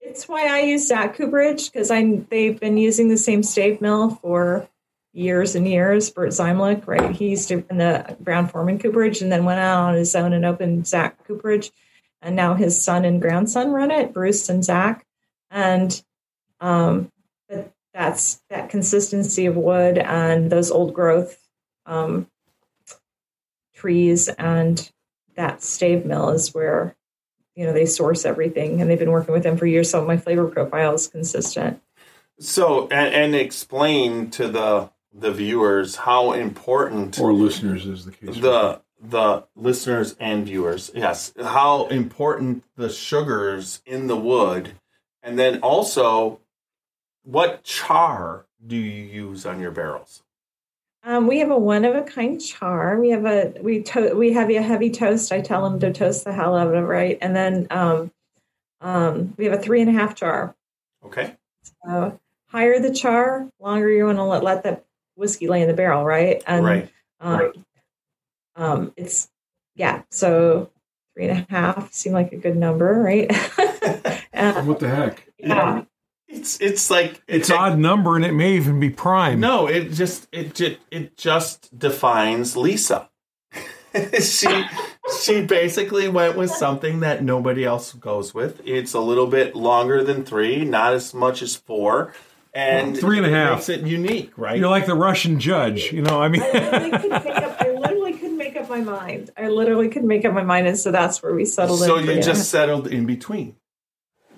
It's 0.07 0.25
why 0.25 0.47
I 0.47 0.61
use 0.61 0.87
Zach 0.87 1.17
Cooperage 1.17 1.69
because 1.69 1.91
I 1.91 2.21
they've 2.29 2.57
been 2.57 2.77
using 2.77 3.09
the 3.09 3.17
same 3.17 3.43
stave 3.43 3.81
mill 3.81 4.11
for 4.11 4.69
years 5.11 5.53
and 5.53 5.67
years. 5.67 6.09
Bert 6.09 6.29
Zeimlich, 6.29 6.87
right? 6.87 7.11
He 7.11 7.29
used 7.29 7.49
to 7.49 7.57
run 7.57 7.77
the 7.77 8.15
Brown-Forman 8.21 8.79
Cooperage 8.79 9.21
and 9.21 9.29
then 9.29 9.43
went 9.43 9.59
out 9.59 9.89
on 9.89 9.95
his 9.95 10.15
own 10.15 10.31
and 10.31 10.45
opened 10.45 10.87
Zach 10.87 11.25
Cooperage, 11.25 11.71
and 12.21 12.37
now 12.37 12.53
his 12.53 12.81
son 12.81 13.03
and 13.03 13.21
grandson 13.21 13.71
run 13.71 13.91
it, 13.91 14.13
Bruce 14.13 14.47
and 14.47 14.63
Zach, 14.63 15.05
and 15.51 16.01
um, 16.61 17.11
but 17.49 17.73
that's 17.93 18.41
that 18.49 18.69
consistency 18.69 19.45
of 19.45 19.57
wood 19.57 19.97
and 19.97 20.49
those 20.49 20.71
old 20.71 20.93
growth 20.93 21.37
um, 21.85 22.27
trees 23.75 24.29
and 24.29 24.89
that 25.35 25.61
stave 25.61 26.05
mill 26.05 26.29
is 26.29 26.53
where 26.53 26.95
you 27.57 27.65
know 27.65 27.73
they 27.73 27.87
source 27.87 28.23
everything 28.23 28.79
and 28.79 28.89
they've 28.89 28.99
been 28.99 29.11
working 29.11 29.33
with 29.33 29.43
them 29.43 29.57
for 29.57 29.65
years. 29.65 29.89
So 29.89 30.05
my 30.05 30.17
flavor 30.17 30.47
profile 30.47 30.93
is 30.93 31.07
consistent. 31.07 31.81
So 32.39 32.87
and, 32.89 33.13
and 33.13 33.35
explain 33.35 34.29
to 34.31 34.47
the 34.47 34.91
the 35.11 35.31
viewers 35.31 35.95
how 35.95 36.33
important 36.33 37.19
Or 37.19 37.33
listeners, 37.33 37.87
is 37.87 38.05
the 38.05 38.11
case. 38.11 38.39
the 38.39 38.81
the 39.01 39.45
listeners 39.55 40.15
and 40.19 40.45
viewers. 40.45 40.91
Yes. 40.93 41.33
How 41.41 41.87
important 41.87 42.63
the 42.75 42.89
sugars 42.89 43.81
in 43.85 44.07
the 44.07 44.15
wood. 44.17 44.73
And 45.23 45.37
then 45.37 45.59
also 45.61 46.39
what 47.23 47.63
char 47.63 48.45
do 48.65 48.75
you 48.75 49.03
use 49.03 49.45
on 49.45 49.59
your 49.59 49.71
barrels 49.71 50.23
um, 51.07 51.25
we 51.25 51.39
have 51.39 51.51
a 51.51 51.57
one 51.57 51.85
of 51.85 51.95
a 51.95 52.01
kind 52.01 52.39
char 52.39 52.99
we 52.99 53.11
have 53.11 53.25
a 53.25 53.53
we 53.61 53.81
to- 53.81 54.13
we 54.13 54.33
have 54.33 54.49
a 54.49 54.61
heavy 54.61 54.89
toast. 54.89 55.31
I 55.31 55.39
tell 55.39 55.63
them 55.63 55.79
to 55.79 55.93
toast 55.93 56.25
the 56.25 56.33
hell 56.33 56.55
out 56.55 56.67
of 56.67 56.73
it 56.73 56.79
right? 56.79 57.17
And 57.21 57.33
then 57.33 57.67
um, 57.71 58.11
um, 58.81 59.33
we 59.37 59.45
have 59.45 59.53
a 59.53 59.61
three 59.61 59.79
and 59.79 59.89
a 59.89 59.93
half 59.93 60.15
char 60.15 60.53
okay. 61.05 61.35
Uh, 61.87 62.11
higher 62.49 62.79
the 62.79 62.93
char 62.93 63.49
longer 63.59 63.89
you 63.89 64.05
want 64.05 64.17
to 64.17 64.23
let, 64.23 64.43
let 64.43 64.63
that 64.63 64.83
whiskey 65.15 65.47
lay 65.47 65.61
in 65.61 65.69
the 65.69 65.73
barrel 65.73 66.03
right? 66.03 66.43
And 66.45 66.65
right. 66.65 66.89
um, 67.21 67.53
um, 68.57 68.93
it's 68.97 69.29
yeah 69.75 70.01
so 70.11 70.71
three 71.13 71.29
and 71.29 71.39
a 71.39 71.47
half 71.49 71.93
seem 71.93 72.11
like 72.11 72.33
a 72.33 72.37
good 72.37 72.57
number 72.57 73.01
right? 73.01 73.31
Uh, 74.33 74.61
what 74.63 74.81
the 74.81 74.89
heck? 74.89 75.23
yeah 75.39 75.83
it's 76.27 76.59
it's 76.61 76.89
like 76.89 77.21
It's 77.27 77.49
it- 77.49 77.55
odd 77.55 77.77
number, 77.79 78.15
and 78.15 78.25
it 78.25 78.33
may 78.33 78.55
even 78.55 78.79
be 78.79 78.89
prime. 78.89 79.39
no 79.39 79.67
it 79.67 79.89
just 79.91 80.27
it 80.31 80.53
just 80.53 80.77
it 80.91 81.17
just 81.17 81.77
defines 81.77 82.55
lisa 82.57 83.09
she 84.21 84.65
she 85.23 85.41
basically 85.45 86.07
went 86.09 86.37
with 86.37 86.51
something 86.51 86.99
that 86.99 87.23
nobody 87.23 87.63
else 87.63 87.93
goes 87.93 88.33
with 88.33 88.61
it's 88.65 88.93
a 88.93 88.99
little 88.99 89.27
bit 89.27 89.55
longer 89.55 90.03
than 90.03 90.23
three 90.23 90.63
not 90.65 90.93
as 90.93 91.13
much 91.13 91.41
as 91.41 91.55
four 91.55 92.13
and 92.53 92.97
Three 92.97 93.17
and 93.17 93.27
a 93.27 93.29
it 93.29 93.49
makes 93.51 93.69
it 93.69 93.81
unique 93.81 94.31
right 94.35 94.57
You're 94.57 94.69
like 94.69 94.87
the 94.87 94.95
Russian 94.95 95.39
judge, 95.39 95.91
you 95.93 96.01
know. 96.01 96.19
I 96.19 96.27
mean, 96.27 96.41
I 96.41 96.47
literally, 96.51 96.89
could 96.97 97.11
make 97.11 97.27
up, 97.27 97.61
I 97.61 97.69
literally 97.69 98.13
could 98.17 98.31
make 98.31 98.55
up 98.55 98.69
my 98.69 98.79
mind. 98.81 99.29
I 99.37 99.47
literally 99.49 99.89
could 99.89 100.03
make 100.03 100.25
up 100.25 100.33
my 100.33 100.41
mind, 100.41 100.65
and 100.65 100.75
so 100.77 100.91
that's 100.91 101.21
where 101.21 101.35
we 101.35 101.45
settled. 101.45 101.79
so 101.79 101.97
in 101.97 102.05
you 102.07 102.15
for 102.15 102.21
just 102.21 102.49
settled 102.49 102.87
in 102.87 103.05
between 103.05 103.55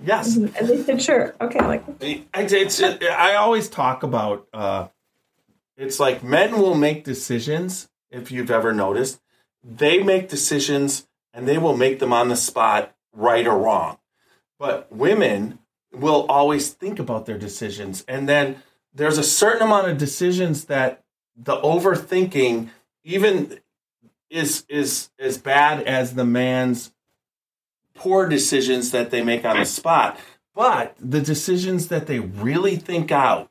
yes. 0.04 0.36
And 0.36 0.54
they 0.54 0.84
said, 0.84 1.02
"Sure, 1.02 1.36
okay." 1.39 1.60
Like, 1.60 1.84
I, 2.02 2.26
it's, 2.34 2.82
I 2.82 3.36
always 3.36 3.70
talk 3.70 4.04
about 4.04 4.47
uh, 4.54 4.88
it's 5.78 6.00
like 6.00 6.24
men 6.24 6.60
will 6.60 6.76
make 6.76 7.04
decisions 7.04 7.89
if 8.12 8.32
you've 8.32 8.52
ever 8.52 8.74
noticed. 8.74 9.22
They 9.64 10.04
make 10.04 10.30
decisions 10.30 11.08
and 11.34 11.47
they 11.47 11.58
will 11.58 11.76
make 11.76 12.00
them 12.00 12.14
on 12.14 12.28
the 12.28 12.36
spot 12.36 12.95
right 13.14 13.47
or 13.47 13.58
wrong. 13.58 13.97
But 14.58 14.91
women 14.91 15.60
will 15.93 16.26
always 16.28 16.70
think 16.70 17.00
about 17.00 17.26
their 17.26 17.38
decisions. 17.38 18.04
And 18.08 18.28
then 18.28 18.62
there's 18.93 19.18
a 19.18 19.24
certain 19.24 19.62
amount 19.62 19.88
of 19.88 19.97
decisions 19.97 20.66
that 20.66 21.04
the 21.36 21.58
overthinking 21.58 22.70
even 23.04 23.60
is 24.30 24.66
is 24.70 25.10
as 25.18 25.38
bad 25.38 25.84
as 25.84 26.14
the 26.14 26.26
man's 26.26 26.91
poor 28.00 28.28
decisions 28.28 28.91
that 28.91 29.12
they 29.12 29.22
make 29.22 29.45
on 29.45 29.60
the 29.60 29.66
spot 29.66 30.18
but 30.60 30.93
the 31.00 31.22
decisions 31.22 31.88
that 31.88 32.06
they 32.08 32.20
really 32.20 32.76
think 32.76 33.14
out 33.14 33.50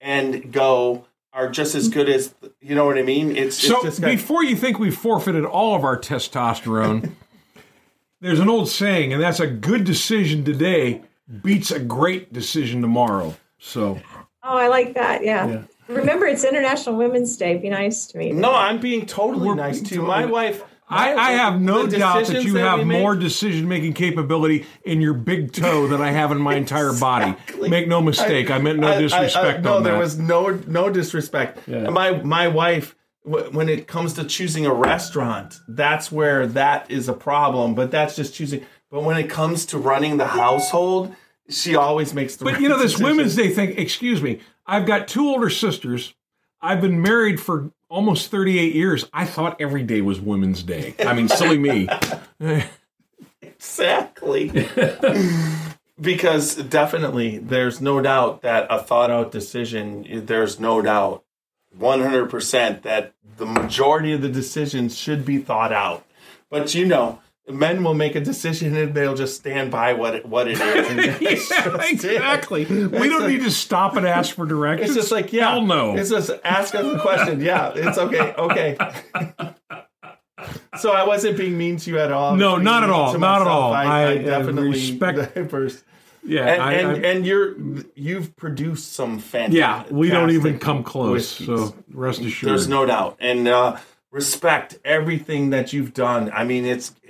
and 0.00 0.52
go 0.52 1.04
are 1.32 1.50
just 1.50 1.74
as 1.74 1.88
good 1.88 2.08
as 2.08 2.34
you 2.62 2.74
know 2.74 2.86
what 2.86 2.96
I 2.96 3.02
mean. 3.02 3.36
It's, 3.36 3.58
so 3.58 3.74
it's 3.74 3.84
just 3.84 4.00
got- 4.00 4.06
before 4.06 4.42
you 4.42 4.56
think 4.56 4.78
we 4.78 4.90
forfeited 4.90 5.44
all 5.44 5.74
of 5.74 5.84
our 5.84 6.00
testosterone, 6.00 7.12
there's 8.22 8.40
an 8.40 8.48
old 8.48 8.70
saying, 8.70 9.12
and 9.12 9.22
that's 9.22 9.38
a 9.38 9.46
good 9.46 9.84
decision 9.84 10.44
today 10.44 11.02
beats 11.42 11.70
a 11.70 11.78
great 11.78 12.32
decision 12.32 12.80
tomorrow. 12.80 13.36
So 13.58 14.00
oh, 14.42 14.56
I 14.56 14.68
like 14.68 14.94
that. 14.94 15.24
Yeah. 15.24 15.46
Yeah. 15.46 15.62
Remember, 15.88 16.24
it's 16.24 16.42
International 16.42 16.96
Women's 16.96 17.36
Day. 17.36 17.58
Be 17.58 17.68
nice 17.68 18.06
to 18.06 18.18
me. 18.18 18.32
no, 18.32 18.52
I'm 18.52 18.80
being 18.80 19.04
totally 19.04 19.46
We're 19.46 19.54
nice 19.56 19.74
being 19.74 19.84
to 19.84 19.94
you. 19.96 20.02
My 20.02 20.24
wife. 20.24 20.64
I, 20.88 21.14
I 21.14 21.30
have 21.32 21.60
no 21.60 21.86
doubt 21.86 22.26
that 22.26 22.44
you 22.44 22.54
we 22.54 22.60
have 22.60 22.86
more 22.86 23.16
decision 23.16 23.66
making 23.68 23.94
capability 23.94 24.66
in 24.84 25.00
your 25.00 25.14
big 25.14 25.52
toe 25.52 25.88
than 25.88 26.00
I 26.00 26.12
have 26.12 26.30
in 26.30 26.38
my 26.40 26.54
entire 26.54 26.92
body. 26.92 27.30
Exactly. 27.32 27.68
Make 27.68 27.88
no 27.88 28.00
mistake, 28.00 28.50
I, 28.50 28.58
meant 28.58 28.78
no 28.78 28.86
I- 28.86 28.92
I- 28.92 28.94
I- 28.96 29.00
disrespect 29.00 29.62
no, 29.64 29.80
there 29.80 29.94
that. 29.94 29.98
was 29.98 30.18
no 30.18 30.50
no 30.68 30.88
disrespect. 30.88 31.58
Yeah. 31.66 31.90
My 31.90 32.22
my 32.22 32.46
wife, 32.46 32.94
w- 33.24 33.50
when 33.50 33.68
it 33.68 33.88
comes 33.88 34.12
to 34.14 34.24
choosing 34.24 34.64
a 34.64 34.72
restaurant, 34.72 35.58
that's 35.66 36.12
where 36.12 36.46
that 36.48 36.88
is 36.88 37.08
a 37.08 37.14
problem. 37.14 37.74
But 37.74 37.90
that's 37.90 38.14
just 38.14 38.34
choosing. 38.34 38.64
But 38.88 39.02
when 39.02 39.16
it 39.16 39.28
comes 39.28 39.66
to 39.66 39.78
running 39.78 40.18
the 40.18 40.28
household, 40.28 41.14
she 41.48 41.74
always 41.74 42.14
makes 42.14 42.36
the. 42.36 42.44
But 42.44 42.54
right 42.54 42.62
you 42.62 42.68
know, 42.68 42.76
this 42.78 42.92
decision. 42.92 43.06
Women's 43.16 43.34
Day 43.34 43.50
thing, 43.50 43.74
excuse 43.76 44.22
me, 44.22 44.38
I've 44.64 44.86
got 44.86 45.08
two 45.08 45.26
older 45.26 45.50
sisters. 45.50 46.14
I've 46.62 46.80
been 46.80 47.02
married 47.02 47.40
for 47.40 47.72
almost 47.88 48.30
38 48.30 48.74
years. 48.74 49.04
I 49.12 49.24
thought 49.24 49.60
every 49.60 49.82
day 49.82 50.00
was 50.00 50.20
Women's 50.20 50.62
Day. 50.62 50.94
I 50.98 51.14
mean, 51.14 51.28
silly 51.28 51.58
me. 51.58 51.88
Exactly. 53.42 54.68
because 56.00 56.56
definitely, 56.56 57.38
there's 57.38 57.80
no 57.80 58.00
doubt 58.00 58.42
that 58.42 58.66
a 58.70 58.82
thought 58.82 59.10
out 59.10 59.30
decision, 59.30 60.26
there's 60.26 60.60
no 60.60 60.82
doubt 60.82 61.24
100% 61.78 62.82
that 62.82 63.14
the 63.36 63.46
majority 63.46 64.12
of 64.12 64.22
the 64.22 64.28
decisions 64.28 64.96
should 64.96 65.24
be 65.24 65.38
thought 65.38 65.72
out. 65.72 66.06
But 66.50 66.74
you 66.74 66.86
know, 66.86 67.20
men 67.48 67.84
will 67.84 67.94
make 67.94 68.14
a 68.16 68.20
decision 68.20 68.74
and 68.76 68.94
they'll 68.94 69.14
just 69.14 69.36
stand 69.36 69.70
by 69.70 69.92
what 69.92 70.14
it, 70.16 70.26
what 70.26 70.48
it 70.48 70.60
is. 70.60 70.60
Yeah, 71.20 71.34
just 71.34 71.52
it. 72.04 72.14
exactly. 72.14 72.64
We 72.66 72.88
don't 73.08 73.22
like- 73.22 73.30
need 73.30 73.42
to 73.42 73.50
stop 73.50 73.96
and 73.96 74.06
ask 74.06 74.34
for 74.34 74.46
directions. 74.46 74.90
It's 74.90 74.98
just 74.98 75.12
like, 75.12 75.32
yeah. 75.32 75.50
Hell 75.52 75.62
no. 75.62 75.96
It's 75.96 76.10
just 76.10 76.30
ask 76.44 76.74
us 76.74 76.84
a 76.84 76.98
question. 77.00 77.40
Yeah, 77.40 77.72
it's 77.74 77.98
okay. 77.98 78.32
Okay. 78.36 78.76
so 80.78 80.92
I 80.92 81.06
wasn't 81.06 81.36
being 81.38 81.56
mean 81.56 81.76
to 81.78 81.90
you 81.90 81.98
at 81.98 82.12
all. 82.12 82.36
No, 82.36 82.56
not 82.56 82.82
at 82.84 82.90
all. 82.90 83.16
Not 83.18 83.40
at 83.42 83.46
all. 83.48 83.72
I, 83.72 83.84
I, 83.84 84.02
I 84.02 84.16
uh, 84.18 84.22
definitely 84.22 84.70
respect- 84.70 85.34
diverse. 85.34 85.82
yeah, 86.24 86.46
And, 86.52 86.62
I- 86.62 86.72
and, 86.72 87.04
and 87.04 87.26
you're 87.26 87.54
you've 87.94 88.34
produced 88.36 88.92
some 88.92 89.18
fantastic. 89.18 89.58
yeah, 89.58 89.84
we 89.96 90.08
don't 90.10 90.30
even 90.30 90.58
come 90.58 90.82
close. 90.82 91.10
whiskeys. 91.40 91.46
So 91.46 91.74
rest 91.92 92.20
assured. 92.20 92.50
There's 92.50 92.68
no 92.68 92.84
doubt, 92.86 93.16
and 93.20 93.46
uh, 93.48 93.78
respect 94.10 94.78
everything 94.84 95.50
that 95.50 95.72
you've 95.72 95.94
done. 95.94 96.30
I 96.32 96.44
mean, 96.44 96.64
it's 96.66 96.94
it, 97.02 97.05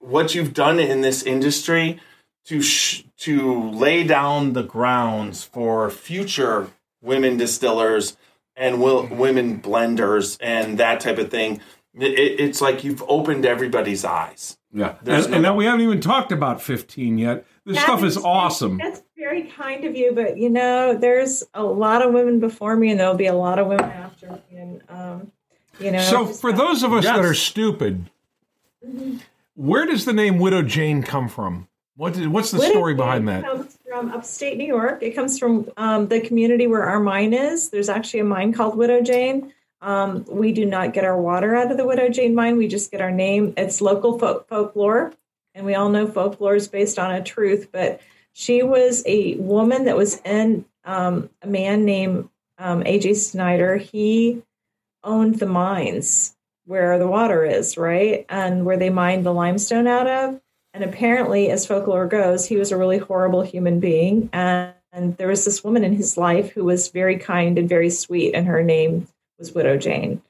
what 0.00 0.34
you've 0.34 0.54
done 0.54 0.78
in 0.78 1.00
this 1.00 1.22
industry 1.22 2.00
to 2.46 2.60
sh- 2.62 3.04
to 3.18 3.70
lay 3.70 4.02
down 4.04 4.52
the 4.54 4.62
grounds 4.62 5.44
for 5.44 5.90
future 5.90 6.68
women 7.02 7.36
distillers 7.36 8.16
and 8.56 8.82
will, 8.82 9.06
women 9.06 9.60
blenders 9.60 10.36
and 10.40 10.78
that 10.78 11.00
type 11.00 11.18
of 11.18 11.30
thing. 11.30 11.60
It, 11.94 12.40
it's 12.40 12.60
like 12.60 12.84
you've 12.84 13.02
opened 13.08 13.44
everybody's 13.46 14.04
eyes. 14.04 14.56
Yeah, 14.72 14.94
There's 15.02 15.24
and, 15.24 15.32
no- 15.32 15.36
and 15.36 15.42
now 15.42 15.54
we 15.56 15.64
haven't 15.64 15.80
even 15.82 16.00
talked 16.00 16.30
about 16.32 16.62
15 16.62 17.18
yet. 17.18 17.44
This 17.66 17.76
That 17.76 17.84
stuff 17.84 18.02
is 18.04 18.16
is- 18.16 18.24
awesome. 18.24 18.78
That's 18.78 19.02
very 19.18 19.42
kind 19.44 19.84
of 19.84 19.94
you, 19.96 20.12
but 20.14 20.38
you 20.38 20.48
know, 20.50 20.94
there's 20.96 21.44
a 21.54 21.62
lot 21.62 22.04
of 22.06 22.12
women 22.14 22.40
before 22.40 22.74
me, 22.76 22.90
and 22.90 22.98
there'll 23.00 23.14
be 23.16 23.26
a 23.26 23.34
lot 23.34 23.58
of 23.58 23.66
women 23.66 23.84
after 23.90 24.30
me. 24.30 24.40
And 24.56 24.82
um, 24.88 25.32
you 25.78 25.90
know, 25.90 26.00
So, 26.00 26.26
for 26.26 26.52
those 26.52 26.82
of 26.82 26.92
us 26.92 27.04
that 27.04 27.18
are 27.24 27.34
stupid, 27.34 28.08
where 29.54 29.86
does 29.86 30.04
the 30.04 30.12
name 30.12 30.38
Widow 30.38 30.62
Jane 30.62 31.02
come 31.02 31.28
from? 31.28 31.68
What 31.96 32.14
did, 32.14 32.28
what's 32.28 32.50
the 32.50 32.58
Widow 32.58 32.70
story 32.70 32.92
Jane 32.92 32.96
behind 32.96 33.28
that? 33.28 33.44
comes 33.44 33.78
from 33.86 34.12
upstate 34.12 34.56
New 34.56 34.66
York. 34.66 35.02
It 35.02 35.10
comes 35.10 35.38
from 35.38 35.70
um, 35.76 36.08
the 36.08 36.20
community 36.20 36.66
where 36.66 36.84
our 36.84 37.00
mine 37.00 37.34
is. 37.34 37.70
There's 37.70 37.88
actually 37.88 38.20
a 38.20 38.24
mine 38.24 38.52
called 38.52 38.76
Widow 38.76 39.02
Jane. 39.02 39.52
Um, 39.82 40.24
we 40.28 40.52
do 40.52 40.64
not 40.64 40.92
get 40.92 41.04
our 41.04 41.20
water 41.20 41.54
out 41.54 41.70
of 41.70 41.76
the 41.76 41.86
Widow 41.86 42.08
Jane 42.08 42.34
mine. 42.34 42.56
We 42.56 42.68
just 42.68 42.90
get 42.90 43.00
our 43.00 43.10
name. 43.10 43.54
It's 43.56 43.80
local 43.80 44.18
folk- 44.18 44.48
folklore, 44.48 45.12
and 45.54 45.66
we 45.66 45.74
all 45.74 45.88
know 45.88 46.06
folklore 46.06 46.54
is 46.54 46.68
based 46.68 46.98
on 46.98 47.10
a 47.10 47.22
truth. 47.22 47.68
But 47.72 48.00
she 48.32 48.62
was 48.62 49.02
a 49.06 49.34
woman 49.36 49.84
that 49.84 49.96
was 49.96 50.20
in 50.24 50.64
um, 50.84 51.30
a 51.42 51.46
man 51.46 51.84
named 51.84 52.28
um, 52.58 52.82
A.J. 52.84 53.14
Snyder. 53.14 53.76
He 53.76 54.42
owned 55.02 55.38
the 55.38 55.46
mines 55.46 56.36
where 56.66 56.98
the 56.98 57.08
water 57.08 57.44
is, 57.44 57.76
right? 57.76 58.24
And 58.28 58.64
where 58.64 58.76
they 58.76 58.90
mined 58.90 59.24
the 59.24 59.32
limestone 59.32 59.86
out 59.86 60.06
of. 60.06 60.40
And 60.72 60.84
apparently, 60.84 61.50
as 61.50 61.66
folklore 61.66 62.06
goes, 62.06 62.46
he 62.46 62.56
was 62.56 62.70
a 62.70 62.76
really 62.76 62.98
horrible 62.98 63.42
human 63.42 63.80
being. 63.80 64.30
And, 64.32 64.72
and 64.92 65.16
there 65.16 65.28
was 65.28 65.44
this 65.44 65.64
woman 65.64 65.84
in 65.84 65.94
his 65.94 66.16
life 66.16 66.52
who 66.52 66.64
was 66.64 66.88
very 66.88 67.16
kind 67.16 67.58
and 67.58 67.68
very 67.68 67.90
sweet, 67.90 68.34
and 68.34 68.46
her 68.46 68.62
name 68.62 69.08
was 69.38 69.52
Widow 69.52 69.78
Jane. 69.78 70.22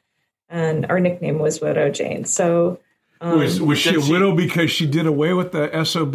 And 0.49 0.87
our 0.87 0.99
nickname 0.99 1.39
was 1.39 1.61
Widow 1.61 1.91
Jane. 1.91 2.25
So 2.25 2.81
um, 3.21 3.39
was 3.39 3.61
was 3.61 3.79
she 3.79 3.95
a 3.95 4.01
she- 4.01 4.13
widow 4.13 4.35
because 4.35 4.71
she 4.71 4.87
did 4.87 5.07
away 5.07 5.35
with 5.35 5.53
the 5.53 5.85
SOB? 5.85 6.15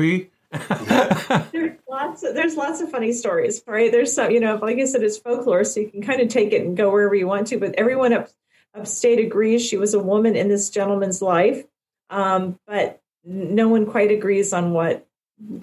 there's 1.51 1.77
lots 1.89 2.23
of 2.23 2.33
there's 2.33 2.55
lots 2.55 2.81
of 2.81 2.89
funny 2.89 3.13
stories, 3.13 3.61
right? 3.67 3.91
There's 3.91 4.13
some, 4.13 4.31
you 4.31 4.39
know, 4.39 4.55
like 4.55 4.77
I 4.77 4.85
said, 4.85 5.03
it's 5.03 5.17
folklore, 5.17 5.63
so 5.63 5.81
you 5.81 5.89
can 5.89 6.01
kind 6.01 6.21
of 6.21 6.29
take 6.29 6.51
it 6.51 6.65
and 6.65 6.75
go 6.75 6.89
wherever 6.89 7.13
you 7.13 7.27
want 7.27 7.47
to. 7.47 7.57
But 7.59 7.75
everyone 7.77 8.13
up 8.13 8.29
upstate 8.75 9.19
agrees 9.19 9.61
she 9.65 9.77
was 9.77 9.93
a 9.93 9.99
woman 9.99 10.35
in 10.35 10.49
this 10.49 10.69
gentleman's 10.69 11.21
life, 11.21 11.65
um, 12.09 12.59
but 12.67 13.01
no 13.23 13.67
one 13.69 13.85
quite 13.85 14.11
agrees 14.11 14.53
on 14.53 14.71
what 14.73 15.05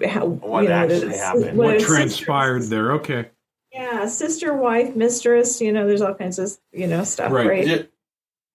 how 0.05 0.25
What 0.25 0.63
you 0.63 0.69
know, 0.69 0.75
actually 0.75 1.07
this- 1.09 1.19
happened. 1.21 1.57
What 1.57 1.73
his 1.75 1.83
sister- 1.83 1.95
transpired 1.95 2.63
there? 2.63 2.91
Okay, 2.93 3.25
Yeah, 3.71 4.05
sister, 4.05 4.53
wife, 4.53 4.95
mistress. 4.95 5.59
You 5.61 5.71
know, 5.71 5.87
there's 5.87 6.01
all 6.01 6.13
kinds 6.13 6.37
of 6.39 6.51
you 6.71 6.87
know 6.87 7.03
stuff, 7.03 7.31
Right. 7.31 7.47
right? 7.47 7.89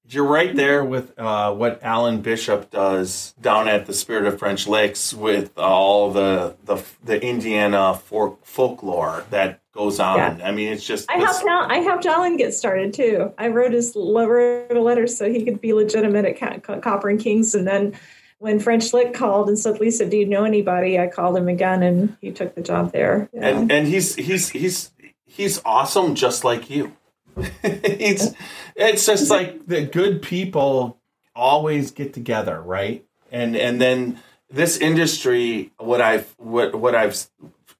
You- 0.09 0.15
You're 0.23 0.31
right 0.31 0.55
there 0.55 0.85
with 0.85 1.19
uh, 1.19 1.53
what 1.55 1.83
Alan 1.83 2.21
Bishop 2.23 2.71
does 2.71 3.35
down 3.41 3.69
at 3.69 3.87
the 3.87 3.93
Spirit 3.93 4.27
of 4.27 4.39
French 4.39 4.67
Lick 4.67 4.97
with 5.17 5.57
all 5.59 6.11
the 6.13 6.57
the, 6.65 6.83
the 7.05 7.23
Indiana 7.23 7.95
folk, 7.95 8.45
folklore 8.45 9.25
that 9.31 9.61
goes 9.73 10.01
on. 10.01 10.41
I 10.43 10.51
mean, 10.51 10.73
it's 10.73 10.85
just 10.85 11.11
I 11.11 11.19
helped 11.19 11.45
Al- 11.47 11.71
I 11.71 11.77
helped 11.79 12.07
Alan 12.07 12.37
get 12.37 12.55
started 12.55 12.93
too. 12.95 13.33
I 13.39 13.49
wrote 13.49 13.73
his 13.73 13.95
wrote 13.97 14.71
a 14.77 14.81
letter 14.81 15.07
so 15.07 15.31
he 15.31 15.45
could 15.45 15.61
be 15.61 15.73
legitimate 15.73 16.25
at 16.25 16.63
Copper 16.83 17.09
and 17.09 17.21
Kings, 17.21 17.55
and 17.55 17.67
then 17.67 17.95
when 18.39 18.61
French 18.61 18.93
Lick 18.95 19.15
called 19.15 19.49
and 19.49 19.59
said, 19.59 19.79
"Lisa, 19.81 20.07
do 20.07 20.17
you 20.17 20.27
know 20.27 20.45
anybody?" 20.45 20.99
I 20.99 21.07
called 21.09 21.37
him 21.37 21.49
again, 21.49 21.83
and 21.83 22.17
he 22.21 22.31
took 22.33 22.55
the 22.55 22.63
job 22.63 22.93
there. 22.93 23.29
Yeah. 23.33 23.49
and 23.49 23.71
and 23.71 23.87
he's 23.87 24.15
he's 24.15 24.49
he's 24.51 24.91
he's 25.27 25.61
awesome 25.65 26.15
just 26.15 26.45
like 26.45 26.71
you 26.71 26.97
it's 27.63 28.35
it's 28.77 29.07
just 29.07 29.31
like 29.31 29.67
the 29.67 29.83
good 29.83 30.23
people 30.23 30.99
always 31.35 31.91
get 31.91 32.13
together 32.13 32.61
right 32.61 33.05
and 33.31 33.57
and 33.57 33.81
then 33.81 34.19
this 34.51 34.79
industry 34.79 35.71
what 35.79 36.01
i've 36.01 36.35
what 36.39 36.75
what 36.75 36.95
i've 36.95 37.27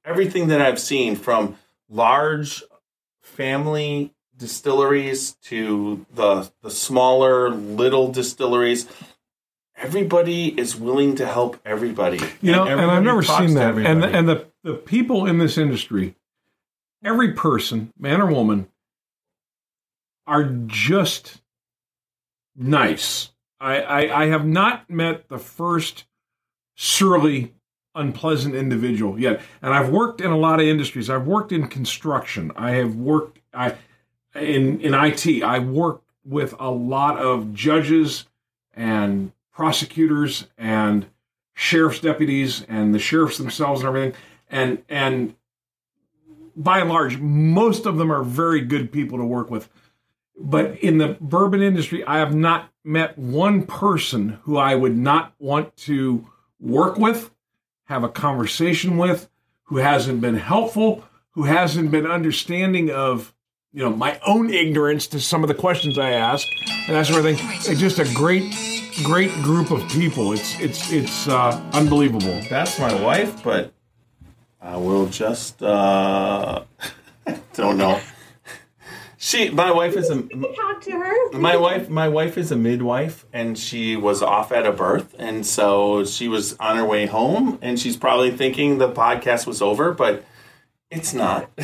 everything 0.05 0.47
that 0.47 0.61
i've 0.61 0.79
seen 0.79 1.15
from 1.15 1.57
large 1.89 2.63
family 3.21 4.13
distilleries 4.37 5.33
to 5.41 6.05
the 6.13 6.49
the 6.61 6.71
smaller 6.71 7.49
little 7.49 8.11
distilleries 8.11 8.87
everybody 9.75 10.57
is 10.59 10.75
willing 10.75 11.15
to 11.15 11.25
help 11.25 11.59
everybody 11.65 12.19
you 12.41 12.51
know, 12.51 12.65
and, 12.65 12.79
I've 12.79 13.03
never 13.03 13.23
seen 13.23 13.55
that. 13.55 13.75
And 13.75 13.85
everybody. 13.85 14.13
and 14.13 14.29
the 14.29 14.49
the 14.63 14.73
people 14.73 15.25
in 15.25 15.37
this 15.37 15.57
industry, 15.57 16.15
every 17.03 17.33
person, 17.33 17.93
man 17.97 18.21
or 18.21 18.27
woman, 18.27 18.67
are 20.29 20.43
just 20.67 21.41
nice. 22.55 23.31
I, 23.59 23.81
I, 23.81 24.21
I 24.21 24.25
have 24.27 24.45
not 24.45 24.87
met 24.87 25.27
the 25.27 25.39
first 25.39 26.05
surly, 26.75 27.55
unpleasant 27.95 28.53
individual 28.53 29.19
yet. 29.19 29.41
And 29.63 29.73
I've 29.73 29.89
worked 29.89 30.21
in 30.21 30.29
a 30.29 30.37
lot 30.37 30.59
of 30.59 30.67
industries. 30.67 31.09
I've 31.09 31.25
worked 31.25 31.51
in 31.51 31.67
construction. 31.67 32.51
I 32.55 32.71
have 32.71 32.95
worked 32.95 33.39
I 33.55 33.75
in 34.35 34.79
in 34.81 34.93
IT. 34.93 35.41
I 35.41 35.57
worked 35.57 36.07
with 36.23 36.53
a 36.59 36.69
lot 36.69 37.17
of 37.17 37.51
judges 37.51 38.27
and 38.75 39.31
prosecutors 39.51 40.45
and 40.59 41.07
sheriff's 41.55 41.99
deputies 41.99 42.63
and 42.69 42.93
the 42.93 42.99
sheriffs 42.99 43.39
themselves 43.39 43.81
and 43.81 43.87
everything. 43.87 44.13
And 44.47 44.83
and 44.87 45.35
by 46.55 46.79
and 46.79 46.89
large, 46.89 47.17
most 47.17 47.87
of 47.87 47.97
them 47.97 48.11
are 48.11 48.21
very 48.21 48.61
good 48.61 48.91
people 48.91 49.17
to 49.17 49.25
work 49.25 49.49
with. 49.49 49.69
But 50.39 50.79
in 50.79 50.97
the 50.99 51.17
bourbon 51.19 51.61
industry, 51.61 52.03
I 52.05 52.19
have 52.19 52.33
not 52.33 52.69
met 52.83 53.17
one 53.17 53.65
person 53.65 54.39
who 54.43 54.57
I 54.57 54.73
would 54.73 54.97
not 54.97 55.33
want 55.37 55.75
to 55.77 56.27
work 56.59 56.97
with, 56.97 57.29
have 57.85 58.03
a 58.03 58.09
conversation 58.09 58.97
with, 58.97 59.29
who 59.63 59.77
hasn't 59.77 60.21
been 60.21 60.35
helpful, 60.35 61.03
who 61.31 61.43
hasn't 61.43 61.91
been 61.91 62.07
understanding 62.07 62.89
of, 62.89 63.33
you 63.73 63.83
know, 63.83 63.95
my 63.95 64.19
own 64.25 64.49
ignorance 64.49 65.07
to 65.07 65.19
some 65.19 65.43
of 65.43 65.49
the 65.49 65.53
questions 65.53 65.99
I 65.99 66.11
ask 66.11 66.47
and 66.87 66.95
that 66.95 67.05
sort 67.05 67.19
of 67.19 67.25
thing. 67.25 67.37
It's 67.69 67.79
just 67.79 67.99
a 67.99 68.13
great, 68.15 68.55
great 69.03 69.31
group 69.43 69.71
of 69.71 69.87
people. 69.89 70.33
It's 70.33 70.59
it's 70.59 70.91
it's 70.91 71.27
uh, 71.27 71.61
unbelievable. 71.73 72.41
That's 72.49 72.79
my 72.79 72.93
wife, 73.01 73.43
but 73.43 73.73
I 74.61 74.77
will 74.77 75.05
just 75.07 75.61
uh 75.61 76.63
don't 77.53 77.77
know. 77.77 77.99
She 79.21 79.49
my 79.49 79.69
wife 79.71 79.97
is 79.97 80.09
a 80.09 80.21
Talk 80.21 80.81
to 80.83 80.91
her. 80.91 81.31
my 81.37 81.57
wife 81.57 81.89
my 81.89 82.07
wife 82.07 82.37
is 82.37 82.53
a 82.53 82.55
midwife 82.55 83.25
and 83.33 83.57
she 83.57 83.97
was 83.97 84.21
off 84.23 84.53
at 84.53 84.65
a 84.65 84.71
birth 84.71 85.13
and 85.19 85.45
so 85.45 86.05
she 86.05 86.29
was 86.29 86.55
on 86.57 86.77
her 86.77 86.85
way 86.85 87.05
home 87.05 87.59
and 87.61 87.77
she's 87.77 87.97
probably 87.97 88.31
thinking 88.31 88.77
the 88.77 88.89
podcast 88.89 89.45
was 89.45 89.61
over, 89.61 89.93
but 89.93 90.23
it's 90.89 91.13
not. 91.13 91.49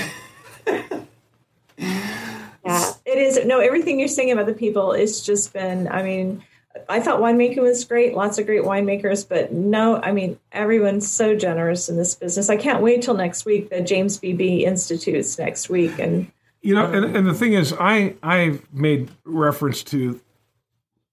Yeah, 1.77 2.93
it 3.05 3.17
is. 3.19 3.45
No, 3.45 3.59
everything 3.59 3.99
you're 3.99 4.07
saying 4.07 4.31
about 4.31 4.47
the 4.47 4.53
people, 4.53 4.91
it's 4.93 5.23
just 5.23 5.53
been, 5.53 5.87
I 5.87 6.01
mean, 6.01 6.43
I 6.89 6.99
thought 6.99 7.19
winemaking 7.19 7.61
was 7.61 7.85
great, 7.85 8.15
lots 8.15 8.39
of 8.39 8.47
great 8.47 8.63
winemakers, 8.63 9.27
but 9.27 9.51
no, 9.51 10.01
I 10.01 10.11
mean, 10.11 10.39
everyone's 10.51 11.09
so 11.09 11.35
generous 11.35 11.89
in 11.89 11.95
this 11.97 12.15
business. 12.15 12.49
I 12.49 12.57
can't 12.57 12.81
wait 12.81 13.03
till 13.03 13.13
next 13.13 13.45
week, 13.45 13.69
the 13.69 13.81
James 13.81 14.17
B. 14.17 14.33
Beam 14.33 14.67
Institute's 14.67 15.37
next 15.37 15.69
week. 15.69 15.99
And 15.99 16.31
You 16.65 16.73
know, 16.73 16.91
and, 16.91 17.15
and 17.15 17.27
the 17.27 17.33
thing 17.35 17.53
is, 17.53 17.75
I 17.79 18.15
I 18.23 18.59
made 18.73 19.11
reference 19.23 19.83
to 19.83 20.19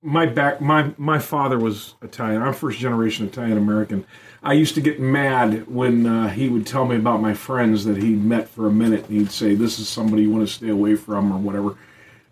my 0.01 0.25
back. 0.25 0.63
My 0.63 0.95
my 0.97 1.19
father 1.19 1.59
was 1.59 1.95
Italian. 2.01 2.41
I'm 2.41 2.55
first 2.55 2.79
generation 2.79 3.27
Italian 3.27 3.59
American. 3.59 4.07
I 4.43 4.55
used 4.55 4.75
to 4.77 4.81
get 4.81 4.99
mad 4.99 5.69
when 5.69 6.07
uh, 6.07 6.31
he 6.31 6.49
would 6.49 6.67
tell 6.67 6.87
me 6.87 6.97
about 6.97 7.21
my 7.21 7.35
friends 7.35 7.85
that 7.85 7.99
he'd 7.99 8.25
met 8.25 8.49
for 8.49 8.67
a 8.67 8.71
minute. 8.71 9.11
And 9.11 9.19
he'd 9.19 9.31
say, 9.31 9.55
"This 9.55 9.79
is 9.79 9.91
somebody 9.91 10.23
you 10.23 10.31
want 10.31 10.49
to 10.49 10.55
stay 10.55 10.71
away 10.71 10.95
from," 10.97 11.31
or 11.31 11.37
whatever. 11.37 11.77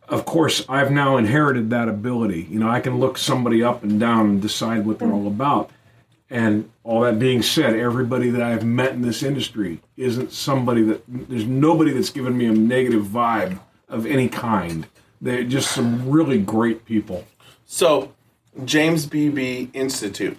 Of 0.08 0.24
course, 0.24 0.64
I've 0.66 0.90
now 0.90 1.18
inherited 1.18 1.68
that 1.68 1.90
ability. 1.90 2.48
You 2.50 2.58
know, 2.58 2.70
I 2.70 2.80
can 2.80 3.00
look 3.00 3.18
somebody 3.18 3.62
up 3.62 3.82
and 3.82 4.00
down 4.00 4.30
and 4.30 4.40
decide 4.40 4.86
what 4.86 4.98
they're 4.98 5.12
all 5.12 5.26
about. 5.26 5.70
And 6.30 6.70
all 6.84 7.00
that 7.00 7.18
being 7.18 7.42
said, 7.42 7.74
everybody 7.74 8.30
that 8.30 8.40
I've 8.40 8.64
met 8.64 8.92
in 8.92 9.02
this 9.02 9.22
industry 9.24 9.80
isn't 9.96 10.32
somebody 10.32 10.82
that 10.84 11.02
there's 11.08 11.44
nobody 11.44 11.90
that's 11.90 12.10
given 12.10 12.38
me 12.38 12.46
a 12.46 12.52
negative 12.52 13.04
vibe 13.04 13.58
of 13.88 14.06
any 14.06 14.28
kind. 14.28 14.86
They're 15.20 15.42
just 15.42 15.72
some 15.72 16.08
really 16.08 16.38
great 16.38 16.84
people. 16.84 17.26
So 17.66 18.12
James 18.64 19.06
B. 19.06 19.28
Beam 19.28 19.70
Institute. 19.74 20.38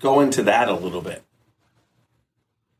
Go 0.00 0.20
into 0.20 0.42
that 0.44 0.68
a 0.68 0.74
little 0.74 1.02
bit. 1.02 1.22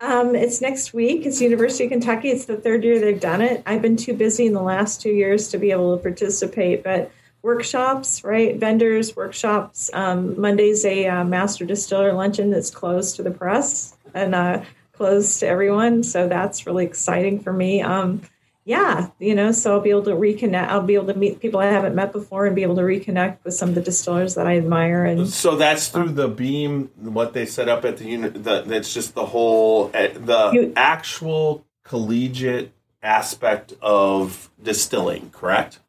um, 0.01 0.35
it's 0.35 0.61
next 0.61 0.93
week. 0.95 1.27
It's 1.27 1.41
University 1.41 1.85
of 1.85 1.91
Kentucky. 1.91 2.31
It's 2.31 2.47
the 2.47 2.57
third 2.57 2.83
year 2.85 2.99
they've 2.99 3.21
done 3.21 3.41
it. 3.43 3.63
I've 3.67 3.83
been 3.83 3.97
too 3.97 4.15
busy 4.15 4.47
in 4.47 4.53
the 4.53 4.63
last 4.63 5.01
two 5.01 5.11
years 5.11 5.49
to 5.49 5.59
be 5.59 5.71
able 5.71 5.97
to 5.97 6.03
participate, 6.03 6.83
but 6.83 7.11
workshops, 7.45 8.25
right? 8.25 8.57
Vendors, 8.57 9.15
workshops. 9.15 9.91
Um, 9.93 10.41
Monday's 10.41 10.85
a 10.85 11.07
uh, 11.07 11.25
master 11.25 11.67
distiller 11.67 12.13
luncheon 12.15 12.51
that's 12.51 12.71
closed 12.71 13.17
to 13.17 13.23
the 13.23 13.31
press 13.31 13.97
and 14.15 14.35
uh, 14.35 14.65
closed 14.93 15.41
to 15.41 15.47
everyone. 15.47 16.03
So 16.03 16.27
that's 16.27 16.67
really 16.67 16.87
exciting 16.87 17.41
for 17.41 17.53
me. 17.53 17.83
Um, 17.83 18.23
yeah, 18.65 19.11
you 19.19 19.35
know, 19.35 19.53
so 19.53 19.75
I'll 19.75 19.83
be 19.83 19.91
able 19.91 20.05
to 20.05 20.13
reconnect. 20.13 20.69
I'll 20.69 20.81
be 20.81 20.95
able 20.95 21.09
to 21.09 21.15
meet 21.19 21.39
people 21.39 21.61
I 21.61 21.67
haven't 21.67 21.95
met 21.95 22.13
before 22.13 22.47
and 22.47 22.57
be 22.57 22.63
able 22.63 22.77
to 22.77 22.81
reconnect 22.81 23.45
with 23.45 23.53
some 23.53 23.69
of 23.69 23.75
the 23.75 23.83
distillers 23.83 24.37
that 24.37 24.47
I 24.47 24.57
admire. 24.57 25.05
And 25.05 25.29
So 25.29 25.55
that's 25.55 25.89
through 25.89 26.13
the 26.13 26.29
beam, 26.29 26.91
what 26.97 27.35
they 27.35 27.45
set 27.45 27.69
up 27.69 27.85
at 27.85 27.99
the 27.99 28.07
unit. 28.07 28.43
That's 28.43 28.95
just 28.95 29.15
the 29.15 29.27
whole, 29.27 29.91
eh, 29.93 30.13
the 30.15 30.51
You- 30.53 30.73
actual 30.77 31.67
collegiate 31.85 32.73
aspect 33.03 33.75
of 33.83 34.49
distilling, 34.63 35.29
correct? 35.29 35.81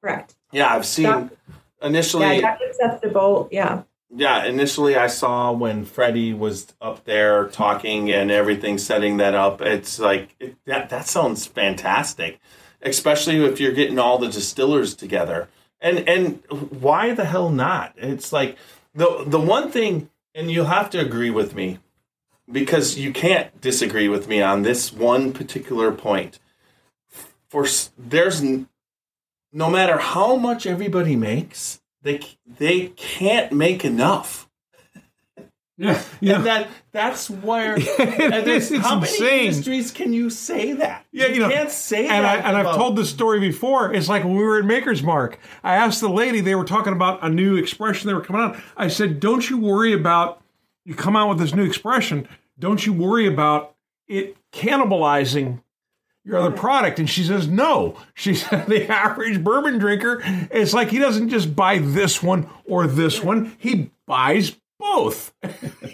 correct. 0.00 0.35
Yeah, 0.52 0.74
I've 0.74 0.86
seen 0.86 1.04
Doc- 1.04 1.30
initially. 1.82 2.36
Yeah, 2.36 2.40
Dr. 2.40 2.64
acceptable. 2.66 3.48
Yeah. 3.50 3.82
yeah, 4.14 4.44
initially 4.44 4.96
I 4.96 5.08
saw 5.08 5.52
when 5.52 5.84
Freddie 5.84 6.32
was 6.32 6.74
up 6.80 7.04
there 7.04 7.48
talking 7.48 8.10
and 8.10 8.30
everything, 8.30 8.78
setting 8.78 9.16
that 9.18 9.34
up. 9.34 9.60
It's 9.60 9.98
like 9.98 10.34
it, 10.40 10.56
that. 10.66 10.88
That 10.90 11.06
sounds 11.06 11.46
fantastic, 11.46 12.40
especially 12.82 13.44
if 13.44 13.60
you're 13.60 13.72
getting 13.72 13.98
all 13.98 14.18
the 14.18 14.28
distillers 14.28 14.94
together. 14.94 15.48
And 15.80 16.08
and 16.08 16.42
why 16.48 17.12
the 17.12 17.24
hell 17.24 17.50
not? 17.50 17.92
It's 17.96 18.32
like 18.32 18.56
the 18.94 19.24
the 19.26 19.40
one 19.40 19.70
thing, 19.70 20.08
and 20.34 20.50
you'll 20.50 20.66
have 20.66 20.90
to 20.90 20.98
agree 20.98 21.30
with 21.30 21.54
me 21.54 21.78
because 22.50 22.96
you 22.96 23.12
can't 23.12 23.60
disagree 23.60 24.08
with 24.08 24.28
me 24.28 24.40
on 24.40 24.62
this 24.62 24.92
one 24.92 25.32
particular 25.32 25.92
point. 25.92 26.38
For 27.48 27.66
there's 27.98 28.42
no 29.56 29.70
matter 29.70 29.96
how 29.96 30.36
much 30.36 30.66
everybody 30.66 31.16
makes, 31.16 31.80
they 32.02 32.20
they 32.46 32.88
can't 32.96 33.52
make 33.52 33.84
enough. 33.84 34.48
Yeah, 35.78 36.02
yeah. 36.22 36.36
And 36.36 36.46
that 36.46 36.68
that's 36.90 37.28
where 37.28 37.78
there's- 37.98 38.70
it's 38.70 38.82
how 38.86 38.98
many 38.98 39.46
industries 39.46 39.90
can 39.90 40.14
you 40.14 40.30
say 40.30 40.72
that? 40.72 41.04
Yeah, 41.12 41.26
you 41.26 41.40
know, 41.40 41.50
can't 41.50 41.70
say 41.70 42.06
and 42.08 42.24
that. 42.24 42.44
I 42.46 42.48
and 42.48 42.56
I've 42.56 42.74
told 42.76 42.96
this 42.96 43.10
story 43.10 43.40
before. 43.40 43.92
It's 43.92 44.08
like 44.08 44.24
when 44.24 44.36
we 44.36 44.42
were 44.42 44.58
at 44.58 44.64
Maker's 44.64 45.02
Mark. 45.02 45.38
I 45.62 45.74
asked 45.76 46.00
the 46.00 46.08
lady; 46.08 46.40
they 46.40 46.54
were 46.54 46.64
talking 46.64 46.94
about 46.94 47.22
a 47.22 47.28
new 47.28 47.56
expression 47.56 48.06
they 48.08 48.14
were 48.14 48.22
coming 48.22 48.40
out. 48.40 48.56
I 48.74 48.88
said, 48.88 49.20
"Don't 49.20 49.50
you 49.50 49.58
worry 49.58 49.92
about 49.92 50.40
you 50.86 50.94
come 50.94 51.14
out 51.14 51.28
with 51.28 51.38
this 51.40 51.54
new 51.54 51.66
expression. 51.66 52.26
Don't 52.58 52.86
you 52.86 52.94
worry 52.94 53.26
about 53.26 53.74
it 54.08 54.38
cannibalizing 54.52 55.60
your 56.26 56.36
other 56.38 56.54
product." 56.54 56.98
And 56.98 57.08
she 57.08 57.24
says, 57.24 57.48
"No." 57.48 57.96
She 58.14 58.34
said, 58.42 58.66
"The 58.66 58.86
average 58.92 59.42
bourbon 59.42 59.78
drinker, 59.78 60.20
it's 60.50 60.74
like 60.74 60.88
he 60.90 60.98
doesn't 60.98 61.30
just 61.30 61.56
buy 61.56 61.78
this 61.78 62.22
one 62.22 62.48
or 62.66 62.86
this 62.86 63.22
one. 63.22 63.56
He 63.58 63.90
buys." 64.06 64.54
Both, 64.78 65.32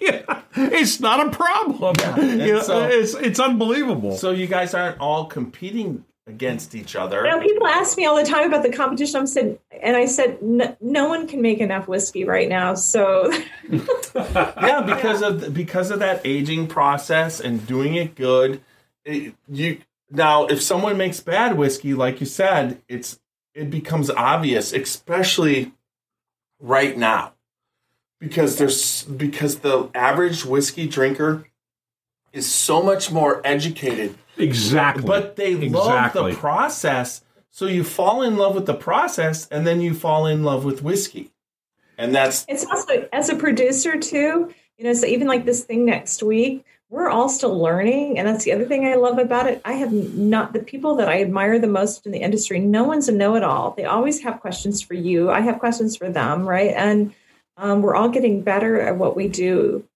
Yeah, 0.01 0.43
it's 0.57 0.99
not 0.99 1.25
a 1.25 1.31
problem. 1.31 1.95
You 2.19 2.55
know, 2.55 2.61
so- 2.63 2.89
it's 2.89 3.15
it's 3.15 3.39
unbelievable. 3.39 4.17
so 4.17 4.33
you 4.33 4.49
guys 4.49 4.75
aren't 4.75 4.99
all 4.99 5.27
competing 5.27 6.05
against 6.27 6.75
each 6.75 6.97
other. 6.97 7.25
You 7.25 7.31
know, 7.31 7.41
people 7.41 7.69
ask 7.69 7.97
me 7.97 8.07
all 8.07 8.17
the 8.17 8.25
time 8.25 8.49
about 8.49 8.65
the 8.65 8.73
competition. 8.73 9.21
I'm 9.21 9.29
said, 9.29 9.61
and 9.81 9.97
I 9.97 10.07
said, 10.07 10.37
"N- 10.43 10.77
no 10.81 11.07
one 11.07 11.29
can 11.29 11.41
make 11.41 11.59
enough 11.61 11.87
whiskey 11.87 12.25
right 12.25 12.49
now. 12.49 12.75
So 12.75 13.33
yeah, 13.71 14.83
because 14.85 15.23
of 15.23 15.55
because 15.55 15.93
of 15.93 16.01
that 16.01 16.21
aging 16.25 16.67
process 16.67 17.41
and 17.41 17.65
doing 17.67 17.95
it 17.95 18.15
good. 18.17 18.61
It, 19.05 19.35
you 19.49 19.79
now, 20.13 20.45
if 20.47 20.61
someone 20.61 20.97
makes 20.99 21.21
bad 21.21 21.57
whiskey, 21.57 21.95
like 21.95 22.21
you 22.21 22.27
said, 22.27 22.81
it's 22.87 23.19
it 23.55 23.71
becomes 23.71 24.11
obvious, 24.11 24.73
especially 24.73 25.73
right 26.61 26.97
now, 26.97 27.33
because 28.19 28.59
there's 28.59 29.05
because 29.05 29.61
the 29.61 29.91
average 29.95 30.45
whiskey 30.45 30.87
drinker 30.87 31.47
is 32.33 32.51
so 32.51 32.83
much 32.83 33.11
more 33.11 33.41
educated, 33.45 34.15
Exactly. 34.37 35.05
but 35.05 35.37
they 35.37 35.55
love 35.55 35.87
Exactly. 35.87 36.33
the 36.33 36.39
process. 36.39 37.23
So 37.51 37.67
you 37.67 37.85
fall 37.85 38.23
in 38.23 38.37
love 38.37 38.55
with 38.55 38.67
the 38.67 38.75
process, 38.75 39.49
and 39.49 39.67
then 39.67 39.81
you 39.81 39.95
fall 39.95 40.27
in 40.27 40.43
love 40.43 40.65
with 40.65 40.83
whiskey, 40.83 41.31
and 41.99 42.15
that's 42.15 42.45
it's 42.49 42.67
also 42.67 43.09
as 43.13 43.29
a 43.31 43.37
producer 43.37 43.99
too. 43.99 44.53
You 44.79 44.85
know, 44.85 44.93
so 44.95 45.07
even 45.07 45.27
like 45.27 45.45
this 45.45 45.65
thing 45.65 45.85
next 45.85 46.23
week, 46.23 46.65
we're 46.93 47.09
all 47.09 47.31
still 47.31 47.59
learning, 47.59 48.19
and 48.19 48.29
that's 48.29 48.45
the 48.45 48.53
other 48.53 48.67
thing 48.67 48.85
I 48.85 48.97
love 48.97 49.17
about 49.17 49.47
it. 49.47 49.63
I 49.65 49.73
have 49.73 49.95
not 49.95 50.53
the 50.53 50.59
people 50.59 50.97
that 50.97 51.09
I 51.09 51.23
admire 51.23 51.59
the 51.59 51.67
most 51.67 52.05
in 52.05 52.13
the 52.13 52.19
industry. 52.19 52.59
No 52.59 52.85
one's 52.85 53.09
a 53.09 53.13
know-it-all. 53.13 53.71
They 53.71 53.87
always 53.87 54.21
have 54.21 54.41
questions 54.41 54.83
for 54.83 54.93
you. 54.93 55.31
I 55.31 55.41
have 55.41 55.59
questions 55.59 55.97
for 55.97 56.11
them, 56.11 56.47
right? 56.47 56.71
And 56.77 57.15
um, 57.57 57.81
we're 57.81 57.95
all 57.95 58.11
getting 58.11 58.43
better 58.43 58.79
at 58.79 58.99
what 58.99 59.17
we 59.17 59.29
do. 59.29 59.89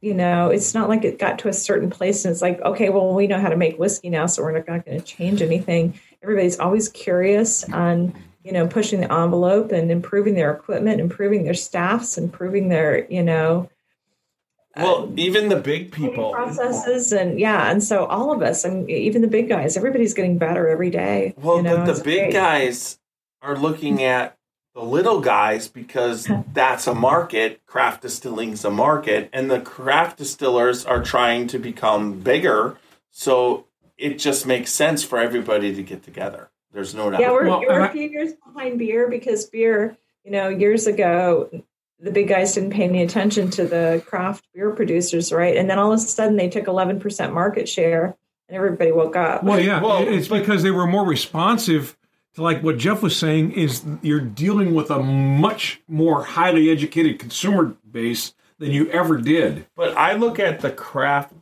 You 0.00 0.14
know, 0.14 0.50
it's 0.50 0.72
not 0.72 0.88
like 0.88 1.04
it 1.04 1.18
got 1.18 1.40
to 1.40 1.48
a 1.48 1.52
certain 1.52 1.90
place 1.90 2.24
and 2.24 2.30
it's 2.30 2.42
like, 2.42 2.60
okay, 2.60 2.90
well, 2.90 3.12
we 3.12 3.26
know 3.26 3.40
how 3.40 3.48
to 3.48 3.56
make 3.56 3.76
whiskey 3.76 4.08
now, 4.08 4.26
so 4.26 4.44
we're 4.44 4.52
not, 4.52 4.68
not 4.68 4.86
going 4.86 5.00
to 5.00 5.04
change 5.04 5.42
anything. 5.42 5.98
Everybody's 6.22 6.60
always 6.60 6.88
curious 6.90 7.64
and 7.64 8.14
you 8.44 8.52
know 8.52 8.68
pushing 8.68 9.00
the 9.00 9.12
envelope 9.12 9.72
and 9.72 9.90
improving 9.90 10.34
their 10.34 10.52
equipment, 10.52 11.00
improving 11.00 11.42
their 11.42 11.54
staffs, 11.54 12.16
improving 12.16 12.68
their 12.68 13.04
you 13.10 13.24
know 13.24 13.68
well, 14.76 15.12
even 15.16 15.48
the 15.48 15.56
big 15.56 15.92
people. 15.92 16.32
processes, 16.32 17.12
and 17.12 17.38
yeah, 17.40 17.70
and 17.70 17.82
so 17.82 18.04
all 18.06 18.32
of 18.32 18.42
us, 18.42 18.64
and 18.64 18.88
even 18.90 19.22
the 19.22 19.28
big 19.28 19.48
guys, 19.48 19.76
everybody's 19.76 20.14
getting 20.14 20.38
better 20.38 20.68
every 20.68 20.90
day. 20.90 21.34
Well, 21.36 21.56
you 21.58 21.62
know, 21.62 21.76
but 21.84 21.96
the 21.96 22.04
big 22.04 22.20
great. 22.24 22.32
guys 22.32 22.98
are 23.42 23.56
looking 23.56 24.02
at 24.02 24.36
the 24.74 24.82
little 24.82 25.20
guys 25.20 25.68
because 25.68 26.28
that's 26.52 26.86
a 26.86 26.94
market. 26.94 27.64
Craft 27.66 28.02
distilling's 28.02 28.64
a 28.64 28.70
market, 28.70 29.30
and 29.32 29.50
the 29.50 29.60
craft 29.60 30.18
distillers 30.18 30.84
are 30.84 31.02
trying 31.02 31.46
to 31.48 31.58
become 31.58 32.20
bigger. 32.20 32.76
So 33.10 33.66
it 33.96 34.18
just 34.18 34.46
makes 34.46 34.70
sense 34.72 35.02
for 35.02 35.18
everybody 35.18 35.74
to 35.74 35.82
get 35.82 36.02
together. 36.02 36.50
There's 36.72 36.94
no 36.94 37.10
doubt. 37.10 37.20
Yeah, 37.20 37.30
we're, 37.32 37.46
Well, 37.48 37.60
we're 37.60 37.72
and 37.72 37.84
a 37.84 37.88
I- 37.88 37.92
few 37.92 38.08
years 38.10 38.32
behind 38.44 38.78
beer 38.78 39.08
because 39.08 39.46
beer, 39.46 39.96
you 40.24 40.30
know, 40.30 40.48
years 40.48 40.86
ago, 40.86 41.48
the 41.98 42.10
big 42.10 42.28
guys 42.28 42.54
didn't 42.54 42.70
pay 42.70 42.84
any 42.84 43.02
attention 43.02 43.50
to 43.52 43.66
the 43.66 44.02
craft 44.06 44.44
beer 44.52 44.70
producers, 44.70 45.32
right? 45.32 45.56
And 45.56 45.68
then 45.68 45.78
all 45.78 45.92
of 45.92 45.98
a 45.98 46.02
sudden 46.02 46.36
they 46.36 46.48
took 46.48 46.66
11% 46.66 47.32
market 47.32 47.68
share 47.68 48.16
and 48.48 48.56
everybody 48.56 48.92
woke 48.92 49.16
up. 49.16 49.42
Well, 49.42 49.60
yeah, 49.60 49.80
Well, 49.80 50.06
it's 50.06 50.28
because 50.28 50.62
they 50.62 50.70
were 50.70 50.86
more 50.86 51.06
responsive 51.06 51.96
to 52.34 52.42
like 52.42 52.62
what 52.62 52.78
Jeff 52.78 53.02
was 53.02 53.16
saying. 53.16 53.52
Is 53.52 53.84
you're 54.02 54.20
dealing 54.20 54.74
with 54.74 54.90
a 54.90 55.02
much 55.02 55.80
more 55.88 56.22
highly 56.22 56.70
educated 56.70 57.18
consumer 57.18 57.74
base 57.90 58.34
than 58.58 58.70
you 58.70 58.88
ever 58.90 59.18
did. 59.18 59.66
But 59.74 59.96
I 59.96 60.14
look 60.14 60.38
at 60.38 60.60
the 60.60 60.70
craft 60.70 61.32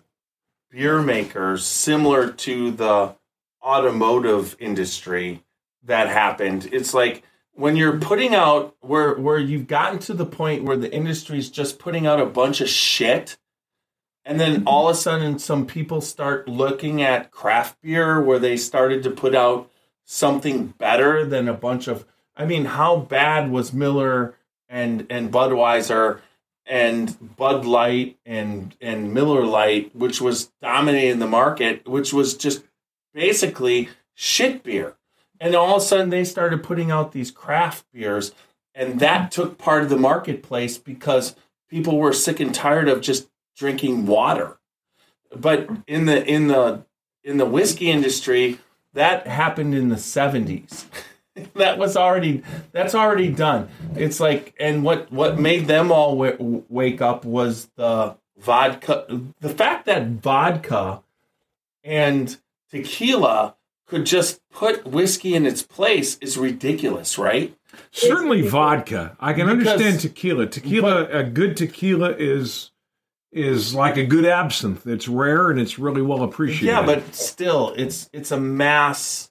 beer 0.71 1.03
makers 1.03 1.65
similar 1.65 2.31
to 2.31 2.71
the 2.71 3.15
automotive 3.63 4.57
industry 4.59 5.43
that 5.85 6.09
happened. 6.09 6.69
It's 6.73 6.95
like 6.95 7.23
when 7.55 7.77
you're 7.77 7.99
putting 7.99 8.35
out 8.35 8.77
where 8.81 9.15
where 9.15 9.39
you've 9.39 9.67
gotten 9.67 9.99
to 10.01 10.15
the 10.15 10.27
point 10.27 10.65
where 10.65 10.77
the 10.77 10.93
industry's 10.93 11.51
just 11.51 11.79
putting 11.79 12.07
out 12.07 12.21
a 12.21 12.27
bunch 12.27 12.61
of 12.61 12.69
shit 12.69 13.37
and 14.25 14.41
then 14.41 14.65
all 14.67 14.89
of 14.89 14.95
a 14.95 14.99
sudden 14.99 15.39
some 15.39 15.67
people 15.67 16.01
start 16.01 16.49
looking 16.49 17.03
at 17.03 17.31
craft 17.31 17.81
beer 17.83 18.21
where 18.21 18.39
they 18.39 18.57
started 18.57 19.03
to 19.03 19.11
put 19.11 19.35
out 19.35 19.71
something 20.05 20.67
better 20.67 21.25
than 21.25 21.49
a 21.49 21.55
bunch 21.55 21.89
of 21.89 22.05
I 22.37 22.45
mean 22.45 22.65
how 22.65 22.97
bad 22.97 23.51
was 23.51 23.73
Miller 23.73 24.35
and 24.69 25.07
and 25.09 25.33
Budweiser 25.33 26.21
and 26.67 27.37
Bud 27.37 27.65
Light 27.65 28.19
and 28.25 28.75
and 28.81 29.13
Miller 29.13 29.45
Lite, 29.45 29.95
which 29.95 30.21
was 30.21 30.51
dominating 30.61 31.19
the 31.19 31.27
market, 31.27 31.87
which 31.87 32.13
was 32.13 32.37
just 32.37 32.65
basically 33.13 33.89
shit 34.15 34.63
beer. 34.63 34.97
And 35.45 35.55
all 35.55 35.77
of 35.77 35.83
a 35.83 35.85
sudden 35.85 36.09
they 36.09 36.25
started 36.25 36.63
putting 36.63 36.91
out 36.91 37.13
these 37.13 37.31
craft 37.31 37.85
beers, 37.93 38.33
and 38.75 38.99
that 39.01 39.31
took 39.31 39.59
part 39.59 39.83
of 39.83 39.91
the 39.91 39.99
marketplace 39.99 40.79
because 40.79 41.37
people 41.69 41.99
were 41.99 42.15
sick 42.15 42.41
and 42.41 42.55
tired 42.55 42.89
of 42.89 43.03
just 43.03 43.29
drinking 43.55 44.07
water. 44.07 44.57
But 45.37 45.69
in 45.87 46.07
the 46.07 46.25
in 46.27 46.49
the 46.49 46.87
in 47.23 47.37
the 47.37 47.45
whiskey 47.45 47.91
industry, 47.91 48.59
that 48.95 49.27
happened 49.27 49.75
in 49.75 49.91
the 49.91 49.97
70s. 49.97 50.87
that 51.55 51.77
was 51.77 51.95
already 51.95 52.43
that's 52.73 52.95
already 52.95 53.31
done. 53.31 53.69
It's 53.97 54.21
like 54.21 54.55
and 54.59 54.83
what 54.83 55.13
what 55.13 55.39
made 55.39 55.67
them 55.67 55.93
all 55.93 56.17
w- 56.17 56.65
wake 56.71 57.03
up 57.03 57.27
was 57.27 57.69
the 57.77 58.17
vodka 58.39 59.21
the 59.41 59.51
fact 59.51 59.85
that 59.85 60.07
vodka 60.07 61.03
and 61.83 62.35
tequila 62.71 63.57
could 63.87 64.07
just 64.07 64.41
put 64.53 64.87
whiskey 64.87 65.35
in 65.35 65.47
its 65.47 65.63
place 65.63 66.17
is 66.21 66.37
ridiculous, 66.39 67.19
right? 67.19 67.55
Certainly, 67.91 68.43
vodka. 68.43 69.17
I 69.21 69.33
can 69.33 69.47
Because- 69.47 69.73
understand 69.73 70.01
tequila. 70.01 70.47
Tequila, 70.47 71.07
a 71.11 71.25
good 71.25 71.57
tequila 71.57 72.15
is 72.19 72.71
is 73.33 73.75
like 73.75 73.97
a 73.97 74.05
good 74.07 74.25
absinthe. 74.25 74.87
It's 74.87 75.09
rare 75.09 75.51
and 75.51 75.59
it's 75.61 75.77
really 75.77 76.03
well 76.03 76.23
appreciated. 76.23 76.67
Yeah, 76.67 76.87
but 76.87 77.15
still 77.17 77.75
it's 77.77 78.09
it's 78.13 78.31
a 78.31 78.39
mass 78.39 79.29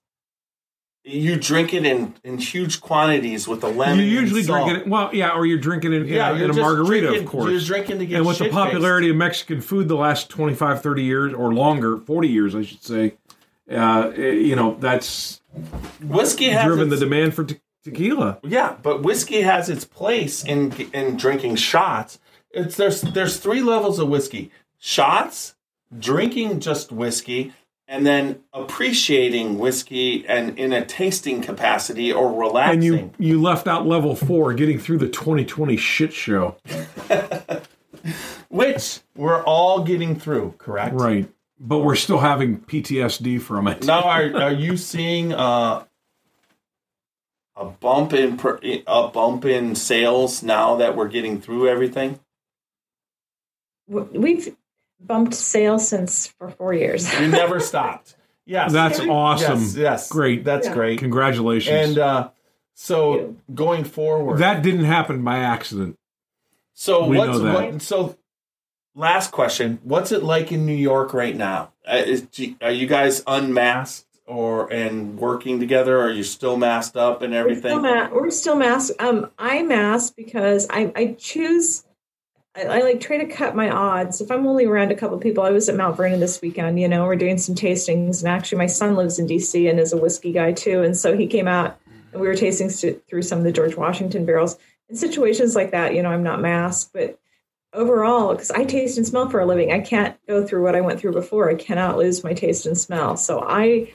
you 1.06 1.38
drink 1.38 1.74
it 1.74 1.86
in, 1.86 2.14
in 2.24 2.38
huge 2.38 2.80
quantities 2.80 3.46
with 3.46 3.62
a 3.64 3.68
lemon. 3.68 4.00
You 4.00 4.06
usually 4.06 4.40
and 4.42 4.48
salt. 4.48 4.70
drink 4.70 4.86
it. 4.86 4.90
Well, 4.90 5.10
yeah, 5.14 5.32
or 5.32 5.46
you're 5.46 5.58
drinking 5.58 5.92
it 5.92 6.04
in, 6.04 6.08
Yeah, 6.08 6.30
uh, 6.30 6.34
in 6.36 6.40
you're 6.40 6.52
a 6.52 6.54
margarita, 6.56 7.08
drinking- 7.08 7.26
of 7.26 7.30
course. 7.32 7.52
you're 7.52 7.60
drinking 7.60 8.00
to 8.00 8.06
get 8.06 8.18
and 8.18 8.26
with 8.26 8.38
the 8.38 8.46
shit-faced. 8.46 8.66
popularity 8.66 9.10
of 9.10 9.18
Mexican 9.18 9.60
food 9.60 9.90
the 9.90 9.96
last 9.98 10.30
25, 10.30 10.82
30 10.82 11.04
years 11.04 11.34
or 11.34 11.54
longer, 11.54 11.98
40 11.98 12.30
years, 12.30 12.56
I 12.56 12.62
should 12.62 12.82
say, 12.84 13.16
uh, 13.72 14.12
eh, 14.16 14.32
you 14.32 14.56
know, 14.56 14.76
that's 14.80 15.42
Whiskey 16.02 16.50
has 16.50 16.66
driven 16.66 16.90
the 16.90 16.98
demand 16.98 17.34
for 17.34 17.46
te- 17.46 17.60
tequila. 17.84 18.40
yeah, 18.44 18.76
but 18.82 19.04
whiskey 19.04 19.42
has 19.42 19.70
its 19.70 19.86
place 19.86 20.44
in 20.44 20.72
in 20.94 21.18
drinking 21.18 21.56
shots. 21.56 22.20
It's 22.52 22.76
there's 22.76 23.02
there's 23.02 23.38
three 23.38 23.62
levels 23.62 24.00
of 24.00 24.10
whiskey: 24.10 24.52
shots, 24.80 25.56
drinking 25.98 26.60
just 26.60 26.92
whiskey, 26.92 27.54
and 27.88 28.06
then 28.06 28.42
appreciating 28.54 29.60
whiskey 29.60 30.26
and 30.28 30.58
in 30.58 30.74
a 30.74 30.86
tasting 30.86 31.42
capacity 31.42 32.12
or 32.12 32.34
relaxing. 32.34 32.74
And 32.74 32.84
you 32.84 33.12
you 33.20 33.42
left 33.42 33.68
out 33.68 33.86
level 33.86 34.16
four, 34.16 34.54
getting 34.54 34.80
through 34.80 35.00
the 35.00 35.10
2020 35.10 35.78
shit 35.78 36.14
show. 36.14 36.58
which 38.50 39.00
we're 39.16 39.44
all 39.44 39.84
getting 39.84 40.20
through, 40.20 40.56
correct? 40.58 40.96
Right. 40.96 41.30
But 41.66 41.80
we're 41.80 41.96
still 41.96 42.20
having 42.20 42.60
PTSD 42.60 43.42
from 43.42 43.68
it. 43.70 43.86
Now, 43.86 44.02
are 44.04 44.36
are 44.36 44.52
you 44.52 44.76
seeing 44.76 45.32
uh, 45.34 45.86
a 47.56 47.66
bump 47.66 48.12
in 48.14 48.36
pr- 48.36 48.58
a 48.86 49.08
bump 49.08 49.46
in 49.46 49.74
sales 49.76 50.44
now 50.44 50.76
that 50.76 50.98
we're 50.98 51.08
getting 51.08 51.40
through 51.40 51.70
everything? 51.70 52.20
We've 53.88 54.56
bumped 55.00 55.34
sales 55.36 55.88
since 55.88 56.28
for 56.28 56.50
four 56.50 56.74
years. 56.74 57.10
we 57.20 57.28
never 57.28 57.60
stopped. 57.72 58.16
Yes, 58.46 58.74
That's 58.74 59.00
awesome. 59.00 59.60
Yes, 59.62 59.76
yes, 59.78 60.10
Great. 60.10 60.44
That's 60.44 60.68
Yeah. 60.68 60.74
great. 60.74 61.00
Congratulations. 61.00 61.90
And 61.92 61.98
uh, 61.98 62.30
so 62.74 63.38
going 63.54 63.86
forward, 63.86 64.40
that 64.40 64.64
didn't 64.64 64.84
happen 64.84 65.24
by 65.24 65.38
accident. 65.40 65.98
so 66.74 67.06
we 67.08 67.18
what's 67.18 67.32
know 67.32 67.40
that. 67.40 67.72
what, 67.72 67.82
so 67.82 68.18
last 68.96 69.32
question: 69.32 69.80
What's 69.84 70.12
it 70.12 70.24
like 70.24 70.52
in 70.52 70.66
New 70.66 70.76
York 70.76 71.14
right 71.14 71.36
now? 71.36 71.72
Uh, 71.88 71.98
is, 72.06 72.28
are 72.62 72.72
you 72.72 72.88
guys 72.88 73.24
unmasked 73.28 74.08
or 74.26 74.72
and 74.72 75.18
working 75.18 75.60
together? 75.60 75.98
Or 76.00 76.04
are 76.08 76.12
you 76.12 76.24
still 76.24 76.58
masked 76.58 76.96
up 76.96 77.22
and 77.22 77.34
We're 77.34 77.56
still, 77.56 77.78
everything? 77.78 77.82
ma- 77.82 78.10
we're 78.12 78.32
still 78.32 78.56
masked. 78.56 79.02
Um, 79.02 79.30
I 79.38 79.64
mask 79.64 80.16
because 80.16 80.68
I, 80.70 80.92
I 80.96 81.16
choose. 81.20 81.84
I, 82.56 82.64
I 82.66 82.80
like 82.82 83.02
try 83.02 83.18
to 83.18 83.26
cut 83.26 83.56
my 83.56 83.70
odds. 83.70 84.22
If 84.22 84.32
I'm 84.32 84.46
only 84.46 84.66
around 84.66 84.92
a 84.92 84.96
couple 84.96 85.18
people, 85.18 85.44
I 85.44 85.50
was 85.50 85.68
at 85.70 85.76
Mount 85.76 85.98
Vernon 85.98 86.20
this 86.20 86.42
weekend. 86.42 86.80
You 86.80 86.88
know, 86.88 87.06
we're 87.06 87.16
doing 87.16 87.38
some 87.38 87.56
tastings, 87.56 88.20
and 88.20 88.30
actually, 88.30 88.60
my 88.60 88.68
son 88.68 88.96
lives 88.96 89.20
in 89.20 89.28
D.C. 89.28 89.68
and 89.68 89.80
is 89.80 89.92
a 89.92 89.98
whiskey 89.98 90.32
guy 90.32 90.52
too. 90.52 90.84
And 90.84 90.96
so 90.96 91.18
he 91.18 91.28
came 91.28 91.48
out, 91.48 91.80
and 92.12 92.22
we 92.22 92.28
were 92.28 92.36
tasting 92.36 92.70
st- 92.70 93.06
through 93.08 93.24
some 93.24 93.40
of 93.40 93.44
the 93.44 93.52
George 93.52 93.76
Washington 93.76 94.26
barrels. 94.26 94.58
In 94.90 94.96
situations 94.96 95.56
like 95.56 95.72
that, 95.72 95.96
you 95.96 96.04
know, 96.04 96.10
I'm 96.10 96.24
not 96.24 96.42
masked, 96.42 96.94
but 96.94 97.20
overall, 97.74 98.34
because 98.34 98.52
I 98.52 98.64
taste 98.66 98.98
and 98.98 99.06
smell 99.08 99.30
for 99.30 99.40
a 99.40 99.46
living, 99.46 99.72
I 99.72 99.80
can't 99.80 100.18
go 100.28 100.46
through 100.46 100.64
what 100.64 100.76
I 100.76 100.82
went 100.82 101.00
through 101.00 101.14
before. 101.14 101.50
I 101.50 101.56
cannot 101.56 101.98
lose 101.98 102.24
my 102.24 102.34
taste 102.34 102.66
and 102.66 102.78
smell. 102.78 103.18
So 103.18 103.42
I 103.48 103.92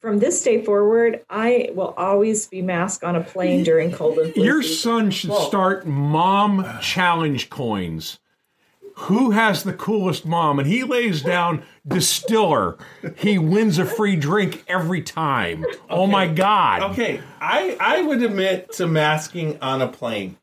from 0.00 0.18
this 0.18 0.42
day 0.42 0.64
forward, 0.64 1.24
I 1.30 1.70
will 1.74 1.94
always 1.96 2.48
be 2.48 2.60
masked 2.60 3.04
on 3.04 3.14
a 3.14 3.20
plane 3.22 3.62
during 3.62 3.92
cold 3.92 4.18
and 4.18 4.34
flu 4.34 4.42
Your 4.42 4.60
season. 4.62 4.76
son 4.76 5.10
should 5.12 5.30
Well- 5.30 5.46
start 5.46 5.86
mom 5.86 6.66
challenge 6.80 7.48
coins. 7.50 8.18
Who 8.96 9.30
has 9.30 9.62
the 9.62 9.72
coolest 9.72 10.26
mom? 10.26 10.58
And 10.58 10.68
he 10.68 10.82
lays 10.84 11.22
down 11.22 11.62
distiller. 11.86 12.76
He 13.16 13.38
wins 13.38 13.78
a 13.78 13.86
free 13.86 14.16
drink 14.16 14.64
every 14.68 15.00
time. 15.02 15.64
Oh 15.88 16.06
my 16.06 16.26
God. 16.26 16.82
Okay, 16.92 17.20
I 17.40 17.76
I 17.80 18.02
would 18.02 18.22
admit 18.22 18.72
to 18.72 18.86
masking 18.86 19.56
on 19.62 19.80
a 19.80 19.88
plane. 19.88 20.36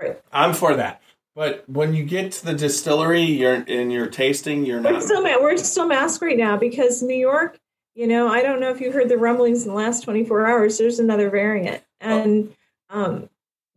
Right. 0.00 0.20
I'm 0.32 0.52
for 0.52 0.74
that. 0.74 1.00
But 1.36 1.64
when 1.68 1.92
you 1.94 2.02
get 2.02 2.32
to 2.32 2.46
the 2.46 2.54
distillery, 2.54 3.20
you're 3.20 3.56
in 3.62 3.90
your 3.90 4.06
tasting, 4.06 4.64
you're 4.64 4.80
We're 4.80 4.92
not. 4.92 5.02
still, 5.02 5.22
ma- 5.22 5.36
we're 5.38 5.58
still 5.58 5.86
masked 5.86 6.22
right 6.22 6.36
now 6.36 6.56
because 6.56 7.02
New 7.02 7.14
York, 7.14 7.58
you 7.94 8.06
know, 8.06 8.26
I 8.26 8.40
don't 8.42 8.58
know 8.58 8.70
if 8.70 8.80
you 8.80 8.90
heard 8.90 9.10
the 9.10 9.18
rumblings 9.18 9.64
in 9.64 9.68
the 9.68 9.74
last 9.74 10.02
24 10.04 10.46
hours. 10.46 10.78
There's 10.78 10.98
another 10.98 11.28
variant. 11.28 11.82
And 12.00 12.54
um, 12.88 13.28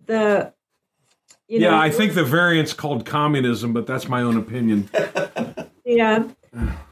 the, 0.05 0.53
you 1.49 1.59
Yeah, 1.59 1.71
know, 1.71 1.77
I 1.79 1.89
think 1.89 2.13
the 2.13 2.23
variant's 2.23 2.71
called 2.73 3.05
communism, 3.05 3.73
but 3.73 3.85
that's 3.85 4.07
my 4.07 4.21
own 4.21 4.37
opinion. 4.37 4.89
Yeah, 5.85 6.27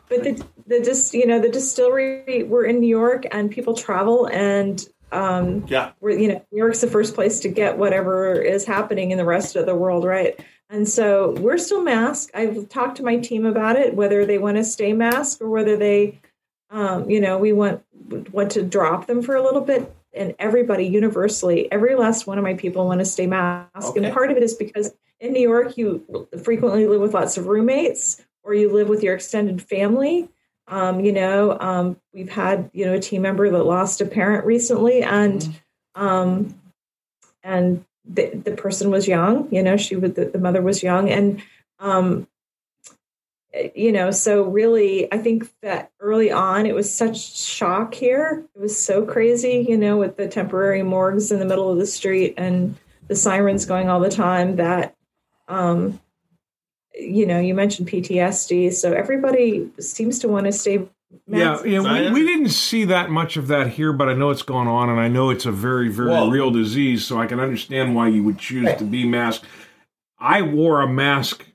but 0.10 0.24
the 0.24 0.44
the 0.66 0.82
just 0.84 1.14
you 1.14 1.28
know 1.28 1.40
the 1.40 1.50
distillery 1.50 2.42
we're 2.42 2.66
in 2.66 2.80
New 2.80 2.88
York 2.88 3.26
and 3.30 3.52
people 3.52 3.76
travel 3.76 4.28
and 4.32 4.84
um 5.12 5.66
Yeah. 5.68 5.92
we're 6.02 6.18
you 6.18 6.30
know 6.30 6.44
New 6.52 6.58
York's 6.58 6.82
the 6.82 6.88
first 6.88 7.14
place 7.14 7.40
to 7.42 7.50
get 7.50 7.78
whatever 7.78 8.34
is 8.42 8.66
happening 8.66 9.12
in 9.12 9.20
the 9.20 9.26
rest 9.26 9.56
of 9.56 9.68
the 9.68 9.76
world, 9.76 10.04
right? 10.04 10.40
And 10.70 10.88
so 10.88 11.32
we're 11.40 11.58
still 11.58 11.82
masked. 11.82 12.32
I've 12.34 12.68
talked 12.70 12.98
to 12.98 13.04
my 13.04 13.18
team 13.18 13.46
about 13.46 13.78
it, 13.78 13.94
whether 13.96 14.26
they 14.26 14.38
want 14.38 14.58
to 14.58 14.64
stay 14.64 14.94
masked 14.94 15.42
or 15.42 15.50
whether 15.50 15.78
they, 15.78 16.20
um, 16.70 17.10
you 17.10 17.22
know, 17.22 17.38
we 17.38 17.54
want 17.54 17.84
want 18.32 18.52
to 18.52 18.64
drop 18.64 19.08
them 19.08 19.22
for 19.22 19.36
a 19.36 19.44
little 19.44 19.62
bit. 19.62 19.94
And 20.14 20.36
everybody 20.40 20.86
universally, 20.86 21.72
every 21.72 21.96
last 21.96 22.28
one 22.28 22.38
of 22.38 22.44
my 22.44 22.56
people 22.56 22.86
want 22.86 23.00
to 23.00 23.06
stay 23.06 23.28
masked. 23.28 23.98
Okay. 23.98 24.04
And 24.04 24.14
part 24.14 24.32
of 24.32 24.38
it 24.38 24.44
is 24.44 24.56
because 24.56 24.94
in 25.20 25.34
New 25.34 25.42
York, 25.42 25.78
you 25.78 26.28
frequently 26.44 26.86
live 26.86 27.02
with 27.02 27.14
lots 27.14 27.38
of 27.38 27.48
roommates 27.48 28.22
or 28.44 28.54
you 28.54 28.72
live 28.72 28.90
with 28.90 29.04
your 29.04 29.16
extended 29.16 29.62
family. 29.62 30.30
Um, 30.68 31.00
you 31.00 31.12
know, 31.12 31.58
um, 31.60 31.98
we've 32.14 32.30
had 32.30 32.70
you 32.74 32.86
know 32.86 32.96
a 32.96 33.00
team 33.00 33.22
member 33.22 33.50
that 33.50 33.64
lost 33.64 34.02
a 34.02 34.06
parent 34.06 34.46
recently, 34.46 35.02
and 35.02 35.48
um, 35.96 36.60
and 37.42 37.86
the 38.08 38.30
the 38.36 38.52
person 38.52 38.90
was 38.90 39.08
young. 39.08 39.48
You 39.52 39.64
know, 39.64 39.78
she 39.78 39.96
was 39.96 40.14
the, 40.14 40.26
the 40.26 40.40
mother 40.40 40.62
was 40.62 40.84
young, 40.84 41.10
and 41.10 41.42
um, 41.80 42.28
you 43.76 43.92
know, 43.92 44.12
so 44.12 44.44
really, 44.44 45.12
I 45.12 45.18
think 45.18 45.50
that 45.62 45.92
early 46.00 46.32
on 46.32 46.66
it 46.66 46.76
was 46.76 46.94
such 46.94 47.36
shock 47.36 47.94
here. 47.94 48.46
It 48.56 48.60
was 48.60 48.82
so 48.82 49.06
crazy, 49.06 49.66
you 49.68 49.78
know, 49.78 49.98
with 49.98 50.18
the 50.18 50.28
temporary 50.28 50.84
morgues 50.84 51.32
in 51.32 51.40
the 51.40 51.46
middle 51.46 51.72
of 51.72 51.78
the 51.78 51.88
street 51.88 52.36
and 52.38 52.76
the 53.08 53.16
sirens 53.16 53.66
going 53.66 53.90
all 53.90 54.00
the 54.00 54.10
time 54.10 54.58
that 54.58 54.96
um, 55.48 56.00
you 57.00 57.26
know, 57.26 57.40
you 57.40 57.54
mentioned 57.54 57.88
PTSD, 57.88 58.74
so 58.74 58.92
everybody 58.92 59.70
seems 59.80 60.20
to 60.20 60.28
want 60.28 60.46
to 60.46 60.52
stay. 60.52 60.88
Yeah, 61.26 61.64
yeah, 61.64 61.82
we, 62.10 62.12
we 62.12 62.24
didn't 62.26 62.50
see 62.50 62.86
that 62.86 63.10
much 63.10 63.38
of 63.38 63.48
that 63.48 63.68
here, 63.68 63.94
but 63.94 64.10
I 64.10 64.14
know 64.14 64.30
it's 64.30 64.42
gone 64.42 64.68
on, 64.68 64.90
and 64.90 65.00
I 65.00 65.08
know 65.08 65.30
it's 65.30 65.46
a 65.46 65.52
very, 65.52 65.90
very 65.90 66.10
Well- 66.10 66.30
real 66.30 66.52
disease, 66.52 67.06
so 67.06 67.18
I 67.20 67.28
can 67.28 67.40
understand 67.40 67.96
why 67.96 68.08
you 68.10 68.24
would 68.24 68.38
choose 68.38 68.66
Right. 68.68 68.78
to 68.78 68.84
be 68.84 69.06
masked. 69.06 69.46
I 70.20 70.42
wore 70.42 70.82
a 70.82 70.88
mask, 70.88 71.46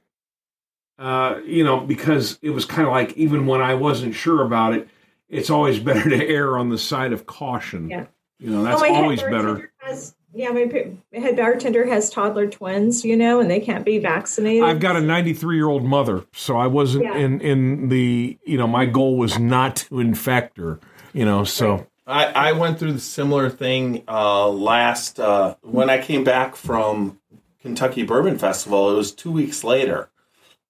uh, 0.98 1.40
you 1.44 1.64
know, 1.64 1.80
because 1.80 2.38
it 2.42 2.50
was 2.50 2.64
kind 2.64 2.86
of 2.86 2.92
like 2.92 3.12
even 3.16 3.46
when 3.46 3.60
I 3.60 3.74
wasn't 3.74 4.14
sure 4.14 4.42
about 4.42 4.72
it, 4.74 4.88
it's 5.28 5.50
always 5.50 5.78
better 5.88 6.08
to 6.10 6.26
err 6.28 6.56
on 6.58 6.68
the 6.70 6.78
side 6.78 7.12
of 7.12 7.26
caution. 7.26 7.90
Yeah. 7.90 8.06
You 8.38 8.50
know, 8.50 8.62
that's 8.62 8.82
Oh, 8.82 8.94
always 8.94 9.22
better. 9.22 9.72
Has, 9.78 10.14
yeah, 10.34 10.50
my, 10.50 10.66
pa- 10.66 10.90
my 11.12 11.18
head 11.20 11.36
bartender 11.36 11.86
has 11.86 12.08
toddler 12.10 12.46
twins, 12.46 13.04
you 13.04 13.16
know, 13.16 13.40
and 13.40 13.50
they 13.50 13.60
can't 13.60 13.84
be 13.84 13.98
vaccinated. 13.98 14.62
I've 14.64 14.80
got 14.80 14.96
a 14.96 15.00
93 15.00 15.56
year 15.56 15.68
old 15.68 15.84
mother, 15.84 16.24
so 16.32 16.56
I 16.56 16.66
wasn't 16.66 17.04
Yeah. 17.04 17.16
in 17.16 17.40
in 17.40 17.88
the 17.88 18.38
you 18.44 18.56
know 18.58 18.66
my 18.66 18.86
goal 18.86 19.16
was 19.16 19.38
not 19.38 19.76
to 19.76 20.00
infect 20.00 20.56
her. 20.58 20.80
You 21.12 21.24
know, 21.26 21.44
so 21.44 21.86
I, 22.06 22.24
I 22.26 22.52
went 22.52 22.78
through 22.78 22.94
the 22.94 23.00
similar 23.00 23.50
thing 23.50 24.02
uh, 24.08 24.48
last 24.48 25.20
uh, 25.20 25.56
when 25.62 25.90
I 25.90 26.00
came 26.00 26.24
back 26.24 26.56
from 26.56 27.18
Kentucky 27.60 28.02
Bourbon 28.02 28.38
Festival. 28.38 28.90
It 28.90 28.96
was 28.96 29.12
two 29.12 29.30
weeks 29.30 29.62
later. 29.62 30.08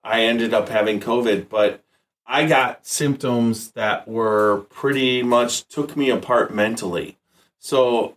I 0.04 0.22
ended 0.22 0.52
up 0.52 0.68
having 0.68 0.98
COVID, 0.98 1.48
but 1.48 1.84
I 2.26 2.46
got 2.46 2.84
symptoms 2.86 3.70
that 3.72 4.08
were 4.08 4.66
pretty 4.70 5.22
much 5.22 5.68
took 5.68 5.96
me 5.96 6.10
apart 6.10 6.52
mentally. 6.52 7.18
So 7.60 8.16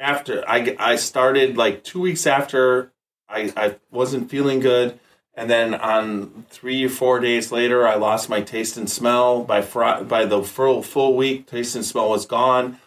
after 0.00 0.42
I, 0.48 0.74
I 0.78 0.96
started 0.96 1.56
like 1.56 1.84
two 1.84 2.00
weeks 2.00 2.26
after 2.26 2.92
I, 3.28 3.52
I 3.56 3.76
wasn't 3.90 4.30
feeling 4.30 4.60
good. 4.60 4.98
And 5.34 5.48
then 5.48 5.74
on 5.74 6.44
three 6.50 6.84
or 6.84 6.88
four 6.88 7.20
days 7.20 7.52
later, 7.52 7.86
I 7.86 7.94
lost 7.94 8.28
my 8.28 8.40
taste 8.40 8.76
and 8.76 8.90
smell. 8.90 9.44
By 9.44 9.62
fr- 9.62 10.02
by 10.02 10.24
the 10.24 10.42
full 10.42 10.82
full 10.82 11.16
week, 11.16 11.46
taste 11.46 11.76
and 11.76 11.84
smell 11.84 12.10
was 12.10 12.26
gone. 12.26 12.78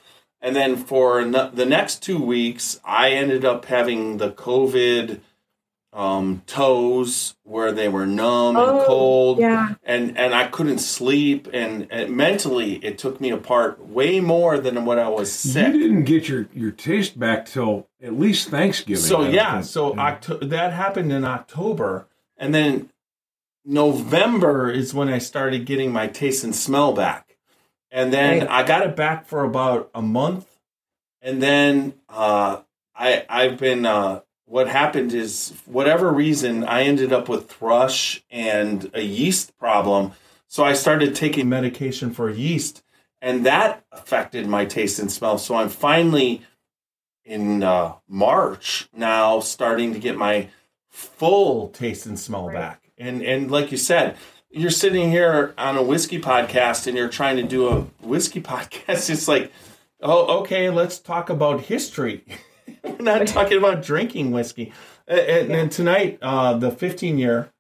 And 0.42 0.56
then 0.56 0.76
for 0.76 1.24
the 1.24 1.66
next 1.66 2.04
two 2.04 2.22
weeks, 2.22 2.80
I 2.84 3.12
ended 3.12 3.46
up 3.46 3.66
having 3.66 4.18
the 4.18 4.32
COVID 4.32 5.22
um, 5.94 6.42
toes 6.48 7.36
where 7.44 7.72
they 7.72 7.88
were 7.88 8.08
numb 8.08 8.56
and 8.56 8.66
Oh, 8.66 8.84
cold, 8.88 9.38
yeah. 9.40 9.76
and 9.84 10.18
and 10.18 10.34
I 10.34 10.48
couldn't 10.48 10.80
sleep. 10.80 11.48
And, 11.54 11.88
and 11.92 12.16
mentally, 12.18 12.76
it 12.84 12.98
took 12.98 13.22
me 13.22 13.30
apart 13.30 13.80
way 13.88 14.20
more 14.20 14.58
than 14.58 14.86
what 14.86 14.98
I 14.98 15.08
was 15.10 15.32
sick. 15.32 15.74
you 15.74 15.80
didn't 15.80 16.06
get 16.06 16.28
your 16.28 16.48
your 16.54 16.72
taste 16.72 17.20
back 17.20 17.46
till 17.46 17.88
at 18.02 18.14
least 18.20 18.50
Thanksgiving. 18.50 19.04
So 19.04 19.22
yeah, 19.24 19.54
think. 19.54 19.66
so 19.66 19.96
Octo- 19.98 20.40
that 20.40 20.74
happened 20.74 21.12
in 21.12 21.24
October, 21.24 22.08
and 22.38 22.56
then 22.56 22.90
November 23.66 24.70
is 24.72 24.94
when 24.94 25.10
I 25.10 25.20
started 25.20 25.66
getting 25.66 25.92
my 25.92 26.08
taste 26.08 26.44
and 26.44 26.56
smell 26.56 26.94
back, 26.94 27.38
and 27.92 28.12
then 28.12 28.40
Right. 28.40 28.50
I 28.50 28.64
got 28.64 28.86
it 28.86 28.96
back 28.96 29.26
for 29.26 29.44
about 29.44 29.90
a 29.94 30.02
month, 30.02 30.48
and 31.22 31.42
then 31.42 31.94
uh, 32.10 32.62
I 32.96 33.26
I've 33.30 33.58
been 33.58 33.86
uh, 33.86 34.22
what 34.46 34.68
happened 34.68 35.14
is 35.14 35.54
whatever 35.66 36.12
reason 36.12 36.64
I 36.64 36.84
ended 36.84 37.12
up 37.14 37.30
with 37.30 37.50
thrush 37.50 38.24
and 38.30 38.90
a 38.94 39.02
yeast 39.02 39.58
problem, 39.58 40.12
so 40.48 40.64
I 40.64 40.74
started 40.74 41.16
taking 41.16 41.50
medication 41.50 42.12
for 42.12 42.30
yeast, 42.30 42.84
and 43.22 43.46
that 43.46 43.86
affected 43.92 44.48
my 44.48 44.66
taste 44.66 45.00
and 45.00 45.12
smell. 45.12 45.38
So 45.38 45.56
I'm 45.56 45.70
finally 45.70 46.42
in 47.26 47.64
uh, 47.64 47.94
March 48.08 48.90
now 48.94 49.40
starting 49.40 49.94
to 49.94 50.00
get 50.00 50.18
my 50.18 50.50
full 50.90 51.70
taste 51.70 52.06
and 52.06 52.20
smell 52.20 52.48
Right. 52.48 52.56
back. 52.56 52.92
And 52.98 53.22
and 53.24 53.50
like 53.50 53.72
you 53.72 53.78
said, 53.78 54.18
you're 54.52 54.70
sitting 54.70 55.10
here 55.10 55.54
on 55.58 55.78
a 55.78 55.82
whiskey 55.82 56.20
podcast 56.22 56.86
and 56.86 56.96
you're 56.96 57.10
trying 57.10 57.38
to 57.38 57.44
do 57.44 57.68
a 57.70 57.82
whiskey 58.06 58.42
podcast. 58.54 59.10
It's 59.10 59.28
like, 59.28 59.52
oh, 60.02 60.42
okay, 60.42 60.70
let's 60.70 61.00
talk 61.00 61.30
about 61.30 61.62
history. 61.62 62.24
We're 62.84 62.98
not 63.00 63.28
talking 63.28 63.58
about 63.58 63.84
drinking 63.84 64.32
whiskey. 64.32 64.74
And, 65.08 65.20
and, 65.20 65.52
and 65.52 65.72
tonight, 65.72 66.20
uh, 66.22 66.58
the 66.58 66.72
15 66.72 67.18
year, 67.18 67.52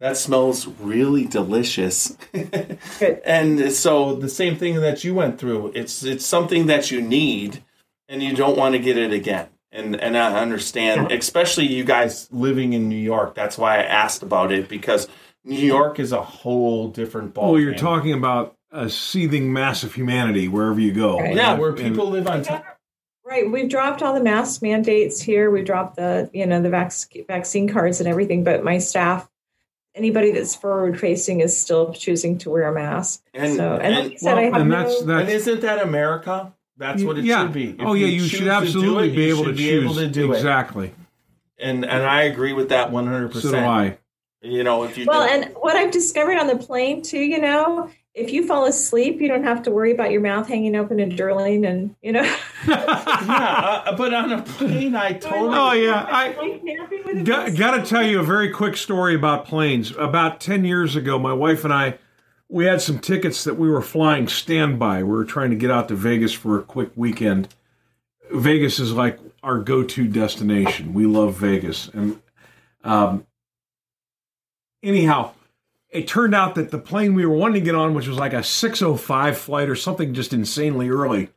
that 0.00 0.16
smells 0.16 0.66
really 0.66 1.24
delicious. 1.24 2.16
Good. 2.32 2.78
and 3.24 3.72
so 3.72 4.14
the 4.14 4.28
same 4.28 4.56
thing 4.56 4.80
that 4.80 5.04
you 5.04 5.14
went 5.14 5.38
through, 5.38 5.72
it's 5.74 6.02
it's 6.04 6.26
something 6.26 6.66
that 6.66 6.90
you 6.90 7.00
need, 7.00 7.62
and 8.08 8.22
you 8.22 8.34
don't 8.34 8.56
want 8.56 8.74
to 8.74 8.78
get 8.78 8.98
it 8.98 9.12
again. 9.12 9.48
And 9.72 9.98
and 10.00 10.16
I 10.16 10.40
understand, 10.40 11.10
especially 11.10 11.66
you 11.66 11.84
guys 11.84 12.28
living 12.30 12.74
in 12.74 12.88
New 12.88 12.96
York. 12.98 13.34
That's 13.34 13.56
why 13.56 13.78
I 13.78 13.82
asked 13.82 14.22
about 14.22 14.52
it 14.52 14.68
because 14.68 15.08
New 15.44 15.56
York 15.56 15.98
is 15.98 16.12
a 16.12 16.22
whole 16.22 16.88
different 16.88 17.34
ball. 17.34 17.52
Well, 17.52 17.60
you're 17.60 17.74
talking 17.74 18.12
about 18.12 18.56
a 18.70 18.90
seething 18.90 19.52
mass 19.52 19.84
of 19.84 19.94
humanity 19.94 20.48
wherever 20.48 20.80
you 20.80 20.92
go. 20.92 21.18
Right. 21.18 21.36
yeah, 21.36 21.56
where 21.56 21.70
And- 21.70 21.78
people 21.78 22.10
live 22.10 22.26
on 22.26 22.42
top. 22.42 22.64
Right. 23.34 23.50
We've 23.50 23.68
dropped 23.68 24.00
all 24.00 24.14
the 24.14 24.22
mask 24.22 24.62
mandates 24.62 25.20
here. 25.20 25.50
We've 25.50 25.64
dropped 25.64 25.96
the, 25.96 26.30
you 26.32 26.46
know, 26.46 26.62
the 26.62 26.70
vac- 26.70 26.92
vaccine 27.26 27.68
cards 27.68 27.98
and 27.98 28.08
everything. 28.08 28.44
But 28.44 28.62
my 28.62 28.78
staff, 28.78 29.28
anybody 29.92 30.30
that's 30.30 30.54
forward 30.54 31.00
facing, 31.00 31.40
is 31.40 31.58
still 31.58 31.92
choosing 31.92 32.38
to 32.38 32.50
wear 32.50 32.68
a 32.68 32.72
mask. 32.72 33.22
And- 33.34 33.56
so, 33.56 33.74
and, 33.74 33.94
and- 33.94 34.08
like 34.10 34.18
said, 34.20 34.38
I 34.38 34.42
well, 34.42 34.52
have 34.52 34.60
and 34.60 34.70
no, 34.70 34.82
that's 34.82 35.00
And 35.00 35.10
that's 35.10 35.32
isn't 35.32 35.60
that 35.62 35.82
America? 35.82 36.52
That's 36.76 37.02
what 37.02 37.18
it 37.18 37.24
yeah. 37.24 37.42
should 37.42 37.52
be. 37.52 37.70
Oh, 37.80 37.82
if 37.82 37.88
oh 37.88 37.92
yeah, 37.94 38.06
you 38.06 38.20
choose 38.20 38.30
should 38.30 38.38
to 38.40 38.44
do 38.44 38.50
absolutely 38.50 39.08
it, 39.12 39.16
be 39.16 39.22
you 39.24 39.28
able 39.34 39.44
to 39.44 39.48
should 39.50 39.56
be 39.56 39.64
choose 39.68 39.84
able 39.84 39.94
to 39.94 40.08
do 40.08 40.32
it. 40.32 40.36
exactly. 40.36 40.92
And 41.58 41.84
and 41.84 42.02
I 42.04 42.22
agree 42.22 42.52
with 42.52 42.68
that 42.68 42.92
one 42.92 43.06
hundred 43.08 43.32
So 43.32 43.40
do 43.40 43.46
percent. 43.48 43.66
I. 43.66 43.98
You 44.42 44.62
know, 44.62 44.84
if 44.84 44.96
you 44.98 45.06
well, 45.06 45.26
do- 45.26 45.32
and 45.34 45.54
what 45.54 45.74
I've 45.76 45.90
discovered 45.90 46.36
on 46.36 46.46
the 46.46 46.56
plane 46.56 47.02
too, 47.02 47.18
you 47.20 47.40
know, 47.40 47.90
if 48.14 48.32
you 48.32 48.46
fall 48.46 48.66
asleep, 48.66 49.20
you 49.20 49.26
don't 49.26 49.42
have 49.42 49.62
to 49.64 49.72
worry 49.72 49.92
about 49.92 50.12
your 50.12 50.20
mouth 50.20 50.46
hanging 50.46 50.76
open 50.76 51.00
and 51.00 51.16
drilling, 51.16 51.66
and 51.66 51.96
you 52.00 52.12
know. 52.12 52.22
yeah, 52.68 53.82
uh, 53.86 53.96
but 53.96 54.14
on 54.14 54.32
a 54.32 54.42
plane, 54.42 54.94
I 54.94 55.14
totally. 55.14 55.56
Oh 55.56 55.72
yeah, 55.72 56.06
I 56.08 56.60
Napping 56.62 57.02
with 57.04 57.18
a 57.18 57.22
got, 57.24 57.56
got 57.56 57.76
to 57.76 57.82
tell 57.82 58.06
you 58.06 58.20
a 58.20 58.22
very 58.22 58.50
quick 58.50 58.76
story 58.76 59.16
about 59.16 59.46
planes. 59.46 59.92
About 59.98 60.40
ten 60.40 60.64
years 60.64 60.94
ago, 60.94 61.18
my 61.18 61.32
wife 61.32 61.64
and 61.64 61.74
I, 61.74 61.98
we 62.48 62.66
had 62.66 62.80
some 62.80 63.00
tickets 63.00 63.42
that 63.44 63.54
we 63.58 63.68
were 63.68 63.82
flying 63.82 64.28
standby. 64.28 65.02
We 65.02 65.10
were 65.10 65.24
trying 65.24 65.50
to 65.50 65.56
get 65.56 65.72
out 65.72 65.88
to 65.88 65.96
Vegas 65.96 66.32
for 66.32 66.56
a 66.56 66.62
quick 66.62 66.90
weekend. 66.94 67.48
Vegas 68.30 68.78
is 68.78 68.92
like 68.92 69.18
our 69.42 69.58
go-to 69.58 70.06
destination. 70.06 70.94
We 70.94 71.06
love 71.06 71.34
Vegas, 71.34 71.88
and 71.88 72.22
um, 72.84 73.26
anyhow, 74.84 75.32
it 75.94 76.08
turned 76.08 76.34
out 76.34 76.56
that 76.56 76.72
the 76.72 76.78
plane 76.78 77.14
we 77.14 77.24
were 77.24 77.36
wanting 77.36 77.62
to 77.62 77.64
get 77.64 77.76
on, 77.76 77.94
which 77.94 78.08
was 78.08 78.18
like 78.18 78.32
a 78.32 78.42
6:05 78.42 79.36
flight 79.36 79.68
or 79.68 79.76
something 79.76 80.12
just 80.12 80.32
insanely 80.32 80.90
early, 80.90 81.30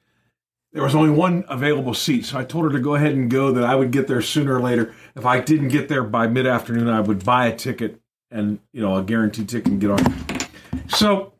there 0.73 0.81
was 0.81 0.95
only 0.95 1.11
one 1.11 1.45
available 1.47 1.93
seat. 1.93 2.25
So 2.25 2.39
I 2.39 2.43
told 2.43 2.65
her 2.65 2.71
to 2.71 2.79
go 2.79 2.95
ahead 2.95 3.13
and 3.13 3.29
go. 3.29 3.51
That 3.51 3.63
I 3.63 3.75
would 3.75 3.91
get 3.91 4.07
there 4.07 4.21
sooner 4.21 4.55
or 4.55 4.61
later. 4.61 4.95
If 5.15 5.27
I 5.27 5.39
didn't 5.39 5.67
get 5.67 5.89
there 5.89 6.03
by 6.03 6.27
mid-afternoon, 6.27 6.89
I 6.89 7.01
would 7.01 7.23
buy 7.23 7.45
a 7.45 7.55
ticket 7.55 8.01
and 8.31 8.59
you 8.73 8.81
know 8.81 8.95
a 8.97 9.03
guaranteed 9.03 9.47
ticket 9.47 9.71
and 9.71 9.79
get 9.79 9.91
on. 9.91 10.49
So 10.89 11.33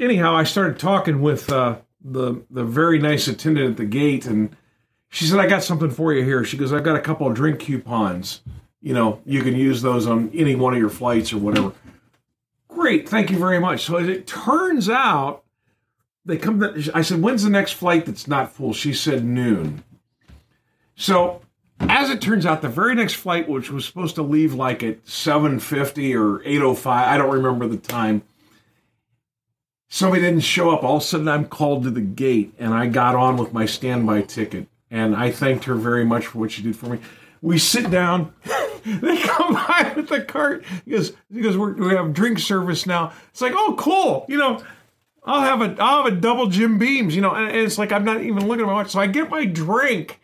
anyhow, 0.00 0.34
I 0.34 0.42
started 0.42 0.76
talking 0.76 1.22
with 1.22 1.50
uh, 1.52 1.76
the 2.04 2.42
the 2.50 2.64
very 2.64 2.98
nice 2.98 3.28
attendant 3.28 3.70
at 3.70 3.76
the 3.76 3.84
gate, 3.84 4.26
and 4.26 4.56
she 5.08 5.24
said, 5.24 5.38
"I 5.38 5.46
got 5.46 5.62
something 5.62 5.90
for 5.90 6.12
you 6.12 6.24
here." 6.24 6.42
She 6.42 6.56
goes, 6.56 6.72
"I've 6.72 6.82
got 6.82 6.96
a 6.96 7.00
couple 7.00 7.28
of 7.28 7.34
drink 7.34 7.60
coupons. 7.60 8.42
You 8.82 8.92
know, 8.92 9.20
you 9.24 9.42
can 9.42 9.54
use 9.54 9.82
those 9.82 10.08
on 10.08 10.32
any 10.34 10.56
one 10.56 10.74
of 10.74 10.80
your 10.80 10.90
flights 10.90 11.32
or 11.32 11.38
whatever." 11.38 11.72
Great, 12.86 13.08
thank 13.08 13.32
you 13.32 13.38
very 13.38 13.58
much. 13.58 13.82
So 13.82 13.96
as 13.96 14.08
it 14.08 14.28
turns 14.28 14.88
out, 14.88 15.42
they 16.24 16.36
come. 16.36 16.60
To, 16.60 16.90
I 16.94 17.02
said, 17.02 17.20
"When's 17.20 17.42
the 17.42 17.50
next 17.50 17.72
flight 17.72 18.06
that's 18.06 18.28
not 18.28 18.52
full?" 18.52 18.72
She 18.72 18.94
said, 18.94 19.24
"Noon." 19.24 19.82
So 20.94 21.40
as 21.80 22.10
it 22.10 22.20
turns 22.20 22.46
out, 22.46 22.62
the 22.62 22.68
very 22.68 22.94
next 22.94 23.14
flight, 23.14 23.48
which 23.48 23.72
was 23.72 23.84
supposed 23.84 24.14
to 24.14 24.22
leave 24.22 24.54
like 24.54 24.84
at 24.84 24.98
seven 25.04 25.58
fifty 25.58 26.14
or 26.14 26.40
eight 26.44 26.62
oh 26.62 26.76
five, 26.76 27.08
I 27.08 27.18
don't 27.18 27.32
remember 27.34 27.66
the 27.66 27.76
time 27.76 28.22
somebody 29.88 30.22
didn't 30.22 30.42
show 30.42 30.70
up. 30.70 30.84
All 30.84 30.98
of 30.98 31.02
a 31.02 31.04
sudden, 31.04 31.26
I'm 31.26 31.48
called 31.48 31.82
to 31.82 31.90
the 31.90 32.00
gate, 32.00 32.54
and 32.56 32.72
I 32.72 32.86
got 32.86 33.16
on 33.16 33.36
with 33.36 33.52
my 33.52 33.66
standby 33.66 34.22
ticket. 34.22 34.68
And 34.92 35.16
I 35.16 35.32
thanked 35.32 35.64
her 35.64 35.74
very 35.74 36.04
much 36.04 36.28
for 36.28 36.38
what 36.38 36.52
she 36.52 36.62
did 36.62 36.76
for 36.76 36.86
me. 36.86 37.00
We 37.42 37.58
sit 37.58 37.90
down. 37.90 38.32
they 39.00 39.18
come 39.18 39.54
by 39.54 39.92
with 39.96 40.08
the 40.08 40.20
cart 40.20 40.64
because 40.84 41.12
because 41.32 41.56
we 41.56 41.90
have 41.90 42.12
drink 42.12 42.38
service 42.38 42.86
now. 42.86 43.12
It's 43.30 43.40
like, 43.40 43.52
oh, 43.56 43.74
cool. 43.76 44.24
You 44.28 44.38
know, 44.38 44.62
I'll 45.24 45.40
have 45.40 45.60
a 45.60 45.82
I'll 45.82 46.04
have 46.04 46.12
a 46.12 46.16
double 46.16 46.46
Jim 46.46 46.78
Beams. 46.78 47.16
You 47.16 47.22
know, 47.22 47.34
and 47.34 47.54
it's 47.56 47.78
like 47.78 47.90
I'm 47.90 48.04
not 48.04 48.20
even 48.20 48.46
looking 48.46 48.62
at 48.62 48.66
my 48.66 48.74
watch. 48.74 48.92
So 48.92 49.00
I 49.00 49.08
get 49.08 49.28
my 49.28 49.44
drink. 49.44 50.20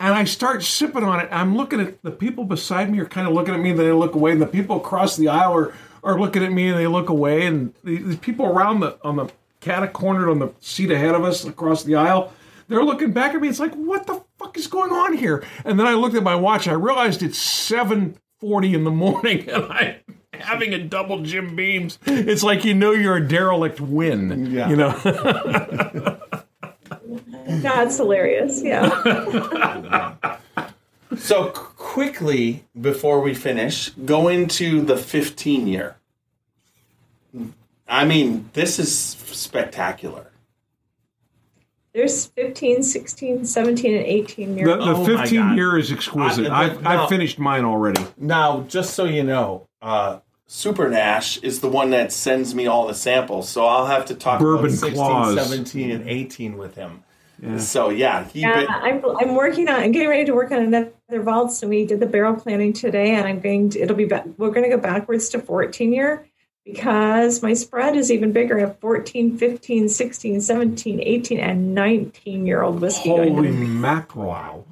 And 0.00 0.12
I 0.12 0.24
start 0.24 0.64
sipping 0.64 1.04
on 1.04 1.20
it. 1.20 1.28
I'm 1.30 1.56
looking 1.56 1.78
at 1.78 2.02
the 2.02 2.10
people 2.10 2.44
beside 2.44 2.90
me 2.90 2.98
are 2.98 3.06
kind 3.06 3.28
of 3.28 3.32
looking 3.32 3.54
at 3.54 3.60
me, 3.60 3.70
they 3.72 3.92
look 3.92 4.16
away, 4.16 4.32
and 4.32 4.42
the 4.42 4.46
people 4.46 4.78
across 4.78 5.16
the 5.16 5.28
aisle 5.28 5.54
are, 5.54 5.74
are 6.02 6.18
looking 6.18 6.42
at 6.42 6.50
me 6.50 6.68
and 6.68 6.76
they 6.76 6.88
look 6.88 7.08
away, 7.08 7.46
and 7.46 7.72
the, 7.84 7.98
the 7.98 8.16
people 8.16 8.44
around 8.44 8.80
the 8.80 8.98
on 9.04 9.16
the 9.16 9.30
cat 9.60 9.92
cornered 9.92 10.28
on 10.28 10.40
the 10.40 10.52
seat 10.60 10.90
ahead 10.90 11.14
of 11.14 11.22
us 11.22 11.44
across 11.44 11.84
the 11.84 11.94
aisle, 11.94 12.32
they're 12.68 12.84
looking 12.84 13.12
back 13.12 13.34
at 13.34 13.40
me. 13.40 13.48
It's 13.48 13.60
like, 13.60 13.74
what 13.74 14.06
the 14.06 14.22
fuck 14.38 14.56
is 14.56 14.66
going 14.66 14.92
on 14.92 15.16
here? 15.16 15.44
And 15.64 15.78
then 15.78 15.86
I 15.86 15.94
looked 15.94 16.14
at 16.14 16.22
my 16.22 16.34
watch. 16.34 16.68
I 16.68 16.72
realized 16.72 17.22
it's 17.22 17.38
seven 17.38 18.16
forty 18.40 18.74
in 18.74 18.84
the 18.84 18.90
morning, 18.90 19.48
and 19.50 19.64
I'm 19.64 19.94
having 20.32 20.72
a 20.74 20.78
double 20.78 21.22
Jim 21.22 21.54
Beams. 21.56 21.98
It's 22.06 22.42
like 22.42 22.64
you 22.64 22.74
know 22.74 22.92
you're 22.92 23.16
a 23.16 23.26
derelict 23.26 23.80
win. 23.80 24.50
Yeah. 24.52 24.68
You 24.68 24.76
know. 24.76 26.20
That's 27.46 27.96
hilarious. 27.96 28.62
Yeah. 28.62 30.16
So 31.16 31.50
quickly 31.50 32.64
before 32.80 33.20
we 33.20 33.34
finish, 33.34 33.90
go 33.90 34.26
into 34.26 34.82
the 34.82 34.96
15 34.96 35.66
year. 35.68 35.96
I 37.86 38.04
mean, 38.04 38.50
this 38.54 38.78
is 38.80 38.98
spectacular. 38.98 40.32
There's 41.94 42.26
15, 42.26 42.82
16, 42.82 43.44
17, 43.46 43.94
and 43.94 44.04
18 44.04 44.58
year 44.58 44.66
The, 44.66 44.76
the 44.76 44.82
Oh 44.94 45.06
my 45.06 45.22
15 45.22 45.40
God. 45.40 45.56
year 45.56 45.78
is 45.78 45.92
exquisite. 45.92 46.48
I- 46.50 46.64
I've, 46.64 46.82
no. 46.82 46.90
I've 46.90 47.08
finished 47.08 47.38
mine 47.38 47.64
already. 47.64 48.04
Now, 48.18 48.62
just 48.62 48.94
so 48.94 49.04
you 49.04 49.22
know, 49.22 49.68
uh, 49.80 50.18
Super 50.48 50.90
Nash 50.90 51.38
is 51.38 51.60
the 51.60 51.68
one 51.68 51.90
that 51.90 52.12
sends 52.12 52.52
me 52.54 52.66
all 52.66 52.88
the 52.88 52.94
samples, 52.94 53.48
so 53.48 53.64
I'll 53.64 53.86
have 53.86 54.06
to 54.06 54.14
talk 54.14 54.40
Bourbon 54.40 54.66
about 54.66 54.70
16, 54.78 54.94
Claws. 54.94 55.34
17, 55.48 55.90
and 55.92 56.08
18 56.08 56.58
with 56.58 56.74
him. 56.74 57.04
So 57.58 57.90
yeah, 57.90 58.24
he 58.24 58.40
Yeah, 58.40 58.60
bit- 58.60 58.70
I'm, 58.70 59.04
I'm 59.18 59.34
working 59.34 59.68
on. 59.68 59.74
I'm 59.76 59.92
getting 59.92 60.08
ready 60.08 60.24
to 60.24 60.32
work 60.32 60.50
on 60.50 60.62
another 60.62 60.92
vault. 61.22 61.52
So 61.52 61.68
we 61.68 61.84
did 61.84 62.00
the 62.00 62.06
barrel 62.06 62.34
planning 62.34 62.72
today. 62.72 63.10
And 63.16 63.26
I'm 63.26 63.40
going 63.40 63.70
to. 63.70 63.80
It'll 63.80 63.96
be. 63.96 64.06
Back, 64.06 64.24
we're 64.38 64.50
going 64.50 64.62
to 64.62 64.74
go 64.74 64.78
backwards 64.80 65.28
to 65.30 65.40
14 65.40 65.92
year 65.92 66.26
because 66.64 67.42
my 67.42 67.54
spread 67.54 67.96
is 67.96 68.10
even 68.10 68.32
bigger. 68.32 68.56
I 68.58 68.60
have 68.62 68.78
14, 68.80 69.36
15, 69.38 69.88
16, 69.88 70.40
17, 70.40 71.00
18, 71.00 71.38
and 71.38 71.74
19 71.74 72.46
year 72.46 72.62
old 72.62 72.80
whiskey. 72.80 73.08
Holy 73.10 73.48
on. 73.48 73.80
mackerel. 73.80 74.66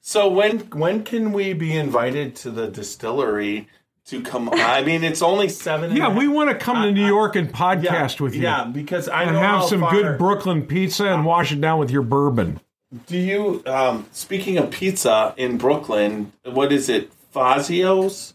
So 0.00 0.28
when 0.28 0.60
when 0.70 1.04
can 1.04 1.32
we 1.32 1.52
be 1.52 1.76
invited 1.76 2.34
to 2.36 2.50
the 2.50 2.66
distillery 2.68 3.68
to 4.06 4.22
come? 4.22 4.48
I 4.52 4.82
mean, 4.82 5.04
it's 5.04 5.22
only 5.22 5.48
seven. 5.48 5.94
Yeah, 5.94 6.16
we 6.16 6.26
want 6.26 6.50
to 6.50 6.56
come 6.56 6.82
to 6.82 6.90
New 6.90 7.06
York 7.06 7.36
and 7.36 7.48
yeah, 7.48 7.52
podcast 7.54 8.20
with 8.20 8.34
you. 8.34 8.42
Yeah, 8.42 8.64
because 8.64 9.08
I 9.08 9.24
And 9.24 9.34
know 9.34 9.40
have 9.40 9.60
how 9.60 9.66
some 9.66 9.80
far- 9.80 9.92
good 9.92 10.18
Brooklyn 10.18 10.66
pizza 10.66 11.06
and 11.06 11.24
wash 11.24 11.52
it 11.52 11.60
down 11.60 11.78
with 11.78 11.90
your 11.90 12.02
bourbon. 12.02 12.60
Do 13.06 13.16
you? 13.16 13.62
Um, 13.66 14.06
speaking 14.10 14.58
of 14.58 14.70
pizza 14.70 15.32
in 15.36 15.58
Brooklyn, 15.58 16.32
what 16.44 16.72
is 16.72 16.88
it? 16.88 17.12
Fazio's. 17.32 18.34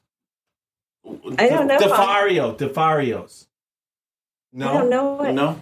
I 1.37 1.49
don't 1.49 1.67
know. 1.67 1.77
Defario. 1.77 2.57
Defario's. 2.57 3.47
No, 4.53 4.69
I 4.69 4.73
don't 4.73 4.89
know 4.89 5.21
it. 5.23 5.33
No, 5.33 5.61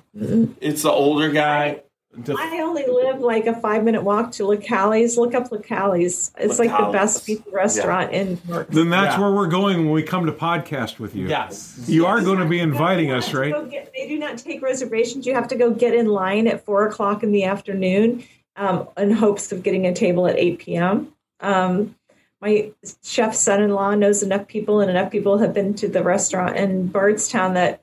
it's 0.61 0.83
the 0.83 0.91
older 0.91 1.31
guy. 1.31 1.81
Def- 2.21 2.35
I 2.37 2.59
only 2.61 2.85
live 2.85 3.21
like 3.21 3.47
a 3.47 3.59
five 3.59 3.83
minute 3.83 4.03
walk 4.03 4.33
to 4.33 4.45
Lucali's. 4.45 5.17
Look 5.17 5.33
up 5.33 5.51
Lucali's. 5.51 6.31
It's 6.37 6.59
like 6.59 6.69
the 6.69 6.91
best 6.91 7.25
pizza 7.25 7.49
restaurant 7.51 8.11
in 8.13 8.39
New 8.45 8.53
York. 8.53 8.67
Then 8.69 8.91
that's 8.91 9.15
Yeah. 9.15 9.21
where 9.21 9.31
we're 9.31 9.47
going 9.47 9.77
when 9.85 9.89
we 9.93 10.03
come 10.03 10.27
to 10.27 10.31
podcast 10.31 10.99
with 10.99 11.15
you. 11.15 11.27
yes. 11.27 11.83
You 11.87 12.05
are 12.05 12.21
going 12.21 12.37
to 12.37 12.45
be 12.45 12.59
inviting 12.59 13.09
us, 13.11 13.29
to 13.31 13.39
right? 13.39 13.69
get- 13.71 13.91
they 13.95 14.07
do 14.07 14.19
not 14.19 14.37
take 14.37 14.61
reservations. 14.61 15.25
You 15.25 15.33
have 15.33 15.47
to 15.47 15.55
go 15.55 15.71
get 15.71 15.95
in 15.95 16.05
line 16.05 16.45
at 16.47 16.63
four 16.63 16.85
o'clock 16.87 17.23
in 17.23 17.31
the 17.31 17.45
afternoon. 17.45 18.23
um, 18.55 18.87
in 18.95 19.09
hopes 19.09 19.51
of 19.51 19.63
getting 19.63 19.87
a 19.87 19.93
table 19.95 20.27
at 20.27 20.37
8 20.37 20.59
p.m. 20.59 21.11
Um, 21.39 21.95
my 22.43 22.71
chef 23.03 23.33
son-in-law 23.33 23.95
knows 23.95 24.21
enough 24.21 24.47
people, 24.49 24.81
and 24.81 24.91
enough 24.91 25.09
people 25.11 25.37
have 25.37 25.53
been 25.53 25.73
to 25.75 25.87
the 25.87 26.03
restaurant 26.03 26.57
in 26.57 26.87
Bardstown 26.87 27.53
that 27.53 27.81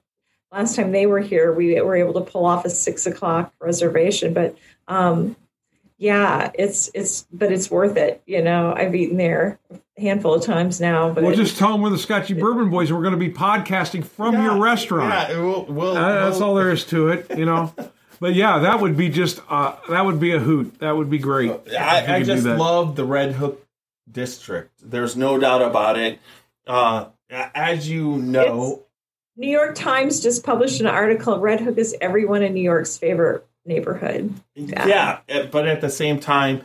last 0.53 0.77
time 0.77 0.93
they 0.93 1.07
were 1.07 1.20
here, 1.20 1.51
we 1.53 1.81
were 1.81 1.97
able 1.97 2.12
to 2.15 2.20
pull 2.20 2.45
off 2.45 2.66
a 2.66 2.70
six 2.70 3.07
o'clock 3.07 3.55
reservation. 3.59 4.35
But 4.35 4.55
um, 4.87 5.35
yeah, 5.97 6.51
it's 6.55 6.91
it's 6.93 7.27
but 7.32 7.51
it's 7.51 7.70
worth 7.70 7.97
it. 7.97 8.23
You 8.27 8.43
know, 8.43 8.74
I've 8.77 8.95
eaten 8.95 9.16
there 9.16 9.59
a 9.73 10.01
handful 10.01 10.35
of 10.35 10.45
times 10.45 10.78
now. 10.78 11.09
But 11.11 11.24
Well, 11.24 11.32
it- 11.32 11.37
just 11.37 11.57
tell 11.57 11.73
them 11.73 11.81
we're 11.81 11.89
the 11.91 11.99
Scotchy 11.99 12.35
Bourbon 12.35 12.69
Boys, 12.69 12.91
and 12.91 12.99
we're 12.99 13.05
going 13.05 13.19
to 13.19 13.27
be 13.28 13.32
podcasting 13.32 14.05
from 14.05 14.35
Yeah, 14.35 14.45
your 14.45 14.62
restaurant. 14.62 15.31
Yeah, 15.31 15.41
we'll, 15.41 15.65
we'll, 15.65 15.97
Uh, 15.97 16.24
that's 16.27 16.39
we'll- 16.39 16.49
all 16.51 16.55
there 16.55 16.70
is 16.70 16.85
to 16.87 17.09
it, 17.09 17.27
you 17.39 17.47
know. 17.47 17.73
But 18.20 18.35
yeah, 18.35 18.59
that 18.59 18.81
would 18.81 18.99
be 18.99 19.09
just 19.09 19.41
uh, 19.49 19.77
that 19.89 20.05
would 20.05 20.20
be 20.20 20.32
a 20.32 20.39
hoot. 20.39 20.81
That 20.81 20.95
would 20.99 21.09
be 21.09 21.16
great. 21.19 21.51
I, 21.78 22.16
I 22.16 22.23
just 22.23 22.45
love 22.45 22.95
the 22.95 23.05
Red 23.07 23.32
Hook 23.32 23.66
district. 24.10 24.72
There's 24.82 25.16
no 25.16 25.39
doubt 25.39 25.62
about 25.62 25.98
it. 25.98 26.18
Uh, 26.66 27.06
as 27.31 27.89
you 27.89 28.16
know, 28.18 28.85
New 29.36 29.48
York 29.51 29.74
Times 29.74 30.20
just 30.20 30.44
published 30.44 30.81
an 30.81 30.86
article. 30.86 31.39
Red 31.39 31.60
Hook 31.60 31.78
is 31.78 31.97
everyone 32.01 32.43
in 32.43 32.55
New 32.55 32.62
York's 32.62 32.97
favorite 32.98 33.47
neighborhood. 33.64 34.35
yeah. 34.55 35.20
eh, 35.28 35.47
but 35.51 35.66
at 35.66 35.81
the 35.81 35.90
same 35.90 36.20
time, 36.20 36.62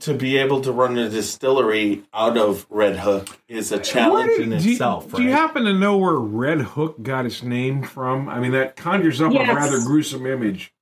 to 0.00 0.14
be 0.14 0.36
able 0.36 0.60
to 0.62 0.72
run 0.72 0.98
a 0.98 1.08
distillery 1.08 2.02
out 2.12 2.36
of 2.36 2.66
Red 2.70 2.96
Hook 2.96 3.28
is 3.46 3.70
a 3.70 3.78
challenge 3.78 4.32
did- 4.32 4.40
in 4.52 4.58
do, 4.58 4.64
you, 4.64 4.72
itself. 4.72 5.12
do 5.12 5.22
you 5.22 5.30
happen 5.30 5.64
to 5.64 5.72
know 5.72 5.96
where 5.96 6.16
Red 6.16 6.60
Hook 6.60 7.02
got 7.02 7.24
its 7.24 7.42
name 7.42 7.82
from? 7.82 8.28
I 8.28 8.40
mean, 8.40 8.50
that 8.52 8.74
conjures 8.74 9.20
up 9.20 9.32
Yes. 9.32 9.48
a 9.48 9.54
rather 9.54 9.78
gruesome 9.78 10.26
image. 10.26 10.72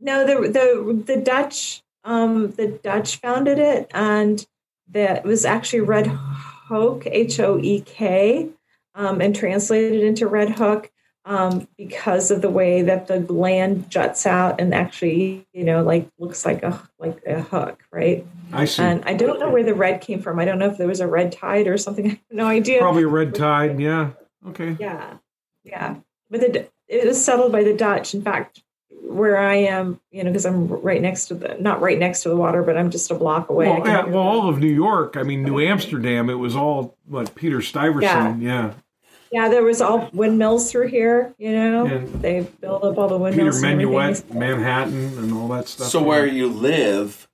No, 0.00 0.26
the 0.26 0.48
the 0.48 1.02
the 1.14 1.16
Dutch 1.20 1.84
um, 2.02 2.50
the 2.52 2.66
Dutch 2.82 3.16
founded 3.18 3.60
it, 3.60 3.88
and 3.94 4.44
that 4.92 5.24
was 5.24 5.44
actually 5.44 5.80
Red 5.80 6.06
Hoek, 6.06 7.06
H 7.06 7.40
O 7.40 7.58
E 7.58 7.80
K, 7.80 8.48
um, 8.94 9.20
and 9.20 9.34
translated 9.34 10.02
into 10.02 10.26
Red 10.26 10.50
Hook 10.50 10.90
um, 11.24 11.68
because 11.76 12.30
of 12.30 12.42
the 12.42 12.50
way 12.50 12.82
that 12.82 13.06
the 13.06 13.20
land 13.32 13.88
juts 13.90 14.26
out 14.26 14.60
and 14.60 14.74
actually, 14.74 15.46
you 15.52 15.64
know, 15.64 15.82
like 15.82 16.08
looks 16.18 16.44
like 16.44 16.62
a 16.62 16.80
like 16.98 17.22
a 17.26 17.42
hook, 17.42 17.82
right? 17.92 18.26
I 18.52 18.64
see. 18.64 18.82
And 18.82 19.04
I 19.04 19.14
don't 19.14 19.38
know 19.38 19.50
where 19.50 19.62
the 19.62 19.74
red 19.74 20.00
came 20.00 20.20
from. 20.20 20.38
I 20.38 20.44
don't 20.44 20.58
know 20.58 20.70
if 20.70 20.78
there 20.78 20.88
was 20.88 21.00
a 21.00 21.06
red 21.06 21.32
tide 21.32 21.68
or 21.68 21.78
something. 21.78 22.06
I 22.06 22.10
have 22.10 22.20
no 22.30 22.46
idea. 22.46 22.80
Probably 22.80 23.04
a 23.04 23.08
red 23.08 23.34
tide. 23.34 23.80
Yeah. 23.80 24.10
Okay. 24.48 24.76
Yeah, 24.80 25.18
yeah. 25.62 25.96
But 26.30 26.40
the, 26.40 26.68
it 26.88 27.06
was 27.06 27.24
settled 27.24 27.52
by 27.52 27.62
the 27.62 27.74
Dutch. 27.74 28.14
In 28.14 28.22
fact, 28.22 28.62
where 29.04 29.36
I 29.36 29.56
am, 29.56 30.00
you 30.10 30.22
know, 30.22 30.30
because 30.30 30.46
I'm 30.46 30.68
right 30.68 31.02
next 31.02 31.26
to 31.26 31.34
the, 31.34 31.56
not 31.58 31.80
right 31.80 31.98
next 31.98 32.22
to 32.22 32.28
the 32.28 32.36
water, 32.36 32.62
but 32.62 32.76
I'm 32.76 32.90
just 32.90 33.10
a 33.10 33.14
block 33.14 33.48
away. 33.50 33.68
Well, 33.68 33.86
yeah, 33.86 34.04
well, 34.04 34.22
all 34.22 34.48
of 34.48 34.58
New 34.60 34.72
York. 34.72 35.16
I 35.16 35.22
mean, 35.24 35.42
New 35.42 35.60
Amsterdam. 35.60 36.30
It 36.30 36.34
was 36.34 36.54
all 36.56 36.96
what 37.06 37.34
Peter 37.34 37.60
Stuyvesant. 37.60 38.40
Yeah. 38.40 38.66
yeah, 38.66 38.74
yeah. 39.32 39.48
there 39.48 39.64
was 39.64 39.80
all 39.80 40.08
windmills 40.12 40.70
through 40.70 40.86
here. 40.88 41.34
You 41.38 41.52
know, 41.52 41.86
And- 41.86 42.22
they 42.22 42.42
built 42.60 42.84
up 42.84 42.96
all 42.96 43.08
the 43.08 43.18
windmills. 43.18 43.62
and 43.62 43.72
everything. 43.82 43.92
Minuit, 43.92 44.32
Manhattan, 44.34 45.18
and 45.18 45.32
all 45.32 45.48
that 45.48 45.66
stuff. 45.68 45.88
So 45.88 46.02
where 46.02 46.26
you 46.26 46.48
live, 46.48 47.28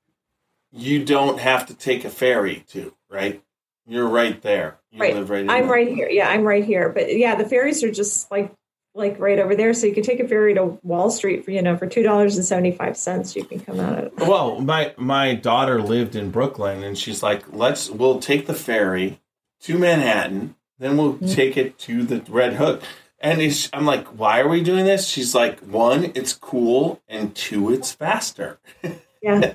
you 0.73 1.05
don't 1.05 1.39
have 1.39 1.67
to 1.67 1.75
take 1.75 2.05
a 2.05 2.11
ferry 2.11 2.65
to, 2.69 2.95
right? 3.11 3.43
You're 3.87 4.09
right 4.09 4.41
there. 4.43 4.79
You 4.91 5.01
Right. 5.01 5.15
live 5.15 5.31
right 5.31 5.41
I'm 5.49 5.63
there. 5.65 5.71
right 5.73 5.89
here. 5.89 6.09
Yeah, 6.11 6.29
I'm 6.29 6.45
right 6.45 6.65
here. 6.65 6.89
But 6.89 7.15
yeah, 7.17 7.35
the 7.37 7.47
ferries 7.49 7.83
are 7.85 7.91
just 7.93 8.31
like 8.31 8.53
like 8.95 9.19
right 9.19 9.39
over 9.39 9.55
there. 9.55 9.73
So 9.75 9.87
you 9.87 9.95
can 9.95 10.03
take 10.03 10.21
a 10.21 10.27
ferry 10.29 10.55
to 10.55 10.79
Wall 10.83 11.11
Street 11.11 11.45
for 11.45 11.51
you 11.51 11.63
know 11.63 11.77
for 11.77 11.87
two 11.87 12.03
dollars 12.03 12.37
and 12.37 12.45
seventy 12.45 12.73
five 12.73 12.97
cents. 12.97 13.37
You 13.37 13.45
can 13.45 13.61
come 13.61 13.81
out 13.81 14.05
of 14.05 14.13
Well, 14.29 14.61
my 14.61 14.95
my 14.97 15.35
daughter 15.35 15.81
lived 15.81 16.17
in 16.17 16.31
Brooklyn, 16.31 16.83
and 16.83 16.99
she's 16.99 17.23
like, 17.23 17.45
"Let's 17.53 17.91
we'll 17.91 18.21
take 18.21 18.47
the 18.47 18.55
ferry 18.55 19.21
to 19.63 19.79
Manhattan, 19.79 20.55
then 20.79 20.97
we'll 20.97 21.15
Mm-hmm. 21.15 21.35
take 21.35 21.57
it 21.57 21.79
to 21.81 22.03
the 22.05 22.23
Red 22.31 22.55
Hook." 22.55 22.83
And 23.21 23.41
it's, 23.43 23.69
I'm 23.73 23.85
like, 23.85 24.07
"Why 24.09 24.41
are 24.41 24.49
we 24.49 24.63
doing 24.63 24.85
this?" 24.85 25.07
She's 25.09 25.35
like, 25.35 25.61
"One, 25.61 26.13
it's 26.15 26.33
cool, 26.33 27.01
and 27.09 27.35
two, 27.35 27.73
it's 27.73 27.93
faster." 27.93 28.59
yeah. 29.23 29.55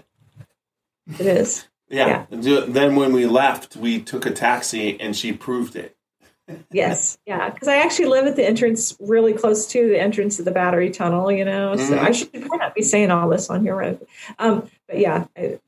It 1.19 1.26
is. 1.26 1.68
Yeah. 1.89 2.26
Then 2.30 2.95
when 2.95 3.14
we 3.14 3.26
left, 3.26 3.76
we 3.76 4.01
took 4.01 4.26
a 4.26 4.31
taxi, 4.31 4.99
and 4.99 5.15
she 5.15 5.31
proved 5.34 5.76
it. 5.76 5.95
Yes, 6.71 7.17
yeah, 7.25 7.49
because 7.49 7.67
I 7.67 7.77
actually 7.77 8.07
live 8.07 8.25
at 8.25 8.35
the 8.35 8.45
entrance, 8.45 8.95
really 8.99 9.34
close 9.34 9.67
to 9.67 9.89
the 9.89 9.99
entrance 9.99 10.39
of 10.39 10.45
the 10.45 10.51
Battery 10.51 10.89
Tunnel. 10.89 11.31
You 11.31 11.45
know, 11.45 11.75
so 11.75 11.93
Mhm. 11.95 11.99
I 11.99 12.11
should 12.11 12.31
probably 12.34 12.57
not 12.57 12.75
be 12.75 12.81
saying 12.81 13.11
all 13.11 13.30
this 13.30 13.49
on 13.49 13.61
here, 13.63 13.75
right? 13.75 13.99
Um, 14.39 14.69
but 14.88 14.99
yeah, 14.99 15.25
I, 15.38 15.59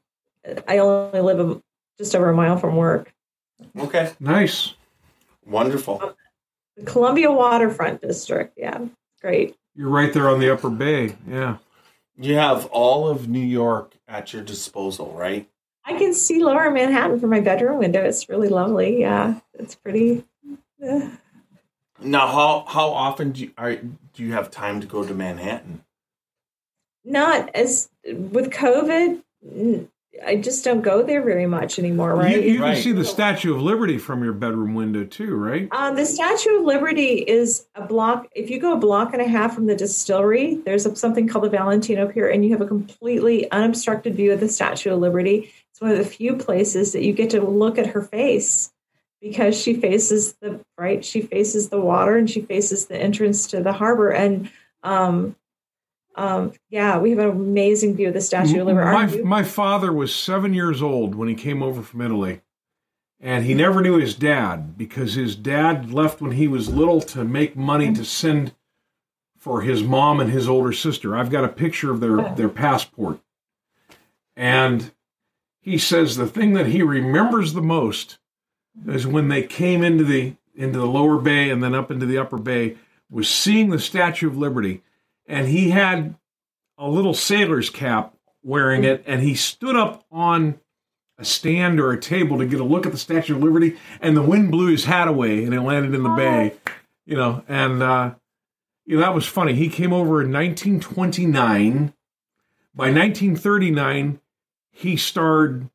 I 0.68 0.78
only 0.80 1.22
live 1.22 1.40
a, 1.40 1.62
just 1.98 2.16
over 2.16 2.30
a 2.30 2.34
mile 2.36 2.58
from 2.58 2.76
work. 2.76 3.14
Okay, 3.80 4.12
Nice. 4.20 4.74
wonderful. 5.46 6.14
The 6.78 6.84
Columbia 6.84 7.32
Waterfront 7.32 8.02
District, 8.02 8.54
yeah, 8.58 8.80
great. 9.22 9.56
You're 9.76 9.90
right 9.90 10.12
there 10.14 10.30
on 10.30 10.40
the 10.40 10.50
Upper 10.52 10.70
Bay. 10.70 11.16
Yeah. 11.28 11.58
You 12.18 12.36
have 12.36 12.66
all 12.68 13.08
of 13.10 13.28
New 13.28 13.40
York 13.44 13.94
at 14.08 14.34
your 14.34 14.42
disposal, 14.42 15.14
right? 15.18 15.50
I 15.86 15.98
can 15.98 16.14
see 16.14 16.42
Lower 16.44 16.72
Manhattan 16.72 17.20
from 17.20 17.30
my 17.30 17.42
bedroom 17.42 17.78
window. 17.80 18.04
It's 18.04 18.28
really 18.30 18.50
lovely. 18.50 19.00
Yeah, 19.02 19.40
it's 19.54 19.76
pretty. 19.76 20.26
Uh, 20.84 21.10
Now, 22.02 22.28
how 22.28 22.66
how 22.68 22.90
often 22.90 23.32
do 23.32 23.42
you, 23.44 23.52
are 23.58 23.76
do 23.76 24.24
you 24.24 24.34
have 24.34 24.50
time 24.52 24.82
to 24.82 24.88
go 24.88 25.06
to 25.06 25.14
Manhattan? 25.14 25.84
not 27.08 27.50
as 27.56 27.90
with 28.06 28.50
COVID. 28.52 29.22
I 30.26 30.38
just 30.38 30.64
don't 30.64 30.82
go 30.82 31.04
there 31.04 31.22
very 31.22 31.46
much 31.46 31.78
anymore, 31.78 32.12
You, 32.12 32.16
right? 32.16 32.44
you 32.44 32.62
Right. 32.62 32.74
can 32.76 32.82
see 32.84 32.94
the 32.94 33.04
Statue 33.06 33.54
of 33.54 33.62
Liberty 33.62 33.98
from 33.98 34.24
your 34.24 34.32
bedroom 34.34 34.74
window 34.74 35.04
too, 35.04 35.36
right? 35.36 35.68
Um, 35.72 35.96
the 35.96 36.06
Statue 36.06 36.60
of 36.60 36.64
Liberty 36.66 37.18
is 37.20 37.68
a 37.76 37.86
block. 37.86 38.28
If 38.34 38.50
you 38.50 38.60
go 38.60 38.74
a 38.74 38.78
block 38.78 39.14
and 39.14 39.22
a 39.22 39.28
half 39.28 39.54
from 39.54 39.66
the 39.68 39.76
distillery, 39.76 40.56
there's 40.66 40.86
a, 40.86 40.96
something 40.96 41.28
called 41.28 41.44
the 41.44 41.50
Valentino 41.50 42.08
Pier, 42.08 42.30
and 42.30 42.44
you 42.46 42.52
have 42.52 42.62
a 42.62 42.66
completely 42.68 43.52
unobstructed 43.52 44.16
view 44.16 44.32
of 44.32 44.40
the 44.40 44.48
Statue 44.50 44.94
of 44.94 45.00
Liberty. 45.00 45.52
It's 45.72 45.82
one 45.82 45.92
of 45.92 45.98
the 45.98 46.06
few 46.06 46.38
places 46.38 46.94
that 46.94 47.04
you 47.04 47.12
get 47.14 47.32
to 47.32 47.42
look 47.42 47.78
at 47.78 47.88
her 47.88 48.02
face 48.02 48.72
because 49.26 49.60
she 49.60 49.74
faces 49.74 50.34
the 50.34 50.60
right. 50.78 51.04
She 51.04 51.22
faces 51.22 51.70
the 51.70 51.82
water, 51.82 52.16
and 52.16 52.30
she 52.30 52.42
faces 52.42 52.86
the 52.86 52.96
entrance 52.96 53.48
to 53.48 53.60
the 53.60 53.74
harbor. 53.74 54.12
And 54.12 54.52
um, 54.84 55.36
um, 56.14 56.54
yeah, 56.70 57.00
we 57.00 57.10
have 57.10 57.18
an 57.18 57.30
amazing 57.30 57.96
view 57.96 58.10
of 58.10 58.14
the 58.14 58.22
Statue 58.22 58.62
of 58.62 58.68
Liberty. 58.68 59.24
My, 59.24 59.40
my 59.40 59.44
father 59.44 59.92
was 59.92 60.14
seven 60.14 60.54
years 60.54 60.80
old 60.80 61.16
when 61.16 61.28
he 61.28 61.34
came 61.34 61.64
over 61.64 61.82
from 61.82 62.02
Italy. 62.02 62.42
And 63.20 63.46
he 63.46 63.56
never 63.56 63.82
knew 63.82 63.98
his 63.98 64.14
dad 64.14 64.78
because 64.78 65.16
his 65.16 65.36
dad 65.36 65.92
left 65.92 66.22
when 66.22 66.34
he 66.34 66.48
was 66.48 66.72
little 66.72 67.02
to 67.02 67.24
make 67.24 67.58
money 67.58 67.92
to 67.94 68.06
send 68.06 68.54
for 69.40 69.62
his 69.62 69.82
mom 69.82 70.20
and 70.20 70.30
his 70.30 70.48
older 70.48 70.72
sister. 70.72 71.18
I've 71.18 71.32
got 71.32 71.44
a 71.44 71.50
picture 71.50 71.90
of 71.90 72.00
their, 72.00 72.22
their 72.36 72.50
passport. 72.50 73.20
And 74.36 74.92
he 75.62 75.80
says 75.80 76.16
the 76.16 76.28
thing 76.28 76.54
that 76.54 76.68
he 76.68 76.84
remembers 76.84 77.54
the 77.54 77.62
most 77.64 78.20
is 78.88 79.08
when 79.08 79.30
they 79.30 79.44
came 79.44 79.84
into 79.84 80.04
the 80.04 80.36
into 80.56 80.80
the 80.80 80.86
lower 80.86 81.18
bay 81.18 81.50
and 81.50 81.62
then 81.62 81.76
up 81.76 81.92
into 81.92 82.06
the 82.06 82.18
upper 82.18 82.38
bay 82.38 82.78
was 83.10 83.30
seeing 83.30 83.70
the 83.70 83.80
Statue 83.80 84.28
of 84.28 84.38
Liberty. 84.38 84.82
And 85.28 85.48
he 85.48 85.72
had 85.72 86.16
a 86.78 86.88
little 86.88 87.14
sailor's 87.14 87.70
cap 87.70 88.14
wearing 88.44 88.84
it, 88.84 89.04
and 89.08 89.22
he 89.22 89.36
stood 89.36 89.76
up 89.76 90.06
on 90.12 90.60
a 91.18 91.26
stand 91.26 91.80
or 91.80 91.92
a 91.92 92.00
table 92.00 92.38
to 92.38 92.46
get 92.46 92.60
a 92.60 92.64
look 92.64 92.86
at 92.86 92.92
the 92.92 92.98
Statue 92.98 93.36
of 93.36 93.44
Liberty, 93.44 93.78
and 94.02 94.16
the 94.16 94.22
wind 94.22 94.52
blew 94.52 94.68
his 94.68 94.86
hat 94.86 95.08
away, 95.08 95.44
and 95.44 95.54
it 95.54 95.62
landed 95.62 95.94
in 95.94 96.04
the 96.04 96.10
bay. 96.10 96.54
You 97.06 97.16
know, 97.16 97.44
and 97.48 97.82
uh, 97.82 98.16
you 98.86 98.98
know 98.98 99.02
that 99.02 99.16
was 99.16 99.26
funny. 99.26 99.54
He 99.54 99.70
came 99.70 99.94
over 99.94 100.22
in 100.22 100.32
1929. 100.32 101.94
By 102.74 102.92
1939, 102.92 104.20
he 104.72 104.98
starred 104.98 105.70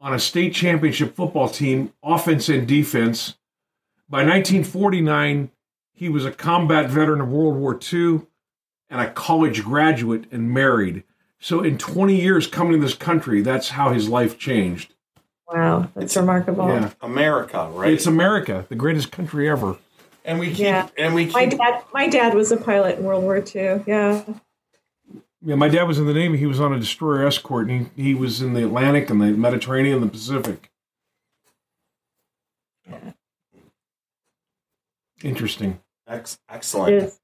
on 0.00 0.14
a 0.14 0.18
state 0.18 0.54
championship 0.54 1.14
football 1.16 1.48
team, 1.48 1.92
offense 2.02 2.48
and 2.48 2.66
defense. 2.66 3.36
By 4.08 4.18
1949, 4.18 5.50
he 5.92 6.08
was 6.08 6.24
a 6.24 6.30
combat 6.30 6.88
veteran 6.88 7.20
of 7.20 7.28
World 7.28 7.56
War 7.56 7.78
II 7.92 8.22
and 8.88 9.00
a 9.00 9.10
college 9.10 9.64
graduate 9.64 10.24
and 10.30 10.50
married. 10.50 11.04
So 11.40 11.62
in 11.62 11.78
20 11.78 12.20
years 12.20 12.46
coming 12.46 12.72
to 12.74 12.78
this 12.78 12.94
country, 12.94 13.42
that's 13.42 13.70
how 13.70 13.92
his 13.92 14.08
life 14.08 14.38
changed. 14.38 14.94
wow, 15.52 15.88
that's 15.94 16.16
remarkable. 16.16 16.68
Yeah. 16.68 16.90
America, 17.00 17.68
right? 17.72 17.92
It's 17.92 18.06
America, 18.06 18.66
the 18.68 18.74
greatest 18.74 19.10
country 19.10 19.48
ever. 19.48 19.76
and 20.24 20.38
we 20.38 20.48
keep 20.48 20.58
Yeah. 20.60 20.88
and 20.98 21.14
we 21.14 21.24
keep. 21.24 21.34
My 21.34 21.46
dad, 21.46 21.82
my 21.94 22.06
dad 22.08 22.34
was 22.34 22.52
a 22.52 22.56
pilot 22.58 22.98
in 22.98 23.04
World 23.04 23.22
War 23.24 23.38
II. 23.38 23.82
Yeah. 23.86 24.24
Yeah, 25.44 25.54
my 25.54 25.68
dad 25.68 25.84
was 25.84 25.98
in 25.98 26.06
the 26.06 26.14
Navy. 26.14 26.36
He 26.36 26.46
was 26.46 26.60
on 26.60 26.72
a 26.72 26.80
destroyer 26.80 27.26
escort, 27.26 27.68
and 27.68 27.90
he, 27.96 28.02
he 28.02 28.14
was 28.14 28.42
in 28.42 28.54
the 28.54 28.64
Atlantic 28.64 29.08
and 29.08 29.20
the 29.20 29.26
Mediterranean 29.26 29.96
and 29.96 30.04
the 30.04 30.10
Pacific. 30.10 30.70
Interesting. 35.22 35.80
ex- 36.06 36.38
excellent. 36.48 36.94
is. 36.94 37.20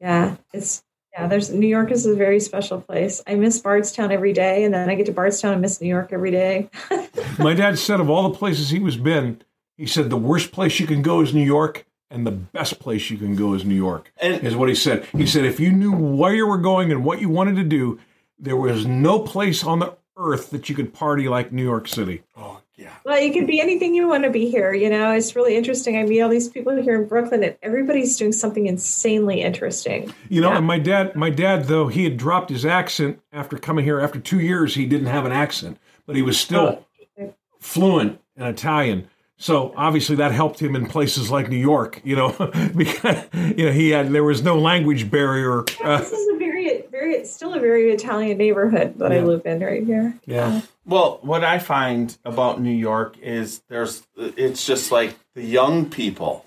Yeah, 0.00 0.36
it's 0.52 0.82
Yeah, 1.12 1.26
there's 1.26 1.50
New 1.50 1.66
York 1.66 1.90
is 1.90 2.06
a 2.06 2.14
very 2.14 2.40
special 2.40 2.80
place. 2.80 3.22
I 3.26 3.34
miss 3.34 3.58
Bardstown 3.60 4.12
every 4.12 4.32
day, 4.32 4.64
and 4.64 4.72
then 4.72 4.88
I 4.88 4.94
get 4.94 5.06
to 5.06 5.12
Bardstown 5.12 5.52
and 5.52 5.62
miss 5.62 5.80
New 5.80 5.88
York 5.88 6.12
every 6.12 6.30
day. 6.30 6.70
My 7.38 7.54
dad 7.54 7.78
said 7.78 8.00
of 8.00 8.08
all 8.08 8.28
the 8.28 8.36
places 8.36 8.70
he 8.70 8.78
was 8.78 8.96
been, 8.96 9.42
he 9.76 9.86
said 9.86 10.10
the 10.10 10.16
worst 10.16 10.52
place 10.52 10.78
you 10.80 10.86
can 10.86 11.02
go 11.02 11.20
is 11.20 11.34
New 11.34 11.44
York, 11.44 11.86
and 12.10 12.26
the 12.26 12.32
best 12.32 12.78
place 12.78 13.10
you 13.10 13.16
can 13.18 13.36
go 13.36 13.54
is 13.54 13.64
New 13.64 13.74
York. 13.74 14.12
And- 14.20 14.46
is 14.46 14.56
what 14.56 14.68
he 14.68 14.74
said. 14.74 15.04
He 15.06 15.26
said 15.26 15.44
if 15.44 15.60
you 15.60 15.70
knew 15.72 15.92
where 15.92 16.34
you 16.34 16.46
were 16.46 16.58
going 16.58 16.90
and 16.90 17.04
what 17.04 17.20
you 17.20 17.28
wanted 17.28 17.56
to 17.56 17.64
do, 17.64 17.98
there 18.38 18.56
was 18.56 18.86
no 18.86 19.18
place 19.18 19.64
on 19.64 19.78
the 19.80 19.96
earth 20.16 20.50
that 20.50 20.68
you 20.68 20.74
could 20.74 20.92
party 20.92 21.28
like 21.28 21.52
New 21.52 21.62
York 21.62 21.88
City. 21.88 22.22
Oh 22.36 22.60
yeah. 22.76 22.92
well, 23.04 23.20
you 23.20 23.32
can 23.32 23.44
be 23.46 23.60
anything 23.60 23.94
you 23.94 24.06
want 24.06 24.24
to 24.24 24.30
be 24.30 24.48
here. 24.48 24.72
You 24.72 24.88
know, 24.88 25.10
it's 25.12 25.34
really 25.34 25.56
interesting. 25.56 25.96
I 25.96 26.04
meet 26.04 26.20
all 26.20 26.28
these 26.28 26.48
people 26.48 26.80
here 26.80 27.00
in 27.00 27.08
Brooklyn, 27.08 27.42
and 27.42 27.56
everybody's 27.62 28.16
doing 28.16 28.32
something 28.32 28.66
insanely 28.66 29.42
interesting. 29.42 30.12
You 30.28 30.40
know, 30.40 30.50
Yeah. 30.50 30.58
and 30.58 30.66
my 30.66 30.78
dad, 30.78 31.16
my 31.16 31.30
dad, 31.30 31.64
though 31.64 31.88
he 31.88 32.04
had 32.04 32.16
dropped 32.16 32.50
his 32.50 32.64
accent 32.64 33.20
after 33.32 33.58
coming 33.58 33.84
here. 33.84 34.00
After 34.00 34.20
two 34.20 34.40
years, 34.40 34.76
he 34.76 34.86
didn't 34.86 35.08
have 35.08 35.26
an 35.26 35.32
accent, 35.32 35.78
but 36.06 36.14
he 36.14 36.22
was 36.22 36.38
still 36.38 36.84
oh. 37.18 37.34
fluent 37.58 38.20
in 38.36 38.44
Italian. 38.44 39.08
So 39.40 39.72
obviously 39.76 40.16
that 40.16 40.32
helped 40.32 40.60
him 40.60 40.74
in 40.74 40.86
places 40.86 41.30
like 41.30 41.48
New 41.48 41.56
York. 41.56 42.00
You 42.04 42.16
know, 42.16 42.30
because 42.76 43.24
you 43.32 43.66
know 43.66 43.72
he 43.72 43.90
had 43.90 44.10
there 44.10 44.24
was 44.24 44.42
no 44.42 44.58
language 44.58 45.10
barrier. 45.10 45.60
Uh, 45.82 45.98
This 45.98 46.12
is 46.12 46.34
a 46.34 46.38
very, 46.38 46.82
very, 46.90 47.14
it's 47.14 47.32
still 47.32 47.54
a 47.54 47.60
very 47.60 47.90
Italian 47.92 48.36
neighborhood 48.38 48.98
that 48.98 49.12
I 49.12 49.20
live 49.20 49.46
in 49.46 49.60
right 49.60 49.84
here. 49.84 50.18
yeah, 50.26 50.62
Well, 50.84 51.20
what 51.22 51.44
I 51.44 51.58
find 51.60 52.16
about 52.24 52.60
New 52.60 52.74
York 52.74 53.16
is 53.18 53.62
there's 53.68 54.02
it's 54.16 54.66
just 54.66 54.90
like 54.90 55.16
the 55.34 55.44
young 55.44 55.88
people. 55.88 56.44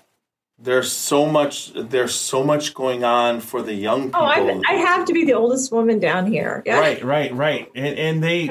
There's 0.58 0.92
so 0.92 1.26
much 1.26 1.72
there's 1.74 2.14
so 2.14 2.44
much 2.44 2.74
going 2.74 3.02
on 3.04 3.40
for 3.40 3.62
the 3.62 3.74
young 3.74 4.04
people. 4.04 4.20
Oh, 4.20 4.26
I'm, 4.26 4.60
I 4.68 4.74
have 4.74 5.06
to 5.06 5.12
be 5.12 5.24
the 5.24 5.32
oldest 5.32 5.72
woman 5.72 5.98
down 5.98 6.26
here. 6.26 6.62
Yeah. 6.66 6.78
Right, 6.78 7.02
right, 7.02 7.34
right. 7.34 7.70
And 7.74 7.98
and 7.98 8.22
they 8.22 8.48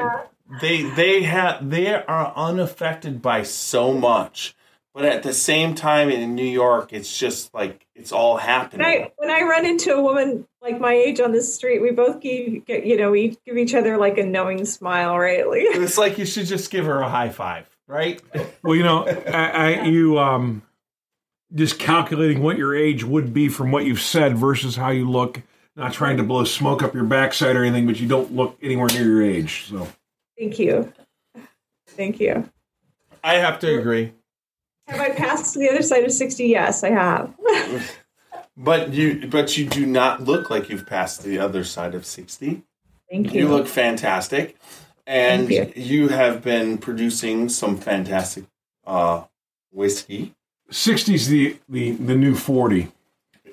they 0.60 0.84
they 0.84 1.23
have 1.23 1.69
they 1.69 1.94
are 1.94 2.34
unaffected 2.36 3.22
by 3.22 3.44
so 3.44 3.94
much. 3.94 4.56
But 4.94 5.06
at 5.06 5.23
the 5.23 5.34
same 5.34 5.73
time 5.76 6.10
in 6.10 6.36
New 6.36 6.44
York 6.44 6.91
it's 6.91 7.18
just 7.18 7.53
like 7.53 7.86
it's 7.95 8.11
all 8.11 8.38
happening 8.38 8.86
When 8.86 8.90
happening. 8.90 9.06
I 9.06 9.11
when 9.15 9.30
I 9.30 9.41
run 9.48 9.65
into 9.65 9.94
a 9.94 10.02
woman 10.02 10.45
like 10.61 10.80
my 10.82 10.94
age 10.94 11.19
on 11.22 11.32
the 11.32 11.41
street, 11.41 11.82
we 11.82 11.91
both 11.91 12.19
give 12.19 12.65
get- 12.65 12.86
you 12.86 12.98
know 12.98 13.11
we 13.11 13.38
give 13.45 13.57
each 13.57 13.73
other 13.73 13.98
like 13.98 14.18
a 14.18 14.23
knowing 14.26 14.65
smile, 14.65 15.18
right? 15.18 15.48
Like, 15.48 15.61
It's 15.76 15.98
like 15.98 16.18
you 16.18 16.26
should 16.26 16.45
just 16.48 16.69
give 16.72 16.86
her 16.86 16.99
a 17.02 17.10
high 17.10 17.30
five, 17.30 17.69
right? 17.88 18.22
well, 18.64 18.76
you 18.76 18.84
know, 18.84 19.06
I, 19.07 19.45
I 19.49 19.82
you 19.84 20.19
um, 20.19 20.61
just 21.53 21.80
calculating 21.80 22.41
what 22.44 22.57
your 22.57 22.76
age 22.76 23.03
would 23.06 23.34
be 23.34 23.48
from 23.49 23.72
what 23.72 23.86
you've 23.86 24.02
said 24.02 24.38
versus 24.38 24.76
how 24.76 24.90
you 24.90 25.10
look. 25.10 25.41
Not 25.78 25.94
trying 25.94 26.18
to 26.18 26.23
blow 26.23 26.44
smoke 26.44 26.84
up 26.84 26.94
your 26.94 27.06
backside 27.06 27.56
or 27.56 27.64
anything, 27.64 27.88
but 27.88 27.98
you 27.98 28.07
don't 28.07 28.34
look 28.36 28.57
anywhere 28.61 28.88
near 28.90 29.03
your 29.06 29.23
age. 29.23 29.68
So 29.69 29.88
thank 30.41 30.59
you, 30.59 30.91
thank 31.88 32.19
you. 32.19 32.49
I 33.23 33.35
have 33.35 33.59
to 33.59 33.80
agree. 33.80 34.13
Have 34.88 34.99
I 34.99 35.11
passed 35.11 35.53
to 35.53 35.59
the 35.59 35.69
other 35.69 35.84
side 35.84 36.03
of 36.03 36.11
sixty? 36.11 36.45
Yes, 36.47 36.84
I 36.84 36.89
have. 36.89 37.34
But 38.57 38.93
you 38.93 39.27
but 39.27 39.57
you 39.57 39.65
do 39.65 39.85
not 39.85 40.23
look 40.23 40.49
like 40.49 40.69
you've 40.69 40.85
passed 40.85 41.23
the 41.23 41.39
other 41.39 41.63
side 41.63 41.95
of 41.95 42.05
60. 42.05 42.61
Thank 43.09 43.34
you. 43.34 43.41
You 43.41 43.49
look 43.49 43.68
fantastic, 43.68 44.57
and 45.07 45.47
Thank 45.47 45.76
you. 45.77 46.09
have 46.09 46.43
been 46.43 46.77
producing 46.77 47.49
some 47.49 47.77
fantastic 47.77 48.45
uh, 48.85 49.23
whiskey. 49.72 50.35
60's 50.69 51.27
the 51.27 51.57
the 51.68 51.91
the 51.91 52.15
new 52.15 52.35
40. 52.35 52.91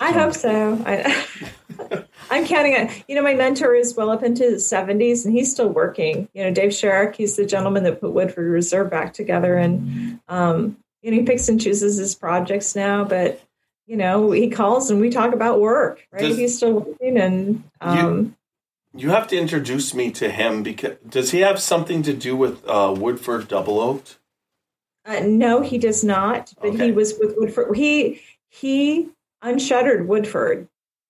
I 0.00 0.12
hope 0.12 0.34
so. 0.34 0.82
I, 0.84 1.26
I'm 2.30 2.46
counting 2.46 2.74
on. 2.74 2.90
You 3.08 3.14
know, 3.16 3.22
my 3.22 3.34
mentor 3.34 3.74
is 3.74 3.94
well 3.96 4.10
up 4.10 4.22
into 4.22 4.42
his 4.44 4.64
70s, 4.70 5.24
and 5.24 5.32
he's 5.34 5.50
still 5.52 5.68
working. 5.68 6.28
You 6.34 6.44
know, 6.44 6.50
Dave 6.52 6.70
Scheurich, 6.70 7.14
he's 7.16 7.36
the 7.36 7.46
gentleman 7.46 7.84
that 7.84 8.00
put 8.00 8.12
Woodford 8.12 8.50
Reserve 8.50 8.90
back 8.90 9.14
together, 9.14 9.56
and 9.56 10.20
um, 10.28 10.76
you 11.02 11.10
know, 11.10 11.16
he 11.18 11.22
picks 11.22 11.48
and 11.48 11.60
chooses 11.60 11.96
his 11.96 12.14
projects 12.14 12.74
now. 12.76 13.04
But 13.04 13.40
you 13.86 13.96
know, 13.96 14.30
he 14.32 14.50
calls 14.50 14.90
and 14.90 15.00
we 15.00 15.08
talk 15.10 15.32
about 15.32 15.60
work. 15.60 16.06
Right? 16.12 16.20
Does- 16.22 16.36
he's 16.36 16.56
still 16.56 16.72
working, 16.80 17.16
and 17.18 17.64
um, 17.80 18.36
You 18.94 19.10
have 19.10 19.28
to 19.28 19.36
introduce 19.38 19.94
me 19.94 20.10
to 20.12 20.28
him 20.30 20.62
because 20.62 20.96
does 21.08 21.30
he 21.30 21.40
have 21.40 21.60
something 21.60 22.02
to 22.02 22.12
do 22.12 22.36
with 22.36 22.66
uh, 22.68 22.94
Woodford 22.96 23.48
Double 23.48 23.80
Oaked? 23.80 24.18
Uh, 25.06 25.20
no, 25.24 25.62
he 25.62 25.78
does 25.78 26.04
not. 26.04 26.52
But 26.60 26.72
Okay. 26.74 26.86
he 26.86 26.92
was 26.92 27.14
with 27.18 27.34
Woodford. 27.38 27.74
He 27.76 28.20
he 28.50 29.08
unshuttered 29.42 30.06
Woodford. 30.06 30.68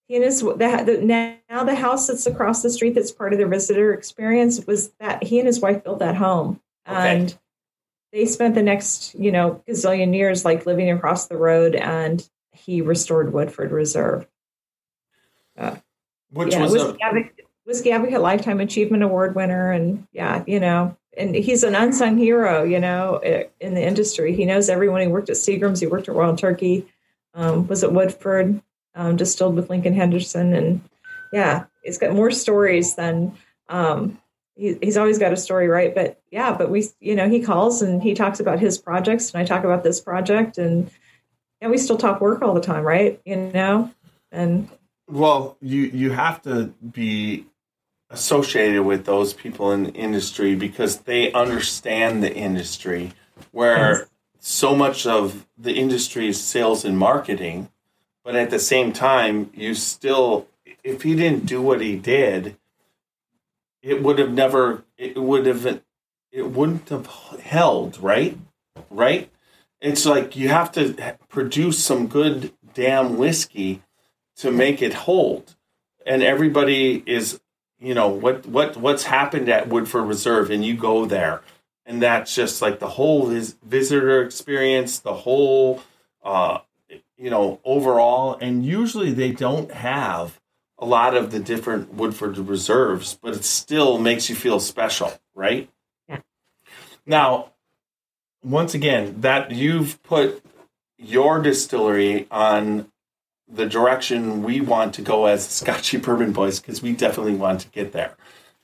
He 0.08 0.16
and 0.16 0.24
his 0.24 0.40
the, 0.40 0.56
the, 0.56 1.36
now 1.50 1.64
the 1.64 1.74
house 1.74 2.06
that's 2.06 2.26
across 2.26 2.62
the 2.62 2.70
street 2.70 2.94
that's 2.94 3.12
part 3.12 3.34
of 3.34 3.38
the 3.38 3.46
visitor 3.46 3.92
experience 3.92 4.66
was 4.66 4.90
that 5.00 5.22
he 5.22 5.38
and 5.38 5.46
his 5.46 5.60
wife 5.60 5.84
built 5.84 5.98
that 6.00 6.16
home, 6.16 6.60
Okay. 6.88 7.16
and 7.16 7.38
they 8.12 8.24
spent 8.24 8.54
the 8.54 8.62
next 8.62 9.14
you 9.14 9.30
know 9.30 9.62
gazillion 9.68 10.14
years 10.14 10.44
like 10.44 10.64
living 10.64 10.90
across 10.90 11.26
the 11.26 11.36
road, 11.36 11.74
and 11.74 12.26
he 12.52 12.80
restored 12.80 13.32
Woodford 13.34 13.70
Reserve. 13.70 14.26
Which 16.30 16.52
yeah, 16.52 16.62
was 16.62 16.72
was 16.72 16.82
a, 16.82 17.30
Whiskey 17.64 17.90
Advocate 17.90 18.20
Lifetime 18.20 18.60
Achievement 18.60 19.02
Award 19.02 19.34
winner, 19.34 19.72
and 19.72 20.06
yeah, 20.12 20.42
you 20.46 20.58
know, 20.58 20.96
and 21.16 21.34
he's 21.34 21.62
an 21.62 21.74
unsung 21.74 22.16
hero, 22.16 22.64
you 22.64 22.80
know, 22.80 23.18
in 23.60 23.74
the 23.74 23.82
industry. 23.82 24.34
He 24.34 24.46
knows 24.46 24.70
everyone. 24.70 25.02
He 25.02 25.06
worked 25.06 25.28
at 25.28 25.36
Seagram's, 25.36 25.80
he 25.80 25.86
worked 25.86 26.08
at 26.08 26.14
Royal 26.14 26.36
Turkey, 26.36 26.86
um, 27.34 27.66
was 27.66 27.84
at 27.84 27.92
Woodford, 27.92 28.62
um, 28.94 29.16
distilled 29.16 29.54
with 29.54 29.70
Lincoln 29.70 29.94
Henderson, 29.94 30.52
and 30.54 30.80
yeah, 31.32 31.64
he's 31.82 31.98
got 31.98 32.14
more 32.14 32.30
stories 32.30 32.94
than. 32.94 33.36
Um, 33.68 34.18
he, 34.56 34.76
he's 34.82 34.96
always 34.96 35.18
got 35.18 35.32
a 35.32 35.36
story, 35.36 35.68
right? 35.68 35.94
But 35.94 36.20
yeah, 36.30 36.56
but 36.56 36.68
we, 36.70 36.88
you 37.00 37.14
know, 37.14 37.28
he 37.28 37.40
calls 37.40 37.80
and 37.80 38.02
he 38.02 38.14
talks 38.14 38.40
about 38.40 38.58
his 38.58 38.76
projects, 38.76 39.32
and 39.32 39.40
I 39.40 39.44
talk 39.44 39.64
about 39.64 39.84
this 39.84 40.00
project, 40.00 40.58
and 40.58 40.90
yeah, 41.62 41.68
we 41.68 41.78
still 41.78 41.96
talk 41.96 42.20
work 42.20 42.42
all 42.42 42.54
the 42.54 42.60
time, 42.60 42.84
right? 42.84 43.20
You 43.24 43.36
know, 43.36 43.92
and 44.32 44.68
well, 45.08 45.56
you 45.60 45.82
you 45.82 46.10
have 46.10 46.42
to 46.42 46.72
be 46.92 47.46
associated 48.10 48.82
with 48.82 49.04
those 49.04 49.32
people 49.32 49.70
in 49.72 49.84
the 49.84 49.92
industry 49.92 50.54
because 50.54 51.00
they 51.00 51.30
understand 51.32 52.22
the 52.22 52.34
industry 52.34 53.12
where 53.52 54.08
so 54.38 54.74
much 54.74 55.06
of 55.06 55.46
the 55.58 55.74
industry 55.74 56.28
is 56.28 56.42
sales 56.42 56.84
and 56.84 56.98
marketing 56.98 57.68
but 58.28 58.36
at 58.36 58.50
the 58.50 58.58
same 58.58 58.92
time 58.92 59.50
you 59.54 59.72
still 59.72 60.46
if 60.84 61.00
he 61.00 61.14
didn't 61.14 61.46
do 61.46 61.62
what 61.62 61.80
he 61.80 61.96
did 61.96 62.58
it 63.80 64.02
would 64.02 64.18
have 64.18 64.30
never 64.30 64.84
it 64.98 65.16
would 65.16 65.46
have 65.46 65.80
it 66.30 66.50
wouldn't 66.50 66.86
have 66.90 67.06
held 67.40 67.98
right? 68.02 68.36
Right? 68.90 69.30
It's 69.80 70.04
like 70.04 70.36
you 70.36 70.50
have 70.50 70.70
to 70.72 71.16
produce 71.30 71.82
some 71.82 72.06
good 72.06 72.52
damn 72.74 73.16
whiskey 73.16 73.80
to 74.36 74.50
make 74.50 74.82
it 74.82 74.92
hold. 74.92 75.56
And 76.04 76.22
everybody 76.22 77.02
is 77.06 77.40
you 77.80 77.94
know 77.94 78.08
what 78.08 78.44
what 78.44 78.76
what's 78.76 79.04
happened 79.04 79.48
at 79.48 79.68
Woodford 79.70 80.06
Reserve 80.06 80.50
and 80.50 80.62
you 80.62 80.76
go 80.76 81.06
there. 81.06 81.40
And 81.86 82.02
that's 82.02 82.34
just 82.34 82.60
like 82.60 82.78
the 82.78 82.88
whole 82.88 83.28
vis- 83.28 83.56
visitor 83.62 84.22
experience 84.22 84.98
the 84.98 85.14
whole 85.14 85.80
uh 86.22 86.58
you 87.18 87.30
know 87.30 87.60
overall 87.64 88.38
and 88.40 88.64
usually 88.64 89.12
they 89.12 89.32
don't 89.32 89.70
have 89.72 90.40
a 90.78 90.86
lot 90.86 91.16
of 91.16 91.30
the 91.32 91.40
different 91.40 91.92
Woodford 91.94 92.38
reserves 92.38 93.18
but 93.20 93.34
it 93.34 93.44
still 93.44 93.98
makes 93.98 94.30
you 94.30 94.36
feel 94.36 94.60
special 94.60 95.12
right 95.34 95.68
Yeah. 96.08 96.20
now 97.06 97.52
once 98.42 98.74
again 98.74 99.20
that 99.20 99.50
you've 99.50 100.02
put 100.02 100.42
your 100.96 101.42
distillery 101.42 102.26
on 102.30 102.90
the 103.50 103.66
direction 103.66 104.42
we 104.42 104.60
want 104.60 104.94
to 104.94 105.02
go 105.02 105.26
as 105.26 105.46
Scotchy 105.48 105.96
Bourbon 105.96 106.32
Boys 106.32 106.60
because 106.60 106.82
we 106.82 106.92
definitely 106.92 107.34
want 107.34 107.60
to 107.60 107.68
get 107.68 107.92
there. 107.92 108.14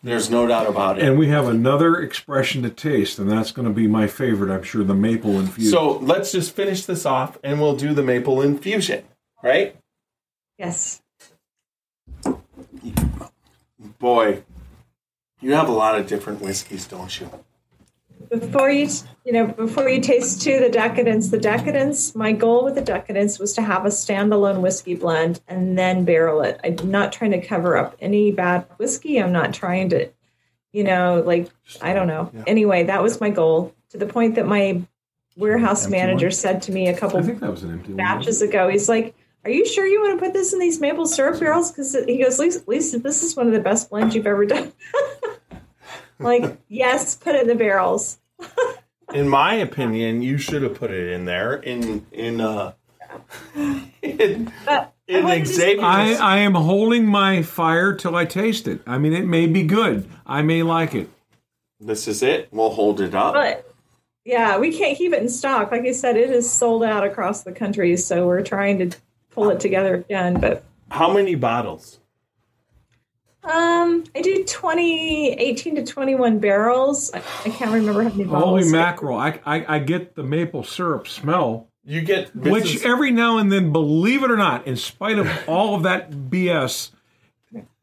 There's 0.04 0.28
no 0.28 0.46
doubt 0.46 0.68
about 0.68 0.98
it. 0.98 1.04
And 1.04 1.18
we 1.18 1.28
have 1.28 1.48
another 1.48 1.98
expression 1.98 2.62
to 2.62 2.68
taste, 2.68 3.18
and 3.18 3.30
that's 3.30 3.52
going 3.52 3.66
to 3.66 3.72
be 3.72 3.86
my 3.86 4.06
favorite, 4.06 4.54
I'm 4.54 4.62
sure, 4.62 4.84
the 4.84 4.94
maple 4.94 5.40
infusion. 5.40 5.72
So 5.72 5.96
let's 5.96 6.30
just 6.30 6.54
finish 6.54 6.84
this 6.84 7.06
off 7.06 7.38
and 7.42 7.58
we'll 7.58 7.74
do 7.74 7.94
the 7.94 8.02
maple 8.02 8.42
infusion, 8.42 9.04
right? 9.42 9.76
yes, 10.58 11.00
Boy, 13.98 14.44
you 15.40 15.54
have 15.54 15.68
a 15.70 15.72
lot 15.72 15.98
of 15.98 16.06
different 16.06 16.42
whiskeys, 16.42 16.86
don't 16.86 17.18
you? 17.18 17.30
Before 18.38 18.70
you 18.70 18.88
you 19.24 19.32
know 19.32 19.46
before 19.46 19.88
you 19.88 20.00
taste 20.00 20.42
to 20.42 20.58
the 20.60 20.68
decadence 20.68 21.28
the 21.28 21.38
decadence 21.38 22.14
my 22.14 22.32
goal 22.32 22.64
with 22.64 22.74
the 22.74 22.80
decadence 22.80 23.38
was 23.38 23.52
to 23.52 23.62
have 23.62 23.84
a 23.84 23.88
standalone 23.88 24.60
whiskey 24.60 24.94
blend 24.94 25.40
and 25.48 25.78
then 25.78 26.04
barrel 26.04 26.42
it 26.42 26.60
i'm 26.64 26.90
not 26.90 27.12
trying 27.12 27.30
to 27.30 27.40
cover 27.40 27.76
up 27.76 27.96
any 28.00 28.32
bad 28.32 28.66
whiskey 28.78 29.20
i'm 29.20 29.32
not 29.32 29.52
trying 29.54 29.88
to 29.88 30.08
you 30.72 30.84
know 30.84 31.22
like 31.24 31.48
i 31.82 31.92
don't 31.92 32.08
know 32.08 32.30
anyway 32.46 32.84
that 32.84 33.02
was 33.02 33.20
my 33.20 33.30
goal 33.30 33.74
to 33.88 33.98
the 33.98 34.06
point 34.06 34.34
that 34.34 34.46
my 34.46 34.82
warehouse 35.36 35.84
Empty 35.84 35.98
manager 35.98 36.26
one? 36.26 36.32
said 36.32 36.62
to 36.62 36.72
me 36.72 36.88
a 36.88 36.96
couple 36.96 37.18
I 37.18 37.22
think 37.22 37.40
that 37.40 37.50
was 37.50 37.62
an 37.62 37.72
empty 37.72 37.94
one. 37.94 38.48
ago 38.48 38.68
he's 38.68 38.88
like 38.88 39.14
"Are 39.44 39.50
you 39.50 39.66
sure 39.66 39.86
you 39.86 40.00
want 40.00 40.18
to 40.18 40.24
put 40.24 40.32
this 40.32 40.52
in 40.52 40.58
these 40.58 40.80
maple 40.80 41.06
syrup 41.06 41.38
barrels?" 41.38 41.70
Because 41.70 41.94
he 42.06 42.22
goes, 42.22 42.38
Lisa, 42.38 42.62
"Lisa, 42.66 42.98
this 42.98 43.22
is 43.22 43.36
one 43.36 43.46
of 43.46 43.52
the 43.52 43.60
best 43.60 43.90
blends 43.90 44.14
you've 44.14 44.26
ever 44.26 44.46
done." 44.46 44.72
like, 46.18 46.58
yes, 46.68 47.16
put 47.16 47.34
it 47.34 47.42
in 47.42 47.48
the 47.48 47.54
barrels. 47.54 48.18
In 49.12 49.28
my 49.28 49.54
opinion, 49.54 50.22
you 50.22 50.38
should 50.38 50.62
have 50.62 50.74
put 50.74 50.90
it 50.90 51.12
in 51.12 51.24
there 51.24 51.54
in 51.54 52.06
in 52.10 52.40
uh 52.40 52.72
in, 54.02 54.52
But 54.64 54.92
I 55.08 55.12
in 55.12 55.24
wanted 55.24 55.46
Xavier's. 55.46 55.84
I, 55.84 56.14
I 56.14 56.36
am 56.38 56.54
holding 56.54 57.06
my 57.06 57.42
fire 57.42 57.94
till 57.94 58.16
I 58.16 58.24
taste 58.24 58.66
it. 58.66 58.80
I 58.86 58.98
mean, 58.98 59.12
it 59.12 59.26
may 59.26 59.46
be 59.46 59.62
good. 59.62 60.08
I 60.26 60.42
may 60.42 60.62
like 60.64 60.94
it. 60.94 61.08
this 61.80 62.08
is 62.08 62.22
it. 62.22 62.48
We'll 62.50 62.70
hold 62.70 63.00
it 63.00 63.14
up. 63.14 63.34
But 63.34 63.72
yeah, 64.24 64.58
we 64.58 64.76
can't 64.76 64.96
keep 64.98 65.12
it 65.12 65.22
in 65.22 65.28
stock. 65.28 65.70
Like 65.70 65.82
I 65.82 65.92
said, 65.92 66.16
it 66.16 66.30
is 66.30 66.50
sold 66.50 66.82
out 66.82 67.04
across 67.04 67.42
the 67.44 67.52
country, 67.52 67.96
so 67.96 68.26
we're 68.26 68.42
trying 68.42 68.78
to 68.90 68.96
pull 69.30 69.50
it 69.50 69.60
together 69.60 69.94
again. 69.96 70.40
But 70.40 70.64
How 70.90 71.12
many 71.12 71.34
bottles? 71.36 72.00
Um, 73.44 74.04
I 74.14 74.22
do 74.22 74.44
20, 74.44 75.32
18 75.32 75.74
to 75.76 75.84
21 75.84 76.38
barrels. 76.38 77.12
I, 77.12 77.18
I 77.18 77.50
can't 77.50 77.72
remember 77.72 78.02
how 78.02 78.08
many 78.08 78.24
bottles. 78.24 78.44
Holy 78.44 78.72
mackerel! 78.72 79.18
I, 79.18 79.40
I 79.44 79.76
I 79.76 79.78
get 79.80 80.14
the 80.14 80.22
maple 80.22 80.64
syrup 80.64 81.06
smell, 81.06 81.68
You 81.84 82.00
get 82.00 82.34
which 82.34 82.84
every 82.84 83.10
now 83.10 83.38
and 83.38 83.52
then, 83.52 83.72
believe 83.72 84.22
it 84.22 84.30
or 84.30 84.36
not, 84.36 84.66
in 84.66 84.76
spite 84.76 85.18
of 85.18 85.28
all 85.46 85.74
of 85.74 85.82
that 85.82 86.10
BS, 86.10 86.90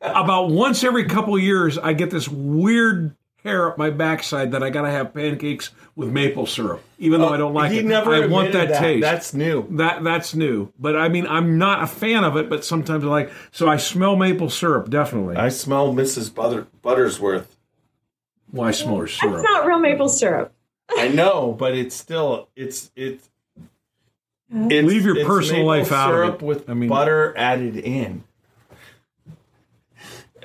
about 0.02 0.50
once 0.50 0.84
every 0.84 1.06
couple 1.06 1.36
of 1.36 1.42
years, 1.42 1.78
I 1.78 1.94
get 1.94 2.10
this 2.10 2.28
weird 2.28 3.16
hair 3.44 3.68
up 3.70 3.78
my 3.78 3.90
backside 3.90 4.52
that 4.52 4.62
I 4.64 4.70
gotta 4.70 4.90
have 4.92 5.14
pancakes 5.14 5.72
with 5.96 6.10
maple 6.10 6.46
syrup, 6.46 6.82
even 7.00 7.22
though 7.22 7.30
oh, 7.30 7.34
I 7.34 7.38
don't 7.38 7.54
like 7.54 7.72
he 7.72 7.80
it. 7.80 7.86
never 7.86 8.14
I 8.14 8.28
want 8.28 8.48
admitted 8.50 8.70
that, 8.72 8.80
taste. 8.80 9.02
That's 9.02 9.34
new. 9.34 9.68
That 9.78 10.04
that's 10.04 10.34
new, 10.36 10.72
but 10.80 10.96
I 10.96 11.10
mean 11.10 11.28
I'm 11.28 11.58
not 11.58 11.84
a 11.84 11.88
fan 11.88 12.24
of 12.24 12.38
it. 12.38 12.50
But 12.50 12.64
sometimes 12.64 13.04
I 13.04 13.08
like 13.08 13.32
so 13.52 13.68
I 13.68 13.78
smell 13.78 14.16
maple 14.16 14.50
syrup 14.50 14.90
definitely. 14.90 15.36
I 15.36 15.50
smell 15.50 15.94
Mrs. 15.94 16.34
Butter, 16.34 16.68
Buttersworth. 16.84 17.46
Well, 18.52 18.68
I 18.68 18.72
smell 18.72 18.98
her 18.98 19.06
It's 19.06 19.20
syrup. 19.20 19.44
not 19.44 19.66
real 19.66 19.80
maple 19.80 20.10
syrup. 20.10 20.54
I 20.98 21.08
know, 21.08 21.54
but 21.58 21.74
it's 21.76 21.96
still 21.96 22.50
it's 22.56 22.92
it's. 22.96 23.30
it's 24.50 24.88
Leave 24.88 25.06
your 25.06 25.18
it's 25.18 25.26
personal 25.28 25.62
maple 25.62 25.68
life 25.68 25.92
out 25.92 26.14
of 26.14 26.34
it. 26.36 26.42
with 26.42 26.70
I 26.70 26.74
mean- 26.74 26.90
butter 26.90 27.34
added 27.38 27.78
in. 27.78 28.24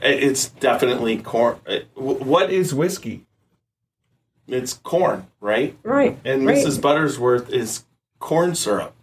It- 0.06 0.22
It's 0.22 0.48
definitely 0.48 1.18
corn. 1.18 1.56
What 1.94 2.50
is 2.50 2.74
whiskey? 2.74 3.24
It's 4.48 4.74
corn, 4.74 5.26
right? 5.40 5.76
Right. 5.82 6.18
And 6.24 6.46
right. 6.46 6.56
Mrs. 6.56 6.78
Buttersworth 6.80 7.50
is 7.50 7.84
corn 8.20 8.54
syrup. 8.54 8.94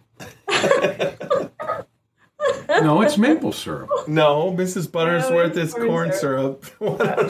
no, 2.80 3.02
it's 3.02 3.18
maple 3.18 3.52
syrup. 3.52 3.90
No, 4.08 4.52
Mrs. 4.52 4.88
Buttersworth 4.88 5.48
it's 5.50 5.58
is 5.58 5.74
corn 5.74 5.88
corn 5.88 6.12
syrup. 6.12 6.64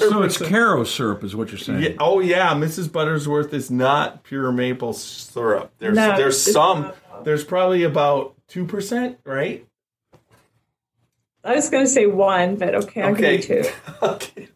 So 0.01 0.23
it's 0.23 0.39
Karo 0.39 0.85
syrup, 0.85 1.25
is 1.25 1.35
what 1.37 1.49
you're 1.51 1.59
saying. 1.59 1.83
Yeah, 1.83 1.89
oh 1.99 2.21
yeah, 2.21 2.53
Mrs. 2.55 2.89
Buttersworth 2.89 3.53
is 3.53 3.71
not 3.71 4.23
pure 4.25 4.53
maple 4.53 4.93
syrup. 4.93 5.73
There's 5.79 5.97
No, 5.97 6.17
there's 6.17 6.41
some. 6.41 6.93
There's 7.25 7.45
probably 7.45 7.83
about 7.85 8.35
two 8.49 8.65
percent, 8.65 9.19
right? 9.25 9.67
I 11.45 11.55
was 11.55 11.69
going 11.69 11.85
to 11.85 11.91
say 11.91 12.07
one, 12.07 12.57
but 12.57 12.75
okay, 12.75 13.03
I'll 13.03 13.13
Okay. 13.13 13.37
give 13.39 13.49
you 13.49 13.63
two. 13.65 13.71
okay. 14.03 14.49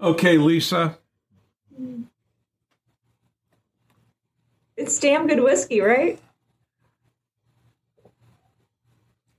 Okay, 0.00 0.38
Lisa. 0.38 0.98
It's 4.76 4.98
damn 5.00 5.26
good 5.26 5.40
whiskey, 5.42 5.80
right? 5.80 6.20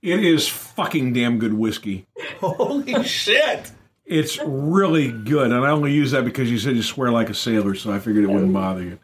It 0.02 0.24
is 0.24 0.48
fucking 0.48 1.12
damn 1.12 1.38
good 1.38 1.54
whiskey. 1.54 2.06
Holy 2.40 3.02
shit! 3.04 3.70
It's 4.04 4.38
really 4.44 5.12
good, 5.12 5.52
and 5.52 5.64
I 5.64 5.70
only 5.70 5.92
use 5.92 6.10
that 6.10 6.24
because 6.24 6.50
you 6.50 6.58
said 6.58 6.74
you 6.74 6.82
swear 6.82 7.10
like 7.12 7.30
a 7.30 7.34
sailor, 7.34 7.74
so 7.74 7.92
I 7.92 7.98
figured 7.98 8.24
it 8.24 8.28
wouldn't 8.30 8.52
bother 8.52 8.82
you. 8.82 8.98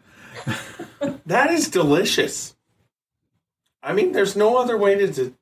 That 1.27 1.51
is 1.51 1.69
delicious. 1.69 2.57
I 3.83 3.93
mean, 3.93 4.13
there's 4.13 4.37
no 4.37 4.57
other 4.57 4.77
way 4.77 4.95
to. 4.97 5.07
do- 5.13 5.35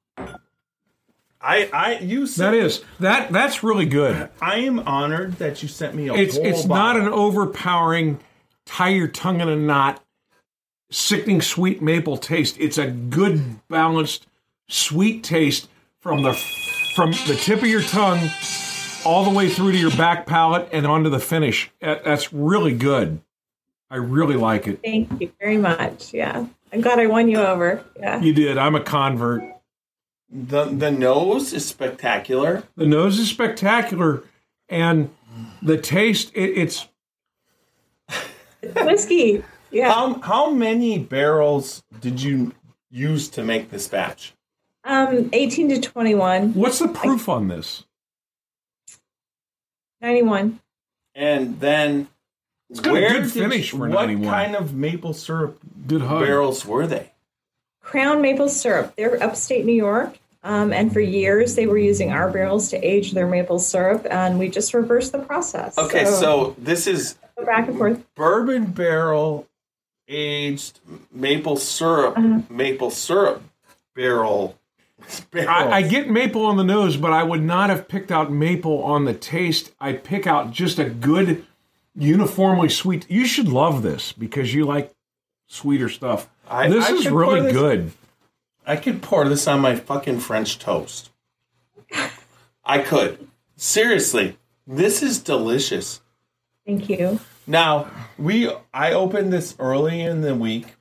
I 1.44 1.68
I 1.72 1.98
you 1.98 2.26
said 2.26 2.52
That 2.52 2.54
is 2.54 2.82
that 3.00 3.30
that's 3.30 3.62
really 3.62 3.84
good. 3.84 4.30
I 4.40 4.60
am 4.60 4.80
honored 4.80 5.34
that 5.34 5.62
you 5.62 5.68
sent 5.68 5.94
me 5.94 6.08
a 6.08 6.14
It's 6.14 6.36
whole 6.36 6.46
it's 6.46 6.64
not 6.64 6.96
an 6.96 7.08
overpowering, 7.08 8.20
tie 8.64 8.88
your 8.88 9.08
tongue 9.08 9.40
in 9.40 9.48
a 9.48 9.56
knot, 9.56 10.02
sickening 10.90 11.42
sweet 11.42 11.82
maple 11.82 12.16
taste. 12.16 12.56
It's 12.58 12.78
a 12.78 12.86
good 12.86 13.66
balanced 13.68 14.26
sweet 14.68 15.22
taste 15.22 15.68
from 16.00 16.22
the 16.22 16.32
from 16.94 17.12
the 17.26 17.38
tip 17.38 17.60
of 17.62 17.68
your 17.68 17.82
tongue 17.82 18.30
all 19.04 19.24
the 19.24 19.36
way 19.36 19.50
through 19.50 19.72
to 19.72 19.78
your 19.78 19.94
back 19.96 20.26
palate 20.26 20.68
and 20.72 20.86
onto 20.86 21.10
the 21.10 21.20
finish. 21.20 21.70
That's 21.80 22.32
really 22.32 22.74
good. 22.74 23.20
I 23.90 23.96
really 23.96 24.36
like 24.36 24.66
it. 24.66 24.80
Thank 24.82 25.20
you 25.20 25.30
very 25.38 25.58
much. 25.58 26.14
Yeah. 26.14 26.46
I'm 26.72 26.80
glad 26.80 26.98
I 26.98 27.06
won 27.06 27.28
you 27.28 27.38
over. 27.38 27.84
Yeah. 27.98 28.20
You 28.20 28.32
did. 28.32 28.56
I'm 28.56 28.74
a 28.74 28.80
convert. 28.80 29.53
The 30.34 30.64
the 30.64 30.90
nose 30.90 31.52
is 31.52 31.64
spectacular. 31.66 32.64
The 32.76 32.86
nose 32.86 33.18
is 33.20 33.28
spectacular, 33.30 34.24
and 34.68 35.10
the 35.62 35.76
taste. 35.78 36.32
It, 36.34 36.50
it's 36.58 36.88
Whiskey. 38.74 39.44
Yeah. 39.70 39.92
How 39.92 40.14
how 40.20 40.50
many 40.50 40.98
barrels 40.98 41.82
did 42.00 42.20
you 42.22 42.52
use 42.90 43.28
to 43.30 43.42
make 43.44 43.70
this 43.70 43.86
batch? 43.88 44.34
Um, 44.86 45.30
18 45.32 45.70
to 45.70 45.80
21. 45.80 46.52
what's 46.52 46.78
the 46.78 46.88
proof 46.88 47.28
on 47.28 47.48
this? 47.48 47.84
91. 50.02 50.60
And 51.14 51.58
then 51.60 52.08
it's 52.68 52.80
got 52.80 52.96
a 52.96 53.00
good 53.00 53.22
did 53.22 53.32
finish 53.32 53.72
you- 53.72 53.78
for 53.78 53.88
what 53.88 54.06
91. 54.06 54.30
kind 54.30 54.56
of 54.56 54.74
maple 54.74 55.14
syrup 55.14 55.58
Good 55.86 56.02
hug. 56.02 56.22
barrels 56.24 56.66
were 56.66 56.86
they? 56.86 57.12
Crown 57.82 58.20
maple 58.20 58.48
syrup. 58.48 58.94
They're 58.96 59.22
upstate 59.22 59.64
New 59.64 59.72
York. 59.74 60.18
Um, 60.44 60.72
and 60.74 60.92
for 60.92 61.00
years, 61.00 61.54
they 61.54 61.66
were 61.66 61.78
using 61.78 62.12
our 62.12 62.30
barrels 62.30 62.68
to 62.70 62.76
age 62.86 63.12
their 63.12 63.26
maple 63.26 63.58
syrup, 63.58 64.06
and 64.10 64.38
we 64.38 64.48
just 64.50 64.74
reversed 64.74 65.12
the 65.12 65.18
process. 65.20 65.76
Okay, 65.78 66.04
so 66.04 66.54
this 66.58 66.86
is 66.86 67.16
back 67.46 67.66
and 67.66 67.78
forth. 67.78 68.04
bourbon 68.14 68.66
barrel 68.66 69.48
aged 70.06 70.80
maple 71.10 71.56
syrup 71.56 72.16
Uh-huh. 72.18 72.40
maple 72.50 72.90
syrup 72.90 73.42
barrel. 73.96 74.58
I, 75.34 75.68
I 75.78 75.82
get 75.82 76.10
maple 76.10 76.44
on 76.44 76.58
the 76.58 76.64
nose, 76.64 76.98
but 76.98 77.12
I 77.12 77.22
would 77.22 77.42
not 77.42 77.70
have 77.70 77.88
picked 77.88 78.12
out 78.12 78.30
maple 78.30 78.82
on 78.84 79.06
the 79.06 79.14
taste. 79.14 79.72
I 79.80 79.94
pick 79.94 80.26
out 80.26 80.50
just 80.52 80.78
a 80.78 80.88
good, 80.90 81.46
uniformly 81.94 82.68
sweet. 82.68 83.06
You 83.10 83.24
should 83.26 83.48
love 83.48 83.82
this 83.82 84.12
because 84.12 84.52
you 84.52 84.66
like 84.66 84.92
sweeter 85.46 85.88
stuff. 85.88 86.28
I- 86.50 86.68
this 86.68 86.90
I 86.90 86.92
is 86.92 87.08
really 87.08 87.40
this- 87.40 87.52
good. 87.54 87.92
I 88.66 88.76
could 88.76 89.02
pour 89.02 89.28
this 89.28 89.46
on 89.46 89.60
my 89.60 89.76
fucking 89.76 90.20
French 90.20 90.58
toast. 90.58 91.10
I 92.64 92.78
could. 92.78 93.28
Seriously, 93.56 94.38
this 94.66 95.02
is 95.02 95.22
delicious. 95.22 96.00
Thank 96.66 96.88
you. 96.88 97.20
Now 97.46 97.90
we 98.18 98.50
I 98.72 98.92
opened 98.92 99.32
this 99.32 99.54
early 99.58 100.00
in 100.00 100.22
the 100.22 100.34
week 100.34 100.76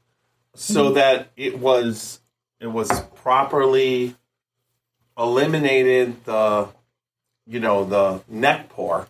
so 0.55 0.85
mm-hmm. 0.85 0.93
that 0.95 1.29
it 1.35 1.59
was 1.59 2.21
it 2.59 2.67
was 2.67 3.01
properly 3.15 4.15
eliminated 5.17 6.23
the 6.23 6.69
you 7.45 7.59
know 7.59 7.83
the 7.83 8.23
neck 8.29 8.69
pour 8.69 9.07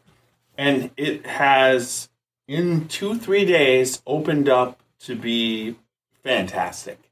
and 0.57 0.89
it 0.97 1.25
has 1.25 2.09
in 2.47 2.87
two 2.87 3.17
three 3.17 3.45
days 3.45 4.01
opened 4.07 4.49
up 4.49 4.81
to 4.99 5.15
be 5.15 5.75
fantastic. 6.23 7.02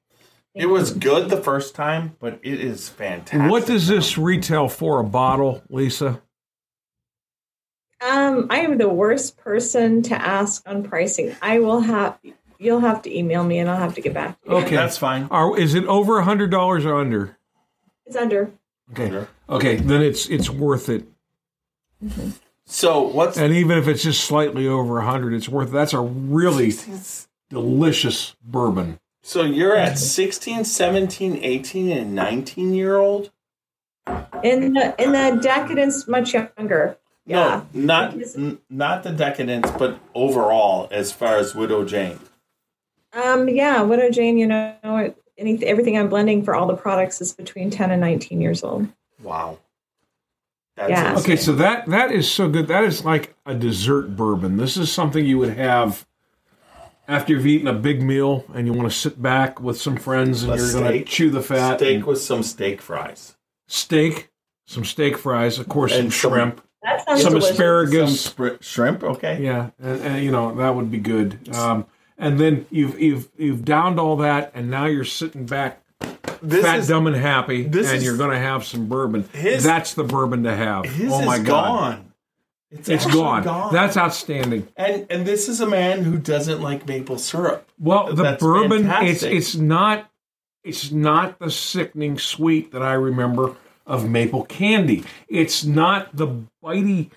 It 0.54 0.66
was 0.66 0.92
good 0.92 1.30
the 1.30 1.42
first 1.42 1.76
time, 1.76 2.18
but 2.20 2.40
it 2.44 2.60
is 2.60 2.90
fantastic. 2.90 3.50
What 3.50 3.66
does 3.66 3.88
this 3.88 4.18
retail 4.18 4.68
for 4.68 5.00
a 5.00 5.04
bottle, 5.04 5.64
Lisa? 5.70 6.22
Um, 8.02 8.48
I 8.50 8.60
am 8.60 8.78
the 8.78 8.90
worst 8.90 9.38
person 9.38 10.02
to 10.04 10.16
ask 10.16 10.68
on 10.68 10.84
pricing. 10.84 11.36
I 11.42 11.60
will 11.60 11.82
have, 11.82 12.18
you'll 12.58 12.80
have 12.80 13.02
to 13.04 13.16
email 13.16 13.44
me 13.44 13.60
and 13.60 13.70
I'll 13.70 13.78
have 13.80 13.94
to 13.96 14.02
get 14.02 14.14
back. 14.14 14.42
to 14.44 14.50
you. 14.50 14.56
Okay, 14.58 14.76
That's 14.76 14.98
fine. 14.98 15.28
Are, 15.32 15.58
is 15.58 15.76
it 15.76 15.86
over 15.86 16.18
a 16.18 16.24
hundred 16.24 16.50
dollars 16.52 16.86
or 16.86 16.96
under? 17.00 17.38
It's 18.06 18.16
under. 18.16 18.52
Okay, 18.92 19.26
okay, 19.48 19.76
then 19.78 20.02
it's 20.02 20.28
it's 20.28 20.50
worth 20.50 20.90
it. 20.90 21.06
So 22.66 23.04
what's 23.04 23.38
And 23.38 23.54
even 23.54 23.78
if 23.78 23.88
it's 23.88 24.04
just 24.04 24.24
slightly 24.26 24.68
over 24.68 24.98
a 25.00 25.06
hundred, 25.06 25.34
it's 25.34 25.48
worth. 25.48 25.72
That's 25.72 25.94
a 25.94 26.02
really 26.02 26.74
delicious 27.50 28.36
bourbon. 28.44 29.00
So 29.24 29.44
you're 29.44 29.76
at 29.76 29.98
16, 29.98 30.66
17, 30.66 31.40
18, 31.44 31.92
and 31.92 32.16
19 32.16 32.74
year 32.74 32.98
old? 32.98 33.32
In 34.44 34.74
the, 34.74 34.96
in 35.02 35.12
the 35.12 35.40
decadence, 35.42 36.08
much 36.08 36.34
younger. 36.34 36.98
Yeah. 37.26 37.64
No, 37.74 37.84
not 37.86 38.14
n- 38.36 38.58
not 38.70 39.04
the 39.04 39.12
decadence, 39.12 39.70
but 39.78 40.00
overall, 40.16 40.88
as 40.92 41.12
far 41.12 41.38
as 41.38 41.54
Widow 41.54 41.86
Jane. 41.86 42.20
Um, 43.14 43.48
yeah, 43.48 43.82
Widow 43.84 44.10
Jane, 44.10 44.38
you 44.40 44.48
know, 44.48 44.74
it, 44.84 45.18
anything, 45.38 45.68
everything 45.68 45.98
I'm 46.00 46.10
blending 46.10 46.44
for 46.44 46.56
all 46.56 46.66
the 46.66 46.76
products 46.76 47.22
is 47.22 47.32
between 47.34 47.70
10 47.70 47.92
and 47.92 48.02
19 48.02 48.42
years 48.42 48.64
old. 48.64 48.88
Wow. 49.22 49.60
That's 50.76 50.90
Yeah. 50.90 51.12
insane. 51.12 51.24
Okay, 51.24 51.36
so 51.36 51.52
that 51.54 51.86
that 51.88 52.12
is 52.12 52.30
so 52.30 52.50
good. 52.50 52.68
That 52.68 52.84
is 52.86 53.06
like 53.06 53.36
a 53.46 53.54
dessert 53.54 54.16
bourbon. 54.16 54.58
This 54.58 54.78
is 54.78 54.92
something 54.92 55.24
you 55.24 55.38
would 55.38 55.56
have 55.58 56.08
after 57.12 57.34
you've 57.34 57.46
eaten 57.48 57.68
a 57.68 57.74
big 57.74 58.02
meal 58.02 58.46
and 58.54 58.66
you 58.66 58.74
want 58.74 58.90
to 58.90 58.96
sit 58.98 59.22
back 59.22 59.60
with 59.60 59.80
some 59.80 59.98
friends 59.98 60.44
and 60.44 60.54
A 60.54 60.58
you're 60.58 60.72
going 60.72 60.92
to 61.00 61.04
chew 61.04 61.30
the 61.30 61.42
fat. 61.42 61.78
steak 61.80 61.96
and 61.98 62.06
with 62.06 62.22
some 62.22 62.42
steak 62.44 62.82
fries. 62.82 63.36
steak, 63.68 64.30
some 64.66 64.86
steak 64.86 65.18
fries, 65.18 65.60
of 65.60 65.68
course, 65.68 65.92
some 65.92 66.02
And 66.06 66.14
some- 66.14 66.32
shrimp, 66.32 66.62
That 66.84 67.06
some 67.20 67.34
delicious. 67.34 67.52
asparagus. 67.52 68.22
Some 68.22 68.34
spr- 68.46 68.64
shrimp, 68.64 69.04
okay. 69.04 69.44
Yeah, 69.44 69.70
and, 69.80 70.02
and 70.02 70.24
you 70.24 70.32
know 70.32 70.56
that 70.56 70.76
would 70.76 70.90
be 70.90 70.98
good. 71.00 71.50
Um, 71.54 71.86
and 72.18 72.40
then 72.40 72.66
you've 72.72 73.00
you've 73.00 73.30
you've 73.38 73.66
downed 73.66 74.00
all 74.00 74.16
that, 74.18 74.52
and 74.56 74.70
now 74.72 74.86
you're 74.86 75.04
sitting 75.06 75.46
back, 75.46 75.84
This 76.42 76.64
fat, 76.66 76.80
is 76.80 76.88
dumb, 76.88 77.08
and 77.08 77.16
happy, 77.16 77.64
this 77.64 77.88
and 77.90 77.98
is- 77.98 78.04
you're 78.04 78.18
going 78.18 78.32
to 78.32 78.40
have 78.40 78.64
some 78.66 78.88
bourbon. 78.88 79.28
His- 79.34 79.64
That's 79.64 79.94
the 79.94 80.04
bourbon 80.04 80.44
to 80.44 80.56
have. 80.56 80.86
his 80.86 81.12
oh 81.12 81.22
my 81.24 81.36
is 81.36 81.42
god, 81.44 81.66
gone. 81.68 82.11
It's, 82.72 82.88
it's 82.88 83.06
actually 83.06 83.42
gone. 83.44 83.74
That's 83.74 83.98
outstanding. 83.98 84.68
and 84.78 85.06
and 85.10 85.26
this 85.26 85.50
is 85.50 85.60
a 85.60 85.68
man 85.68 86.04
who 86.04 86.18
doesn't 86.18 86.62
like 86.62 86.88
maple 86.88 87.18
syrup. 87.18 87.70
Well, 87.78 88.14
the 88.14 88.24
That's 88.24 88.42
bourbon, 88.42 88.86
it's 88.86 88.90
fantastic. 88.90 89.34
it's 89.34 89.56
not 89.56 90.10
it's 90.64 90.92
not 90.92 91.38
the 91.40 91.52
sickening 91.52 92.18
sweet 92.18 92.72
that 92.72 92.82
I 92.84 92.94
remember 92.94 93.56
of 93.86 94.10
maple 94.10 94.46
candy. 94.46 95.04
It's 95.28 95.66
not 95.66 96.16
the 96.16 96.28
bitey, 96.64 97.10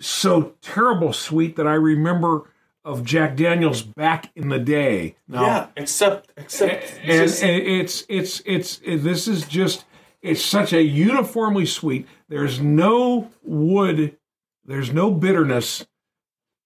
so 0.00 0.54
terrible 0.60 1.12
sweet 1.12 1.56
that 1.56 1.66
I 1.66 1.74
remember 1.74 2.50
of 2.84 3.04
Jack 3.04 3.36
Daniels 3.36 3.82
back 3.82 4.30
in 4.34 4.48
the 4.48 4.58
day. 4.58 5.14
Now, 5.28 5.42
Yeah, 5.42 5.66
except 5.76 6.30
except 6.36 6.94
and, 7.02 7.06
just- 7.28 7.42
and 7.42 7.50
it's 7.62 8.04
it's 8.08 8.42
it's 8.44 8.80
it, 8.84 8.98
this 8.98 9.28
is 9.28 9.46
just 9.46 9.84
it's 10.22 10.44
such 10.44 10.72
a 10.74 10.82
uniformly 10.82 11.64
sweet. 11.66 12.06
There's 12.28 12.60
no 12.60 13.30
wood, 13.42 14.16
there's 14.70 14.92
no 14.92 15.10
bitterness, 15.10 15.84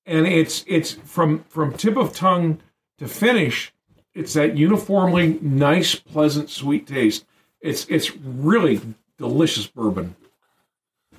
and 0.04 0.26
it's 0.26 0.62
it's 0.66 0.92
from 0.92 1.44
from 1.44 1.72
tip 1.72 1.96
of 1.96 2.12
tongue 2.12 2.60
to 2.98 3.08
finish. 3.08 3.72
It's 4.12 4.34
that 4.34 4.56
uniformly 4.58 5.38
nice, 5.40 5.94
pleasant, 5.94 6.50
sweet 6.50 6.86
taste. 6.86 7.24
It's 7.62 7.86
it's 7.88 8.14
really 8.16 8.80
delicious 9.18 9.66
bourbon. 9.66 10.16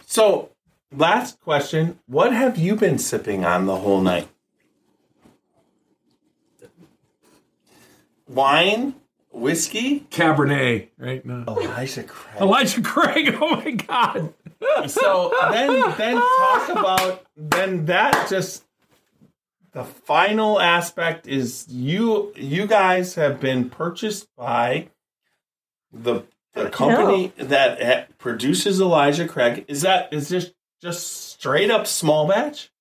so. 0.05 0.51
Last 0.95 1.41
question: 1.41 1.99
What 2.05 2.31
have 2.31 2.57
you 2.57 2.75
been 2.75 2.99
sipping 2.99 3.43
on 3.43 3.65
the 3.65 3.75
whole 3.77 3.99
night? 3.99 4.29
Wine, 8.29 8.95
whiskey, 9.31 10.01
Cabernet, 10.11 10.89
right? 10.97 11.25
No. 11.25 11.43
Elijah 11.47 12.03
Craig. 12.03 12.41
Elijah 12.41 12.81
Craig. 12.81 13.35
Oh 13.41 13.55
my 13.57 13.71
God. 13.71 14.33
So 14.87 15.33
then 15.51 15.93
then 15.97 16.15
talk 16.15 16.69
about 16.69 17.25
then 17.35 17.85
that 17.85 18.29
just 18.29 18.63
the 19.71 19.83
final 19.83 20.59
aspect 20.59 21.27
is 21.27 21.67
you 21.69 22.33
you 22.35 22.65
guys 22.65 23.15
have 23.15 23.39
been 23.39 23.69
purchased 23.69 24.27
by 24.35 24.89
the 25.91 26.23
the 26.53 26.69
company 26.69 27.33
that 27.37 27.81
uh, 27.81 28.05
produces 28.17 28.79
Elijah 28.79 29.27
Craig 29.27 29.65
is 29.67 29.81
that 29.81 30.13
is 30.13 30.29
this 30.29 30.51
just 30.81 31.31
straight 31.31 31.71
up 31.71 31.87
small 31.87 32.27
batch 32.27 32.71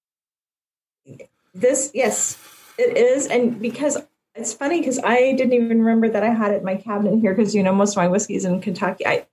This, 1.54 1.90
yes, 1.94 2.36
it 2.78 2.96
is. 2.96 3.26
And 3.28 3.60
because 3.60 3.98
it's 4.34 4.52
funny 4.52 4.80
because 4.80 4.98
I 4.98 5.32
didn't 5.32 5.52
even 5.52 5.78
remember 5.80 6.08
that 6.08 6.22
I 6.22 6.30
had 6.30 6.52
it 6.52 6.58
in 6.58 6.64
my 6.64 6.76
cabinet 6.76 7.20
here 7.20 7.34
because, 7.34 7.54
you 7.54 7.62
know, 7.62 7.72
most 7.72 7.92
of 7.92 7.96
my 7.96 8.08
whiskey's 8.08 8.44
in 8.44 8.60
Kentucky. 8.60 9.06
I, 9.06 9.26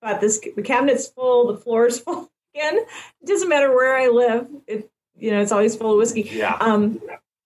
but 0.00 0.20
this, 0.20 0.40
the 0.56 0.62
cabinet's 0.62 1.08
full, 1.08 1.52
the 1.52 1.58
floor's 1.58 1.98
full 2.00 2.30
again. 2.54 2.78
It 2.78 3.26
doesn't 3.26 3.48
matter 3.48 3.74
where 3.74 3.96
I 3.96 4.08
live. 4.08 4.48
It, 4.66 4.90
you 5.16 5.30
know, 5.30 5.40
it's 5.40 5.52
always 5.52 5.76
full 5.76 5.92
of 5.92 5.98
whiskey. 5.98 6.28
yeah 6.32 6.56
Um, 6.60 7.00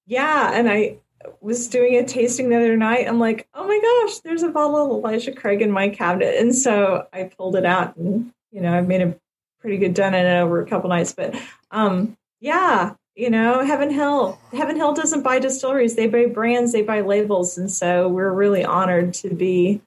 yeah, 0.06 0.52
and 0.52 0.68
I 0.68 0.98
was 1.40 1.68
doing 1.68 1.96
a 1.96 2.04
tasting 2.04 2.48
the 2.48 2.56
other 2.56 2.76
night. 2.76 3.08
I'm 3.08 3.18
like, 3.18 3.48
oh 3.54 3.66
my 3.66 3.80
gosh, 3.80 4.18
there's 4.20 4.42
a 4.42 4.50
bottle 4.50 4.84
of 4.84 4.90
Elijah 4.90 5.32
Craig 5.32 5.62
in 5.62 5.70
my 5.70 5.88
cabinet, 5.88 6.36
and 6.38 6.54
so 6.54 7.06
I 7.12 7.24
pulled 7.24 7.56
it 7.56 7.64
out, 7.64 7.96
and 7.96 8.32
you 8.52 8.60
know, 8.60 8.76
I've 8.76 8.88
made 8.88 9.02
a 9.02 9.18
pretty 9.60 9.78
good 9.78 9.94
done 9.94 10.14
in 10.14 10.26
it 10.26 10.40
over 10.40 10.60
a 10.60 10.66
couple 10.66 10.90
nights. 10.90 11.12
But 11.12 11.34
um, 11.70 12.16
yeah, 12.40 12.94
you 13.14 13.30
know, 13.30 13.64
Heaven 13.64 13.90
Hill, 13.90 14.38
Heaven 14.52 14.76
Hill 14.76 14.94
doesn't 14.94 15.22
buy 15.22 15.38
distilleries; 15.38 15.96
they 15.96 16.06
buy 16.06 16.26
brands, 16.26 16.72
they 16.72 16.82
buy 16.82 17.00
labels, 17.00 17.56
and 17.58 17.70
so 17.70 18.08
we're 18.08 18.32
really 18.32 18.64
honored 18.64 19.14
to 19.14 19.34
be, 19.34 19.80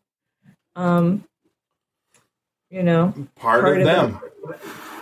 um, 0.75 1.23
you 2.69 2.83
know, 2.83 3.13
part, 3.35 3.61
part 3.61 3.81
of 3.81 3.81
of 3.81 3.85
them 3.85 4.19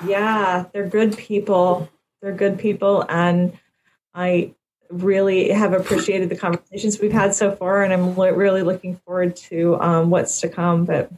yeah, 0.05 0.65
they're 0.73 0.87
good 0.87 1.17
people. 1.17 1.89
They're 2.21 2.33
good 2.33 2.59
people, 2.59 3.05
and 3.07 3.57
I 4.13 4.53
really 4.89 5.49
have 5.49 5.73
appreciated 5.73 6.29
the 6.29 6.35
conversations 6.35 6.99
we've 6.99 7.11
had 7.11 7.33
so 7.35 7.55
far, 7.55 7.83
and 7.83 7.93
I'm 7.93 8.15
lo- 8.15 8.31
really 8.31 8.63
looking 8.63 8.97
forward 8.97 9.35
to 9.37 9.79
um, 9.79 10.09
what's 10.09 10.41
to 10.41 10.49
come. 10.49 10.85
But 10.85 11.11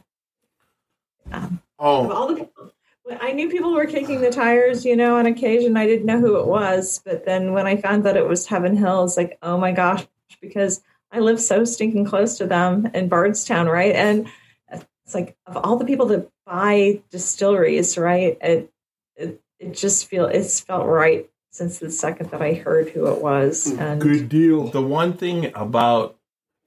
of 1.32 1.58
oh 1.78 2.10
all 2.10 2.28
the 2.28 2.34
people, 2.34 2.72
I 3.20 3.32
knew 3.32 3.48
people 3.48 3.72
were 3.72 3.86
kicking 3.86 4.20
the 4.20 4.30
tires, 4.30 4.84
you 4.84 4.96
know, 4.96 5.16
on 5.16 5.26
occasion. 5.26 5.76
I 5.76 5.86
didn't 5.86 6.06
know 6.06 6.20
who 6.20 6.38
it 6.38 6.46
was, 6.46 7.00
but 7.04 7.24
then 7.24 7.52
when 7.52 7.66
I 7.66 7.76
found 7.76 8.04
that 8.04 8.16
it 8.16 8.26
was 8.26 8.46
Heaven 8.46 8.76
Hill, 8.76 9.04
it's 9.04 9.16
like, 9.16 9.38
oh 9.42 9.58
my 9.58 9.72
gosh, 9.72 10.06
because 10.40 10.82
I 11.10 11.20
live 11.20 11.40
so 11.40 11.64
stinking 11.64 12.04
close 12.04 12.36
to 12.38 12.46
them 12.46 12.90
in 12.92 13.08
Bardstown, 13.08 13.66
right? 13.66 13.94
And 13.94 14.28
it's 15.08 15.14
like 15.14 15.34
of 15.46 15.56
all 15.56 15.78
the 15.78 15.86
people 15.86 16.04
that 16.06 16.30
buy 16.48 17.02
distilleries, 17.10 17.98
right? 17.98 18.38
It 18.40 18.72
it, 19.16 19.40
it 19.58 19.74
just 19.74 20.06
feel 20.06 20.26
it's 20.26 20.60
felt 20.60 20.86
right 20.86 21.28
since 21.50 21.78
the 21.78 21.90
second 21.90 22.30
that 22.30 22.42
I 22.42 22.54
heard 22.54 22.90
who 22.90 23.06
it 23.06 23.20
was. 23.20 23.66
Mm, 23.66 23.80
and 23.80 24.00
Good 24.00 24.28
deal. 24.28 24.68
the 24.68 24.82
one 24.82 25.12
thing 25.12 25.52
about 25.54 26.16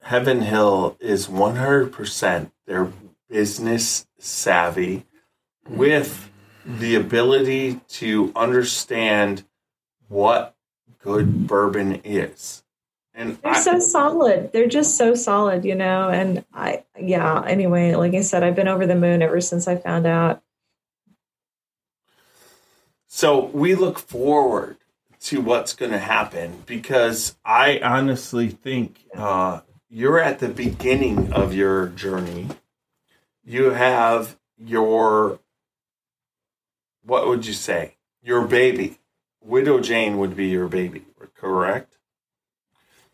Heaven 0.02 0.42
Hill 0.42 0.96
is 1.00 1.28
100% 1.28 2.50
they're 2.66 2.92
business 3.28 4.06
savvy 4.18 5.06
with 5.68 6.30
the 6.66 6.94
ability 6.94 7.80
to 7.88 8.32
understand 8.36 9.44
what 10.08 10.54
good 11.02 11.46
bourbon 11.46 12.00
is. 12.04 12.62
And 13.14 13.36
They're 13.42 13.52
I, 13.52 13.60
so 13.60 13.78
solid. 13.78 14.52
They're 14.52 14.68
just 14.68 14.96
so 14.96 15.14
solid, 15.14 15.64
you 15.64 15.74
know. 15.74 16.08
And 16.08 16.44
I, 16.54 16.84
yeah. 16.98 17.42
Anyway, 17.46 17.94
like 17.94 18.14
I 18.14 18.22
said, 18.22 18.42
I've 18.42 18.56
been 18.56 18.68
over 18.68 18.86
the 18.86 18.94
moon 18.94 19.22
ever 19.22 19.40
since 19.40 19.68
I 19.68 19.76
found 19.76 20.06
out. 20.06 20.42
so 23.06 23.46
we 23.46 23.74
look 23.74 23.98
forward 23.98 24.78
to 25.20 25.40
what's 25.40 25.74
going 25.74 25.92
to 25.92 25.98
happen 25.98 26.62
because 26.66 27.36
I 27.44 27.78
honestly 27.78 28.48
think 28.48 29.04
uh, 29.14 29.60
you're 29.90 30.18
at 30.18 30.38
the 30.40 30.48
beginning 30.48 31.32
of 31.32 31.54
your 31.54 31.88
journey. 31.88 32.48
You 33.44 33.70
have 33.70 34.38
your, 34.56 35.38
what 37.04 37.28
would 37.28 37.46
you 37.46 37.52
say? 37.52 37.96
Your 38.22 38.46
baby. 38.46 38.98
Widow 39.42 39.80
Jane 39.80 40.18
would 40.18 40.34
be 40.34 40.46
your 40.46 40.68
baby, 40.68 41.04
correct? 41.34 41.98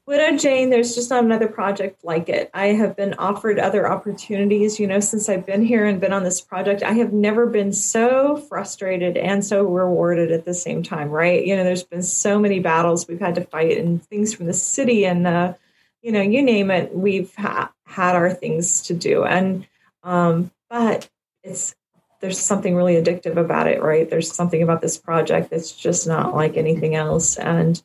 Widow 0.09 0.39
Jane, 0.39 0.71
there's 0.71 0.95
just 0.95 1.11
not 1.11 1.23
another 1.23 1.49
project 1.49 2.03
like 2.03 2.31
it. 2.31 2.49
I 2.55 2.69
have 2.69 2.97
been 2.97 3.13
offered 3.19 3.59
other 3.59 3.87
opportunities, 3.87 4.81
you 4.81 4.87
know, 4.87 5.01
since 5.01 5.29
I've 5.29 5.45
been 5.45 5.63
here 5.63 5.85
and 5.85 6.01
been 6.01 6.15
on 6.15 6.25
this 6.25 6.41
project. 6.41 6.83
I 6.83 6.93
have 6.93 7.13
never 7.13 7.45
been 7.45 7.75
so 7.75 8.39
frustrated 8.39 9.19
and 9.19 9.45
so 9.45 9.65
rewarded 9.65 10.33
at 10.33 10.47
the 10.47 10.55
same 10.55 10.83
time, 10.83 11.11
right? 11.11 11.45
You 11.45 11.55
know, 11.57 11.63
there's 11.63 11.83
been 11.83 12.03
so 12.03 12.39
many 12.39 12.59
battles 12.59 13.07
we've 13.07 13.21
had 13.21 13.35
to 13.35 13.45
fight 13.45 13.77
and 13.77 14.03
things 14.03 14.33
from 14.33 14.47
the 14.47 14.55
city 14.55 15.05
and, 15.05 15.27
uh, 15.27 15.53
you 16.01 16.11
know, 16.11 16.23
you 16.23 16.41
name 16.41 16.71
it, 16.71 16.97
we've 16.97 17.35
ha- 17.35 17.75
had 17.85 18.17
our 18.17 18.33
things 18.33 18.81
to 18.85 18.95
do. 18.95 19.25
And, 19.25 19.67
um, 20.05 20.51
but 20.71 21.11
it's, 21.43 21.75
there's 22.21 22.41
something 22.41 22.75
really 22.75 22.95
addictive 22.95 23.37
about 23.37 23.69
it, 23.69 23.83
right? 23.83 24.09
There's 24.09 24.33
something 24.35 24.63
about 24.63 24.81
this 24.81 24.97
project 24.97 25.51
that's 25.51 25.73
just 25.73 26.07
not 26.07 26.35
like 26.35 26.57
anything 26.57 26.95
else. 26.95 27.37
And, 27.37 27.83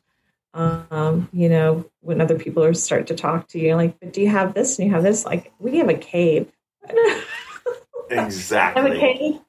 um, 0.54 1.28
you 1.32 1.48
know, 1.48 1.84
when 2.00 2.20
other 2.20 2.38
people 2.38 2.62
are 2.64 2.74
start 2.74 3.08
to 3.08 3.14
talk 3.14 3.48
to 3.48 3.58
you, 3.58 3.74
like, 3.74 3.98
but 4.00 4.12
do 4.12 4.20
you 4.20 4.28
have 4.28 4.54
this 4.54 4.78
and 4.78 4.86
you 4.86 4.94
have 4.94 5.02
this? 5.02 5.24
Like, 5.24 5.52
we 5.58 5.78
have 5.78 5.88
a 5.88 5.94
cave. 5.94 6.50
exactly. 8.10 8.82
have 8.82 8.92
a 8.92 8.98
cave? 8.98 9.40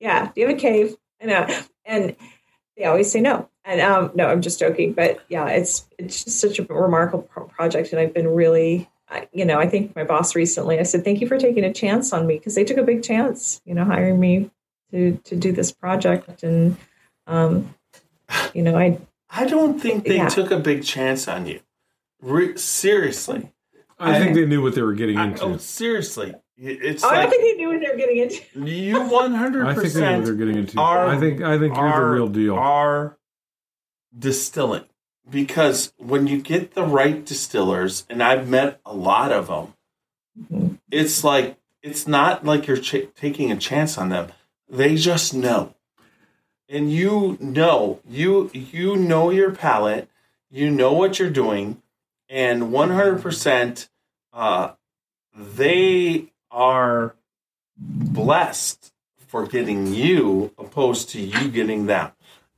Yeah. 0.00 0.26
Do 0.34 0.40
you 0.40 0.48
have 0.48 0.56
a 0.56 0.60
cave? 0.60 0.96
I 1.22 1.26
know. 1.26 1.46
And 1.84 2.16
they 2.76 2.84
always 2.84 3.10
say 3.10 3.20
no. 3.20 3.48
And 3.64 3.80
um, 3.80 4.10
no, 4.14 4.26
I'm 4.26 4.42
just 4.42 4.58
joking. 4.58 4.92
But 4.92 5.20
yeah, 5.28 5.46
it's 5.46 5.88
it's 5.98 6.24
just 6.24 6.40
such 6.40 6.58
a 6.58 6.64
remarkable 6.64 7.22
pro- 7.22 7.46
project, 7.46 7.92
and 7.92 8.00
I've 8.00 8.12
been 8.12 8.26
really, 8.26 8.90
I, 9.08 9.28
you 9.32 9.44
know, 9.44 9.60
I 9.60 9.68
think 9.68 9.94
my 9.94 10.02
boss 10.02 10.34
recently. 10.34 10.80
I 10.80 10.82
said, 10.82 11.04
thank 11.04 11.20
you 11.20 11.28
for 11.28 11.38
taking 11.38 11.62
a 11.64 11.72
chance 11.72 12.12
on 12.12 12.26
me 12.26 12.38
because 12.38 12.56
they 12.56 12.64
took 12.64 12.78
a 12.78 12.82
big 12.82 13.04
chance, 13.04 13.60
you 13.64 13.74
know, 13.74 13.84
hiring 13.84 14.18
me 14.18 14.50
to 14.90 15.16
to 15.24 15.36
do 15.36 15.52
this 15.52 15.70
project, 15.70 16.42
and 16.42 16.76
um, 17.28 17.72
you 18.52 18.62
know, 18.62 18.76
I 18.76 18.98
I 19.34 19.46
don't 19.46 19.80
think 19.80 20.04
they 20.04 20.16
Yeah. 20.16 20.28
took 20.28 20.50
a 20.50 20.58
big 20.58 20.84
chance 20.84 21.26
on 21.26 21.46
you. 21.46 21.60
Re- 22.20 22.56
seriously. 22.56 23.50
I 23.98 24.18
think 24.18 24.34
they 24.34 24.44
knew 24.46 24.60
what 24.62 24.74
they 24.74 24.82
were 24.82 24.94
getting 24.94 25.16
I- 25.16 25.26
into. 25.28 25.44
oh, 25.44 25.56
seriously, 25.56 26.34
it's 26.56 27.02
Oh, 27.04 27.08
I 27.08 27.16
like 27.16 27.22
don't 27.22 27.30
think 27.30 27.42
they 27.42 27.56
knew 27.56 27.68
what 27.70 27.80
they 27.80 27.88
were 27.90 27.96
getting 27.96 28.18
into. 28.18 28.70
you 28.70 28.96
100% 28.96 29.66
I 29.66 29.74
think 29.74 29.92
they 29.94 30.00
know 30.00 30.16
what 30.18 30.24
they're 30.26 30.34
getting 30.34 30.56
into. 30.56 30.80
are- 30.80 31.06
I 31.08 31.18
think 31.18 31.40
I 31.42 31.58
think 31.58 31.76
you're 31.76 31.90
the 32.00 32.10
real 32.10 32.28
deal. 32.28 32.54
are 32.54 33.16
distilling 34.16 34.84
because 35.28 35.92
when 35.98 36.26
you 36.26 36.38
get 36.40 36.74
the 36.74 36.84
right 36.84 37.24
distillers, 37.24 38.04
and 38.10 38.22
I've 38.22 38.48
met 38.48 38.80
a 38.84 38.94
lot 38.94 39.32
of 39.32 39.46
them, 39.46 40.78
it's 40.90 41.24
like 41.24 41.56
it's 41.82 42.06
not 42.06 42.44
like 42.44 42.66
you're 42.66 42.76
ch- 42.76 43.08
taking 43.16 43.50
a 43.50 43.56
chance 43.56 43.96
on 43.98 44.08
them. 44.08 44.30
They 44.68 44.94
just 44.96 45.32
know, 45.34 45.74
and 46.72 46.90
you 46.92 47.36
know 47.40 48.00
you 48.08 48.50
you 48.54 48.96
know 48.96 49.30
your 49.30 49.52
palate, 49.52 50.08
you 50.50 50.70
know 50.70 50.92
what 50.92 51.18
you're 51.18 51.30
doing, 51.30 51.80
and 52.28 52.72
one 52.72 52.90
hundred 52.90 53.22
percent, 53.22 53.88
uh, 54.32 54.72
they 55.36 56.32
are 56.50 57.14
blessed 57.76 58.92
for 59.26 59.46
getting 59.46 59.92
you 59.94 60.52
opposed 60.58 61.10
to 61.10 61.20
you 61.20 61.48
getting 61.48 61.86
them. 61.86 62.10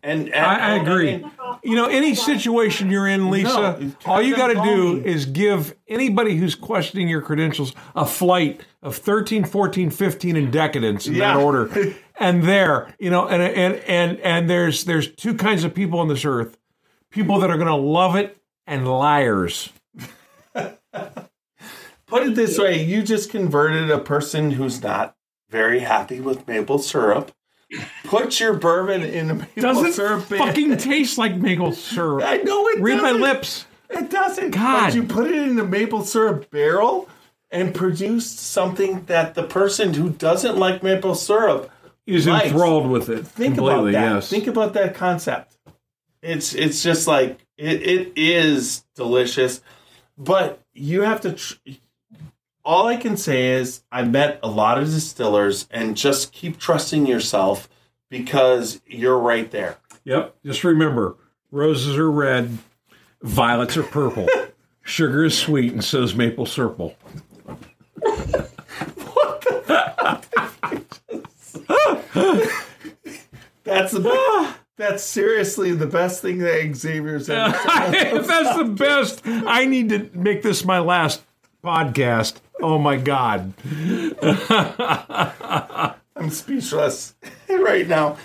And, 0.02 0.26
and 0.34 0.44
I, 0.44 0.72
I 0.72 0.74
agree. 0.74 1.16
mean, 1.16 1.30
you 1.62 1.76
know, 1.76 1.86
any 1.86 2.14
situation 2.14 2.90
you're 2.90 3.08
in, 3.08 3.30
Lisa, 3.30 3.78
No, 3.80 3.92
all 4.04 4.20
you 4.20 4.36
got 4.36 4.48
to 4.48 4.54
do 4.62 4.96
me. 5.00 5.06
is 5.08 5.24
give 5.24 5.74
anybody 5.88 6.36
who's 6.36 6.54
questioning 6.54 7.08
your 7.08 7.22
credentials 7.22 7.74
a 7.96 8.04
flight 8.04 8.60
of 8.82 8.96
13, 8.98 9.44
14, 9.46 9.88
15 9.88 10.36
in 10.36 10.50
decadence 10.50 11.06
in 11.06 11.14
Yeah. 11.14 11.34
that 11.34 11.42
order. 11.42 11.94
And 12.16 12.44
there, 12.44 12.94
you 12.98 13.10
know, 13.10 13.26
and 13.26 13.42
and 13.42 13.74
and 13.86 14.18
and 14.20 14.50
there's 14.50 14.84
there's 14.84 15.12
two 15.12 15.34
kinds 15.34 15.64
of 15.64 15.74
people 15.74 15.98
on 15.98 16.08
this 16.08 16.24
earth: 16.24 16.56
people 17.10 17.40
that 17.40 17.50
are 17.50 17.56
going 17.56 17.68
to 17.68 17.74
love 17.74 18.14
it 18.14 18.36
and 18.66 18.86
liars. 18.86 19.70
put 20.54 22.22
it 22.22 22.34
this 22.34 22.58
way: 22.58 22.82
you 22.84 23.02
just 23.02 23.30
converted 23.30 23.90
a 23.90 23.98
person 23.98 24.52
who's 24.52 24.80
not 24.82 25.16
very 25.50 25.80
happy 25.80 26.20
with 26.20 26.46
maple 26.46 26.78
syrup. 26.78 27.32
Put 28.04 28.38
your 28.38 28.54
bourbon 28.54 29.02
in 29.02 29.30
a 29.30 29.34
maple 29.34 29.62
syrup. 29.62 29.74
Doesn't 29.74 29.92
syrup. 29.94 30.28
bin. 30.28 30.38
fucking 30.38 30.76
taste 30.78 31.18
like 31.18 31.34
maple 31.36 31.72
syrup. 31.72 32.22
I 32.24 32.36
know 32.38 32.68
it. 32.68 32.80
Read 32.80 32.98
my 32.98 33.08
doesn't. 33.08 33.22
lips. 33.22 33.66
It 33.90 34.10
doesn't. 34.10 34.50
God. 34.50 34.86
But 34.86 34.94
you 34.94 35.02
put 35.02 35.26
it 35.26 35.34
in 35.34 35.58
a 35.58 35.64
maple 35.64 36.04
syrup 36.04 36.50
barrel 36.50 37.08
and 37.50 37.74
produced 37.74 38.38
something 38.38 39.04
that 39.04 39.34
the 39.34 39.44
person 39.44 39.94
who 39.94 40.10
doesn't 40.10 40.56
like 40.56 40.82
maple 40.82 41.14
syrup 41.14 41.70
Is 42.06 42.26
likes. 42.26 42.47
enthralled 42.47 42.89
with 42.89 43.09
it 43.09 43.26
think 43.26 43.56
about 43.56 43.85
that. 43.85 43.93
Yes. 43.93 44.28
Think 44.28 44.47
about 44.47 44.74
that 44.74 44.94
concept. 44.94 45.56
It's 46.20 46.55
it's 46.55 46.82
just 46.82 47.06
like 47.06 47.47
it, 47.56 47.82
it 47.82 48.12
is 48.16 48.85
delicious, 48.94 49.62
but 50.18 50.60
you 50.72 51.02
have 51.02 51.20
to. 51.22 51.32
Tr- 51.32 51.55
all 52.64 52.86
I 52.86 52.97
can 52.97 53.16
say 53.16 53.48
is 53.52 53.82
I've 53.93 54.10
met 54.10 54.40
a 54.43 54.48
lot 54.48 54.78
of 54.78 54.86
distillers, 54.86 55.68
and 55.70 55.97
just 55.97 56.32
keep 56.32 56.59
trusting 56.59 57.06
yourself 57.06 57.68
because 58.10 58.81
you're 58.86 59.18
right 59.18 59.51
there. 59.51 59.78
Yep. 60.05 60.36
Just 60.44 60.64
remember, 60.64 61.16
roses 61.51 61.97
are 61.97 62.10
red, 62.10 62.59
violets 63.22 63.76
are 63.76 63.82
purple, 63.82 64.28
sugar 64.82 65.24
is 65.24 65.36
sweet, 65.36 65.72
and 65.72 65.85
so 65.85 66.02
is 66.02 66.14
maple 66.14 66.47
syrup. 66.47 66.81
That's 73.64 73.93
the 73.93 74.55
that's 74.76 75.02
seriously 75.02 75.72
the 75.72 75.86
best 75.86 76.20
thing 76.22 76.39
that 76.39 76.74
Xavier's 76.74 77.28
ever 77.31 77.56
said. 77.93 78.24
that's 78.24 78.56
the 78.56 78.64
best, 78.64 79.22
I 79.26 79.64
need 79.64 79.89
to 79.90 80.10
make 80.12 80.43
this 80.43 80.64
my 80.64 80.78
last 80.81 81.22
podcast. 81.64 82.36
Oh 82.60 82.78
my 82.78 82.97
God. 82.97 83.55
I'm 86.16 86.31
speechless 86.31 87.14
right 87.48 87.89
now. 87.89 88.16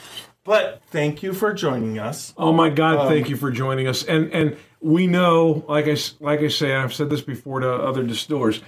But 0.44 0.82
thank 0.88 1.22
you 1.22 1.34
for 1.34 1.54
joining 1.54 2.00
us. 2.00 2.34
Oh 2.36 2.52
my 2.52 2.70
God! 2.70 2.98
Um, 2.98 3.08
thank 3.08 3.30
you 3.30 3.36
for 3.36 3.52
joining 3.52 3.88
us. 3.88 4.04
And 4.04 4.34
and 4.34 4.58
we 4.82 5.06
know, 5.06 5.64
like 5.68 5.88
I 5.88 5.96
like 6.20 6.40
I 6.40 6.48
say, 6.48 6.74
I've 6.74 6.94
said 6.94 7.12
this 7.12 7.22
before 7.22 7.60
to 7.60 7.72
other 7.72 8.02
distillers. 8.02 8.62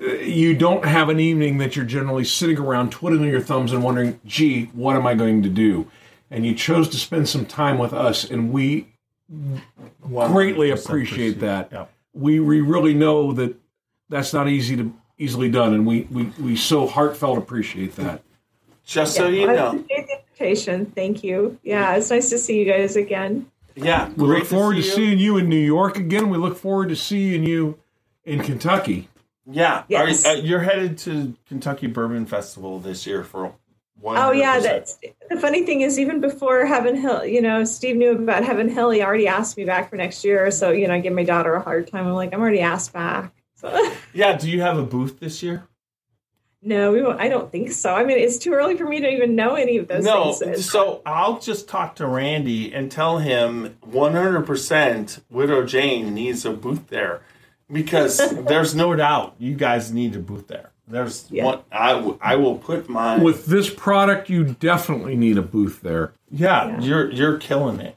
Uh, 0.00 0.06
You 0.06 0.54
don't 0.54 0.84
have 0.84 1.08
an 1.08 1.20
evening 1.20 1.58
that 1.58 1.76
you're 1.76 1.84
generally 1.84 2.24
sitting 2.24 2.58
around 2.58 2.92
twiddling 2.92 3.30
your 3.30 3.40
thumbs 3.40 3.72
and 3.72 3.82
wondering, 3.82 4.20
"Gee, 4.26 4.66
what 4.72 4.96
am 4.96 5.06
I 5.06 5.14
going 5.14 5.42
to 5.42 5.48
do?" 5.48 5.90
And 6.30 6.44
you 6.44 6.54
chose 6.54 6.88
to 6.90 6.96
spend 6.96 7.28
some 7.28 7.46
time 7.46 7.78
with 7.78 7.92
us, 7.92 8.28
and 8.28 8.52
we 8.52 8.94
greatly 10.02 10.70
appreciate 10.70 11.40
that. 11.40 11.68
Yeah. 11.72 11.86
We 12.12 12.40
we 12.40 12.60
really 12.60 12.94
know 12.94 13.32
that 13.32 13.56
that's 14.08 14.32
not 14.32 14.48
easy 14.48 14.76
to 14.76 14.92
easily 15.18 15.50
done, 15.50 15.74
and 15.74 15.86
we 15.86 16.02
we, 16.10 16.24
we 16.40 16.56
so 16.56 16.86
heartfelt 16.86 17.38
appreciate 17.38 17.96
that. 17.96 18.22
Just 18.84 19.14
so 19.14 19.28
you 19.28 19.46
know. 19.46 19.84
invitation. 19.90 20.86
Thank 20.86 21.24
you. 21.24 21.58
Yeah, 21.62 21.96
it's 21.96 22.10
nice 22.10 22.30
to 22.30 22.38
see 22.38 22.58
you 22.58 22.70
guys 22.70 22.96
again. 22.96 23.50
Yeah. 23.74 24.10
We 24.10 24.28
look 24.28 24.44
forward 24.44 24.76
to, 24.76 24.82
see 24.82 24.88
you. 24.88 24.94
seeing 24.94 25.18
you 25.18 25.36
in 25.38 25.48
New 25.48 25.56
York 25.56 25.96
again. 25.96 26.30
We 26.30 26.38
look 26.38 26.56
forward 26.56 26.90
to 26.90 26.96
seeing 26.96 27.44
you 27.44 27.78
in 28.24 28.42
Kentucky. 28.42 29.08
Yeah. 29.46 29.84
Yes. 29.88 30.24
Are, 30.24 30.30
uh, 30.30 30.34
you're 30.34 30.60
headed 30.60 30.98
to 30.98 31.34
Kentucky 31.46 31.86
Bourbon 31.86 32.26
Festival 32.26 32.78
this 32.78 33.06
year 33.06 33.22
for 33.24 33.54
one. 34.00 34.16
Oh 34.16 34.32
yeah, 34.32 34.58
that's 34.60 34.98
the 35.30 35.38
funny 35.38 35.64
thing 35.64 35.82
is 35.82 35.98
even 35.98 36.20
before 36.20 36.64
Heaven 36.66 36.96
Hill, 36.96 37.24
you 37.24 37.40
know, 37.42 37.64
Steve 37.64 37.96
knew 37.96 38.12
about 38.12 38.44
Heaven 38.44 38.68
Hill. 38.68 38.90
He 38.90 39.02
already 39.02 39.28
asked 39.28 39.56
me 39.56 39.64
back 39.64 39.90
for 39.90 39.96
next 39.96 40.24
year. 40.24 40.50
So 40.50 40.70
you 40.70 40.88
know, 40.88 40.94
I 40.94 41.00
give 41.00 41.12
my 41.12 41.24
daughter 41.24 41.54
a 41.54 41.62
hard 41.62 41.88
time. 41.88 42.06
I'm 42.06 42.14
like, 42.14 42.32
I'm 42.34 42.40
already 42.40 42.60
asked 42.60 42.92
back. 42.92 43.32
So 43.56 43.92
Yeah. 44.14 44.36
Do 44.36 44.50
you 44.50 44.60
have 44.62 44.78
a 44.78 44.82
booth 44.84 45.20
this 45.20 45.42
year? 45.42 45.64
no, 46.66 46.92
we 46.92 47.02
won't, 47.02 47.20
I 47.20 47.28
don't 47.28 47.52
think 47.52 47.70
so. 47.72 47.94
I 47.94 48.04
mean, 48.04 48.16
it's 48.16 48.38
too 48.38 48.52
early 48.54 48.74
for 48.74 48.86
me 48.86 48.98
to 48.98 49.06
even 49.06 49.36
know 49.36 49.54
any 49.54 49.76
of 49.76 49.86
those 49.86 50.02
No. 50.02 50.32
things. 50.32 50.70
So 50.70 51.02
I'll 51.04 51.38
just 51.38 51.68
talk 51.68 51.94
to 51.96 52.06
Randy 52.06 52.72
and 52.72 52.90
tell 52.90 53.18
him 53.18 53.76
100% 53.86 55.20
Widow 55.28 55.66
Jane 55.66 56.14
needs 56.14 56.46
a 56.46 56.52
booth 56.52 56.88
there 56.88 57.20
because 57.72 58.18
there's 58.44 58.74
no 58.74 58.94
doubt 58.94 59.34
you 59.38 59.54
guys 59.54 59.92
need 59.92 60.14
a 60.16 60.18
booth 60.18 60.48
there. 60.48 60.70
There's 60.86 61.26
Yeah. 61.30 61.44
one. 61.44 61.58
I, 61.72 61.92
w- 61.92 62.18
I 62.20 62.36
will 62.36 62.58
put 62.58 62.88
my 62.88 63.16
With 63.18 63.46
this 63.46 63.70
product, 63.70 64.28
you 64.28 64.44
definitely 64.44 65.16
need 65.16 65.38
a 65.38 65.42
booth 65.42 65.80
there. 65.80 66.12
yeah, 66.30 66.68
Yeah. 66.68 66.80
You're 66.80 67.10
you're 67.10 67.38
killing 67.38 67.80
it. 67.80 67.96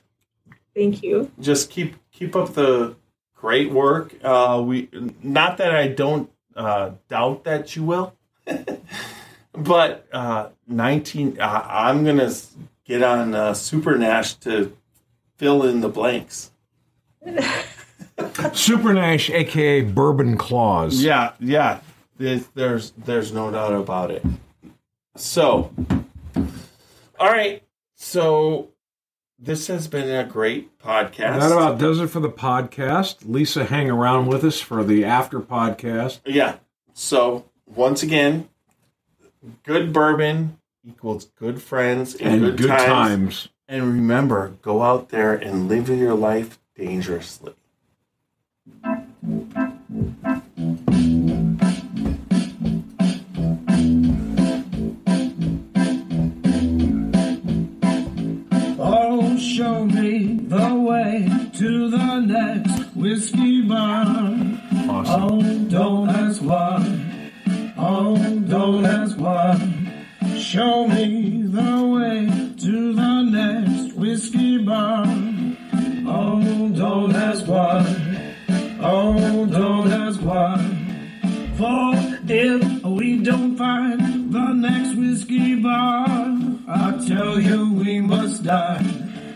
Thank 0.75 1.03
you. 1.03 1.31
just 1.39 1.69
keep 1.69 1.95
keep 2.11 2.35
up 2.35 2.53
the 2.53 2.95
great 3.35 3.71
work. 3.71 4.15
Uh, 4.23 4.63
we 4.65 4.89
not 5.23 5.57
that 5.57 5.75
I 5.75 5.87
don't 5.89 6.29
uh, 6.55 6.91
doubt 7.09 7.43
that 7.43 7.75
you 7.75 7.83
will, 7.83 8.13
but 9.53 10.07
uh, 10.13 10.49
nineteen. 10.67 11.37
Uh, 11.39 11.65
I'm 11.67 12.05
gonna 12.05 12.31
get 12.85 13.03
on 13.03 13.33
uh, 13.35 13.53
Super 13.53 13.97
Nash 13.97 14.35
to 14.35 14.75
fill 15.37 15.63
in 15.63 15.81
the 15.81 15.89
blanks. 15.89 16.51
Super 18.53 18.93
Nash, 18.93 19.29
aka 19.29 19.81
Bourbon 19.81 20.37
Claws. 20.37 21.01
Yeah, 21.01 21.33
yeah. 21.39 21.79
There's 22.17 22.91
there's, 22.97 23.31
no 23.31 23.51
doubt 23.51 23.73
about 23.73 24.11
it. 24.11 24.25
So, 25.15 25.71
all 27.19 27.31
right. 27.31 27.63
So 27.95 28.69
this 29.39 29.67
has 29.67 29.87
been 29.87 30.09
a 30.09 30.23
great 30.23 30.79
podcast. 30.79 31.39
That 31.39 31.51
about 31.51 31.79
does 31.79 31.99
it 31.99 32.07
for 32.07 32.19
the 32.19 32.29
podcast. 32.29 33.17
Lisa, 33.25 33.65
hang 33.65 33.89
around 33.89 34.27
with 34.27 34.43
us 34.43 34.59
for 34.59 34.83
the 34.83 35.05
after 35.05 35.39
podcast. 35.39 36.19
Yeah. 36.25 36.55
So 36.93 37.45
once 37.67 38.01
again, 38.01 38.49
good 39.63 39.93
bourbon 39.93 40.57
equals 40.83 41.25
good 41.37 41.61
friends 41.61 42.15
and, 42.15 42.33
And 42.33 42.41
good, 42.41 42.57
good 42.57 42.67
times. 42.69 42.85
times. 42.85 43.49
And 43.67 43.83
remember, 43.83 44.53
go 44.61 44.81
out 44.81 45.09
there 45.09 45.33
and 45.33 45.67
live 45.67 45.89
your 45.89 46.15
life 46.15 46.57
dangerously. 46.75 47.53
Oh, 58.79 59.35
show 59.37 59.83
me 59.83 60.39
the 60.47 60.75
way 60.75 61.27
to 61.55 61.89
the 61.89 62.19
next 62.21 62.95
whiskey 62.95 63.63
bar. 63.63 64.05
Awesome. 64.87 65.21
Oh, 65.21 65.41
don't 65.67 66.09
ask 66.09 66.41
why. 66.41 67.73
Oh, 67.77 68.15
don't 68.47 68.85
ask 68.85 69.17
why. 69.17 69.59
Show 70.37 70.87
me 70.87 71.41
the 71.43 71.85
way 71.85 72.29
to 72.61 72.93
the 72.93 73.23
next 73.23 73.93
whiskey 73.97 74.59
bar. 74.59 75.05
Oh, 76.07 76.69
don't 76.69 77.13
ask 77.13 77.45
why. 77.45 78.06
Oh, 78.79 79.45
don't 79.45 79.91
ask 79.91 80.19
why. 80.21 80.57
For 81.57 81.93
if 82.29 82.83
we 82.83 83.17
don't 83.23 83.55
find 83.57 84.31
the 84.31 84.53
next 84.53 84.95
whiskey 84.95 85.55
bar, 85.55 86.05
I 86.67 87.03
tell 87.07 87.39
you 87.39 87.73
we 87.73 87.99
must 88.01 88.43
die. 88.43 88.85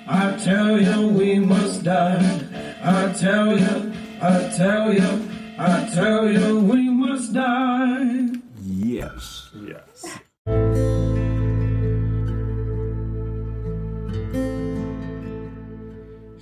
I 0.07 0.37
tell 0.37 0.79
you 0.79 1.07
we 1.07 1.39
must 1.39 1.83
die. 1.83 2.43
I 2.83 3.13
tell 3.13 3.57
you, 3.57 3.93
I 4.21 4.53
tell 4.55 4.93
you, 4.93 5.29
I 5.57 5.89
tell 5.93 6.29
you 6.29 6.59
we 6.59 6.89
must 6.89 7.33
die. 7.33 8.29
Yes. 8.61 9.49
Yes. 9.55 10.90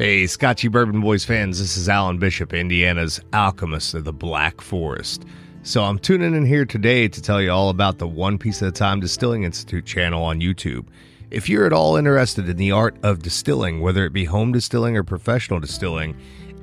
Hey, 0.01 0.27
Scotchy 0.27 0.69
Bourbon 0.69 1.01
Boys 1.01 1.25
fans, 1.25 1.59
this 1.59 1.75
is 1.75 1.89
Alan 1.89 2.19
Bishop, 2.19 2.53
Indiana's 2.53 3.19
alchemist 3.33 3.93
of 3.93 4.05
the 4.05 4.13
Black 4.13 4.61
Forest. 4.61 5.25
So 5.63 5.83
I'm 5.83 5.99
tuning 5.99 6.33
in 6.33 6.45
here 6.45 6.63
today 6.63 7.09
to 7.09 7.21
tell 7.21 7.41
you 7.41 7.51
all 7.51 7.67
about 7.67 7.97
the 7.97 8.07
One 8.07 8.37
Piece 8.37 8.61
at 8.61 8.69
a 8.69 8.71
Time 8.71 9.01
Distilling 9.01 9.43
Institute 9.43 9.85
channel 9.85 10.23
on 10.23 10.39
YouTube. 10.39 10.85
If 11.31 11.49
you're 11.49 11.65
at 11.65 11.73
all 11.73 11.97
interested 11.97 12.47
in 12.47 12.55
the 12.55 12.71
art 12.71 12.95
of 13.03 13.21
distilling, 13.21 13.81
whether 13.81 14.05
it 14.05 14.13
be 14.13 14.23
home 14.23 14.53
distilling 14.53 14.95
or 14.95 15.03
professional 15.03 15.59
distilling, 15.59 16.15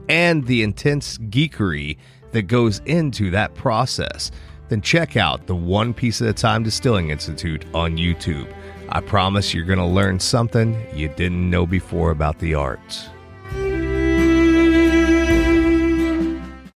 and 0.09 0.47
the 0.47 0.63
intense 0.63 1.19
geekery 1.19 1.99
that 2.33 2.45
goes 2.45 2.79
into 2.87 3.31
that 3.33 3.55
process, 3.55 4.31
then 4.71 4.81
check 4.81 5.15
out 5.15 5.47
the 5.47 5.55
One 5.55 5.93
Piece 5.93 6.23
at 6.23 6.29
a 6.29 6.33
Time 6.33 6.63
Distilling 6.63 7.11
Institute 7.11 7.67
on 7.75 7.99
YouTube. 7.99 8.51
I 8.89 9.03
promise 9.03 9.53
you're 9.53 9.67
going 9.67 9.79
to 9.79 9.85
learn 9.85 10.21
something 10.21 10.75
you 10.95 11.11
didn't 11.11 11.51
know 11.51 11.67
before 11.67 12.13
about 12.13 12.39
the 12.39 12.55
arts. 12.55 13.11